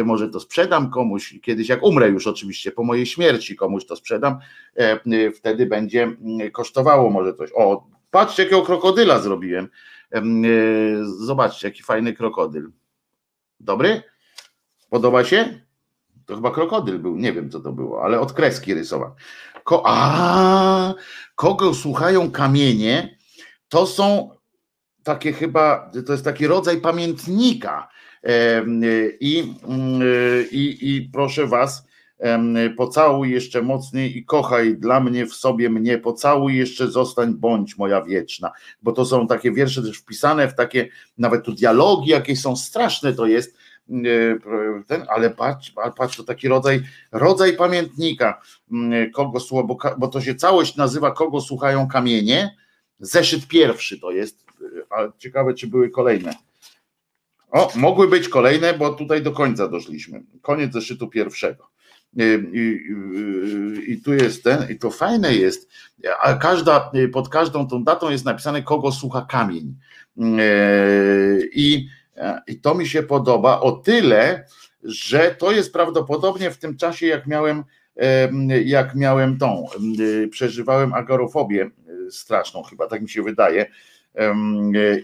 Może 0.06 0.30
to 0.30 0.39
sprzedam 0.39 0.91
komuś 0.91 1.39
kiedyś, 1.41 1.69
jak 1.69 1.84
umrę 1.84 2.10
już 2.10 2.27
oczywiście, 2.27 2.72
po 2.72 2.84
mojej 2.84 3.06
śmierci 3.06 3.56
komuś 3.56 3.85
to 3.85 3.95
sprzedam, 3.95 4.38
wtedy 5.35 5.65
będzie 5.65 6.18
kosztowało 6.53 7.10
może 7.10 7.34
coś. 7.34 7.49
O, 7.56 7.88
patrzcie, 8.11 8.44
jakiego 8.44 8.61
krokodyla 8.61 9.19
zrobiłem. 9.19 9.69
Zobaczcie, 11.03 11.68
jaki 11.68 11.84
fajny 11.84 12.14
krokodyl. 12.14 12.69
Dobry? 13.60 14.02
Podoba 14.89 15.23
się? 15.23 15.66
To 16.28 16.36
chyba 16.36 16.52
krokodyl 16.52 16.99
był, 16.99 17.16
nie 17.16 17.34
wiem 17.34 17.49
co 17.49 17.60
to 17.60 17.72
było, 17.72 18.04
ale 18.04 18.20
od 18.20 18.34
kreski 18.34 18.74
rysował. 18.74 19.16
Ko 19.64 19.84
A, 19.86 20.94
kogo 21.36 21.74
słuchają 21.74 22.32
kamienie, 22.32 23.18
to 23.70 23.88
są 23.88 24.30
takie 25.04 25.34
chyba, 25.34 25.91
to 26.06 26.12
jest 26.12 26.26
taki 26.26 26.48
rodzaj 26.48 26.82
pamiętnika. 26.82 27.90
I, 29.20 29.54
mm, 29.68 30.02
i, 30.52 30.78
i 30.82 31.10
proszę 31.14 31.48
was, 31.48 31.88
pocałuj 32.78 33.32
jeszcze 33.32 33.62
mocniej 33.62 34.18
i 34.18 34.26
kochaj 34.26 34.78
dla 34.78 34.99
mnie 34.99 35.26
w 35.26 35.34
sobie 35.34 35.70
mnie, 35.70 35.98
pocałuj 35.98 36.56
jeszcze 36.58 36.88
zostań 36.88 37.34
bądź 37.34 37.78
moja 37.78 38.02
wieczna, 38.02 38.52
bo 38.82 38.91
to 38.91 39.06
są 39.06 39.28
takie 39.28 39.52
wiersze 39.52 39.82
też 39.82 39.98
wpisane 39.98 40.48
w 40.48 40.56
takie, 40.56 40.90
nawet 41.18 41.45
tu 41.45 41.54
dialogi 41.54 42.12
jakieś 42.12 42.41
są, 42.41 42.56
straszne 42.56 43.14
to 43.14 43.26
jest, 43.26 43.58
ten, 44.88 45.05
ale 45.09 45.30
patrz, 45.30 45.73
patrz, 45.97 46.18
to 46.18 46.23
taki 46.23 46.47
rodzaj, 46.47 46.84
rodzaj 47.11 47.53
pamiętnika, 47.53 48.41
kogo 49.14 49.39
bo, 49.51 49.77
bo 49.97 50.07
to 50.07 50.22
się 50.22 50.35
całość 50.35 50.76
nazywa 50.76 51.11
Kogo 51.11 51.41
słuchają 51.41 51.88
kamienie, 51.88 52.55
zeszyt 52.99 53.47
pierwszy 53.47 53.99
to 53.99 54.11
jest, 54.11 54.45
ale 54.89 55.11
ciekawe 55.18 55.53
czy 55.53 55.68
były 55.68 55.89
kolejne. 55.89 56.34
O, 57.51 57.72
mogły 57.76 58.07
być 58.07 58.30
kolejne, 58.30 58.73
bo 58.73 58.93
tutaj 58.93 59.22
do 59.22 59.31
końca 59.31 59.68
doszliśmy. 59.68 60.23
Koniec 60.41 60.73
zeszytu 60.73 61.07
pierwszego. 61.07 61.69
I, 62.14 62.23
i, 62.53 63.91
I, 63.91 64.01
tu 64.01 64.14
jest 64.14 64.43
ten, 64.43 64.72
i 64.72 64.76
to 64.80 64.91
fajne 64.91 65.35
jest, 65.35 65.69
a 66.22 66.34
każda, 66.34 66.91
pod 67.14 67.30
każdą 67.30 67.68
tą 67.68 67.84
datą 67.84 68.09
jest 68.09 68.26
napisane, 68.26 68.64
kogo 68.64 68.91
słucha 68.91 69.26
kamień. 69.30 69.76
I, 71.53 71.88
I 72.48 72.61
to 72.61 72.76
mi 72.76 72.88
się 72.88 73.03
podoba 73.03 73.60
o 73.60 73.72
tyle, 73.72 74.45
że 74.84 75.35
to 75.39 75.52
jest 75.52 75.73
prawdopodobnie 75.73 76.52
w 76.52 76.57
tym 76.57 76.77
czasie, 76.77 77.07
jak 77.07 77.27
miałem, 77.27 77.64
jak 78.65 78.95
miałem 78.95 79.38
tą, 79.38 79.65
przeżywałem 80.31 80.94
agorofobię 80.94 81.69
straszną, 82.10 82.64
chyba 82.64 82.88
tak 82.88 83.02
mi 83.02 83.10
się 83.10 83.23
wydaje. 83.23 83.65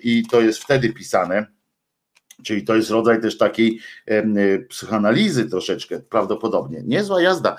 I 0.04 0.24
to 0.32 0.42
jest 0.42 0.60
wtedy 0.64 0.94
pisane 0.94 1.46
Czyli 2.44 2.64
to 2.64 2.76
jest 2.76 2.90
rodzaj 2.90 3.22
też 3.22 3.38
takiej 3.38 3.80
psychoanalizy 4.70 5.50
troszeczkę, 5.50 6.00
prawdopodobnie. 6.00 6.82
Niezła 6.86 7.22
jazda. 7.22 7.58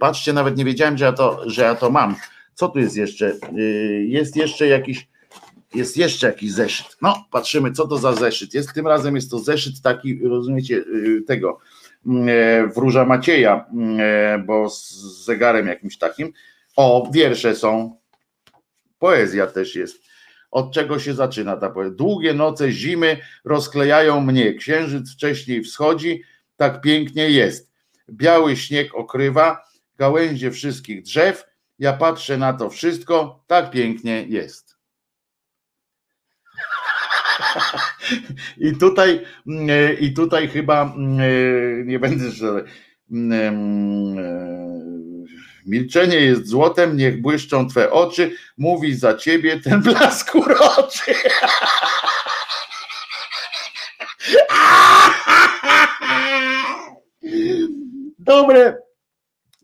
Patrzcie, 0.00 0.32
nawet 0.32 0.56
nie 0.56 0.64
wiedziałem, 0.64 0.98
że 0.98 1.04
ja 1.04 1.12
to, 1.12 1.50
że 1.50 1.62
ja 1.62 1.74
to 1.74 1.90
mam. 1.90 2.16
Co 2.54 2.68
tu 2.68 2.78
jest 2.78 2.96
jeszcze? 2.96 3.32
Y, 3.58 4.06
jest 4.08 4.36
jeszcze 4.36 4.66
jakiś, 4.66 5.08
jest 5.74 5.96
jeszcze 5.96 6.26
jakiś 6.26 6.52
zeszyt. 6.52 6.96
No, 7.02 7.24
patrzymy, 7.30 7.72
co 7.72 7.88
to 7.88 7.98
za 7.98 8.12
zeszyt 8.12 8.54
jest. 8.54 8.72
Tym 8.72 8.86
razem 8.86 9.14
jest 9.14 9.30
to 9.30 9.38
zeszyt 9.38 9.82
taki, 9.82 10.28
rozumiecie, 10.28 10.76
y, 10.76 11.22
tego 11.26 11.58
e, 12.28 12.66
wróża 12.66 13.04
Macieja, 13.04 13.66
e, 13.98 14.38
bo 14.46 14.70
z 14.70 14.92
zegarem 15.24 15.66
jakimś 15.66 15.98
takim. 15.98 16.32
O, 16.76 17.10
wiersze 17.12 17.54
są, 17.54 17.96
poezja 18.98 19.46
też 19.46 19.76
jest 19.76 20.02
od 20.52 20.72
czego 20.72 20.98
się 20.98 21.14
zaczyna 21.14 21.56
ta 21.56 21.70
poezja. 21.70 21.96
Długie 21.96 22.34
noce 22.34 22.72
zimy 22.72 23.18
rozklejają 23.44 24.20
mnie, 24.20 24.54
księżyc 24.54 25.12
wcześniej 25.12 25.64
wschodzi, 25.64 26.22
tak 26.56 26.80
pięknie 26.80 27.30
jest. 27.30 27.72
Biały 28.10 28.56
śnieg 28.56 28.94
okrywa 28.94 29.64
gałęzie 29.98 30.50
wszystkich 30.50 31.02
drzew, 31.02 31.44
ja 31.78 31.92
patrzę 31.92 32.38
na 32.38 32.52
to 32.52 32.70
wszystko, 32.70 33.44
tak 33.46 33.70
pięknie 33.70 34.24
jest. 34.28 34.71
I 38.58 38.76
tutaj, 38.76 39.20
i 40.00 40.12
tutaj 40.12 40.48
chyba 40.48 40.94
nie 41.84 41.98
będę, 41.98 42.30
że 42.30 42.64
Milczenie 45.66 46.16
jest 46.16 46.46
złotem, 46.46 46.96
niech 46.96 47.20
błyszczą 47.20 47.68
twe 47.68 47.90
oczy, 47.90 48.36
mówi 48.58 48.94
za 48.94 49.14
ciebie 49.14 49.60
ten 49.60 49.82
blask 49.92 50.34
uroczy. 50.34 51.14
Dobre. 58.18 58.78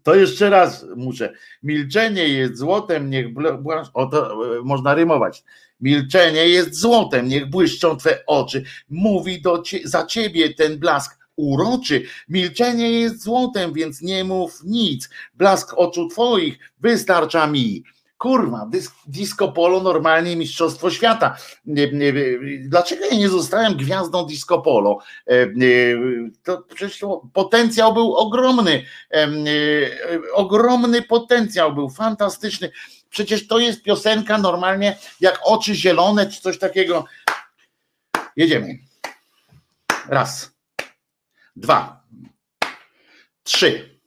To 0.03 0.15
jeszcze 0.15 0.51
raz 0.51 0.87
muszę. 0.97 1.33
Milczenie 1.63 2.29
jest 2.29 2.57
złotem, 2.57 3.11
niech 3.11 3.33
błyszczą. 3.33 3.93
O 3.95 4.07
to 4.07 4.33
e, 4.57 4.63
można 4.63 4.95
rymować. 4.95 5.45
Milczenie 5.81 6.49
jest 6.49 6.75
złotem, 6.75 7.29
niech 7.29 7.51
błyszczą 7.51 7.97
twe 7.97 8.27
oczy. 8.27 8.65
Mówi 8.89 9.43
do 9.43 9.63
cie, 9.63 9.81
za 9.85 10.07
ciebie 10.07 10.55
ten 10.55 10.79
blask 10.79 11.19
uroczy. 11.37 12.03
Milczenie 12.29 12.93
jest 12.93 13.23
złotem, 13.23 13.73
więc 13.73 14.03
nie 14.03 14.25
mów 14.25 14.61
nic. 14.65 15.09
Blask 15.35 15.75
oczu 15.77 16.09
twoich 16.09 16.59
wystarcza 16.81 17.47
mi. 17.47 17.85
Kurwa, 18.19 18.71
disco 19.07 19.53
polo 19.53 19.83
normalnie 19.83 20.37
mistrzostwo 20.37 20.91
świata. 20.91 21.37
Dlaczego 22.61 23.05
ja 23.05 23.17
nie 23.17 23.29
zostałem 23.29 23.77
gwiazdą 23.77 24.27
disco 24.27 24.59
polo? 24.63 24.99
E, 25.27 25.33
e, 25.33 25.49
to 26.43 26.63
przecież 26.75 27.01
potencjał 27.33 27.95
był 27.95 28.15
ogromny. 28.15 28.85
E, 29.15 29.29
ogromny 30.35 31.03
potencjał 31.03 31.75
był, 31.75 31.91
fantastyczny. 31.91 32.71
Przecież 33.11 33.47
to 33.47 33.59
jest 33.59 33.83
piosenka 33.83 34.39
normalnie 34.39 34.99
jak 35.21 35.41
oczy 35.45 35.75
zielone 35.75 36.31
czy 36.31 36.41
coś 36.41 36.59
takiego. 36.59 37.05
Jedziemy. 38.37 38.79
Raz 40.09 40.59
dwa, 41.57 42.05
trzy, 43.43 44.01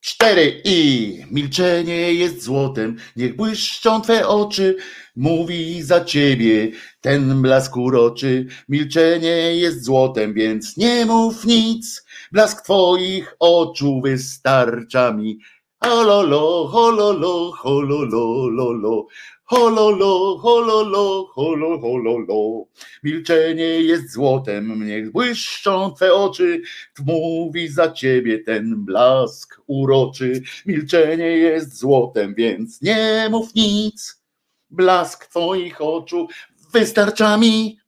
cztery 0.00 0.62
i 0.64 1.18
milczenie 1.30 2.12
jest 2.14 2.42
złotem, 2.42 2.96
niech 3.16 3.36
błyszczą 3.36 4.00
twe 4.00 4.28
oczy, 4.28 4.76
mówi 5.16 5.82
za 5.82 6.04
ciebie 6.04 6.70
ten 7.00 7.42
blask 7.42 7.76
uroczy. 7.76 8.46
Milczenie 8.68 9.56
jest 9.56 9.84
złotem, 9.84 10.34
więc 10.34 10.76
nie 10.76 11.06
mów 11.06 11.44
nic, 11.44 12.04
blask 12.32 12.64
twoich 12.64 13.34
oczu 13.38 14.00
wystarcza 14.00 15.12
mi. 15.12 15.38
Hololo, 15.84 16.68
hololo, 16.68 17.52
hololo, 17.52 18.48
lolo, 18.50 19.08
Hololo, 19.52 20.38
hololo, 20.38 21.26
holo, 21.34 21.78
hololo. 21.80 22.66
Milczenie 23.02 23.64
jest 23.64 24.12
złotem, 24.12 24.86
niech 24.86 25.12
błyszczą 25.12 25.92
twe 25.94 26.14
oczy, 26.14 26.62
mówi 27.06 27.68
za 27.68 27.92
ciebie 27.92 28.38
ten 28.38 28.84
blask 28.84 29.60
uroczy. 29.66 30.42
Milczenie 30.66 31.26
jest 31.26 31.78
złotem, 31.78 32.34
więc 32.34 32.82
nie 32.82 33.28
mów 33.30 33.54
nic. 33.54 34.22
Blask 34.70 35.26
twoich 35.26 35.80
oczu 35.80 36.28
wystarcza 36.72 37.36
mi. 37.36 37.78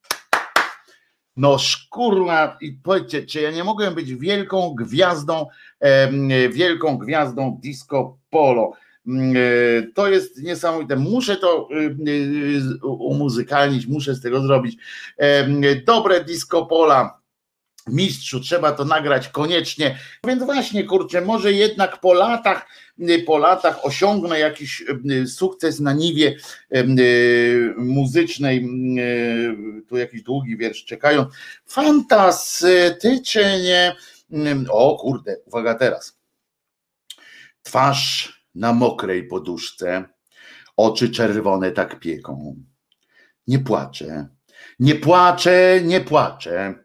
No 1.36 1.58
szkurna, 1.58 2.56
i 2.60 2.72
powiedzcie, 2.72 3.26
czy 3.26 3.40
ja 3.40 3.50
nie 3.50 3.64
mogłem 3.64 3.94
być 3.94 4.14
wielką 4.14 4.74
gwiazdą, 4.78 5.46
wielką 6.52 6.98
gwiazdą 6.98 7.58
disco 7.62 8.18
polo. 8.30 8.72
Mm, 9.06 9.36
e, 9.36 9.40
to 9.94 10.08
jest 10.08 10.42
niesamowite. 10.42 10.96
Muszę 10.96 11.36
to 11.36 11.68
y, 11.70 11.96
y, 12.10 12.86
umuzykalnić, 12.86 13.86
muszę 13.86 14.14
z 14.14 14.22
tego 14.22 14.40
zrobić. 14.40 14.76
Dobre 15.86 16.24
disco 16.24 16.66
pola 16.66 17.24
mistrzu, 17.86 18.40
trzeba 18.40 18.72
to 18.72 18.84
nagrać 18.84 19.28
koniecznie. 19.28 19.98
Więc 20.26 20.42
właśnie, 20.42 20.84
kurczę, 20.84 21.20
może 21.20 21.52
jednak 21.52 22.00
po 22.00 22.14
latach, 22.14 22.66
po 23.26 23.38
latach 23.38 23.84
osiągnę 23.84 24.38
jakiś 24.38 24.84
sukces 25.26 25.80
na 25.80 25.92
niwie 25.92 26.36
muzycznej. 27.76 28.68
Tu 29.88 29.96
jakiś 29.96 30.22
długi 30.22 30.56
wiersz 30.56 30.84
czekają. 30.84 31.26
Fantastycznie. 31.66 33.96
O 34.70 34.96
kurde, 34.98 35.36
uwaga 35.46 35.74
teraz. 35.74 36.18
Twarz 37.62 38.32
na 38.54 38.72
mokrej 38.72 39.28
poduszce, 39.28 40.04
oczy 40.76 41.10
czerwone 41.10 41.70
tak 41.70 42.00
pieką. 42.00 42.56
Nie 43.46 43.58
płaczę, 43.58 44.28
nie 44.78 44.94
płaczę, 44.94 45.80
nie 45.84 46.00
płaczę 46.00 46.84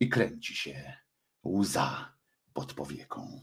i 0.00 0.08
kręci 0.08 0.56
się 0.56 0.96
łza 1.44 2.14
pod 2.52 2.74
powieką. 2.74 3.40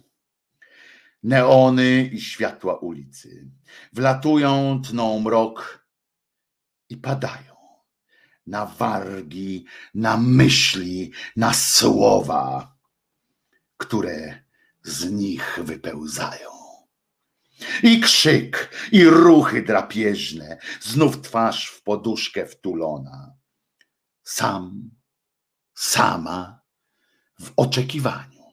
Neony 1.24 2.10
i 2.14 2.22
światła 2.22 2.78
ulicy 2.78 3.52
wlatują, 3.94 4.82
tną 4.82 5.20
mrok 5.20 5.86
i 6.90 6.98
padają 6.98 7.56
na 8.48 8.66
wargi, 8.66 9.66
na 9.94 10.18
myśli, 10.18 11.12
na 11.36 11.54
słowa, 11.54 12.76
które 13.80 14.44
z 14.84 15.12
nich 15.12 15.60
wypełzają. 15.64 16.50
I 17.84 18.02
krzyk, 18.02 18.76
i 18.92 19.06
ruchy 19.06 19.62
drapieżne, 19.62 20.58
znów 20.82 21.22
twarz 21.22 21.68
w 21.70 21.84
poduszkę 21.84 22.46
wtulona. 22.46 23.38
Sam 24.24 24.92
sama 25.74 26.62
w 27.40 27.52
oczekiwaniu. 27.56 28.44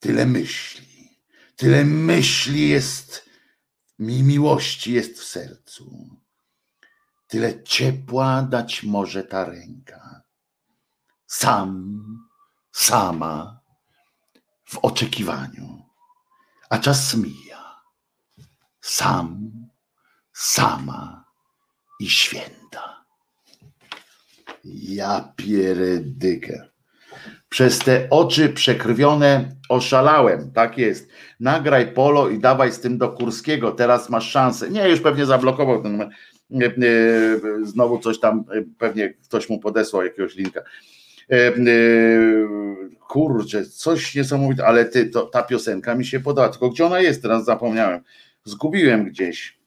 Tyle 0.00 0.26
myśli, 0.26 1.18
tyle 1.56 1.84
myśli 1.84 2.68
jest, 2.68 3.30
mi 3.98 4.22
miłości 4.22 4.92
jest 4.92 5.18
w 5.18 5.24
sercu. 5.24 6.19
Tyle 7.30 7.62
ciepła 7.62 8.42
dać 8.42 8.82
może 8.82 9.24
ta 9.24 9.44
ręka. 9.44 10.22
Sam, 11.26 12.00
sama 12.72 13.60
w 14.64 14.78
oczekiwaniu, 14.78 15.82
a 16.70 16.78
czas 16.78 17.14
mija. 17.14 17.80
Sam 18.80 19.50
sama 20.32 21.24
i 22.00 22.10
święta. 22.10 23.04
Ja 24.64 25.32
pierdykę. 25.36 26.70
Przez 27.48 27.78
te 27.78 28.10
oczy 28.10 28.48
przekrwione 28.48 29.56
oszalałem. 29.68 30.52
Tak 30.52 30.78
jest. 30.78 31.08
Nagraj 31.40 31.94
polo 31.94 32.28
i 32.28 32.38
dawaj 32.38 32.72
z 32.72 32.80
tym 32.80 32.98
do 32.98 33.08
Kurskiego. 33.08 33.72
Teraz 33.72 34.10
masz 34.10 34.30
szansę. 34.30 34.70
Nie, 34.70 34.88
już 34.88 35.00
pewnie 35.00 35.26
zablokował 35.26 35.82
ten. 35.82 36.00
E, 36.00 36.10
znowu 37.62 37.98
coś 37.98 38.20
tam, 38.20 38.44
e, 38.54 38.62
pewnie 38.78 39.10
ktoś 39.10 39.48
mu 39.48 39.60
podesłał 39.60 40.02
jakiegoś 40.02 40.36
linka. 40.36 40.60
Kurczę, 43.08 43.66
coś 43.66 44.14
niesamowite, 44.14 44.66
ale 44.66 44.84
ty, 44.84 45.06
to, 45.06 45.26
ta 45.26 45.42
piosenka 45.42 45.94
mi 45.94 46.06
się 46.06 46.20
podoba. 46.20 46.48
Tylko 46.48 46.70
gdzie 46.70 46.86
ona 46.86 47.00
jest? 47.00 47.22
Teraz 47.22 47.44
zapomniałem. 47.44 48.00
Zgubiłem 48.44 49.04
gdzieś. 49.04 49.60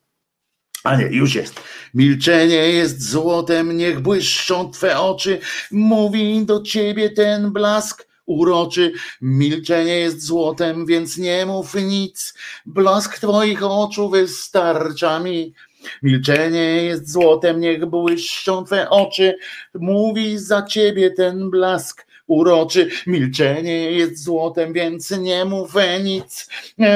A 0.83 0.95
nie, 0.95 1.05
już 1.05 1.35
jest. 1.35 1.61
Milczenie 1.93 2.55
jest 2.55 3.09
złotem, 3.09 3.77
niech 3.77 3.99
błyszczą 3.99 4.71
twe 4.71 4.99
oczy, 4.99 5.39
mówi 5.71 6.45
do 6.45 6.61
ciebie 6.61 7.09
ten 7.09 7.51
blask 7.51 8.07
uroczy. 8.25 8.93
Milczenie 9.21 9.99
jest 9.99 10.21
złotem, 10.21 10.85
więc 10.85 11.17
nie 11.17 11.45
mów 11.45 11.75
nic, 11.75 12.33
blask 12.65 13.19
twoich 13.19 13.63
oczu 13.63 14.09
wystarcza 14.09 15.19
mi. 15.19 15.53
Milczenie 16.03 16.83
jest 16.83 17.11
złotem, 17.11 17.59
niech 17.59 17.85
błyszczą 17.85 18.65
twe 18.65 18.89
oczy, 18.89 19.37
mówi 19.73 20.37
za 20.37 20.61
ciebie 20.61 21.11
ten 21.11 21.49
blask 21.49 22.07
uroczy. 22.27 22.89
Milczenie 23.07 23.91
jest 23.91 24.23
złotem, 24.23 24.73
więc 24.73 25.11
nie 25.11 25.45
mów 25.45 25.73
nic. 26.03 26.49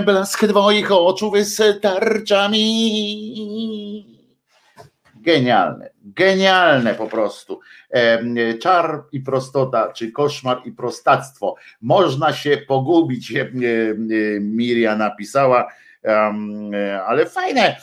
Blask 0.05 0.47
twoich 0.47 0.91
oczu 0.91 1.31
wystarcza 1.31 2.49
mi. 2.49 4.17
Genialne, 5.15 5.89
genialne 6.03 6.95
po 6.95 7.07
prostu. 7.07 7.59
Czar 8.61 9.03
i 9.11 9.19
prostota, 9.19 9.93
czy 9.93 10.11
koszmar 10.11 10.61
i 10.65 10.71
prostactwo. 10.71 11.55
Można 11.81 12.33
się 12.33 12.57
pogubić, 12.67 13.33
Miria 14.41 14.95
napisała 14.95 15.67
ale 17.07 17.25
fajne 17.25 17.75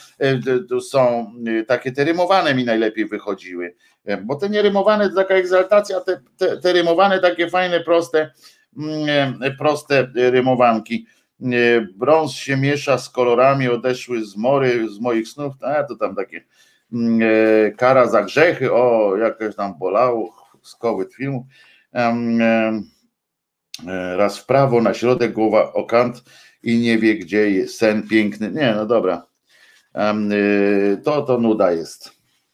to 0.69 0.81
są 0.81 1.33
takie 1.67 1.93
te 1.93 2.05
rymowane 2.05 2.55
mi 2.55 2.65
najlepiej 2.65 3.07
wychodziły 3.07 3.75
bo 4.23 4.37
te 4.37 4.49
nierymowane 4.49 5.09
to 5.09 5.15
taka 5.15 5.35
egzaltacja, 5.35 6.01
te, 6.01 6.21
te, 6.37 6.57
te 6.57 6.73
rymowane 6.73 7.21
takie 7.21 7.51
fajne, 7.51 7.81
proste, 7.81 8.31
mm, 8.77 9.57
proste 9.59 10.09
rymowanki. 10.15 11.07
Brąz 11.95 12.33
się 12.33 12.57
miesza 12.57 12.99
z 12.99 13.11
kolorami, 13.11 13.69
odeszły 13.69 14.25
z 14.25 14.37
mory, 14.37 14.89
z 14.89 15.01
moich 15.01 15.29
snów, 15.29 15.55
a 15.61 15.85
to 15.85 15.97
tam 15.97 16.17
takie 16.17 16.45
mm, 16.93 17.21
e, 17.23 17.71
kara 17.71 18.07
za 18.07 18.23
grzechy, 18.23 18.73
o, 18.73 19.17
jakieś 19.17 19.57
tam 19.57 19.79
bolało, 19.79 20.37
skowyt 20.63 21.15
filmu. 21.15 21.47
E, 21.95 22.83
raz 24.17 24.39
w 24.39 24.47
prawo, 24.47 24.81
na 24.81 24.95
środek, 24.95 25.33
głowa 25.33 25.73
o 25.73 25.85
kant 25.85 26.23
i 26.65 26.79
nie 26.79 26.99
wie, 26.99 27.15
gdzie 27.15 27.51
jest 27.51 27.79
sen 27.79 28.09
piękny. 28.09 28.51
Nie, 28.51 28.73
no 28.77 28.87
dobra. 28.87 29.27
E, 29.95 30.15
to, 31.05 31.23
to 31.23 31.39
nuda 31.39 31.73
jest. 31.73 32.11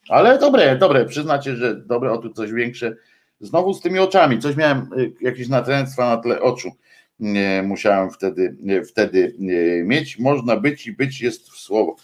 Ale 0.09 0.39
dobre, 0.39 0.77
dobre, 0.77 1.05
przyznacie, 1.05 1.57
że 1.57 1.77
dobre, 1.77 2.13
o 2.13 2.19
tu 2.19 2.31
coś 2.31 2.53
większe. 2.53 2.97
Znowu 3.41 3.75
z 3.75 3.81
tymi 3.81 3.99
oczami, 3.99 4.39
coś 4.39 4.57
miałem, 4.57 4.93
y, 4.99 5.13
jakieś 5.21 5.49
natręctwa 5.49 6.09
na 6.09 6.17
tle 6.17 6.41
oczu 6.41 6.71
musiałem 7.63 8.11
wtedy, 8.11 8.57
wtedy 8.89 9.35
mieć. 9.85 10.19
Można 10.19 10.57
być 10.57 10.87
i 10.87 10.93
być 10.93 11.21
jest 11.21 11.51
w 11.51 11.57
słowo. 11.57 11.97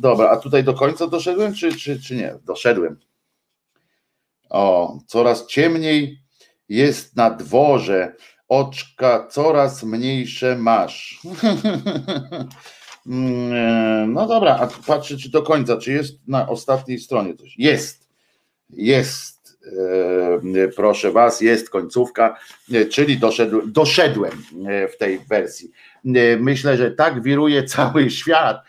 Dobra, 0.00 0.30
a 0.30 0.36
tutaj 0.36 0.64
do 0.64 0.74
końca 0.74 1.06
doszedłem, 1.06 1.54
czy, 1.54 1.76
czy, 1.76 2.00
czy 2.00 2.16
nie? 2.16 2.34
Doszedłem. 2.44 2.96
O, 4.50 4.98
coraz 5.06 5.46
ciemniej 5.46 6.20
jest 6.68 7.16
na 7.16 7.30
dworze, 7.30 8.14
oczka 8.48 9.26
coraz 9.30 9.82
mniejsze 9.82 10.56
masz. 10.56 11.20
Mm, 13.06 13.52
e, 13.52 14.06
no 14.06 14.26
dobra, 14.26 14.56
a 14.56 14.68
patrzę, 14.86 15.16
czy 15.16 15.30
do 15.30 15.42
końca, 15.42 15.76
czy 15.76 15.92
jest 15.92 16.18
na 16.28 16.48
ostatniej 16.48 16.98
stronie 16.98 17.34
coś. 17.34 17.54
Jest, 17.58 18.08
jest, 18.70 19.58
e, 20.56 20.68
proszę 20.76 21.12
Was, 21.12 21.40
jest 21.40 21.70
końcówka, 21.70 22.38
e, 22.72 22.84
czyli 22.84 23.18
doszedłem, 23.18 23.72
doszedłem 23.72 24.32
w 24.92 24.96
tej 24.98 25.18
wersji. 25.18 25.70
Myślę, 26.38 26.76
że 26.76 26.90
tak 26.90 27.22
wiruje 27.22 27.64
cały 27.74 28.10
świat. 28.10 28.62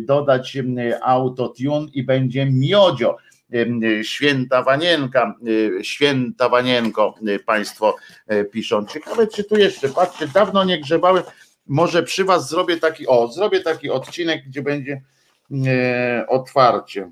Dodać 0.00 0.58
autotune 1.02 1.86
i 1.92 2.02
będzie 2.02 2.46
miodzio. 2.46 3.16
Święta 4.02 4.62
Wanienka, 4.62 5.34
święta 5.82 6.48
Wanienko, 6.48 7.14
Państwo 7.46 7.96
piszą. 8.52 8.86
Ciekawe, 8.86 9.26
czy 9.26 9.44
tu 9.44 9.56
jeszcze, 9.56 9.88
patrzcie, 9.88 10.28
dawno 10.28 10.64
nie 10.64 10.80
grzebałem 10.80 11.22
może 11.66 12.02
przy 12.02 12.24
Was 12.24 12.48
zrobię 12.48 12.76
taki, 12.76 13.06
o, 13.06 13.28
zrobię 13.28 13.60
taki 13.60 13.90
odcinek, 13.90 14.44
gdzie 14.46 14.62
będzie 14.62 15.02
e, 15.66 16.26
otwarcie. 16.28 17.10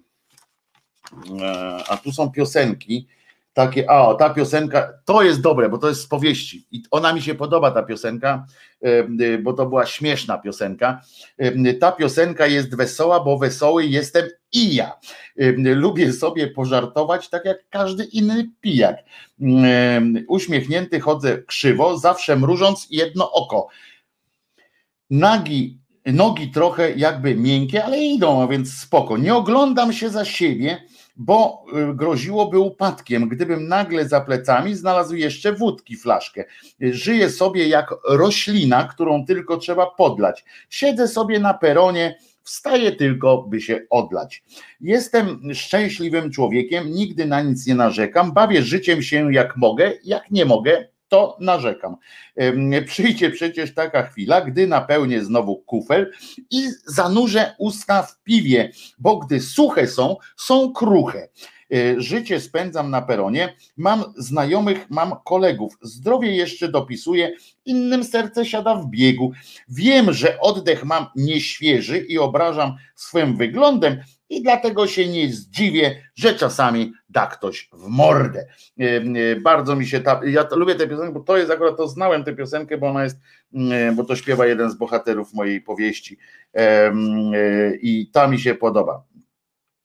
E, 1.41 1.85
a 1.89 1.97
tu 1.97 2.13
są 2.13 2.31
piosenki, 2.31 3.07
takie, 3.53 3.91
a 3.91 4.15
ta 4.15 4.31
piosenka, 4.31 4.93
to 5.05 5.23
jest 5.23 5.41
dobre, 5.41 5.69
bo 5.69 5.79
to 5.79 5.89
jest 5.89 6.03
z 6.03 6.07
powieści 6.07 6.67
i 6.71 6.83
ona 6.91 7.13
mi 7.13 7.23
się 7.23 7.35
podoba 7.35 7.71
ta 7.71 7.83
piosenka, 7.83 8.47
e, 8.83 9.39
bo 9.39 9.53
to 9.53 9.67
była 9.67 9.87
śmieszna 9.87 10.39
piosenka. 10.39 11.01
E, 11.39 11.75
ta 11.75 11.93
piosenka 11.93 12.47
jest 12.47 12.77
wesoła, 12.77 13.21
bo 13.21 13.39
wesoły 13.39 13.87
jestem 13.87 14.29
i 14.53 14.75
ja. 14.75 14.93
E, 15.39 15.53
lubię 15.75 16.13
sobie 16.13 16.49
pożartować, 16.49 17.29
tak 17.29 17.45
jak 17.45 17.69
każdy 17.71 18.05
inny 18.05 18.51
pijak. 18.61 18.97
Uśmiechnięty 20.29 21.01
chodzę 21.01 21.43
krzywo, 21.43 21.99
zawsze 21.99 22.37
mrużąc 22.37 22.87
jedno 22.91 23.33
oko 23.33 23.69
nagi, 25.11 25.81
nogi 26.07 26.51
trochę 26.51 26.93
jakby 26.93 27.37
miękkie, 27.37 27.85
ale 27.85 27.99
idą, 27.99 28.43
a 28.43 28.47
więc 28.47 28.73
spoko. 28.75 29.17
Nie 29.17 29.35
oglądam 29.35 29.93
się 29.93 30.11
za 30.11 30.25
siebie, 30.25 30.83
bo 31.23 31.65
y, 31.91 31.95
groziłoby 31.95 32.59
upadkiem, 32.59 33.29
gdybym 33.29 33.69
nagle 33.69 34.09
za 34.09 34.21
plecami 34.21 34.75
znalazł 34.75 35.15
jeszcze 35.15 35.53
wódki 35.53 35.97
flaszkę. 35.97 36.45
Żyję 36.81 37.31
sobie 37.31 37.69
jak 37.69 37.95
roślina, 38.09 38.85
którą 38.85 39.27
tylko 39.27 39.57
trzeba 39.57 39.87
podlać. 39.87 40.45
Siedzę 40.71 41.09
sobie 41.09 41.41
na 41.41 41.55
peronie, 41.55 42.17
wstaję 42.43 42.93
tylko, 42.93 43.43
by 43.43 43.61
się 43.61 43.81
odlać. 43.91 44.45
Jestem 44.81 45.55
szczęśliwym 45.55 46.31
człowiekiem, 46.31 46.91
nigdy 46.91 47.27
na 47.27 47.43
nic 47.43 47.67
nie 47.67 47.75
narzekam, 47.75 48.33
bawię 48.33 48.63
życiem 48.63 49.03
się 49.03 49.33
jak 49.33 49.57
mogę, 49.57 49.93
jak 50.05 50.31
nie 50.31 50.45
mogę, 50.45 50.89
to 51.11 51.37
narzekam. 51.41 51.97
Przyjdzie 52.87 53.31
przecież 53.31 53.75
taka 53.75 54.03
chwila, 54.03 54.41
gdy 54.41 54.67
napełnię 54.67 55.25
znowu 55.25 55.57
kufel 55.57 56.13
i 56.51 56.69
zanurzę 56.87 57.55
usta 57.59 58.03
w 58.03 58.23
piwie, 58.23 58.71
bo 58.99 59.17
gdy 59.17 59.41
suche 59.41 59.87
są, 59.87 60.17
są 60.37 60.73
kruche. 60.73 61.29
E, 61.75 62.01
życie 62.01 62.41
spędzam 62.41 62.91
na 62.91 63.03
peronie, 63.03 63.55
mam 63.77 64.05
znajomych, 64.17 64.91
mam 64.91 65.13
kolegów, 65.25 65.79
zdrowie 65.83 66.37
jeszcze 66.37 66.69
dopisuję, 66.69 67.33
innym 67.65 68.05
serce 68.05 68.47
siada 68.47 68.75
w 68.75 68.87
biegu. 68.87 69.33
Wiem, 69.69 70.13
że 70.13 70.41
oddech 70.41 70.85
mam 70.85 71.07
nieświeży 71.17 71.99
i 71.99 72.19
obrażam 72.19 72.77
swym 72.95 73.37
wyglądem, 73.37 74.01
i 74.31 74.43
dlatego 74.43 74.87
się 74.87 75.09
nie 75.09 75.29
zdziwię, 75.29 76.03
że 76.15 76.35
czasami 76.35 76.93
da 77.09 77.27
ktoś 77.27 77.69
w 77.73 77.87
mordę. 77.87 78.47
E, 78.81 78.85
e, 78.85 79.41
bardzo 79.41 79.77
mi 79.77 79.87
się 79.87 80.01
ta, 80.01 80.21
ja 80.25 80.47
lubię 80.51 80.75
tę 80.75 80.89
piosenkę, 80.89 81.13
bo 81.13 81.21
to 81.21 81.37
jest 81.37 81.51
akurat, 81.51 81.77
to 81.77 81.89
znałem 81.89 82.25
tę 82.25 82.33
piosenkę, 82.33 82.79
bo 82.79 82.87
ona 82.87 83.05
jest, 83.05 83.19
bo 83.95 84.05
to 84.05 84.17
śpiewa 84.17 84.47
jeden 84.47 84.71
z 84.71 84.75
bohaterów 84.75 85.35
mojej 85.35 85.61
powieści 85.61 86.19
i 87.83 88.11
ta 88.13 88.27
mi 88.27 88.41
się 88.41 88.55
podoba. 88.55 89.11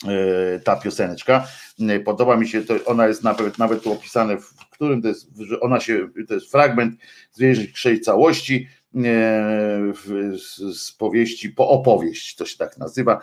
E, 0.08 0.60
ta 0.60 0.76
pioseneczka. 0.76 1.48
E, 1.80 2.00
podoba 2.00 2.38
mi 2.38 2.48
się, 2.48 2.62
to 2.62 2.74
ona 2.86 3.08
jest 3.08 3.24
nawet, 3.24 3.58
nawet 3.58 3.84
tu 3.84 3.94
opisane, 3.94 4.38
w 4.38 4.70
którym 4.72 5.02
to 5.02 5.08
jest, 5.08 5.38
że 5.38 5.60
ona 5.60 5.80
się, 5.80 6.08
to 6.28 6.34
jest 6.34 6.52
fragment 6.52 6.96
z 7.32 7.40
większej 7.40 8.02
całości, 8.02 8.68
e, 8.68 8.75
z, 8.96 10.78
z 10.80 10.92
powieści 10.92 11.50
po 11.50 11.70
opowieść, 11.70 12.36
to 12.36 12.46
się 12.46 12.58
tak 12.58 12.78
nazywa. 12.78 13.20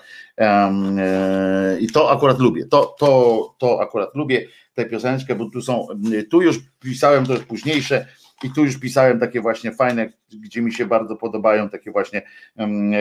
I 1.80 1.86
to 1.86 2.10
akurat 2.10 2.38
lubię. 2.38 2.66
To, 2.66 2.96
to, 2.98 3.54
to 3.58 3.80
akurat 3.80 4.14
lubię 4.14 4.46
tę 4.74 4.84
pioseneczkę, 4.84 5.34
bo 5.34 5.50
tu 5.50 5.62
są, 5.62 5.86
tu 6.30 6.42
już 6.42 6.58
pisałem, 6.80 7.26
jest 7.32 7.44
późniejsze, 7.44 8.06
i 8.42 8.50
tu 8.50 8.64
już 8.64 8.78
pisałem 8.78 9.20
takie 9.20 9.40
właśnie 9.40 9.72
fajne, 9.72 10.12
gdzie 10.32 10.62
mi 10.62 10.72
się 10.72 10.86
bardzo 10.86 11.16
podobają, 11.16 11.68
takie 11.68 11.90
właśnie 11.90 12.22
mm, 12.56 12.92
e, 12.94 12.98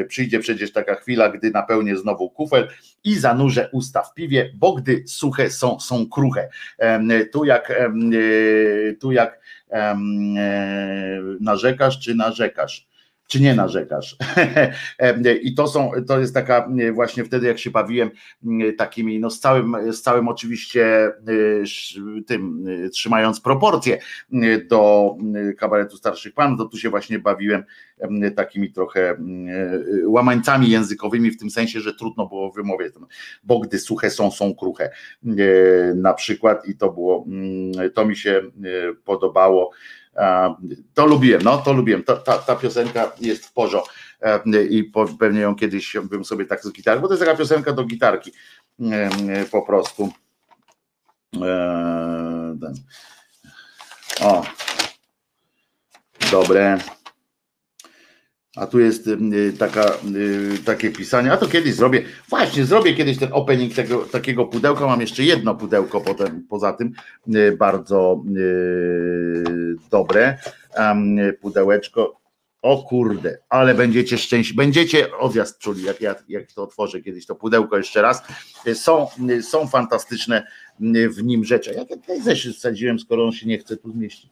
e, 0.00 0.04
przyjdzie 0.04 0.40
przecież 0.40 0.72
taka 0.72 0.94
chwila, 0.94 1.28
gdy 1.28 1.50
napełnię 1.50 1.96
znowu 1.96 2.30
kufel 2.30 2.68
i 3.04 3.14
zanurzę 3.14 3.68
usta 3.72 4.02
w 4.02 4.14
piwie, 4.14 4.52
bo 4.54 4.72
gdy 4.72 5.04
suche 5.06 5.50
są, 5.50 5.80
są 5.80 6.06
kruche. 6.08 6.48
Tu 7.32 7.44
jak, 7.44 7.70
e, 7.70 7.92
tu 9.00 9.12
jak 9.12 9.40
narzekasz, 11.40 12.00
czy 12.00 12.14
narzekasz? 12.14 12.93
Czy 13.28 13.42
nie 13.42 13.54
narzekasz? 13.54 14.16
I 15.42 15.54
to 15.54 15.66
są, 15.66 15.90
to 16.08 16.20
jest 16.20 16.34
taka 16.34 16.68
właśnie 16.92 17.24
wtedy, 17.24 17.46
jak 17.46 17.58
się 17.58 17.70
bawiłem 17.70 18.10
takimi, 18.78 19.20
no 19.20 19.30
z 19.30 19.40
całym, 19.40 19.92
z 19.92 20.02
całym 20.02 20.28
oczywiście 20.28 21.12
tym, 22.26 22.64
trzymając 22.92 23.40
proporcje 23.40 23.98
do 24.68 25.14
kabaretu 25.58 25.96
starszych 25.96 26.34
panów, 26.34 26.58
to 26.58 26.64
tu 26.64 26.78
się 26.78 26.90
właśnie 26.90 27.18
bawiłem 27.18 27.64
takimi 28.36 28.72
trochę 28.72 29.16
łamańcami 30.06 30.70
językowymi, 30.70 31.30
w 31.30 31.38
tym 31.38 31.50
sensie, 31.50 31.80
że 31.80 31.94
trudno 31.94 32.26
było 32.26 32.52
wymowić, 32.52 32.74
bo 33.44 33.58
gdy 33.58 33.78
suche 33.78 34.10
są, 34.10 34.30
są 34.30 34.54
kruche 34.54 34.90
na 35.94 36.14
przykład 36.14 36.68
i 36.68 36.76
to 36.76 36.92
było, 36.92 37.26
to 37.94 38.06
mi 38.06 38.16
się 38.16 38.42
podobało, 39.04 39.70
to 40.94 41.06
lubiłem, 41.06 41.42
no 41.42 41.58
to 41.58 41.72
lubiłem. 41.72 42.04
Ta, 42.04 42.16
ta, 42.16 42.38
ta 42.38 42.56
piosenka 42.56 43.12
jest 43.20 43.46
w 43.46 43.52
porządku 43.52 43.90
i 44.70 44.92
pewnie 45.18 45.40
ją 45.40 45.54
kiedyś 45.54 45.96
bym 46.02 46.24
sobie 46.24 46.44
tak 46.44 46.64
z 46.64 46.72
gitarą, 46.72 47.00
bo 47.00 47.08
to 47.08 47.14
jest 47.14 47.24
taka 47.24 47.38
piosenka 47.38 47.72
do 47.72 47.84
gitarki 47.84 48.32
po 49.50 49.62
prostu. 49.62 50.12
O, 54.20 54.44
dobre. 56.30 56.78
A 58.56 58.66
tu 58.66 58.80
jest 58.80 59.06
y, 59.06 59.52
taka, 59.58 59.84
y, 60.16 60.58
takie 60.64 60.90
pisanie, 60.90 61.32
a 61.32 61.36
to 61.36 61.46
kiedyś 61.46 61.74
zrobię, 61.74 62.02
właśnie 62.28 62.64
zrobię 62.64 62.94
kiedyś 62.94 63.18
ten 63.18 63.28
opening 63.32 63.74
tego, 63.74 63.98
takiego 63.98 64.44
pudełka, 64.44 64.86
mam 64.86 65.00
jeszcze 65.00 65.24
jedno 65.24 65.54
pudełko 65.54 66.00
potem, 66.00 66.46
poza 66.48 66.72
tym, 66.72 66.92
y, 67.36 67.56
bardzo 67.56 68.24
dobre. 69.90 70.38
Pudełeczko, 71.40 72.20
o 72.62 72.82
kurde, 72.82 73.38
ale 73.48 73.74
będziecie 73.74 74.18
szczęśliwi, 74.18 74.56
będziecie 74.56 75.16
odjazd 75.16 75.58
czuli, 75.58 75.82
jak 75.82 76.00
ja 76.00 76.14
jak 76.28 76.52
to 76.52 76.62
otworzę 76.62 77.00
kiedyś 77.00 77.26
to 77.26 77.34
pudełko 77.34 77.76
jeszcze 77.76 78.02
raz. 78.02 78.22
Są, 78.74 79.06
są 79.42 79.66
fantastyczne 79.66 80.46
w 81.16 81.22
nim 81.22 81.44
rzeczy. 81.44 81.74
Ja 81.76 81.84
tutaj 81.84 82.22
zeszyt 82.22 82.56
skoro 82.98 83.24
on 83.24 83.32
się 83.32 83.46
nie 83.46 83.58
chce 83.58 83.76
tu 83.76 83.92
zmieścić 83.92 84.30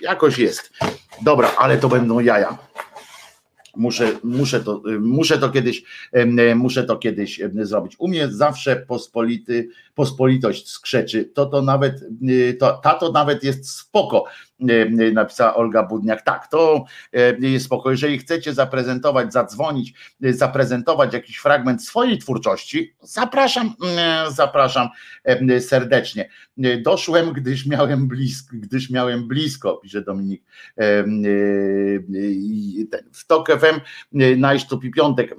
jakoś 0.00 0.38
jest. 0.38 0.70
Dobra, 1.22 1.52
ale 1.58 1.78
to 1.78 1.88
będą 1.88 2.20
jaja. 2.20 2.58
Muszę, 3.76 4.12
muszę, 4.24 4.60
to, 4.60 4.82
muszę 5.00 5.38
to 5.38 5.50
kiedyś, 5.50 5.82
muszę 6.54 6.84
to 6.84 6.96
kiedyś 6.96 7.40
zrobić. 7.54 7.96
U 7.98 8.08
mnie 8.08 8.28
zawsze 8.28 8.76
pospolity, 8.76 9.68
pospolitość 9.94 10.68
skrzeczy. 10.68 11.24
To 11.24 11.46
to 11.46 11.62
nawet, 11.62 12.00
to, 12.58 12.72
ta 12.72 12.94
to 12.94 13.12
nawet 13.12 13.44
jest 13.44 13.70
spoko. 13.70 14.24
E, 14.68 14.82
e, 14.82 15.12
napisała 15.12 15.54
Olga 15.54 15.82
Budniak. 15.82 16.22
Tak, 16.22 16.48
to 16.48 16.84
e, 17.12 17.48
jest 17.48 17.64
spoko. 17.64 17.90
Jeżeli 17.90 18.18
chcecie 18.18 18.52
zaprezentować, 18.52 19.32
zadzwonić, 19.32 19.94
zaprezentować 20.20 21.14
jakiś 21.14 21.36
fragment 21.36 21.84
swojej 21.84 22.18
twórczości, 22.18 22.94
zapraszam, 23.02 23.74
zapraszam 24.30 24.88
serdecznie. 25.60 26.28
Doszłem, 26.82 27.32
gdyż 27.32 27.66
miałem 27.66 28.08
blisko, 28.08 28.56
gdyż 28.56 28.90
miałem 28.90 29.28
blisko, 29.28 29.76
pisze 29.76 30.02
Dominik. 30.02 30.42
W 33.12 33.26
TOK 33.26 33.48
FM 33.48 33.80
na 34.36 34.54
Isztupi 34.54 34.90
Piątek 34.90 35.36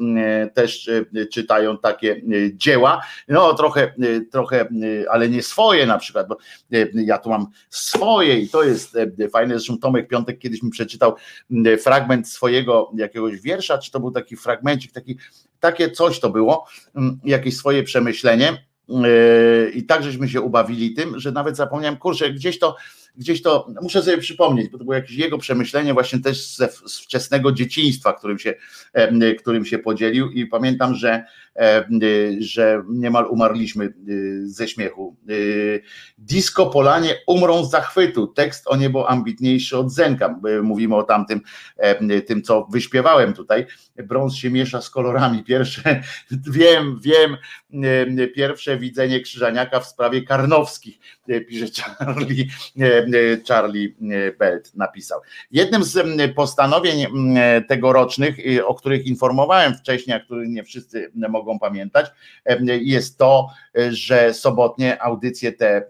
też 0.53 0.89
czytają 1.31 1.77
takie 1.77 2.21
dzieła. 2.53 3.01
No 3.27 3.53
trochę, 3.53 3.93
trochę, 4.31 4.67
ale 5.09 5.29
nie 5.29 5.43
swoje 5.43 5.85
na 5.85 5.97
przykład, 5.97 6.27
bo 6.27 6.37
ja 6.93 7.17
tu 7.17 7.29
mam 7.29 7.47
swoje 7.69 8.39
i 8.39 8.49
to 8.49 8.63
jest 8.63 8.97
fajne, 9.31 9.53
zresztą 9.53 9.77
Tomek 9.77 10.07
Piątek 10.07 10.39
kiedyś 10.39 10.63
mi 10.63 10.69
przeczytał 10.69 11.15
mm, 11.51 11.77
fragment 11.79 12.29
swojego 12.29 12.91
jakiegoś 12.95 13.41
wiersza, 13.41 13.77
czy 13.77 13.91
to 13.91 13.99
był 13.99 14.11
taki 14.11 14.35
fragmencik, 14.35 14.91
taki, 14.91 15.17
takie 15.59 15.91
coś 15.91 16.19
to 16.19 16.29
było, 16.29 16.67
jakieś 17.23 17.57
swoje 17.57 17.83
przemyślenie. 17.83 18.65
Yy, 18.89 19.71
i 19.73 19.83
tak 19.83 20.03
żeśmy 20.03 20.29
się 20.29 20.41
ubawili 20.41 20.93
tym, 20.93 21.19
że 21.19 21.31
nawet 21.31 21.57
zapomniałem, 21.57 21.97
kurczę, 21.97 22.31
gdzieś 22.33 22.59
to 22.59 22.75
gdzieś 23.15 23.41
to 23.41 23.67
muszę 23.81 24.01
sobie 24.01 24.17
przypomnieć, 24.17 24.69
bo 24.69 24.77
to 24.77 24.83
było 24.83 24.95
jakieś 24.95 25.15
jego 25.15 25.37
przemyślenie 25.37 25.93
właśnie 25.93 26.19
też 26.19 26.47
z 26.85 26.99
wczesnego 26.99 27.51
dzieciństwa, 27.51 28.13
którym 28.13 28.39
się, 28.39 28.53
którym 29.39 29.65
się 29.65 29.79
podzielił 29.79 30.31
i 30.31 30.45
pamiętam, 30.45 30.95
że, 30.95 31.23
że 32.39 32.83
niemal 32.89 33.25
umarliśmy 33.29 33.93
y, 34.09 34.49
ze 34.49 34.67
śmiechu. 34.67 35.15
Y, 35.29 35.83
Disco 36.17 36.65
Polanie 36.65 37.15
umrą 37.27 37.65
z 37.65 37.71
zachwytu. 37.71 38.27
Tekst 38.27 38.67
o 38.67 38.75
niebo 38.75 39.09
ambitniejszy 39.09 39.77
od 39.77 39.91
Zenka. 39.91 40.39
Mówimy 40.63 40.95
o 40.95 41.03
tamtym, 41.03 41.41
tym 42.25 42.41
co 42.41 42.67
wyśpiewałem 42.71 43.33
tutaj. 43.33 43.65
Brąz 44.03 44.35
się 44.35 44.49
miesza 44.49 44.81
z 44.81 44.89
kolorami. 44.89 45.43
Pierwsze, 45.43 46.01
wiem, 46.31 46.99
wiem, 47.01 47.37
pierwsze 48.35 48.77
widzenie 48.77 49.19
Krzyżaniaka 49.19 49.79
w 49.79 49.87
sprawie 49.87 50.21
Karnowskich, 50.23 50.99
pisze 51.47 51.65
Charlie 51.97 52.47
E, 52.79 53.00
Charlie 53.47 53.95
e, 54.01 54.31
Belt 54.31 54.75
napisał. 54.75 55.21
Jednym 55.51 55.83
z 55.83 56.35
postanowień 56.35 57.05
tegorocznych, 57.67 58.35
o 58.65 58.75
których 58.75 59.05
informowałem 59.05 59.75
wcześniej, 59.75 60.17
a 60.17 60.19
których 60.19 60.49
nie 60.49 60.63
wszyscy 60.63 61.11
mogą 61.29 61.59
pamiętać, 61.59 62.05
jest 62.65 63.17
to, 63.17 63.49
że 63.89 64.33
sobotnie 64.33 65.01
audycje 65.01 65.51
te 65.51 65.87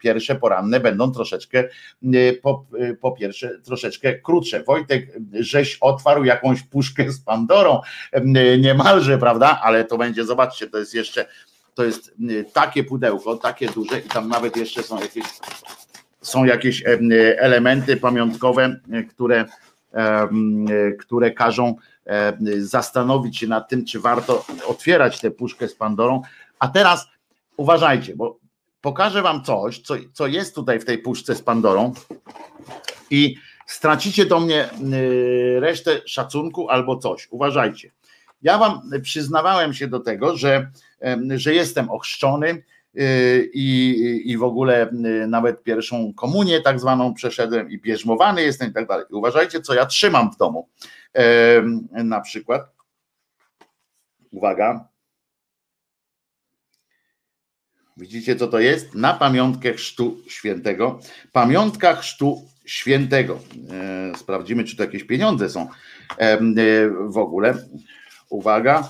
pierwsze 0.00 0.34
poranne 0.34 0.80
będą 0.80 1.12
troszeczkę 1.12 1.64
po, 2.42 2.66
po 3.00 3.12
pierwsze 3.12 3.50
troszeczkę 3.64 4.18
krótsze. 4.18 4.62
Wojtek, 4.62 5.06
żeś 5.32 5.78
otwarł 5.80 6.24
jakąś 6.24 6.62
puszkę 6.62 7.12
z 7.12 7.20
Pandorą, 7.20 7.80
niemalże, 8.58 9.18
prawda? 9.18 9.60
Ale 9.62 9.84
to 9.84 9.98
będzie, 9.98 10.24
zobaczcie, 10.24 10.66
to 10.66 10.78
jest 10.78 10.94
jeszcze 10.94 11.26
to 11.74 11.84
jest 11.84 12.14
takie 12.52 12.84
pudełko, 12.84 13.36
takie 13.36 13.66
duże 13.66 14.00
i 14.00 14.08
tam 14.08 14.28
nawet 14.28 14.56
jeszcze 14.56 14.82
są 14.82 15.00
jakieś 15.00 15.24
są 16.22 16.44
jakieś 16.44 16.82
elementy 17.38 17.96
pamiątkowe, 17.96 18.80
które, 19.10 19.44
które 21.00 21.30
każą 21.30 21.74
e, 22.06 22.32
zastanowić 22.58 23.38
się 23.38 23.46
nad 23.46 23.68
tym, 23.68 23.84
czy 23.84 24.00
warto 24.00 24.44
otwierać 24.66 25.20
tę 25.20 25.30
puszkę 25.30 25.68
z 25.68 25.74
Pandorą. 25.74 26.22
A 26.58 26.68
teraz 26.68 27.08
uważajcie, 27.56 28.16
bo 28.16 28.38
pokażę 28.80 29.22
wam 29.22 29.44
coś, 29.44 29.78
co, 29.78 29.94
co 30.12 30.26
jest 30.26 30.54
tutaj 30.54 30.80
w 30.80 30.84
tej 30.84 30.98
puszce 30.98 31.34
z 31.34 31.42
Pandorą 31.42 31.92
i 33.10 33.36
stracicie 33.66 34.26
do 34.26 34.40
mnie 34.40 34.68
resztę 35.60 36.00
szacunku 36.06 36.68
albo 36.68 36.96
coś. 36.96 37.28
Uważajcie. 37.30 37.90
Ja 38.42 38.58
wam 38.58 38.80
przyznawałem 39.02 39.74
się 39.74 39.88
do 39.88 40.00
tego, 40.00 40.36
że, 40.36 40.70
że 41.36 41.54
jestem 41.54 41.90
ochrzczony 41.90 42.62
i, 43.54 44.22
i 44.24 44.38
w 44.38 44.42
ogóle 44.42 44.90
y, 44.90 45.26
nawet 45.26 45.62
pierwszą 45.62 46.14
komunię 46.14 46.60
tak 46.60 46.80
zwaną 46.80 47.14
przeszedłem 47.14 47.70
i 47.70 47.78
bierzmowany 47.78 48.42
jestem 48.42 48.70
i 48.70 48.72
tak 48.72 48.88
dalej. 48.88 49.06
Uważajcie, 49.10 49.60
co 49.60 49.74
ja 49.74 49.86
trzymam 49.86 50.32
w 50.32 50.36
domu. 50.36 50.68
Na 51.92 52.20
przykład, 52.20 52.62
uwaga, 54.30 54.92
Widzicie, 57.96 58.36
co 58.36 58.48
to 58.48 58.58
jest? 58.58 58.94
Na 58.94 59.14
pamiątkę 59.14 59.72
chrztu 59.72 60.16
świętego. 60.28 61.00
Pamiątka 61.32 61.96
chrztu 61.96 62.42
świętego. 62.66 63.38
E, 63.70 64.18
Sprawdzimy, 64.18 64.64
czy 64.64 64.76
to 64.76 64.82
jakieś 64.82 65.04
pieniądze 65.04 65.50
są 65.50 65.68
e, 66.18 66.38
w 67.06 67.18
ogóle. 67.18 67.54
Uwaga. 68.28 68.88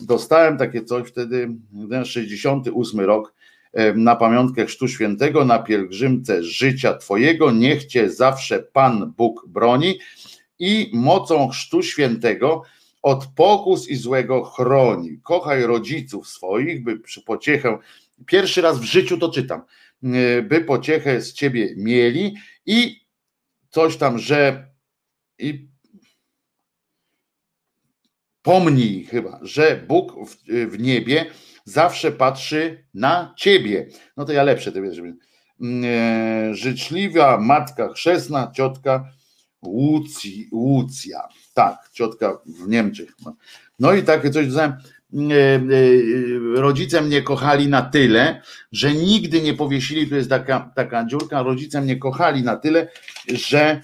Dostałem 0.00 0.58
takie 0.58 0.84
coś 0.84 1.08
wtedy, 1.08 1.50
ten 1.90 2.04
68 2.04 3.00
rok, 3.00 3.34
e, 3.72 3.94
na 3.94 4.16
pamiątkę 4.16 4.66
chrztu 4.66 4.88
świętego, 4.88 5.44
na 5.44 5.58
pielgrzymce 5.58 6.42
życia 6.42 6.94
Twojego, 6.94 7.52
niech 7.52 7.84
Cię 7.84 8.10
zawsze 8.10 8.58
Pan 8.58 9.12
Bóg 9.16 9.44
broni 9.48 9.98
i 10.58 10.90
mocą 10.94 11.48
chrztu 11.48 11.82
świętego 11.82 12.62
od 13.02 13.26
pokus 13.26 13.88
i 13.88 13.96
złego 13.96 14.44
chroni. 14.44 15.20
Kochaj 15.22 15.62
rodziców 15.62 16.28
swoich, 16.28 16.84
by 16.84 16.98
przy 16.98 17.22
pociechę 17.22 17.78
Pierwszy 18.26 18.62
raz 18.62 18.78
w 18.78 18.82
życiu 18.82 19.18
to 19.18 19.28
czytam, 19.28 19.62
yy, 20.02 20.42
by 20.42 20.60
pociechę 20.60 21.20
z 21.20 21.32
ciebie 21.32 21.74
mieli 21.76 22.34
i 22.66 23.00
coś 23.70 23.96
tam, 23.96 24.18
że 24.18 24.68
i 25.38 25.68
pomnij 28.44 29.04
chyba, 29.10 29.40
że 29.42 29.84
Bóg 29.88 30.12
w, 30.28 30.36
w 30.70 30.78
niebie 30.78 31.26
zawsze 31.64 32.12
patrzy 32.12 32.84
na 32.94 33.34
ciebie. 33.36 33.86
No 34.16 34.24
to 34.24 34.32
ja 34.32 34.42
lepsze 34.42 34.72
to 34.72 34.82
wiesz. 34.82 34.96
żeby- 34.96 35.14
Yy, 35.60 36.54
Życzliwa 36.54 37.38
matka 37.40 37.88
chrzestna, 37.92 38.52
ciotka 38.56 39.04
Łucji, 39.62 40.48
Łucja. 40.52 41.20
Tak, 41.54 41.78
ciotka 41.92 42.38
w 42.46 42.68
Niemczech. 42.68 43.08
No 43.80 43.92
i 43.92 44.02
takie 44.02 44.30
coś 44.30 44.46
dostałem 44.46 44.72
e, 44.72 44.76
e, 45.54 45.60
rodzice 46.60 47.02
mnie 47.02 47.22
kochali 47.22 47.68
na 47.68 47.82
tyle, 47.82 48.42
że 48.72 48.94
nigdy 48.94 49.42
nie 49.42 49.54
powiesili, 49.54 50.08
tu 50.08 50.14
jest 50.14 50.30
taka, 50.30 50.72
taka 50.76 51.04
dziurka, 51.06 51.42
rodzice 51.42 51.80
mnie 51.80 51.96
kochali 51.96 52.42
na 52.42 52.56
tyle, 52.56 52.88
że, 53.28 53.60
e, 53.60 53.70
e, 53.70 53.82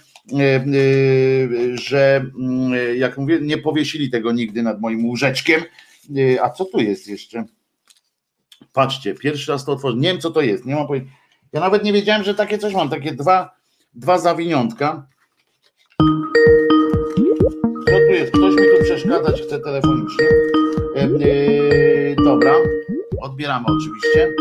że 1.75 2.25
mm, 2.41 2.97
jak 2.97 3.19
mówię, 3.19 3.39
nie 3.43 3.59
powiesili 3.59 4.11
tego 4.11 4.33
nigdy 4.33 4.63
nad 4.63 4.81
moim 4.81 5.07
łóżeczkiem. 5.07 5.63
E, 6.17 6.43
A 6.43 6.51
co 6.51 6.65
tu 6.65 6.81
jest 6.81 7.09
jeszcze? 7.09 7.45
Patrzcie, 8.73 9.15
pierwszy 9.15 9.53
raz 9.53 9.65
to 9.65 9.73
otworzę. 9.73 9.97
Nie 9.97 10.09
wiem, 10.09 10.21
co 10.21 10.31
to 10.31 10.41
jest. 10.41 10.67
Nie 10.67 10.75
mam 10.75 10.87
pojęcia. 10.87 11.11
Ja 11.53 11.61
nawet 11.61 11.85
nie 11.85 11.93
wiedziałem, 11.93 12.25
że 12.25 12.35
takie 12.35 12.59
coś 12.59 12.75
mam. 12.75 12.89
Takie 12.89 13.13
dwa, 13.13 13.55
dwa 13.95 14.19
zawiniątka. 14.19 15.07
Co 17.89 17.97
tu 18.07 18.13
jest? 18.13 18.33
Ktoś 18.33 18.55
mi 18.55 18.63
tu 18.79 18.85
przeszkadzać 18.85 19.43
chce 19.43 19.61
telefonicznie. 19.61 20.27
E, 20.97 21.01
e, 21.01 22.25
dobra, 22.25 22.55
odbieramy 23.21 23.67
oczywiście. 23.69 24.35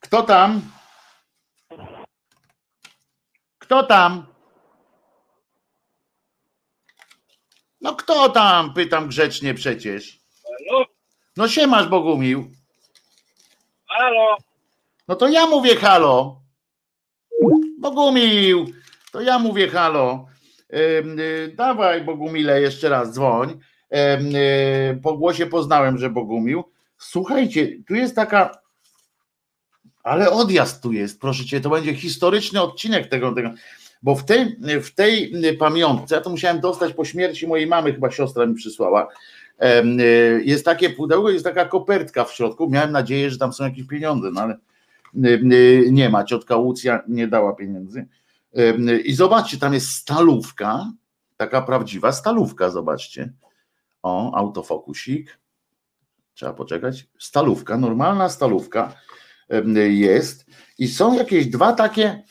Kto 0.00 0.22
tam? 0.22 0.60
Kto 3.68 3.82
tam? 3.82 4.26
No 7.80 7.96
kto 7.96 8.28
tam? 8.28 8.74
Pytam 8.74 9.08
grzecznie 9.08 9.54
przecież. 9.54 10.20
Halo? 10.44 10.86
No 11.36 11.48
siemasz 11.48 11.88
Bogumił. 11.88 12.50
Halo? 13.88 14.36
No 15.08 15.16
to 15.16 15.28
ja 15.28 15.46
mówię 15.46 15.76
halo. 15.76 16.40
Bogumił, 17.78 18.66
to 19.12 19.20
ja 19.20 19.38
mówię 19.38 19.68
halo. 19.68 20.26
Ym, 20.98 21.20
y, 21.20 21.52
dawaj 21.56 22.04
Bogumile 22.04 22.60
jeszcze 22.60 22.88
raz 22.88 23.12
dzwoń. 23.12 23.50
Ym, 23.50 24.36
y, 24.36 25.00
po 25.02 25.16
głosie 25.16 25.46
poznałem, 25.46 25.98
że 25.98 26.10
Bogumił. 26.10 26.64
Słuchajcie, 26.98 27.68
tu 27.88 27.94
jest 27.94 28.16
taka 28.16 28.67
ale 30.08 30.30
odjazd 30.30 30.82
tu 30.82 30.92
jest, 30.92 31.20
proszę 31.20 31.44
cię, 31.44 31.60
to 31.60 31.70
będzie 31.70 31.94
historyczny 31.94 32.62
odcinek 32.62 33.08
tego, 33.08 33.32
tego 33.32 33.50
bo 34.02 34.14
w 34.14 34.24
tej, 34.24 34.56
w 34.82 34.94
tej 34.94 35.32
pamiątce, 35.58 36.14
ja 36.14 36.20
to 36.20 36.30
musiałem 36.30 36.60
dostać 36.60 36.94
po 36.94 37.04
śmierci 37.04 37.46
mojej 37.46 37.66
mamy, 37.66 37.92
chyba 37.92 38.10
siostra 38.10 38.46
mi 38.46 38.54
przysłała, 38.54 39.08
y, 39.62 40.42
jest 40.44 40.64
takie 40.64 40.90
pudełko, 40.90 41.30
jest 41.30 41.44
taka 41.44 41.64
kopertka 41.64 42.24
w 42.24 42.32
środku, 42.32 42.70
miałem 42.70 42.92
nadzieję, 42.92 43.30
że 43.30 43.38
tam 43.38 43.52
są 43.52 43.64
jakieś 43.64 43.86
pieniądze, 43.86 44.30
no 44.30 44.40
ale 44.40 44.54
y, 45.24 45.28
y, 45.52 45.88
nie 45.90 46.08
ma, 46.08 46.24
ciotka 46.24 46.56
Łucja 46.56 47.02
nie 47.08 47.28
dała 47.28 47.54
pieniędzy. 47.54 48.06
I 49.04 49.12
zobaczcie, 49.12 49.58
tam 49.58 49.74
jest 49.74 49.90
stalówka, 49.90 50.92
taka 51.36 51.62
prawdziwa 51.62 52.12
stalówka, 52.12 52.70
zobaczcie. 52.70 53.32
O, 54.02 54.34
autofokusik. 54.34 55.38
Trzeba 56.34 56.52
poczekać. 56.52 57.06
Stalówka, 57.18 57.78
normalna 57.78 58.28
stalówka 58.28 58.94
jest. 59.74 60.46
I 60.78 60.88
są 60.88 61.14
jakieś 61.14 61.46
dwa 61.46 61.72
takie 61.72 62.22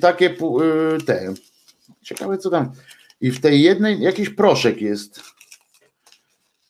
takie 0.00 0.30
y, 0.30 1.04
te. 1.06 1.34
Ciekawe 2.02 2.38
co 2.38 2.50
tam. 2.50 2.72
I 3.20 3.30
w 3.30 3.40
tej 3.40 3.62
jednej 3.62 4.00
jakiś 4.00 4.30
proszek 4.30 4.82
jest. 4.82 5.20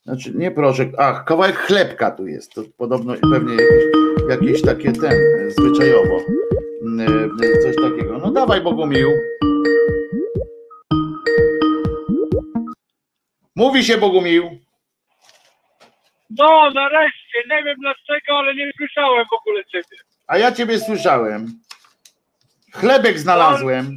Znaczy 0.05 0.33
nie 0.35 0.51
proszek, 0.51 0.89
ach 0.99 1.25
kawałek 1.25 1.57
chlebka 1.57 2.11
tu 2.11 2.27
jest, 2.27 2.53
to 2.53 2.63
podobno 2.77 3.15
pewnie 3.33 3.53
jakieś, 3.55 3.85
jakieś 4.29 4.63
takie 4.63 4.93
ten, 4.93 5.15
zwyczajowo. 5.59 6.21
Coś 7.63 7.77
takiego, 7.77 8.19
no 8.19 8.31
dawaj 8.31 8.63
Bogumił 8.63 9.09
mówi 13.57 13.85
się 13.85 13.99
Bogumił 13.99 14.45
No, 16.39 16.71
nareszcie, 16.71 17.39
nie 17.51 17.63
wiem 17.65 17.77
dlaczego, 17.81 18.39
ale 18.39 18.55
nie 18.55 18.71
słyszałem 18.77 19.25
w 19.31 19.33
ogóle 19.33 19.65
ciebie. 19.65 19.97
a 20.27 20.39
ja 20.39 20.53
ciebie 20.53 20.81
słyszałem 20.81 21.47
chlebek 22.75 23.19
znalazłem 23.19 23.97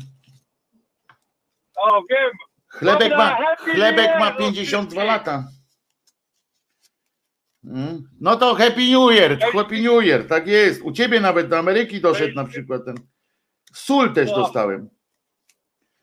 O, 1.78 2.02
wiem. 2.10 2.32
Chlebek 2.68 3.10
Dobra, 3.10 3.18
ma, 3.18 3.36
happy 3.36 3.72
chlebek 3.72 4.20
ma 4.20 4.26
Year, 4.26 4.38
52 4.38 4.82
wszystkim. 4.86 5.04
lata. 5.08 5.44
Mm. 7.64 8.10
No 8.22 8.36
to 8.38 8.56
Happy 8.56 8.82
New 8.92 9.12
Year, 9.12 9.40
Happy 9.54 9.82
New 9.82 10.04
Year, 10.04 10.28
tak 10.28 10.48
jest. 10.48 10.82
U 10.82 10.92
ciebie 10.92 11.20
nawet 11.20 11.48
do 11.50 11.58
Ameryki 11.58 12.02
doszedł 12.02 12.36
na 12.36 12.46
przykład 12.46 12.86
ten. 12.86 12.96
Sól 13.74 14.14
też 14.14 14.30
No. 14.30 14.36
dostałem. 14.38 14.90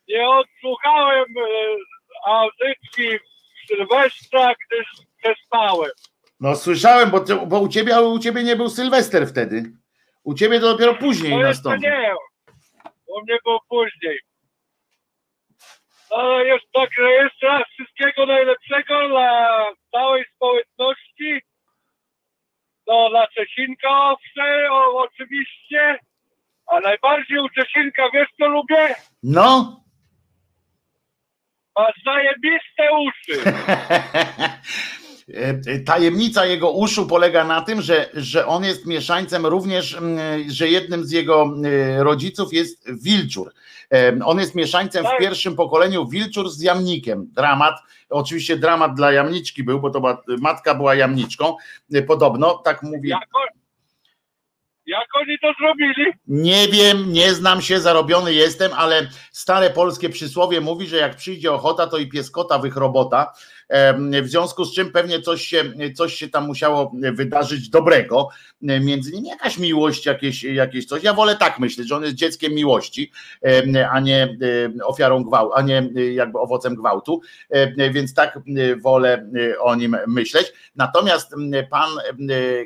Nie 0.09 0.28
odsłuchałem 0.28 1.24
e, 1.38 1.76
audycji 2.30 3.18
Sylwestra, 3.68 4.52
gdyż 4.66 4.86
przespałem. 5.22 5.90
No 6.43 6.56
słyszałem, 6.56 7.10
bo, 7.10 7.20
ty- 7.20 7.47
bo 7.47 7.60
u 7.60 7.69
ciebie, 7.69 7.97
ale 7.97 8.06
u 8.06 8.19
ciebie 8.19 8.43
nie 8.43 8.56
był 8.56 8.69
Sylwester 8.69 9.27
wtedy. 9.28 9.62
U 10.24 10.35
ciebie 10.35 10.60
to 10.60 10.73
dopiero 10.73 10.94
później 10.94 11.31
jeszcze 11.32 11.47
nastąpił. 11.48 11.90
nie. 11.90 12.14
U 13.06 13.23
mnie 13.23 13.39
było 13.44 13.60
później. 13.69 14.19
No 16.10 16.40
jest 16.40 16.64
także 16.73 17.02
jeszcze 17.02 17.47
raz 17.47 17.62
wszystkiego 17.73 18.27
najlepszego 18.27 19.09
dla 19.09 19.48
całej 19.90 20.24
społeczności. 20.36 21.40
No 22.86 23.10
dla 23.10 23.27
Czesinka 23.27 23.89
owsze, 24.10 24.69
o, 24.70 25.02
oczywiście. 25.02 25.98
A 26.66 26.81
najbardziej 26.81 27.39
u 27.39 27.48
Czesinka 27.48 28.02
wiesz 28.14 28.28
co 28.39 28.47
lubię? 28.48 28.94
No. 29.23 29.81
Ma 31.78 31.86
zajebiste 32.05 32.89
uszy. 32.93 33.43
E, 35.34 35.78
Tajemnica 35.80 36.46
jego 36.46 36.70
uszu 36.70 37.06
polega 37.06 37.44
na 37.44 37.60
tym, 37.60 37.82
że, 37.82 38.09
że 38.14 38.46
on 38.46 38.64
jest 38.64 38.86
mieszańcem 38.86 39.46
również, 39.46 39.98
że 40.48 40.68
jednym 40.68 41.04
z 41.04 41.10
jego 41.10 41.54
e, 41.64 42.04
rodziców 42.04 42.52
jest 42.52 43.02
wilczur. 43.02 43.52
E, 43.92 44.18
On 44.24 44.38
jest 44.40 44.54
mieszańcem 44.54 45.04
w 45.04 45.09
Tak. 45.09 45.18
pierwszym 45.18 45.56
pokoleniu 45.56 46.09
wilczur 46.09 46.50
z 46.50 46.60
jamnikiem. 46.60 47.26
Dramat, 47.32 47.74
oczywiście 48.10 48.56
dramat 48.56 48.94
dla 48.94 49.12
jamniczki 49.12 49.64
był, 49.64 49.80
bo 49.80 49.90
to 49.90 50.00
była, 50.00 50.22
matka 50.40 50.74
była 50.74 50.94
jamniczką. 50.94 51.56
Podobno, 52.06 52.59
tak 52.59 52.82
mówi. 52.82 53.12
Jak 54.86 55.09
oni 55.20 55.38
to 55.38 55.52
zrobili? 55.59 56.12
Nie 56.26 56.68
wiem, 56.68 57.12
nie 57.12 57.34
znam 57.34 57.62
się, 57.62 57.80
zarobiony 57.80 58.34
jestem, 58.34 58.72
ale 58.76 59.09
stare 59.32 59.70
polskie 59.70 60.09
przysłowie 60.09 60.60
mówi, 60.60 60.86
że 60.86 60.96
jak 60.96 61.16
przyjdzie 61.16 61.52
ochota, 61.52 61.86
to 61.86 61.98
i 61.98 62.09
pieskota 62.09 62.59
wychrobota. 62.59 63.32
W 64.22 64.28
związku 64.28 64.64
z 64.64 64.74
czym 64.74 64.93
pewnie 64.93 65.20
coś 65.20 65.47
się, 65.47 65.64
coś 65.94 66.14
się 66.14 66.28
tam 66.28 66.47
musiało 66.47 66.93
wydarzyć 67.12 67.68
dobrego. 67.68 68.28
Między 68.60 69.12
nimi 69.12 69.28
jakaś 69.28 69.59
miłość, 69.59 70.06
jakieś, 70.06 70.43
jakieś 70.43 70.86
coś. 70.86 71.02
Ja 71.02 71.14
wolę 71.14 71.36
tak 71.36 71.59
myśleć, 71.59 71.89
że 71.89 71.97
on 71.97 72.02
jest 72.02 72.14
dzieckiem 72.14 72.52
miłości, 72.52 73.12
a 73.90 74.01
nie 74.01 74.36
ofiarą 74.84 75.24
gwałtu, 75.24 75.55
a 75.55 75.62
nie 75.62 75.90
jakby 76.14 76.39
owocem 76.39 76.74
gwałtu. 76.74 77.20
Więc 77.93 78.14
tak 78.14 78.39
wolę 78.82 79.30
o 79.60 79.74
nim 79.74 79.97
myśleć. 80.06 80.52
Natomiast 80.76 81.34
pan 81.70 81.90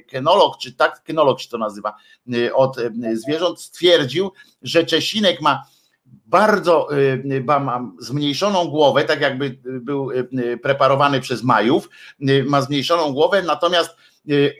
kenolog, 0.08 0.58
czy 0.58 0.72
tak 0.72 1.02
kenolog 1.02 1.40
się 1.40 1.48
to 1.48 1.58
nazywa, 1.58 1.96
od 2.54 2.76
zwierząt, 3.14 3.60
stwierdził, 3.60 4.32
że 4.62 4.84
Czesinek 4.84 5.40
ma 5.40 5.62
bardzo 6.26 6.88
y, 6.98 7.44
ma 7.60 7.90
zmniejszoną 7.98 8.64
głowę, 8.64 9.04
tak 9.04 9.20
jakby 9.20 9.58
był 9.64 10.10
y, 10.10 10.58
preparowany 10.62 11.20
przez 11.20 11.42
Majów, 11.42 11.88
y, 12.28 12.44
ma 12.44 12.62
zmniejszoną 12.62 13.12
głowę, 13.12 13.42
natomiast 13.42 13.96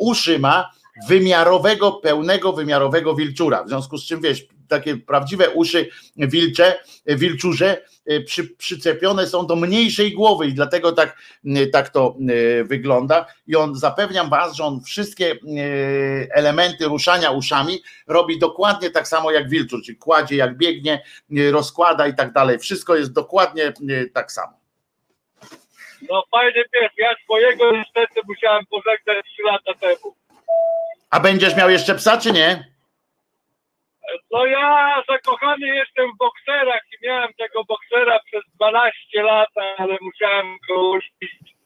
uszy 0.01 0.39
ma 0.39 0.71
wymiarowego, 1.09 1.93
pełnego 1.93 2.53
wymiarowego 2.53 3.15
wilczura. 3.15 3.65
W 3.65 3.69
związku 3.69 3.99
z 3.99 4.05
czym 4.05 4.21
wiesz, 4.21 4.47
takie 4.69 4.97
prawdziwe 4.97 5.51
uszy 5.51 5.91
wilcze, 6.17 6.81
wilczurze 7.07 7.83
przy, 8.27 8.49
przyczepione 8.49 9.27
są 9.27 9.47
do 9.47 9.57
mniejszej 9.57 10.13
głowy 10.13 10.47
i 10.47 10.53
dlatego 10.53 10.93
tak, 10.93 11.17
tak 11.73 11.89
to 11.89 12.17
wygląda. 12.65 13.27
I 13.47 13.57
on 13.57 13.75
zapewniam 13.75 14.31
was, 14.31 14.57
że 14.57 14.65
on 14.65 14.81
wszystkie 14.81 15.37
elementy 16.31 16.85
ruszania 16.85 17.31
uszami 17.31 17.83
robi 18.07 18.39
dokładnie 18.39 18.91
tak 18.91 19.09
samo 19.09 19.31
jak 19.31 19.49
wilczur, 19.49 19.83
czyli 19.83 19.99
kładzie 19.99 20.37
jak 20.37 20.57
biegnie, 20.57 21.03
rozkłada 21.53 22.07
i 22.07 22.15
tak 22.15 22.33
dalej. 22.33 22.59
Wszystko 22.59 22.97
jest 22.97 23.13
dokładnie 23.13 23.73
tak 24.15 24.33
samo. 24.33 24.53
No 26.11 26.23
fajny 26.31 26.65
pies, 26.73 26.91
ja 26.99 27.09
swojego 27.25 27.73
niestety 27.73 28.21
musiałem 28.29 28.67
pożegnać 28.67 29.27
3 29.33 29.43
lata 29.43 29.75
temu. 29.81 30.17
A 31.11 31.21
będziesz 31.21 31.57
miał 31.57 31.71
jeszcze 31.71 31.95
psa, 31.95 32.19
czy 32.19 32.33
nie? 32.33 32.76
No 34.31 34.47
ja 34.47 35.03
zakochany 35.09 35.67
jestem 35.67 36.13
w 36.13 36.17
bokserach 36.19 36.83
i 36.93 37.07
miałem 37.07 37.33
tego 37.39 37.65
boksera 37.65 38.21
przez 38.25 38.43
12 38.55 39.23
lat, 39.23 39.49
ale 39.79 39.97
musiałem 40.01 40.57
go 40.69 40.91
uścić. 40.91 41.57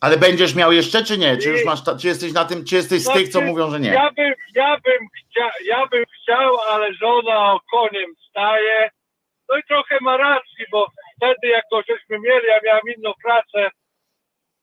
Ale 0.00 0.16
będziesz 0.16 0.54
miał 0.54 0.72
jeszcze, 0.72 1.04
czy 1.04 1.18
nie? 1.18 1.36
Czy 1.36 1.48
już 1.48 1.64
masz, 1.64 1.80
czy 2.00 2.06
jesteś 2.06 2.32
na 2.32 2.44
tym, 2.44 2.64
czy 2.64 2.74
jesteś 2.74 3.02
z 3.02 3.12
tych, 3.12 3.28
co 3.28 3.38
Znaczy, 3.38 3.46
mówią, 3.46 3.70
że 3.70 3.80
nie? 3.80 3.88
Ja 3.88 4.10
bym, 4.16 4.34
ja 4.54 4.76
bym, 4.84 5.08
chcia, 5.16 5.50
ja 5.64 5.86
bym 5.86 6.04
chciał, 6.04 6.58
ale 6.58 6.94
żona 6.94 7.52
o 7.52 7.60
koniem 7.70 8.14
staje. 8.30 8.90
No 9.48 9.56
i 9.56 9.62
trochę 9.62 9.98
ma 10.00 10.16
racji, 10.16 10.64
bo 10.72 10.86
wtedy 11.16 11.48
jako 11.48 11.82
żeśmy 11.88 12.18
mieli, 12.18 12.46
ja 12.46 12.60
miałem 12.64 12.82
inną 12.96 13.12
pracę 13.24 13.70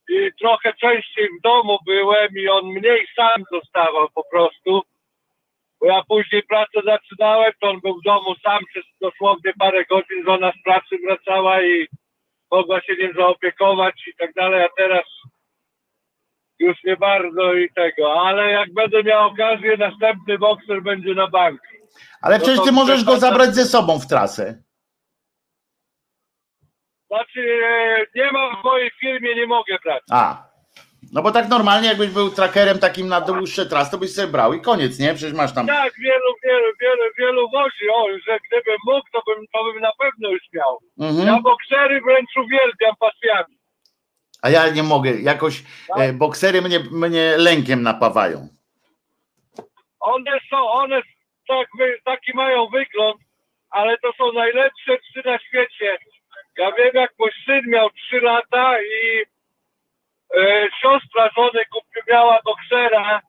i 0.10 0.30
trochę 0.40 0.74
częściej 0.74 1.28
w 1.40 1.41
domu 1.44 1.78
byłem 1.86 2.30
i 2.38 2.48
on 2.48 2.65
mniej 2.65 3.07
sam 3.15 3.44
dostawał 3.52 4.10
po 4.15 4.24
prostu. 4.32 4.84
Bo 5.81 5.87
ja 5.87 6.01
później 6.07 6.43
pracę 6.43 6.79
zaczynałem, 6.85 7.51
to 7.61 7.69
on 7.69 7.79
był 7.79 7.99
w 7.99 8.03
domu 8.03 8.35
sam 8.43 8.59
przez 8.69 8.83
dosłownie 9.01 9.53
parę 9.59 9.85
godzin, 9.85 10.23
żona 10.25 10.51
z 10.51 10.63
pracy 10.63 10.95
wracała 11.05 11.61
i 11.61 11.87
mogła 12.51 12.81
się 12.81 12.95
nim 12.95 13.13
zaopiekować 13.17 14.07
i 14.07 14.15
tak 14.19 14.33
dalej, 14.33 14.63
a 14.63 14.69
teraz 14.77 15.05
już 16.59 16.83
nie 16.83 16.97
bardzo 16.97 17.53
i 17.53 17.69
tego, 17.73 18.21
ale 18.21 18.51
jak 18.51 18.73
będę 18.73 19.03
miał 19.03 19.27
okazję, 19.27 19.77
następny 19.77 20.37
bokser 20.37 20.81
będzie 20.81 21.13
na 21.13 21.27
bank. 21.27 21.61
Ale 22.21 22.37
no 22.37 22.43
przecież 22.43 22.65
ty 22.65 22.71
możesz 22.71 23.03
go 23.03 23.17
zabrać 23.17 23.55
ze 23.55 23.65
sobą 23.65 23.99
w 23.99 24.07
trasę. 24.07 24.63
Znaczy, 27.07 27.59
e, 27.63 28.05
nie 28.15 28.31
ma 28.31 28.61
w 28.61 28.63
mojej 28.63 28.91
firmie, 28.99 29.35
nie 29.35 29.47
mogę 29.47 29.77
brać. 29.83 30.03
A. 30.11 30.47
No 31.14 31.22
bo 31.22 31.32
tak 31.32 31.49
normalnie, 31.49 31.88
jakbyś 31.88 32.10
był 32.10 32.30
trackerem 32.30 32.80
takim 32.80 33.07
na 33.07 33.22
dłuższe 33.22 33.65
trasy, 33.65 33.91
to 33.91 33.98
byś 33.98 34.14
sobie 34.14 34.28
brał 34.28 34.53
i 34.53 34.61
koniec, 34.61 34.99
nie? 34.99 35.14
Przecież 35.14 35.34
masz 35.34 35.53
tam. 35.53 35.68
Tak, 35.68 35.94
wielu, 35.99 36.34
wielu, 36.44 36.74
wielu, 36.82 37.03
wielu 37.18 37.49
wozi, 37.49 37.90
o, 37.94 38.07
że 38.28 38.38
gdybym 38.48 38.78
mógł, 38.86 39.07
to 39.14 39.22
bym, 39.28 39.45
to 39.53 39.64
bym 39.64 39.82
na 39.82 39.91
pewno 39.99 40.30
już 40.30 40.41
miał. 40.53 40.80
Mhm. 40.99 41.28
Ja 41.28 41.41
boksery 41.41 42.02
wręcz 42.02 42.38
uwielbiam 42.38 42.95
pasjami. 42.99 43.57
A 44.41 44.49
ja 44.49 44.69
nie 44.69 44.84
mogę. 44.84 45.11
Jakoś 45.11 45.64
e, 45.98 46.14
boksery 46.14 46.61
mnie, 46.61 46.80
mnie 46.91 47.34
lękiem 47.38 47.84
napawają. 47.84 48.48
One 49.99 50.32
są, 50.49 50.69
one 50.69 51.02
tak, 51.48 51.68
taki 52.06 52.32
mają 52.34 52.68
wygląd, 52.68 53.18
ale 53.69 53.98
to 53.98 54.11
są 54.18 54.32
najlepsze 54.32 54.98
psy 54.98 55.22
na 55.26 55.40
świecie. 55.40 55.98
Ja 56.57 56.72
wiem, 56.72 56.91
jak 56.94 57.11
mój 57.19 57.32
syn 57.45 57.61
miał 57.68 57.90
3 57.90 58.19
lata 58.19 58.82
i 58.82 59.26
siostra 60.81 61.29
żony 61.35 61.65
kupi, 61.71 61.99
miała 62.07 62.39
boksera, 62.45 63.21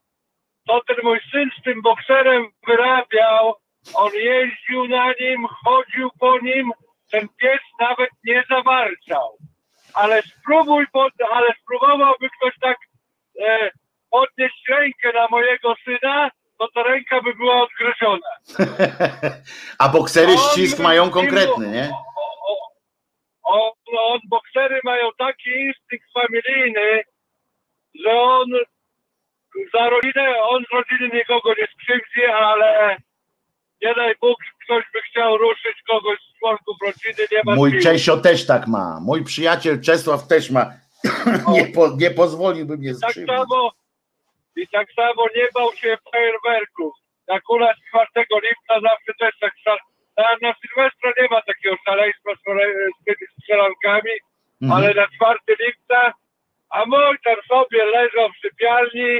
to 0.66 0.80
ten 0.86 0.96
mój 1.02 1.20
syn 1.32 1.50
z 1.60 1.62
tym 1.62 1.82
bokserem 1.82 2.46
wyrabiał, 2.66 3.54
on 3.94 4.10
jeździł 4.14 4.88
na 4.88 5.12
nim, 5.20 5.46
chodził 5.64 6.10
po 6.20 6.38
nim, 6.38 6.72
ten 7.10 7.28
pies 7.40 7.60
nawet 7.80 8.10
nie 8.24 8.44
zawarczał. 8.50 9.36
Ale 9.94 10.22
spróbuj, 10.22 10.86
pod, 10.92 11.12
ale 11.32 11.48
spróbowałby 11.62 12.28
ktoś 12.30 12.54
tak 12.60 12.76
e, 13.40 13.70
podnieść 14.10 14.68
rękę 14.68 15.12
na 15.14 15.28
mojego 15.30 15.74
syna, 15.84 16.30
to 16.58 16.68
ta 16.74 16.82
ręka 16.82 17.22
by 17.22 17.34
była 17.34 17.62
odgryziona. 17.62 18.30
A 19.78 19.88
boksery 19.88 20.32
On 20.32 20.38
ścisk 20.38 20.78
mają 20.78 21.10
konkretny, 21.10 21.68
nie? 21.68 21.90
O, 23.48 23.54
o, 23.54 23.68
o, 23.68 23.74
no, 23.92 24.00
on, 24.00 24.20
boksery 24.28 24.80
mają 24.84 25.08
taki 25.18 25.50
instynkt 25.50 26.12
familijny, 26.12 27.02
że 28.04 28.10
on 28.20 28.46
za 29.74 29.90
rodzinę, 29.90 30.42
on 30.42 30.64
z 30.64 30.72
rodziny 30.72 31.18
nikogo 31.18 31.54
nie 31.58 31.66
skrzywdzi, 31.66 32.24
ale 32.24 32.96
nie 33.82 33.94
daj 33.94 34.14
Bóg, 34.20 34.38
ktoś 34.64 34.84
by 34.94 35.00
chciał 35.10 35.38
ruszyć 35.38 35.76
kogoś 35.88 36.18
z 36.18 36.38
członków 36.38 36.76
rodziny, 36.86 37.28
nie 37.32 37.42
ma 37.44 37.54
Mój. 37.54 37.80
Czesio 37.80 38.16
też 38.16 38.46
tak 38.46 38.66
ma. 38.66 38.98
Mój 39.02 39.24
przyjaciel 39.24 39.80
Czesław 39.80 40.28
też 40.28 40.50
ma. 40.50 40.72
Nie, 41.52 41.66
po, 41.66 41.88
nie 41.96 42.10
pozwoliłby 42.10 42.76
mnie 42.76 42.92
tak 43.00 43.10
skrzywdzić. 43.10 43.36
samo 43.36 43.72
i 44.56 44.68
tak 44.68 44.86
samo 44.92 45.24
nie 45.36 45.48
bał 45.54 45.72
się 45.72 45.96
fajerwerków. 46.12 46.92
Jak 47.28 47.50
u 47.50 47.58
nas 47.58 47.76
4 47.88 48.06
lipca 48.18 48.80
zawsze 48.80 49.12
też 49.18 49.38
tak. 49.64 49.80
Na, 50.18 50.24
na 50.42 50.54
Sylwestra 50.60 51.12
nie 51.18 51.28
ma 51.30 51.42
takiego 51.42 51.76
szaleństwa 51.84 52.30
z, 52.34 52.44
tymi 53.04 53.26
strzelankami, 53.38 54.10
Mhm. 54.62 54.72
ale 54.84 54.94
na 54.94 55.06
4 55.16 55.38
lipca, 55.66 56.12
a 56.70 56.84
mój 56.86 57.16
tam 57.24 57.36
sobie 57.48 57.84
leżał 57.84 58.28
w 58.28 58.40
sypialni, 58.48 59.18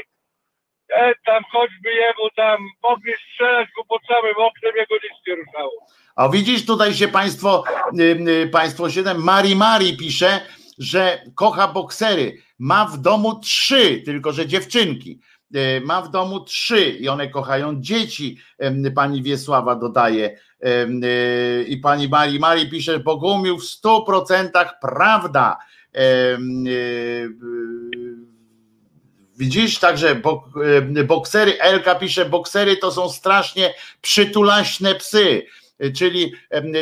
e, 0.96 1.12
tam 1.26 1.42
choćby 1.52 1.90
jemu 1.92 2.30
tam 2.36 2.58
mogli 2.82 3.12
strzelać 3.12 3.68
go 3.76 3.84
pod 3.84 4.02
samym 4.06 4.36
oknem, 4.36 4.72
jego 4.76 4.94
nic 4.94 5.26
nie 5.26 5.34
ruszało. 5.34 5.72
A 6.16 6.28
widzisz, 6.28 6.66
tutaj 6.66 6.94
się 6.94 7.08
państwo, 7.08 7.64
y, 8.00 8.02
y, 8.44 8.48
państwo 8.48 8.90
7, 8.90 9.24
Mari 9.24 9.56
Mari 9.56 9.96
pisze, 9.96 10.40
że 10.78 11.18
kocha 11.36 11.68
boksery. 11.68 12.32
Ma 12.58 12.84
w 12.84 12.98
domu 12.98 13.40
trzy, 13.40 14.02
tylko 14.04 14.32
że 14.32 14.46
dziewczynki. 14.46 15.20
Y, 15.56 15.80
Ma 15.84 16.02
w 16.02 16.10
domu 16.10 16.40
trzy 16.40 16.90
i 16.90 17.08
one 17.08 17.28
kochają 17.28 17.80
dzieci. 17.80 18.38
Pani 18.94 19.22
Wiesława 19.22 19.74
dodaje. 19.74 20.38
Y, 20.66 21.64
I 21.68 21.76
pani 21.76 22.08
Mari 22.08 22.38
Mari 22.38 22.70
pisze, 22.70 22.98
Bogumił 22.98 23.58
w 23.58 23.64
stu 23.64 24.04
procentach 24.04 24.78
prawda. 24.80 25.58
Y, 25.96 27.28
Widzisz, 29.38 29.78
także 29.78 30.14
bok, 30.14 30.44
boksery, 31.04 31.60
Elka 31.60 31.94
pisze, 31.94 32.24
boksery 32.24 32.76
to 32.76 32.92
są 32.92 33.08
strasznie 33.08 33.74
przytulaśne 34.00 34.94
psy. 34.94 35.46
Czyli, 35.96 36.32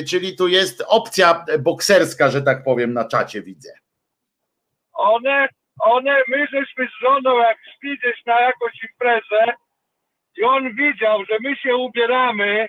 czyli 0.09 0.37
tu 0.37 0.49
jest 0.49 0.85
opcja 0.87 1.45
bokserska, 1.59 2.31
że 2.31 2.43
tak 2.43 2.65
powiem, 2.65 2.93
na 2.93 3.05
czacie 3.05 3.43
widzę. 3.43 3.69
One, 4.93 5.49
one, 5.79 6.23
my 6.29 6.47
żeśmy 6.53 6.89
z 6.89 7.01
żoną 7.01 7.39
jak 7.39 7.59
szli 7.59 7.99
gdzieś 7.99 8.25
na 8.27 8.41
jakąś 8.41 8.73
imprezę 8.91 9.55
i 10.37 10.45
on 10.45 10.75
widział, 10.75 11.25
że 11.25 11.37
my 11.41 11.57
się 11.57 11.77
ubieramy, 11.77 12.69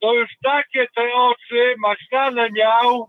to 0.00 0.14
już 0.14 0.30
takie 0.42 0.86
te 0.96 1.14
oczy 1.14 1.74
maślane 1.78 2.48
miał, 2.50 3.08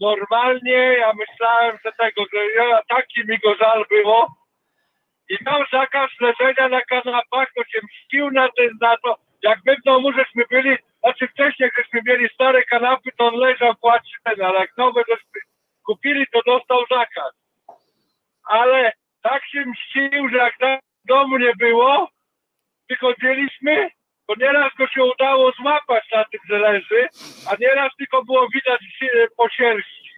normalnie, 0.00 0.72
ja 0.72 1.12
myślałem, 1.12 1.78
że 1.84 1.92
tego, 1.92 2.22
że 2.34 2.46
ja, 2.46 2.80
taki 2.88 3.20
mi 3.28 3.38
go 3.38 3.54
żal 3.54 3.84
było. 3.90 4.26
I 5.30 5.36
miał 5.46 5.62
zakaz 5.72 6.10
leżenia 6.20 6.68
na 6.68 6.80
kanapach, 6.80 7.48
to 7.56 7.64
się 7.64 7.78
mścił 7.82 8.30
na, 8.30 8.48
ten, 8.56 8.70
na 8.80 8.96
to, 8.96 9.16
jak 9.42 9.58
my 9.66 9.76
w 9.76 9.84
domu 9.84 10.12
żeśmy 10.12 10.44
byli, 10.50 10.76
znaczy 11.00 11.28
wcześniej, 11.28 11.70
żeśmy 11.76 12.00
mieli 12.06 12.28
stare 12.34 12.62
kanapy, 12.62 13.10
to 13.18 13.26
on 13.26 13.34
leżał, 13.34 13.74
płaci 13.74 14.12
ten, 14.24 14.42
ale 14.42 14.58
jak 14.58 14.76
nowe 14.76 15.02
żeśmy 15.08 15.40
kupili, 15.86 16.26
to 16.32 16.40
dostał 16.46 16.78
zakaz 16.90 17.47
ale 18.48 18.92
tak 19.22 19.42
się 19.46 19.64
mścił, 19.66 20.28
że 20.28 20.36
jak 20.36 20.54
da 20.60 20.78
domu 21.04 21.38
nie 21.38 21.52
było, 21.58 22.08
wychodziliśmy, 22.90 23.90
to 24.26 24.34
nieraz 24.40 24.72
go 24.78 24.88
się 24.88 25.04
udało 25.04 25.52
złapać 25.52 26.04
na 26.12 26.24
tym, 26.24 26.40
że 26.48 26.58
leży, 26.58 27.08
a 27.50 27.56
nieraz 27.60 27.92
tylko 27.98 28.24
było 28.24 28.48
widać 28.54 28.80
po 29.36 29.48
sierści. 29.48 30.08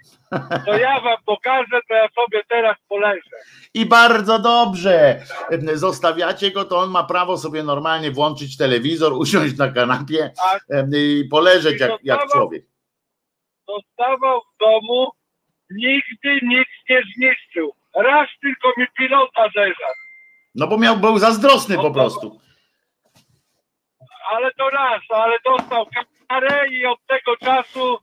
To 0.67 0.79
ja 0.79 1.01
wam 1.01 1.17
pokażę, 1.27 1.81
to 1.89 1.95
ja 1.95 2.09
sobie 2.09 2.43
teraz 2.49 2.77
poleżę. 2.89 3.37
I 3.75 3.87
bardzo 3.87 4.39
dobrze. 4.39 5.21
Zostawiacie 5.73 6.51
go, 6.51 6.65
to 6.65 6.79
on 6.79 6.91
ma 6.91 7.05
prawo 7.05 7.37
sobie 7.37 7.63
normalnie 7.63 8.11
włączyć 8.11 8.57
telewizor, 8.57 9.13
usiąść 9.13 9.59
na 9.59 9.69
kanapie 9.73 10.31
A 10.45 10.77
i 10.97 11.25
poleżeć 11.31 11.81
jak, 11.81 11.93
jak 12.03 12.29
człowiek. 12.33 12.65
zostawał 13.69 14.41
w 14.41 14.59
domu, 14.61 15.11
nigdy 15.71 16.39
nic 16.43 16.69
nie 16.91 17.03
zniszczył. 17.17 17.73
Raz 17.97 18.29
tylko 18.43 18.69
mi 18.77 18.87
pilota 18.99 19.43
zeżarł. 19.55 19.95
No 20.55 20.67
bo 20.67 20.79
miał, 20.79 20.97
był 20.97 21.19
zazdrosny 21.19 21.77
No 21.77 21.83
po 21.83 21.89
to- 21.89 21.95
prostu. 21.95 22.41
Ale 24.31 24.51
to 24.55 24.71
raz, 24.71 25.03
ale 25.11 25.37
dostał 25.45 25.87
karę 26.29 26.69
i 26.69 26.87
od 26.87 26.99
tego 27.07 27.37
czasu 27.37 27.99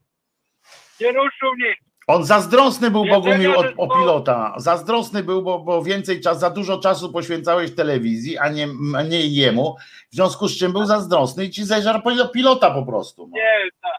nie 1.02 1.12
ruszył 1.12 1.54
nic. 1.58 1.78
On 2.08 2.24
zazdrosny 2.24 2.92
był 2.92 3.06
Bogumił 3.06 3.52
o, 3.60 3.64
o 3.78 3.88
pilota. 4.00 4.54
Zazdrosny 4.58 5.24
był, 5.24 5.42
bo, 5.42 5.60
bo 5.60 5.84
więcej 5.84 6.22
czasu, 6.22 6.40
za 6.40 6.50
dużo 6.50 6.78
czasu 6.80 7.12
poświęcałeś 7.14 7.76
telewizji, 7.76 8.38
a 8.38 8.50
nie 8.50 8.68
mniej 8.68 9.34
jemu. 9.36 9.76
W 10.12 10.16
związku 10.16 10.48
z 10.48 10.60
czym 10.60 10.72
był 10.74 10.86
zazdrosny 10.86 11.46
i 11.46 11.50
ci 11.50 11.64
zeżarł 11.66 12.00
pil- 12.00 12.32
pilota 12.32 12.72
po 12.72 12.86
prostu. 12.86 13.22
No. 13.32 13.38
Nie, 13.38 13.70
ta, 13.82 13.90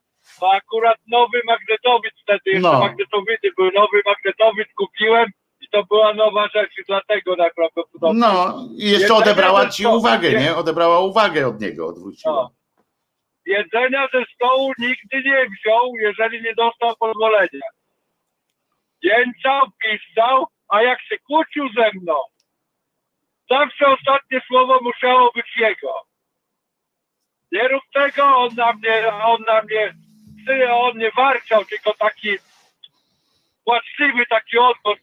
to 0.41 0.53
akurat 0.53 0.99
nowy 1.09 1.41
magnetowid 1.47 2.13
wtedy, 2.23 2.41
jeszcze 2.51 2.69
No. 2.73 2.81
magnetowidy 2.81 3.49
był 3.57 3.65
nowy 3.75 4.03
magnetowid, 4.07 4.69
kupiłem 4.77 5.31
to 5.71 5.85
była 5.85 6.15
nowa 6.15 6.49
rzecz 6.49 6.79
i 6.79 6.83
dlatego 6.87 7.37
najprawdopodobniej. 7.37 8.21
No 8.21 8.65
i 8.79 8.85
jeszcze 8.85 9.03
Jedzenia 9.03 9.17
odebrała 9.21 9.69
ci 9.69 9.83
stołu. 9.83 9.99
uwagę, 9.99 10.33
nie? 10.33 10.57
Odebrała 10.57 11.01
uwagę 11.01 11.47
od 11.47 11.61
niego, 11.61 11.87
odwróciła. 11.87 12.35
No. 12.35 12.51
Jedzenia 13.47 14.09
ze 14.13 14.25
stołu 14.35 14.73
nigdy 14.79 15.23
nie 15.25 15.47
wziął, 15.47 15.93
jeżeli 16.01 16.43
nie 16.43 16.55
dostał 16.55 16.97
pozwolenia. 16.97 17.69
Jęczał, 19.03 19.63
pisał, 19.83 20.47
a 20.69 20.83
jak 20.83 21.03
się 21.03 21.19
kłócił 21.19 21.69
ze 21.77 21.91
mną, 22.03 22.15
zawsze 23.51 23.87
ostatnie 23.87 24.41
słowo 24.47 24.79
musiało 24.83 25.31
być 25.35 25.57
jego. 25.57 25.93
Nie 27.53 27.69
rób 27.69 27.83
tego, 27.95 28.25
on 28.37 28.55
na 28.57 28.73
mnie, 28.73 29.13
on 29.25 29.43
na 29.49 29.63
mnie, 29.63 29.95
on 30.73 30.99
nie 30.99 31.11
warczał, 31.11 31.65
tylko 31.65 31.95
taki 31.95 32.29
płaczliwy 33.65 34.27
taki 34.27 34.59
odgłos. 34.59 34.99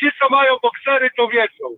Ci, 0.00 0.06
co 0.20 0.28
mają 0.30 0.56
boksery, 0.62 1.10
to 1.16 1.28
wiedzą. 1.28 1.76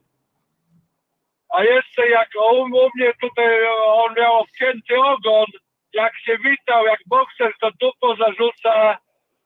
A 1.55 1.65
jeszcze 1.65 2.09
jak 2.09 2.29
u, 2.53 2.63
u 2.63 2.89
mnie 2.97 3.13
tutaj 3.21 3.67
on 3.87 4.15
miał 4.15 4.39
obcięty 4.39 4.95
ogon, 4.99 5.47
jak 5.93 6.13
się 6.25 6.39
witał, 6.39 6.85
jak 6.87 6.99
bokser 7.07 7.53
to 7.61 7.71
dupą 7.81 8.17
zarzuca, 8.17 8.99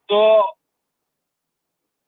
to 0.07 0.45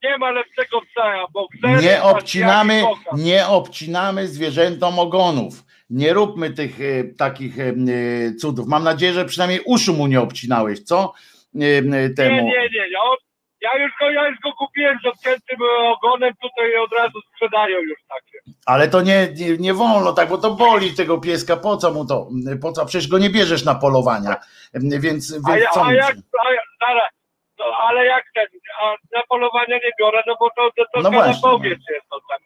nie 0.03 0.19
ma 0.19 0.31
lepszego 0.31 0.81
psa, 0.81 1.27
boksery. 1.33 1.83
Nie 1.83 2.03
obcinamy, 2.03 2.83
nie 3.13 3.47
obcinamy 3.47 4.29
zwierzętom 4.29 4.99
ogonów. 4.99 5.65
Nie 5.91 6.13
róbmy 6.13 6.51
tych 6.51 6.81
e, 6.81 7.05
takich 7.05 7.59
e, 7.59 7.63
e, 7.63 8.35
cudów. 8.35 8.67
Mam 8.67 8.85
nadzieję, 8.85 9.13
że 9.13 9.25
przynajmniej 9.25 9.61
uszu 9.67 9.95
mu 9.95 10.07
nie 10.07 10.21
obcinałeś, 10.21 10.81
co? 10.83 11.13
E, 11.61 11.79
e, 11.79 11.83
Nie, 11.83 12.11
temu. 12.11 12.37
nie, 12.37 12.43
nie, 12.43 12.89
nie. 12.91 13.01
On, 13.03 13.17
ja 13.61 13.77
już 13.79 13.93
go, 14.01 14.11
ja 14.11 14.29
już 14.29 14.39
go 14.41 14.53
kupiłem 14.53 14.99
z 15.03 15.07
obciętym 15.07 15.59
ogonem, 15.85 16.35
tutaj 16.43 16.77
od 16.77 16.93
razu 16.93 17.21
sprzedają 17.33 17.79
już 17.81 17.99
takie. 18.09 18.39
Ale 18.67 18.89
to 18.89 19.03
nie, 19.03 19.29
nie, 19.35 19.57
nie 19.57 19.75
wolno 19.75 20.13
tak, 20.13 20.29
bo 20.29 20.39
to 20.39 20.51
boli 20.51 20.95
tego 20.95 21.19
pieska. 21.21 21.57
Po 21.57 21.77
co 21.77 21.91
mu 21.93 22.07
to? 22.07 22.29
Po 22.63 22.73
co? 22.73 22.87
Przecież 22.87 23.09
go 23.09 23.19
nie 23.19 23.31
bierzesz 23.31 23.65
na 23.65 23.75
polowania. 23.75 24.31
E, 24.75 24.81
Więc, 24.81 25.01
więc 25.33 25.49
A, 25.49 25.59
ja, 25.59 25.71
co 25.71 25.85
a 25.87 25.93
jak, 25.93 26.17
a, 26.47 26.53
ja- 26.53 26.61
zaraz, 26.81 27.11
no, 27.59 27.65
ale 27.65 28.07
jak 28.07 28.25
ten, 28.35 28.47
a 28.81 28.95
na 29.17 29.23
polowania 29.29 29.77
nie 29.77 29.91
biorę, 30.01 30.23
no 30.27 30.37
bo 30.41 30.51
to, 30.51 30.71
to, 30.77 30.85
to 30.95 31.01
No 31.03 31.03
no 31.03 31.11
właśnie, 31.11 31.43
powiedz 31.43 31.81
jest 31.91 32.09
to 32.11 32.21
tak. 32.29 32.41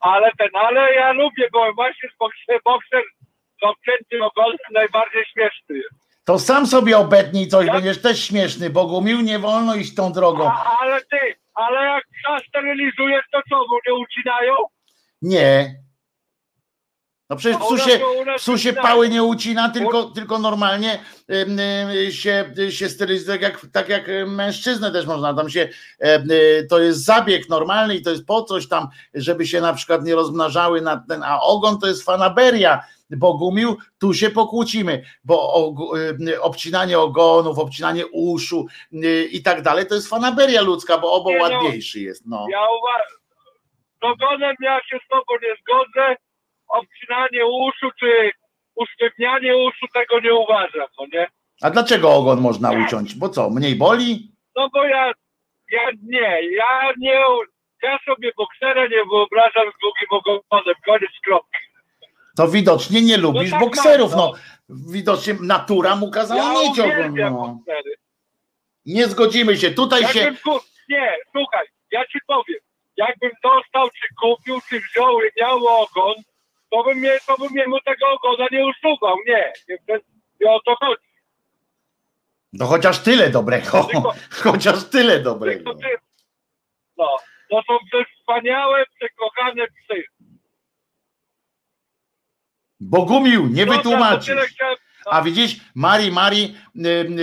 Ale 0.00 0.30
ten, 0.38 0.48
ale 0.54 0.94
ja 0.94 1.12
lubię, 1.12 1.48
bo 1.52 1.72
właśnie 1.74 2.08
z 2.14 2.18
bokser, 2.18 2.60
bokser 2.64 3.02
z 3.60 3.64
obciętym 3.64 4.22
ogonem 4.22 4.58
najbardziej 4.72 5.24
śmieszny 5.32 5.76
jest. 5.76 6.09
To 6.30 6.38
sam 6.38 6.66
sobie 6.66 6.98
obetnij 6.98 7.48
coś, 7.48 7.66
Ja- 7.66 7.72
będziesz 7.72 8.02
też 8.02 8.24
śmieszny. 8.24 8.70
Bogumił, 8.70 9.20
nie 9.20 9.38
wolno 9.38 9.74
iść 9.74 9.94
tą 9.94 10.12
drogą. 10.12 10.48
A, 10.50 10.76
ale 10.80 11.00
ty, 11.00 11.16
ale 11.54 11.86
jak 11.86 12.04
psa 12.04 12.48
sterylizujesz, 12.48 13.24
to 13.32 13.40
co, 13.48 13.56
mu 13.56 13.78
nie 13.86 13.94
ucinają? 13.94 14.54
Nie. 15.22 15.74
No 17.30 17.36
przecież 17.36 17.58
psu 17.58 17.78
się, 17.78 18.00
psu 18.36 18.58
się 18.58 18.72
pały 18.72 19.08
nie 19.08 19.22
ucina, 19.22 19.68
tylko, 19.68 20.04
tylko 20.04 20.38
normalnie 20.38 20.98
się, 22.10 22.54
się 22.70 22.88
sterylizuje, 22.88 23.38
tak 23.38 23.42
jak, 23.42 23.66
tak 23.72 23.88
jak 23.88 24.10
mężczyznę 24.26 24.92
też 24.92 25.06
można. 25.06 25.34
Tam 25.34 25.50
się, 25.50 25.68
y, 26.04 26.66
to 26.70 26.78
jest 26.78 27.04
zabieg 27.04 27.48
normalny 27.48 27.96
i 27.96 28.02
to 28.02 28.10
jest 28.10 28.26
po 28.26 28.42
coś 28.42 28.68
tam, 28.68 28.88
żeby 29.14 29.46
się 29.46 29.60
na 29.60 29.72
przykład 29.72 30.04
nie 30.04 30.14
rozmnażały 30.14 30.80
na 30.80 31.04
ten, 31.08 31.22
a 31.22 31.40
ogon 31.40 31.78
to 31.78 31.86
jest 31.86 32.04
fanaberia. 32.04 32.84
Bogumił, 33.16 33.76
tu 34.00 34.14
się 34.14 34.30
pokłócimy, 34.30 35.04
bo 35.24 35.64
y, 36.28 36.42
obcinanie 36.42 36.98
ogonów, 36.98 37.58
obcinanie 37.58 38.06
uszu 38.06 38.66
y, 38.92 39.28
i 39.32 39.42
tak 39.42 39.62
dalej, 39.62 39.86
to 39.86 39.94
jest 39.94 40.08
fanaberia 40.10 40.62
ludzka, 40.62 40.98
bo 40.98 41.12
obo 41.12 41.30
Nie 41.30 41.38
no. 41.38 41.42
ładniejszy 41.42 42.00
jest. 42.00 42.26
No. 42.26 42.46
Ja 42.50 42.60
uważam, 42.78 43.20
z 44.00 44.04
ogonem 44.04 44.56
ja 44.60 44.80
się 44.80 44.98
z 45.06 45.08
tobą 45.08 45.32
nie 45.42 45.54
zgodzę, 45.60 46.16
obcinanie 46.68 47.46
uszu 47.46 47.90
czy 48.00 48.30
usztywnianie 48.74 49.56
uszu 49.56 49.86
tego 49.94 50.20
nie 50.20 50.34
uważam, 50.34 50.86
no 50.98 51.06
nie? 51.12 51.26
A 51.62 51.70
dlaczego 51.70 52.14
ogon 52.14 52.40
można 52.40 52.70
uciąć? 52.72 53.14
Bo 53.14 53.28
co, 53.28 53.50
mniej 53.50 53.76
boli? 53.76 54.32
No 54.56 54.68
bo 54.72 54.84
ja, 54.84 55.12
ja 55.72 55.90
nie, 56.02 56.40
ja 56.56 56.92
nie, 56.98 57.20
ja 57.82 57.98
sobie 58.06 58.32
boksera 58.36 58.82
nie 58.82 59.04
wyobrażam 59.10 59.72
z 59.76 59.80
długim 59.80 60.08
ogonem, 60.10 60.74
koniec 60.86 61.10
kropki. 61.24 61.69
To 62.40 62.48
widocznie 62.48 63.02
nie 63.02 63.16
lubisz 63.16 63.50
tak 63.50 63.60
bokserów. 63.60 64.12
No, 64.16 64.32
no. 64.68 64.74
widocznie 64.92 65.34
natura 65.40 65.96
mu 65.96 66.10
kazała 66.10 66.42
Ja 66.42 66.52
mieć 66.52 66.78
uwielbiam 66.78 67.34
No. 67.34 67.58
Nie 68.86 69.06
zgodzimy 69.06 69.56
się. 69.56 69.70
Tutaj 69.70 70.06
się. 70.06 70.18
Jakbym 70.18 70.36
ku... 70.36 70.60
Nie, 70.88 71.16
słuchaj, 71.32 71.66
ja 71.92 72.06
ci 72.06 72.18
powiem, 72.26 72.60
jakbym 72.96 73.30
dostał, 73.44 73.88
czy 73.90 74.14
kupił, 74.20 74.60
czy 74.68 74.80
wziął 74.80 75.20
i 75.20 75.40
miał 75.40 75.66
ogon, 75.66 76.14
to 76.70 76.84
bym, 76.84 76.98
mnie, 76.98 77.18
to 77.26 77.36
bym 77.36 77.70
mu 77.70 77.80
tego 77.80 78.06
ogona 78.10 78.46
nie 78.52 78.66
usuwał, 78.66 79.16
nie, 79.26 79.52
nie, 79.68 79.98
nie 80.40 80.50
o 80.50 80.60
to 80.60 80.76
chodzi. 80.80 81.10
No 82.52 82.66
chociaż 82.66 82.98
tyle 82.98 83.30
dobrego. 83.30 83.84
Tylko- 83.84 84.14
Chociaż 84.44 84.84
tyle 84.84 85.12
Tylko 85.12 85.30
dobrego. 85.30 85.74
ty, 85.74 85.88
no, 86.96 87.16
to 87.50 87.62
są 87.62 87.78
te 87.92 88.04
wspaniałe, 88.04 88.84
przekochane 88.98 89.66
psy. 89.66 90.04
Bogumił, 92.80 93.46
nie 93.46 93.66
wytłumaczysz. 93.66 94.36
A 95.06 95.22
widzisz, 95.22 95.60
Mari, 95.74 96.12
Mari, 96.12 96.54
y, 96.76 96.88
y, 96.88 97.20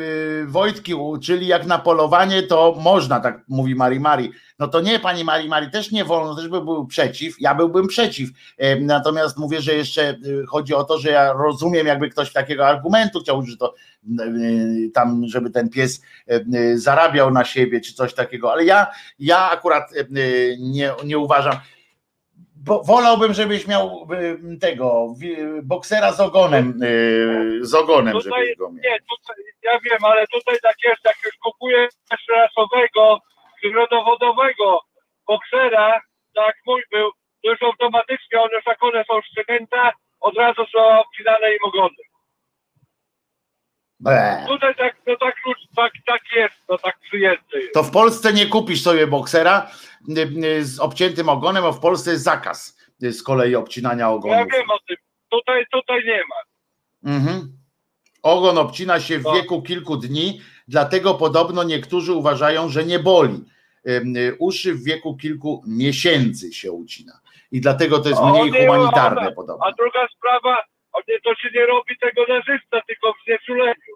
y, 0.00 0.46
Wojtki 0.46 0.94
uczyli 0.94 1.46
jak 1.46 1.66
na 1.66 1.78
polowanie, 1.78 2.42
to 2.42 2.76
można, 2.80 3.20
tak 3.20 3.44
mówi 3.48 3.74
Mari, 3.74 4.00
Mari. 4.00 4.30
No 4.58 4.68
to 4.68 4.80
nie, 4.80 4.98
pani 4.98 5.24
Mari, 5.24 5.48
Mari, 5.48 5.70
też 5.70 5.90
nie 5.92 6.04
wolno, 6.04 6.36
też 6.36 6.48
by 6.48 6.60
był 6.60 6.86
przeciw, 6.86 7.40
ja 7.40 7.54
byłbym 7.54 7.86
przeciw. 7.86 8.30
E, 8.58 8.80
Natomiast 8.80 9.38
mówię, 9.38 9.60
że 9.60 9.74
jeszcze 9.74 10.10
y, 10.10 10.44
chodzi 10.48 10.74
o 10.74 10.84
to, 10.84 10.98
że 10.98 11.10
ja 11.10 11.32
rozumiem, 11.32 11.86
jakby 11.86 12.10
ktoś 12.10 12.32
takiego 12.32 12.66
argumentu 12.66 13.20
chciał 13.20 13.42
że 13.42 13.56
to 13.56 13.74
y, 14.20 14.90
tam, 14.94 15.22
żeby 15.26 15.50
ten 15.50 15.68
pies 15.68 16.02
y, 16.30 16.44
y, 16.54 16.78
zarabiał 16.78 17.30
na 17.30 17.44
siebie, 17.44 17.80
czy 17.80 17.94
coś 17.94 18.14
takiego, 18.14 18.52
ale 18.52 18.64
ja, 18.64 18.86
ja 19.18 19.50
akurat 19.50 19.92
y, 19.92 20.56
nie, 20.60 20.92
nie 21.04 21.18
uważam, 21.18 21.56
bo 22.66 22.82
wolałbym, 22.82 23.32
żebyś 23.34 23.66
miał 23.66 24.08
y, 24.54 24.58
tego 24.58 25.06
boksera 25.62 26.12
z 26.12 26.20
ogonem, 26.20 26.82
y, 26.82 27.58
z 27.60 27.74
ogonem, 27.74 28.12
Tutaj- 28.12 28.42
żebyś 28.44 28.56
go 28.56 28.70
miał. 28.70 28.82
Nie, 28.84 28.98
tutaj, 29.00 29.36
ja 29.62 29.78
wiem, 29.84 30.04
ale 30.04 30.26
tutaj 30.26 30.58
tak 30.62 30.76
jest, 30.84 31.04
jak 31.04 31.16
już 31.24 31.34
kupuję 31.36 31.88
rasowego, 32.28 33.18
przyrodowodowego 33.56 34.80
boksera, 35.26 36.00
tak 36.34 36.54
mój 36.66 36.82
był, 36.92 37.10
to 37.42 37.50
już 37.50 37.62
automatycznie 37.62 38.40
one 38.40 38.60
one 38.80 39.04
są 39.04 39.20
szczenięta, 39.22 39.92
od 40.20 40.36
razu 40.36 40.62
są 40.72 41.00
obcinane 41.00 41.52
im 41.52 41.64
ogony. 41.64 42.02
Tutaj 44.46 44.74
tak, 44.76 44.96
no 45.06 45.16
tak, 45.20 45.34
tak, 45.76 45.92
tak 46.06 46.20
jest, 46.36 46.54
no 46.68 46.78
tak 46.78 46.98
przyjęte 47.00 47.58
jest. 47.60 47.74
To 47.74 47.82
w 47.82 47.90
Polsce 47.90 48.32
nie 48.32 48.46
kupisz 48.46 48.82
sobie 48.82 49.06
boksera 49.06 49.70
y, 50.08 50.20
y, 50.44 50.64
z 50.64 50.80
obciętym 50.80 51.28
ogonem, 51.28 51.62
bo 51.62 51.72
w 51.72 51.80
Polsce 51.80 52.10
jest 52.10 52.24
zakaz 52.24 52.78
y, 53.02 53.12
z 53.12 53.22
kolei 53.22 53.54
obcinania 53.56 54.04
Ja 54.04 54.10
ogonów. 54.10 54.52
wiem 54.52 54.70
o 54.70 54.78
tym. 54.88 54.96
Tutaj, 55.30 55.66
tutaj 55.72 56.04
nie 56.06 56.20
ma. 56.28 57.12
Mhm. 57.12 57.52
Ogon 58.22 58.58
obcina 58.58 59.00
się 59.00 59.18
w 59.18 59.22
No. 59.24 59.32
wieku 59.32 59.62
kilku 59.62 59.96
dni, 59.96 60.40
dlatego 60.68 61.14
podobno 61.14 61.62
niektórzy 61.64 62.12
uważają, 62.12 62.68
że 62.68 62.84
nie 62.84 62.98
boli. 62.98 63.44
uszy 64.38 64.74
w 64.74 64.84
wieku 64.84 65.16
kilku 65.16 65.62
miesięcy 65.66 66.52
się 66.52 66.72
ucina. 66.72 67.12
I 67.52 67.60
dlatego 67.60 67.98
to 67.98 68.08
jest 68.08 68.20
O, 68.20 68.30
mniej 68.30 68.50
nie, 68.52 68.66
humanitarne 68.66 69.32
podobno. 69.32 69.66
A 69.66 69.72
druga 69.72 70.08
sprawa, 70.18 70.56
nie, 71.08 71.20
to 71.20 71.34
się 71.34 71.48
nie 71.54 71.66
robi 71.66 71.98
tego 71.98 72.22
na 72.28 72.36
żywca, 72.42 72.80
tylko 72.88 73.12
w 73.12 73.24
znieczuleniu. 73.26 73.92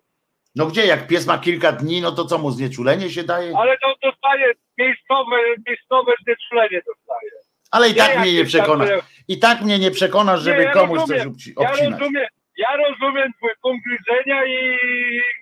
No 0.55 0.67
gdzie, 0.67 0.87
jak 0.87 1.07
pies 1.07 1.27
ma 1.27 1.39
kilka 1.39 1.73
dni, 1.73 2.01
no 2.01 2.13
to 2.13 2.25
co 2.25 2.39
mu 2.39 2.51
znieczulenie 2.51 3.11
się 3.11 3.23
daje? 3.23 3.53
Ale 3.59 3.79
to 3.79 3.95
dostaje 4.11 4.53
miejscowe, 4.79 5.37
miejscowe 5.67 6.13
znieczulenie 6.25 6.83
dostaje. 6.87 7.31
Ale 7.71 7.89
i 7.89 7.95
tak 7.95 8.09
jak 8.09 8.19
mnie 8.21 8.33
nie 8.35 8.45
przekonasz. 8.45 8.89
tak, 8.89 9.05
I 9.29 9.39
tak 9.39 9.61
mnie 9.63 9.79
nie 9.79 9.91
przekonasz, 9.91 10.41
żeby 10.43 10.59
Nie, 10.59 10.65
ja 10.65 10.73
komuś 10.73 10.99
rozumiem. 10.99 11.23
coś 11.23 11.33
obci- 11.33 11.53
Ja 11.61 11.71
obcinać. 11.71 12.01
rozumiem, 12.01 12.27
ja 12.59 12.69
rozumiem 12.77 13.33
twój 13.37 13.51
punkt 13.63 13.85
widzenia 13.91 14.45
i, 14.45 14.79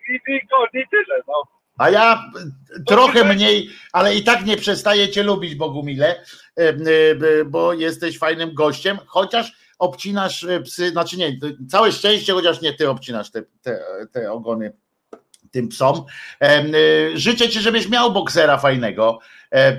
i, 0.08 0.32
i, 0.32 0.36
i 0.80 0.88
tyle, 0.90 1.18
no. 1.28 1.34
A 1.78 1.90
ja 1.90 2.22
trochę 2.86 3.24
mniej, 3.24 3.68
ale 3.92 4.14
i 4.14 4.24
tak 4.24 4.44
nie 4.46 4.56
przestaję 4.56 5.08
cię 5.08 5.22
lubić, 5.22 5.54
Bogumile, 5.54 6.24
bo 7.46 7.72
jesteś 7.72 8.18
fajnym 8.18 8.54
gościem, 8.54 8.98
chociaż 9.06 9.52
obcinasz 9.78 10.44
e, 10.44 10.60
psy, 10.60 10.90
znaczy 10.90 11.16
nie, 11.16 11.38
całe 11.68 11.92
szczęście, 11.92 12.32
chociaż 12.32 12.60
nie 12.60 12.72
ty 12.72 12.90
obcinasz 12.90 13.30
te, 13.30 13.42
te, 13.62 13.80
te 14.12 14.32
ogony 14.32 14.72
tym 15.50 15.68
psom. 15.68 16.04
E, 16.42 16.64
Życzę 17.14 17.48
ci, 17.48 17.60
żebyś 17.60 17.88
miał 17.88 18.12
boksera 18.12 18.58
fajnego, 18.58 19.18
e, 19.50 19.76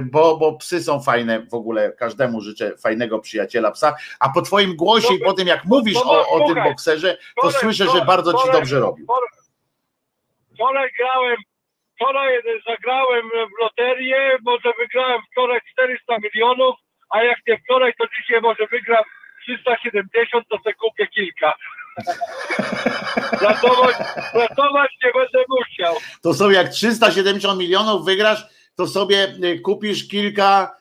bo, 0.00 0.36
bo 0.36 0.56
psy 0.56 0.82
są 0.82 1.02
fajne 1.02 1.40
w 1.40 1.54
ogóle, 1.54 1.92
każdemu 1.92 2.40
życzę 2.40 2.76
fajnego 2.76 3.18
przyjaciela 3.18 3.70
psa, 3.70 3.94
a 4.20 4.28
po 4.28 4.42
twoim 4.42 4.76
głosie 4.76 5.14
i 5.14 5.24
po 5.24 5.32
tym 5.32 5.48
jak 5.48 5.64
mówisz 5.64 5.94
no, 5.94 6.10
o, 6.10 6.28
o 6.28 6.48
tym 6.48 6.64
bokserze, 6.64 7.18
to 7.42 7.50
słyszę, 7.50 7.84
że 7.84 8.04
bardzo 8.04 8.32
ci 8.32 8.52
dobrze 8.52 8.80
robił. 8.80 9.04
Wczoraj, 9.04 9.28
wczoraj 10.54 10.90
grałem, 10.98 11.36
wczoraj 11.94 12.42
zagrałem 12.66 13.28
w 13.28 13.62
loterię, 13.62 14.38
może 14.42 14.72
wygrałem 14.78 15.20
wczoraj 15.32 15.60
400 15.72 16.16
milionów, 16.18 16.76
a 17.10 17.24
jak 17.24 17.38
nie 17.46 17.58
wczoraj, 17.58 17.92
to 17.98 18.04
dzisiaj 18.16 18.40
może 18.40 18.66
wygram 18.66 19.04
370, 19.42 20.48
to 20.48 20.56
se 20.64 20.74
kupię 20.74 21.06
kilka. 21.06 21.54
pracować, 23.38 23.96
pracować 24.32 24.90
nie 25.04 25.10
będę 25.12 25.44
musiał. 25.48 25.94
to 26.22 26.34
sobie 26.34 26.56
jak 26.56 26.68
370 26.68 27.58
milionów 27.60 28.04
wygrasz, 28.04 28.46
to 28.76 28.86
sobie 28.86 29.34
y, 29.44 29.60
kupisz 29.60 30.08
kilka 30.08 30.76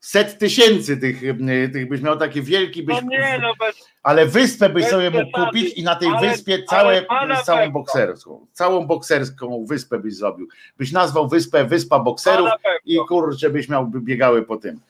set 0.00 0.38
tysięcy 0.38 0.96
tych, 0.96 1.22
y, 1.22 1.68
tych 1.72 1.88
byś 1.88 2.00
miał 2.00 2.16
taki 2.16 2.42
wielki, 2.42 2.82
byś, 2.82 2.96
No 3.02 3.08
nie, 3.10 3.38
no 3.42 3.52
bez, 3.60 3.88
ale 4.02 4.26
wyspę 4.26 4.68
byś 4.68 4.84
sobie 4.86 5.10
mógł 5.10 5.30
kupić 5.44 5.74
i 5.74 5.82
na 5.82 5.96
tej 5.96 6.08
Ale- 6.08 6.28
wyspie 6.28 6.62
całe, 6.62 7.06
całą 7.44 7.70
bokserską, 7.70 8.46
całą 8.52 8.86
bokserską 8.86 9.64
wyspę 9.68 9.98
byś 9.98 10.14
zrobił. 10.14 10.48
Byś 10.78 10.92
nazwał 10.92 11.28
wyspę 11.28 11.64
Wyspa 11.64 11.98
Bokserów 11.98 12.48
i 12.84 12.98
kurczę 13.08 13.50
byś 13.50 13.68
miał, 13.68 13.86
biegały 13.86 14.42
po 14.42 14.56
tym 14.56 14.80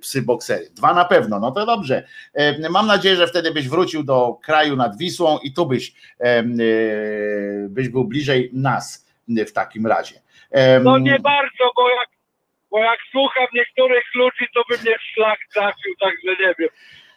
psy 0.00 0.22
boksery. 0.22 0.70
Dwa 0.70 0.94
na 0.94 1.04
pewno, 1.04 1.40
no 1.40 1.50
to 1.50 1.66
dobrze. 1.66 2.06
E, 2.34 2.68
mam 2.68 2.86
nadzieję, 2.86 3.16
że 3.16 3.26
wtedy 3.26 3.50
byś 3.50 3.68
wrócił 3.68 4.02
do 4.02 4.38
kraju 4.44 4.76
nad 4.76 4.98
Wisłą 4.98 5.38
i 5.38 5.52
tu 5.52 5.66
byś, 5.66 5.94
e, 6.20 6.24
e, 6.24 6.44
byś 7.68 7.88
był 7.88 8.04
bliżej 8.04 8.50
nas 8.52 9.06
e, 9.38 9.44
w 9.44 9.52
takim 9.52 9.86
razie. 9.86 10.20
E, 10.50 10.80
No 10.80 10.98
nie 10.98 11.18
bardzo, 11.18 11.72
bo 11.76 11.90
jak, 11.90 12.08
bo 12.70 12.78
jak 12.78 12.98
słucham 13.10 13.46
niektórych 13.54 14.04
ludzi, 14.14 14.46
to 14.54 14.62
by 14.68 14.78
mnie 14.78 14.98
w 14.98 15.14
szlak 15.14 15.38
trafił, 15.54 15.94
także 16.00 16.42
nie 16.46 16.54
wiem. 16.58 16.68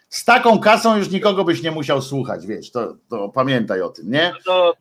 Z 0.10 0.26
taką 0.26 0.60
kasą 0.60 0.98
już 0.98 1.10
nikogo 1.10 1.44
byś 1.44 1.64
nie 1.64 1.72
musiał 1.72 2.02
słuchać, 2.02 2.48
wiesz, 2.48 2.72
to, 2.72 2.94
to 3.10 3.30
pamiętaj 3.30 3.82
o 3.82 3.90
tym, 3.90 4.12
nie? 4.12 4.34
No, 4.48 4.74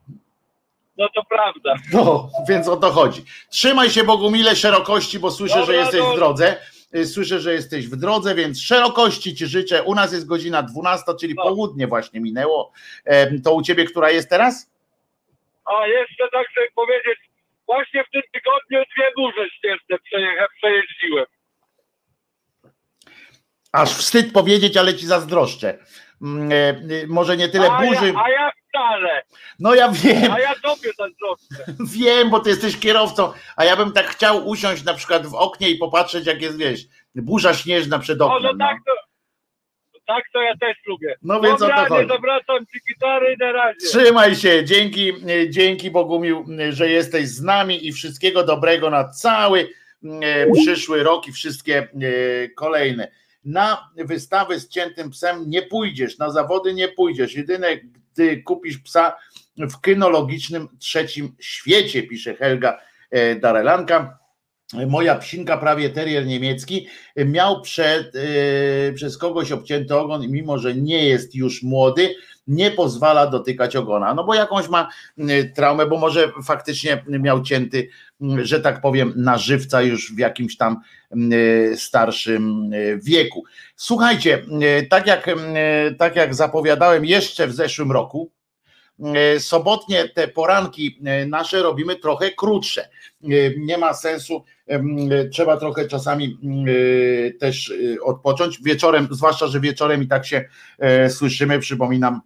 no 0.99 1.09
to 1.15 1.23
prawda. 1.25 1.75
No, 1.93 2.31
więc 2.49 2.69
o 2.69 2.77
to 2.77 2.91
chodzi. 2.91 3.25
Trzymaj 3.51 3.91
się 3.91 4.05
Bogumile 4.05 4.57
szerokości, 4.57 5.19
bo 5.19 5.31
słyszę, 5.31 5.55
Dobra, 5.55 5.67
że 5.75 5.81
jesteś 5.81 6.01
w 6.01 6.05
dobra. 6.05 6.17
drodze. 6.17 6.57
Y, 6.97 7.07
Słyszę, 7.07 7.41
że 7.41 7.53
jesteś 7.53 7.87
w 7.89 7.97
drodze, 7.97 8.35
więc 8.35 8.61
szerokości 8.63 9.35
ci 9.35 9.47
życzę. 9.47 9.83
U 9.83 9.95
nas 9.95 10.13
jest 10.13 10.27
godzina 10.27 10.63
12, 10.63 11.05
czyli 11.21 11.35
No. 11.37 11.43
południe 11.43 11.87
właśnie 11.87 12.21
minęło. 12.21 12.73
To 13.45 13.55
u 13.55 13.63
ciebie 13.63 13.85
która 13.85 14.11
jest 14.11 14.31
teraz? 14.31 14.71
A 15.65 15.87
jeszcze 15.87 16.25
tak 16.33 16.47
chcę 16.49 16.61
powiedzieć, 16.75 17.19
właśnie 17.67 18.05
w 18.05 18.11
tym 18.11 18.23
tygodniu 18.33 18.85
dwie 18.97 19.11
burze 19.17 19.49
śnieżne 19.61 19.97
przejecha- 19.97 20.49
przejeździłem. 20.57 21.27
Aż 23.73 23.91
wstyd 23.95 24.33
powiedzieć, 24.33 24.77
ale 24.77 24.95
ci 24.95 25.07
zazdroszczę. 25.07 25.79
Mm, 26.23 26.53
e, 26.53 26.95
y, 27.03 27.07
Może 27.09 27.37
nie 27.37 27.49
tyle 27.49 27.71
a, 27.71 27.81
burzy. 27.81 28.07
ja, 28.13 28.23
a 28.25 28.31
ja 28.31 28.51
wcale, 28.83 29.23
No 29.59 29.75
ja 29.75 29.89
wiem, 29.89 30.33
a 30.33 30.41
ja 30.41 30.55
tobie 30.63 30.91
zazdroszczę. 30.99 31.75
wiem, 31.99 32.31
bo 32.31 32.41
ty 32.41 32.51
jesteś 32.51 32.79
kierowcą, 32.79 33.33
a 33.57 33.65
ja 33.65 33.77
bym 33.77 33.93
tak 33.93 34.07
chciał 34.07 34.49
usiąść 34.49 34.85
na 34.85 34.95
przykład 34.95 35.27
w 35.27 35.35
oknie 35.35 35.71
i 35.71 35.79
popatrzeć, 35.79 36.27
jak 36.27 36.43
jest, 36.43 36.59
wiesz, 36.59 36.81
burza 37.15 37.55
śnieżna 37.55 37.99
przed 37.99 38.21
O, 38.23 38.29
no 38.29 38.35
oknem. 38.35 38.59
No. 38.59 38.67
tak 38.67 38.77
to, 38.87 38.93
tak 40.07 40.25
to 40.33 40.41
ja 40.43 40.57
też 40.57 40.77
lubię. 40.87 41.15
No 41.23 41.41
więc 41.41 41.55
o 41.55 41.59
to 41.59 41.67
Dobra, 41.67 41.87
chodzi. 41.89 42.09
zawracam 42.09 42.67
ci 42.67 42.81
gitary 42.89 43.37
na 43.41 43.53
razie. 43.53 43.79
Trzymaj 43.87 44.37
się, 44.37 44.65
dzięki, 44.65 45.09
e, 45.11 45.51
dzięki 45.51 45.91
Bogumił, 45.91 46.47
e, 46.61 46.73
że 46.73 46.89
jesteś 46.91 47.29
z 47.29 47.43
nami 47.43 47.87
i 47.87 47.93
wszystkiego 47.93 48.45
dobrego 48.45 48.91
na 48.91 49.09
cały 49.09 49.69
e, 50.23 50.47
przyszły 50.53 51.03
rok 51.03 51.29
i 51.29 51.33
wszystkie 51.33 51.89
kolejne. 52.57 53.09
Na 53.45 53.91
wystawy 53.97 54.61
z 54.61 54.69
ciętym 54.69 55.11
psem 55.11 55.51
nie 55.51 55.63
pójdziesz, 55.63 56.19
na 56.19 56.31
zawody 56.31 56.75
nie 56.75 56.89
pójdziesz. 56.89 57.35
Jedyne, 57.35 57.69
gdy 58.13 58.43
kupisz 58.43 58.79
psa 58.79 59.17
w 59.57 59.81
kynologicznym 59.81 60.69
trzecim 60.79 61.35
świecie, 61.41 62.03
pisze 62.03 62.35
Helga 62.35 62.79
e, 63.11 63.37
Darelanka. 63.37 64.19
Moja 64.87 65.15
psinka, 65.15 65.59
prawie 65.59 65.91
terrier 65.91 66.27
niemiecki, 66.27 66.87
miał 67.17 67.63
przed, 67.63 68.17
e, 68.17 68.93
przez 68.93 69.19
kogoś 69.19 69.53
obcięty 69.53 69.97
ogon 69.97 70.29
mimo, 70.29 70.59
że 70.59 70.75
nie 70.75 71.07
jest 71.09 71.35
już 71.35 71.63
młody, 71.63 72.15
nie 72.47 72.71
pozwala 72.71 73.27
dotykać 73.27 73.77
ogona. 73.77 74.15
No 74.15 74.25
bo 74.25 74.35
jakąś 74.35 74.69
ma 74.69 74.89
y, 75.19 75.53
traumę, 75.57 75.87
bo 75.87 75.99
może 75.99 76.33
faktycznie 76.45 77.05
miał 77.09 77.43
cięty, 77.43 77.89
y, 78.39 78.47
że 78.47 78.61
tak 78.61 78.81
powiem, 78.81 79.13
na 79.17 79.39
żywca 79.39 79.83
już 79.83 80.15
w 80.15 80.19
jakimś 80.19 80.57
tam 80.57 80.77
y, 81.33 81.75
starszym 81.77 82.71
wieku. 83.03 83.45
Słuchajcie, 83.77 84.45
tak 84.91 85.07
jak, 85.07 85.27
tak 85.99 86.17
jak 86.17 86.35
zapowiadałem 86.35 87.05
jeszcze 87.05 87.47
w 87.47 87.53
zeszłym 87.53 87.93
roku, 87.93 88.33
sobotnie 89.39 90.09
te 90.09 90.29
poranki 90.29 90.99
nasze 91.27 91.63
robimy 91.63 91.97
trochę 91.97 92.31
krótsze. 92.31 92.89
Nie 93.57 93.79
ma 93.79 93.95
sensu, 93.95 94.45
trzeba 95.33 95.57
trochę 95.57 95.89
czasami 95.89 96.39
też 97.41 97.69
y, 97.69 97.97
odpocząć. 98.03 98.63
Wieczorem, 98.63 99.09
zwłaszcza, 99.11 99.47
że 99.47 99.61
wieczorem 99.61 100.03
i 100.03 100.09
tak 100.09 100.27
się 100.27 100.45
y, 101.07 101.11
słyszymy, 101.11 101.59
przypominam, 101.59 102.21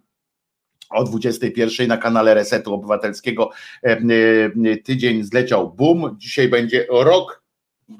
o 0.89 1.03
21 1.03 1.87
na 1.87 1.97
kanale 1.97 2.33
Resetu 2.33 2.73
Obywatelskiego 2.73 3.49
e, 3.83 3.91
e, 3.91 4.77
tydzień 4.77 5.23
zleciał 5.23 5.73
boom, 5.73 6.15
dzisiaj 6.17 6.47
będzie 6.47 6.87
rok 6.89 7.43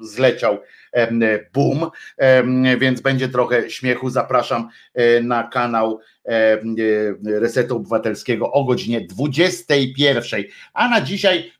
zleciał 0.00 0.58
e, 0.92 1.08
boom, 1.52 1.90
więc 2.78 3.00
będzie 3.00 3.28
trochę 3.28 3.70
śmiechu. 3.70 4.10
Zapraszam 4.10 4.68
na 5.22 5.42
kanał 5.42 6.00
Resetu 7.24 7.76
Obywatelskiego 7.76 8.52
o 8.52 8.64
godzinie 8.64 9.00
21. 9.00 10.44
A 10.74 10.88
na 10.88 11.00
dzisiaj 11.00 11.52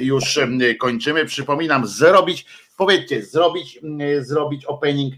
już 0.00 0.40
kończymy. 0.78 1.24
Przypominam, 1.24 1.86
zrobić, 1.86 2.46
powiedzcie, 2.76 3.22
zrobić, 3.22 3.80
zrobić 4.20 4.64
opening 4.64 5.14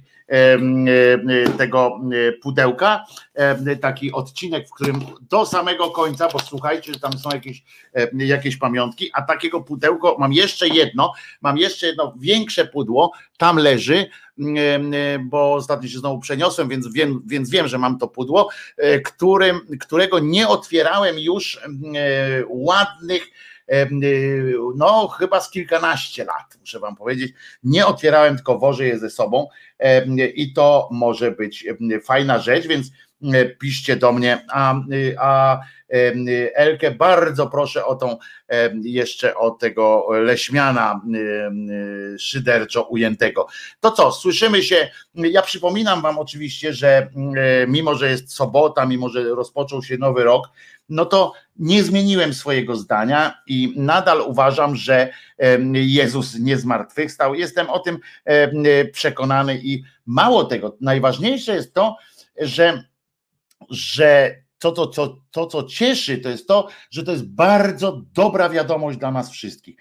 tego 1.59 2.01
e, 2.13 2.33
pudełka. 2.33 3.05
E, 3.35 3.77
taki 3.77 4.13
odcinek, 4.13 4.69
w 4.69 4.75
którym 4.75 5.01
do 5.21 5.47
samego 5.47 5.91
końca, 5.91 6.29
bo 6.33 6.39
słuchajcie, 6.39 6.93
że 6.93 7.01
tam 7.01 7.19
są 7.19 7.31
jakieś, 7.31 7.65
e, 7.95 8.09
jakieś 8.25 8.57
pamiątki, 8.57 9.11
a 9.13 9.23
takiego 9.23 9.61
pudełko 9.61 10.17
mam 10.19 10.33
jeszcze 10.33 10.69
jedno, 10.69 11.13
mam 11.41 11.59
jeszcze 11.59 11.87
jedno 11.87 12.15
większe 12.21 12.67
pudło, 12.67 13.13
tam 13.37 13.57
leży, 13.57 14.07
e, 14.57 15.19
bo 15.19 15.55
ostatnio 15.55 15.89
się 15.89 15.99
znowu 15.99 16.21
przeniosłem, 16.21 16.69
więc 16.69 16.93
wiem, 16.93 17.23
więc 17.27 17.51
wiem 17.51 17.69
że 17.69 17.79
mam 17.79 17.99
to 17.99 18.09
pudło, 18.09 18.49
e, 18.77 19.01
którym, 19.01 19.61
którego 19.81 20.19
nie 20.19 20.49
otwierałem 20.49 21.19
już 21.19 21.57
e, 21.57 21.61
ładnych 22.49 23.23
e, 23.23 23.54
no 24.77 25.09
chyba 25.09 25.41
z 25.41 25.51
kilkanaście 25.51 26.25
lat, 26.25 26.57
muszę 26.61 26.79
wam 26.81 26.97
powiedzieć. 26.97 27.33
Nie 27.63 27.87
otwierałem, 27.87 28.37
tylko 28.37 28.59
wożę 28.59 28.87
je 28.87 28.99
ze 28.99 29.11
sobą 29.11 29.49
i 30.35 30.53
to 30.53 30.89
może 30.93 31.31
być 31.31 31.67
fajna 32.05 32.39
rzecz, 32.39 32.67
więc 32.67 32.91
piszcie 33.61 33.97
do 33.97 34.13
mnie, 34.13 34.47
a, 34.53 34.75
a 35.19 35.61
Elkę 36.55 36.91
bardzo 36.91 37.47
proszę 37.47 37.87
o 37.87 37.95
tą 37.95 38.17
jeszcze 38.83 39.37
o 39.37 39.51
tego 39.51 40.07
leśmiana 40.11 41.01
szyderczo 42.19 42.83
ujętego. 42.83 43.47
To 43.81 43.91
co, 43.91 44.13
słyszymy 44.13 44.63
się, 44.63 44.91
ja 45.15 45.43
przypominam 45.43 46.03
wam 46.03 46.19
oczywiście, 46.19 46.73
że 46.73 47.09
mimo, 47.69 47.95
że 47.95 48.11
jest 48.11 48.33
sobota, 48.33 48.87
mimo, 48.87 49.09
że 49.09 49.25
rozpoczął 49.25 49.83
się 49.83 49.99
nowy 49.99 50.25
rok, 50.25 50.49
no 50.89 51.05
to 51.05 51.33
nie 51.57 51.83
zmieniłem 51.83 52.35
swojego 52.35 52.77
zdania 52.77 53.35
i 53.47 53.75
nadal 53.77 54.21
uważam, 54.21 54.77
że 54.77 55.13
Jezus 55.73 56.39
nie 56.39 56.59
zmartwychwstał. 56.59 57.35
Jestem 57.35 57.71
o 57.71 57.79
tym 57.79 57.99
przekonany 58.93 59.61
i 59.63 59.83
mało 60.07 60.45
tego, 60.45 60.77
najważniejsze 60.81 61.55
jest 61.55 61.75
to, 61.75 61.97
że, 62.41 62.85
że 63.71 64.37
to, 64.59 64.73
to, 64.73 64.87
to, 64.87 65.17
to, 65.35 65.47
co 65.47 65.63
cieszy, 65.63 66.19
to 66.19 66.29
jest 66.29 66.49
to, 66.49 66.69
że 66.91 67.03
to 67.03 67.13
jest 67.13 67.29
bardzo 67.29 68.03
dobra 68.15 68.49
wiadomość 68.49 68.99
dla 68.99 69.11
nas 69.11 69.31
wszystkich, 69.31 69.77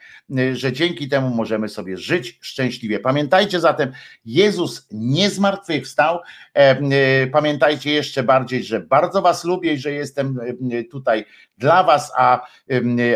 że 0.54 0.74
dzięki 0.74 1.10
temu 1.10 1.30
możemy 1.30 1.70
sobie 1.70 1.98
żyć 1.98 2.40
szczęśliwie. 2.42 3.00
Pamiętajcie 3.00 3.60
zatem, 3.60 3.92
Jezus 4.26 4.88
nie 4.92 5.30
zmartwychwstał. 5.30 6.20
Pamiętajcie 7.32 7.92
jeszcze 7.92 8.24
bardziej, 8.24 8.64
że 8.64 8.80
bardzo 8.80 9.22
Was 9.22 9.44
lubię 9.44 9.74
i 9.74 9.78
że 9.78 9.92
jestem 9.92 10.40
tutaj 10.92 11.26
dla 11.58 11.84
Was, 11.84 12.12
a, 12.18 12.48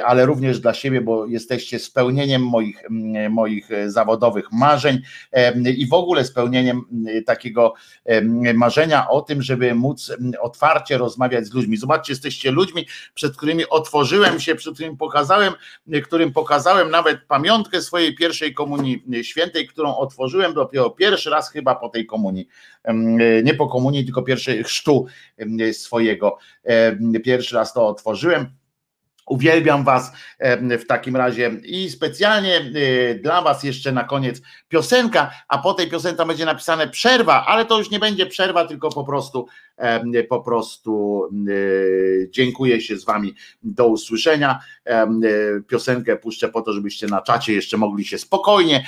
ale 0.06 0.26
również 0.26 0.60
dla 0.60 0.74
siebie, 0.74 1.02
bo 1.02 1.26
jesteście 1.26 1.80
spełnieniem 1.80 2.42
moich, 2.42 2.84
moich 3.30 3.70
zawodowych 3.88 4.52
marzeń 4.52 5.02
i 5.78 5.88
w 5.88 5.94
ogóle 5.94 6.26
spełnieniem 6.26 6.82
takiego 7.26 7.74
marzenia 8.54 9.10
o 9.10 9.22
tym, 9.22 9.42
żeby 9.42 9.76
móc 9.76 10.12
otwarcie 10.40 10.98
rozmawiać 10.98 11.46
z 11.46 11.54
ludźmi. 11.54 11.78
Zobaczcie, 11.78 12.16
jesteście 12.28 12.52
ludźmi, 12.52 12.86
przed 13.14 13.38
którymi 13.38 13.70
otworzyłem 13.70 14.40
się, 14.40 14.56
przed 14.56 14.74
którymi 14.74 14.98
pokazałem, 14.98 15.54
którym 16.04 16.34
pokazałem 16.34 16.92
nawet 16.92 17.20
pamiątkę 17.28 17.82
swojej 17.82 18.16
pierwszej 18.16 18.54
komunii 18.54 19.04
świętej, 19.22 19.68
którą 19.68 19.96
otworzyłem 19.96 20.54
dopiero 20.54 20.90
pierwszy 20.90 21.30
raz 21.30 21.52
chyba 21.52 21.76
po 21.76 21.90
tej 21.90 22.06
komunii. 22.06 22.48
Nie 23.44 23.54
po 23.54 23.68
komunii, 23.68 24.06
tylko 24.06 24.22
pierwszej 24.22 24.64
chrztu 24.64 25.06
swojego. 25.72 26.38
Pierwszy 27.24 27.56
raz 27.56 27.74
to 27.74 27.88
otworzyłem 27.88 28.52
Uwielbiam 29.28 29.84
Was 29.84 30.12
w 30.80 30.86
takim 30.88 31.16
razie 31.16 31.52
i 31.64 31.90
specjalnie 31.90 32.62
y, 32.76 33.20
dla 33.24 33.42
Was 33.42 33.64
jeszcze 33.64 33.92
na 33.92 34.04
koniec 34.04 34.42
piosenka, 34.68 35.32
a 35.48 35.58
po 35.58 35.74
tej 35.74 35.90
piosence 35.90 36.26
będzie 36.26 36.46
napisane 36.46 36.88
przerwa, 36.88 37.46
ale 37.46 37.66
to 37.66 37.78
już 37.78 37.92
nie 37.92 38.00
będzie 38.00 38.26
przerwa, 38.26 38.66
tylko 38.66 38.90
po 38.90 39.04
prostu 39.04 39.48
po 40.30 40.42
prostu 40.42 41.24
y, 41.50 42.30
dziękuję 42.32 42.82
się 42.82 42.98
z 42.98 43.06
Wami 43.06 43.36
do 43.64 43.88
usłyszenia. 43.88 44.60
Y, 44.88 45.64
piosenkę 45.68 46.18
puszczę 46.18 46.50
po 46.50 46.62
to, 46.62 46.74
żebyście 46.74 47.08
na 47.08 47.22
czacie 47.22 47.54
jeszcze 47.54 47.78
mogli 47.78 48.06
się 48.06 48.18
spokojnie 48.18 48.86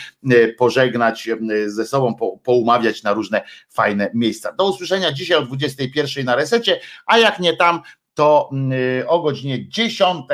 pożegnać 0.58 1.30
ze 1.66 1.86
sobą, 1.86 2.16
poumawiać 2.44 3.04
na 3.04 3.14
różne 3.14 3.42
fajne 3.70 4.12
miejsca. 4.14 4.52
Do 4.52 4.70
usłyszenia 4.70 5.12
dzisiaj 5.12 5.38
o 5.38 5.42
21 5.42 6.26
na 6.26 6.36
resecie, 6.36 6.80
a 7.06 7.18
jak 7.18 7.40
nie 7.40 7.56
tam, 7.56 7.82
to 8.14 8.50
mm, 8.52 8.74
o 9.08 9.22
godzinie 9.22 9.70
10 9.70 10.26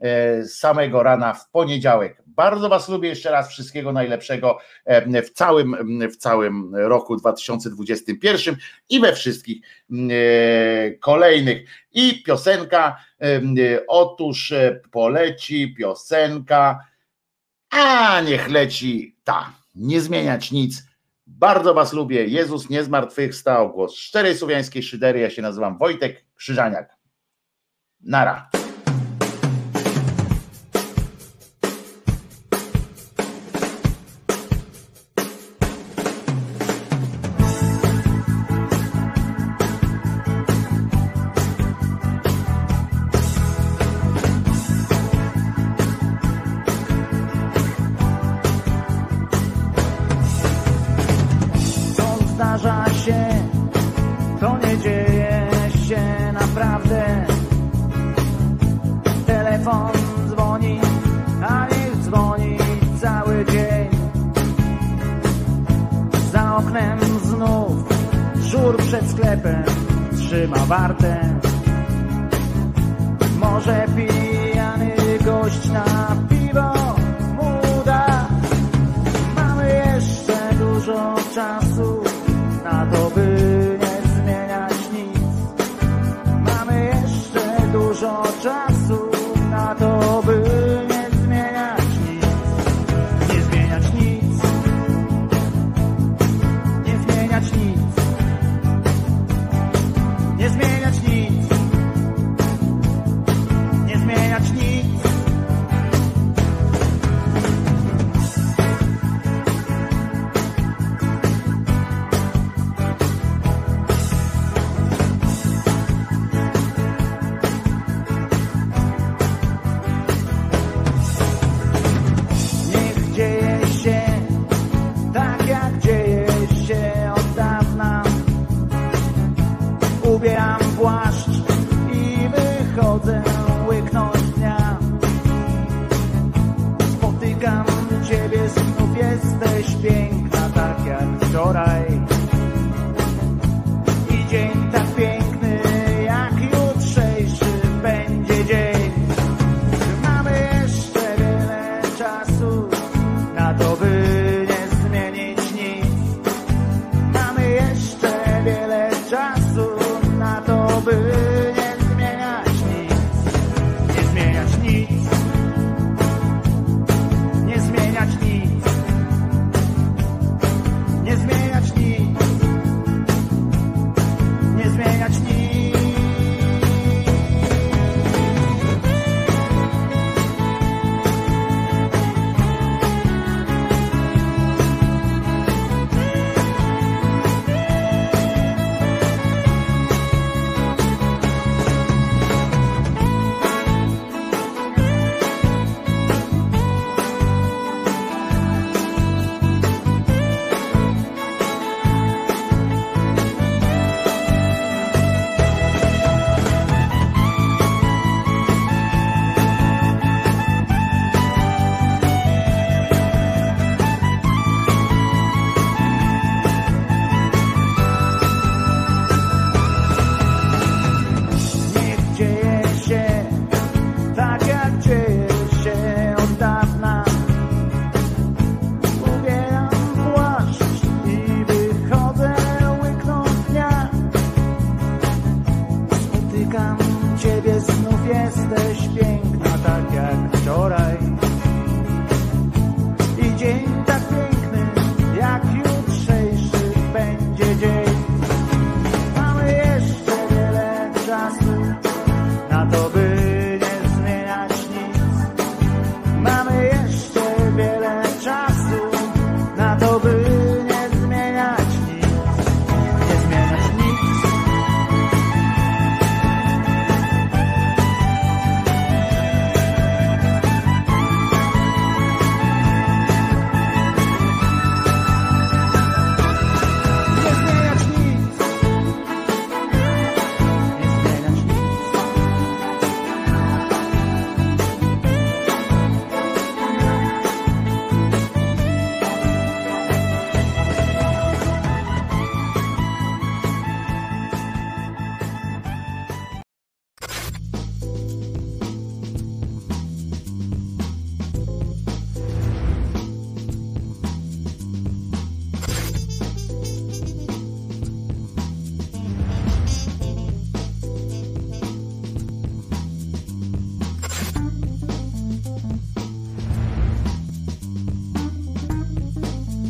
e, 0.00 0.44
samego 0.44 1.02
rana 1.02 1.34
w 1.34 1.50
poniedziałek. 1.50 2.22
Bardzo 2.26 2.68
Was 2.68 2.88
lubię 2.88 3.08
jeszcze 3.08 3.30
raz, 3.30 3.48
wszystkiego 3.48 3.92
najlepszego 3.92 4.58
e, 4.84 5.22
w 5.22 5.30
całym, 5.30 6.00
w 6.10 6.16
całym 6.16 6.76
roku 6.76 7.16
2021 7.16 8.56
i 8.88 9.00
we 9.00 9.12
wszystkich 9.12 9.66
mm, 9.90 10.10
e, 10.12 10.90
kolejnych. 10.92 11.68
I 11.92 12.22
piosenka, 12.22 12.96
otóż 13.88 14.52
poleci 14.90 15.74
piosenka, 15.78 16.78
a 17.70 18.20
niech 18.20 18.50
leci 18.50 19.16
ta, 19.24 19.52
nie 19.74 20.00
zmieniać 20.00 20.52
nic. 20.52 20.82
Bardzo 21.26 21.74
Was 21.74 21.92
lubię. 21.92 22.26
Jezus 22.26 22.70
nie 22.70 22.84
zmartwychwstał. 22.84 23.72
Głos 23.72 23.94
szczerej 23.94 24.36
słowiańskiej 24.36 24.82
szydery. 24.82 25.20
Ja 25.20 25.30
się 25.30 25.42
nazywam 25.42 25.78
Wojtek 25.78 26.24
Krzyżaniak. 26.34 26.96
Nará. 28.02 28.50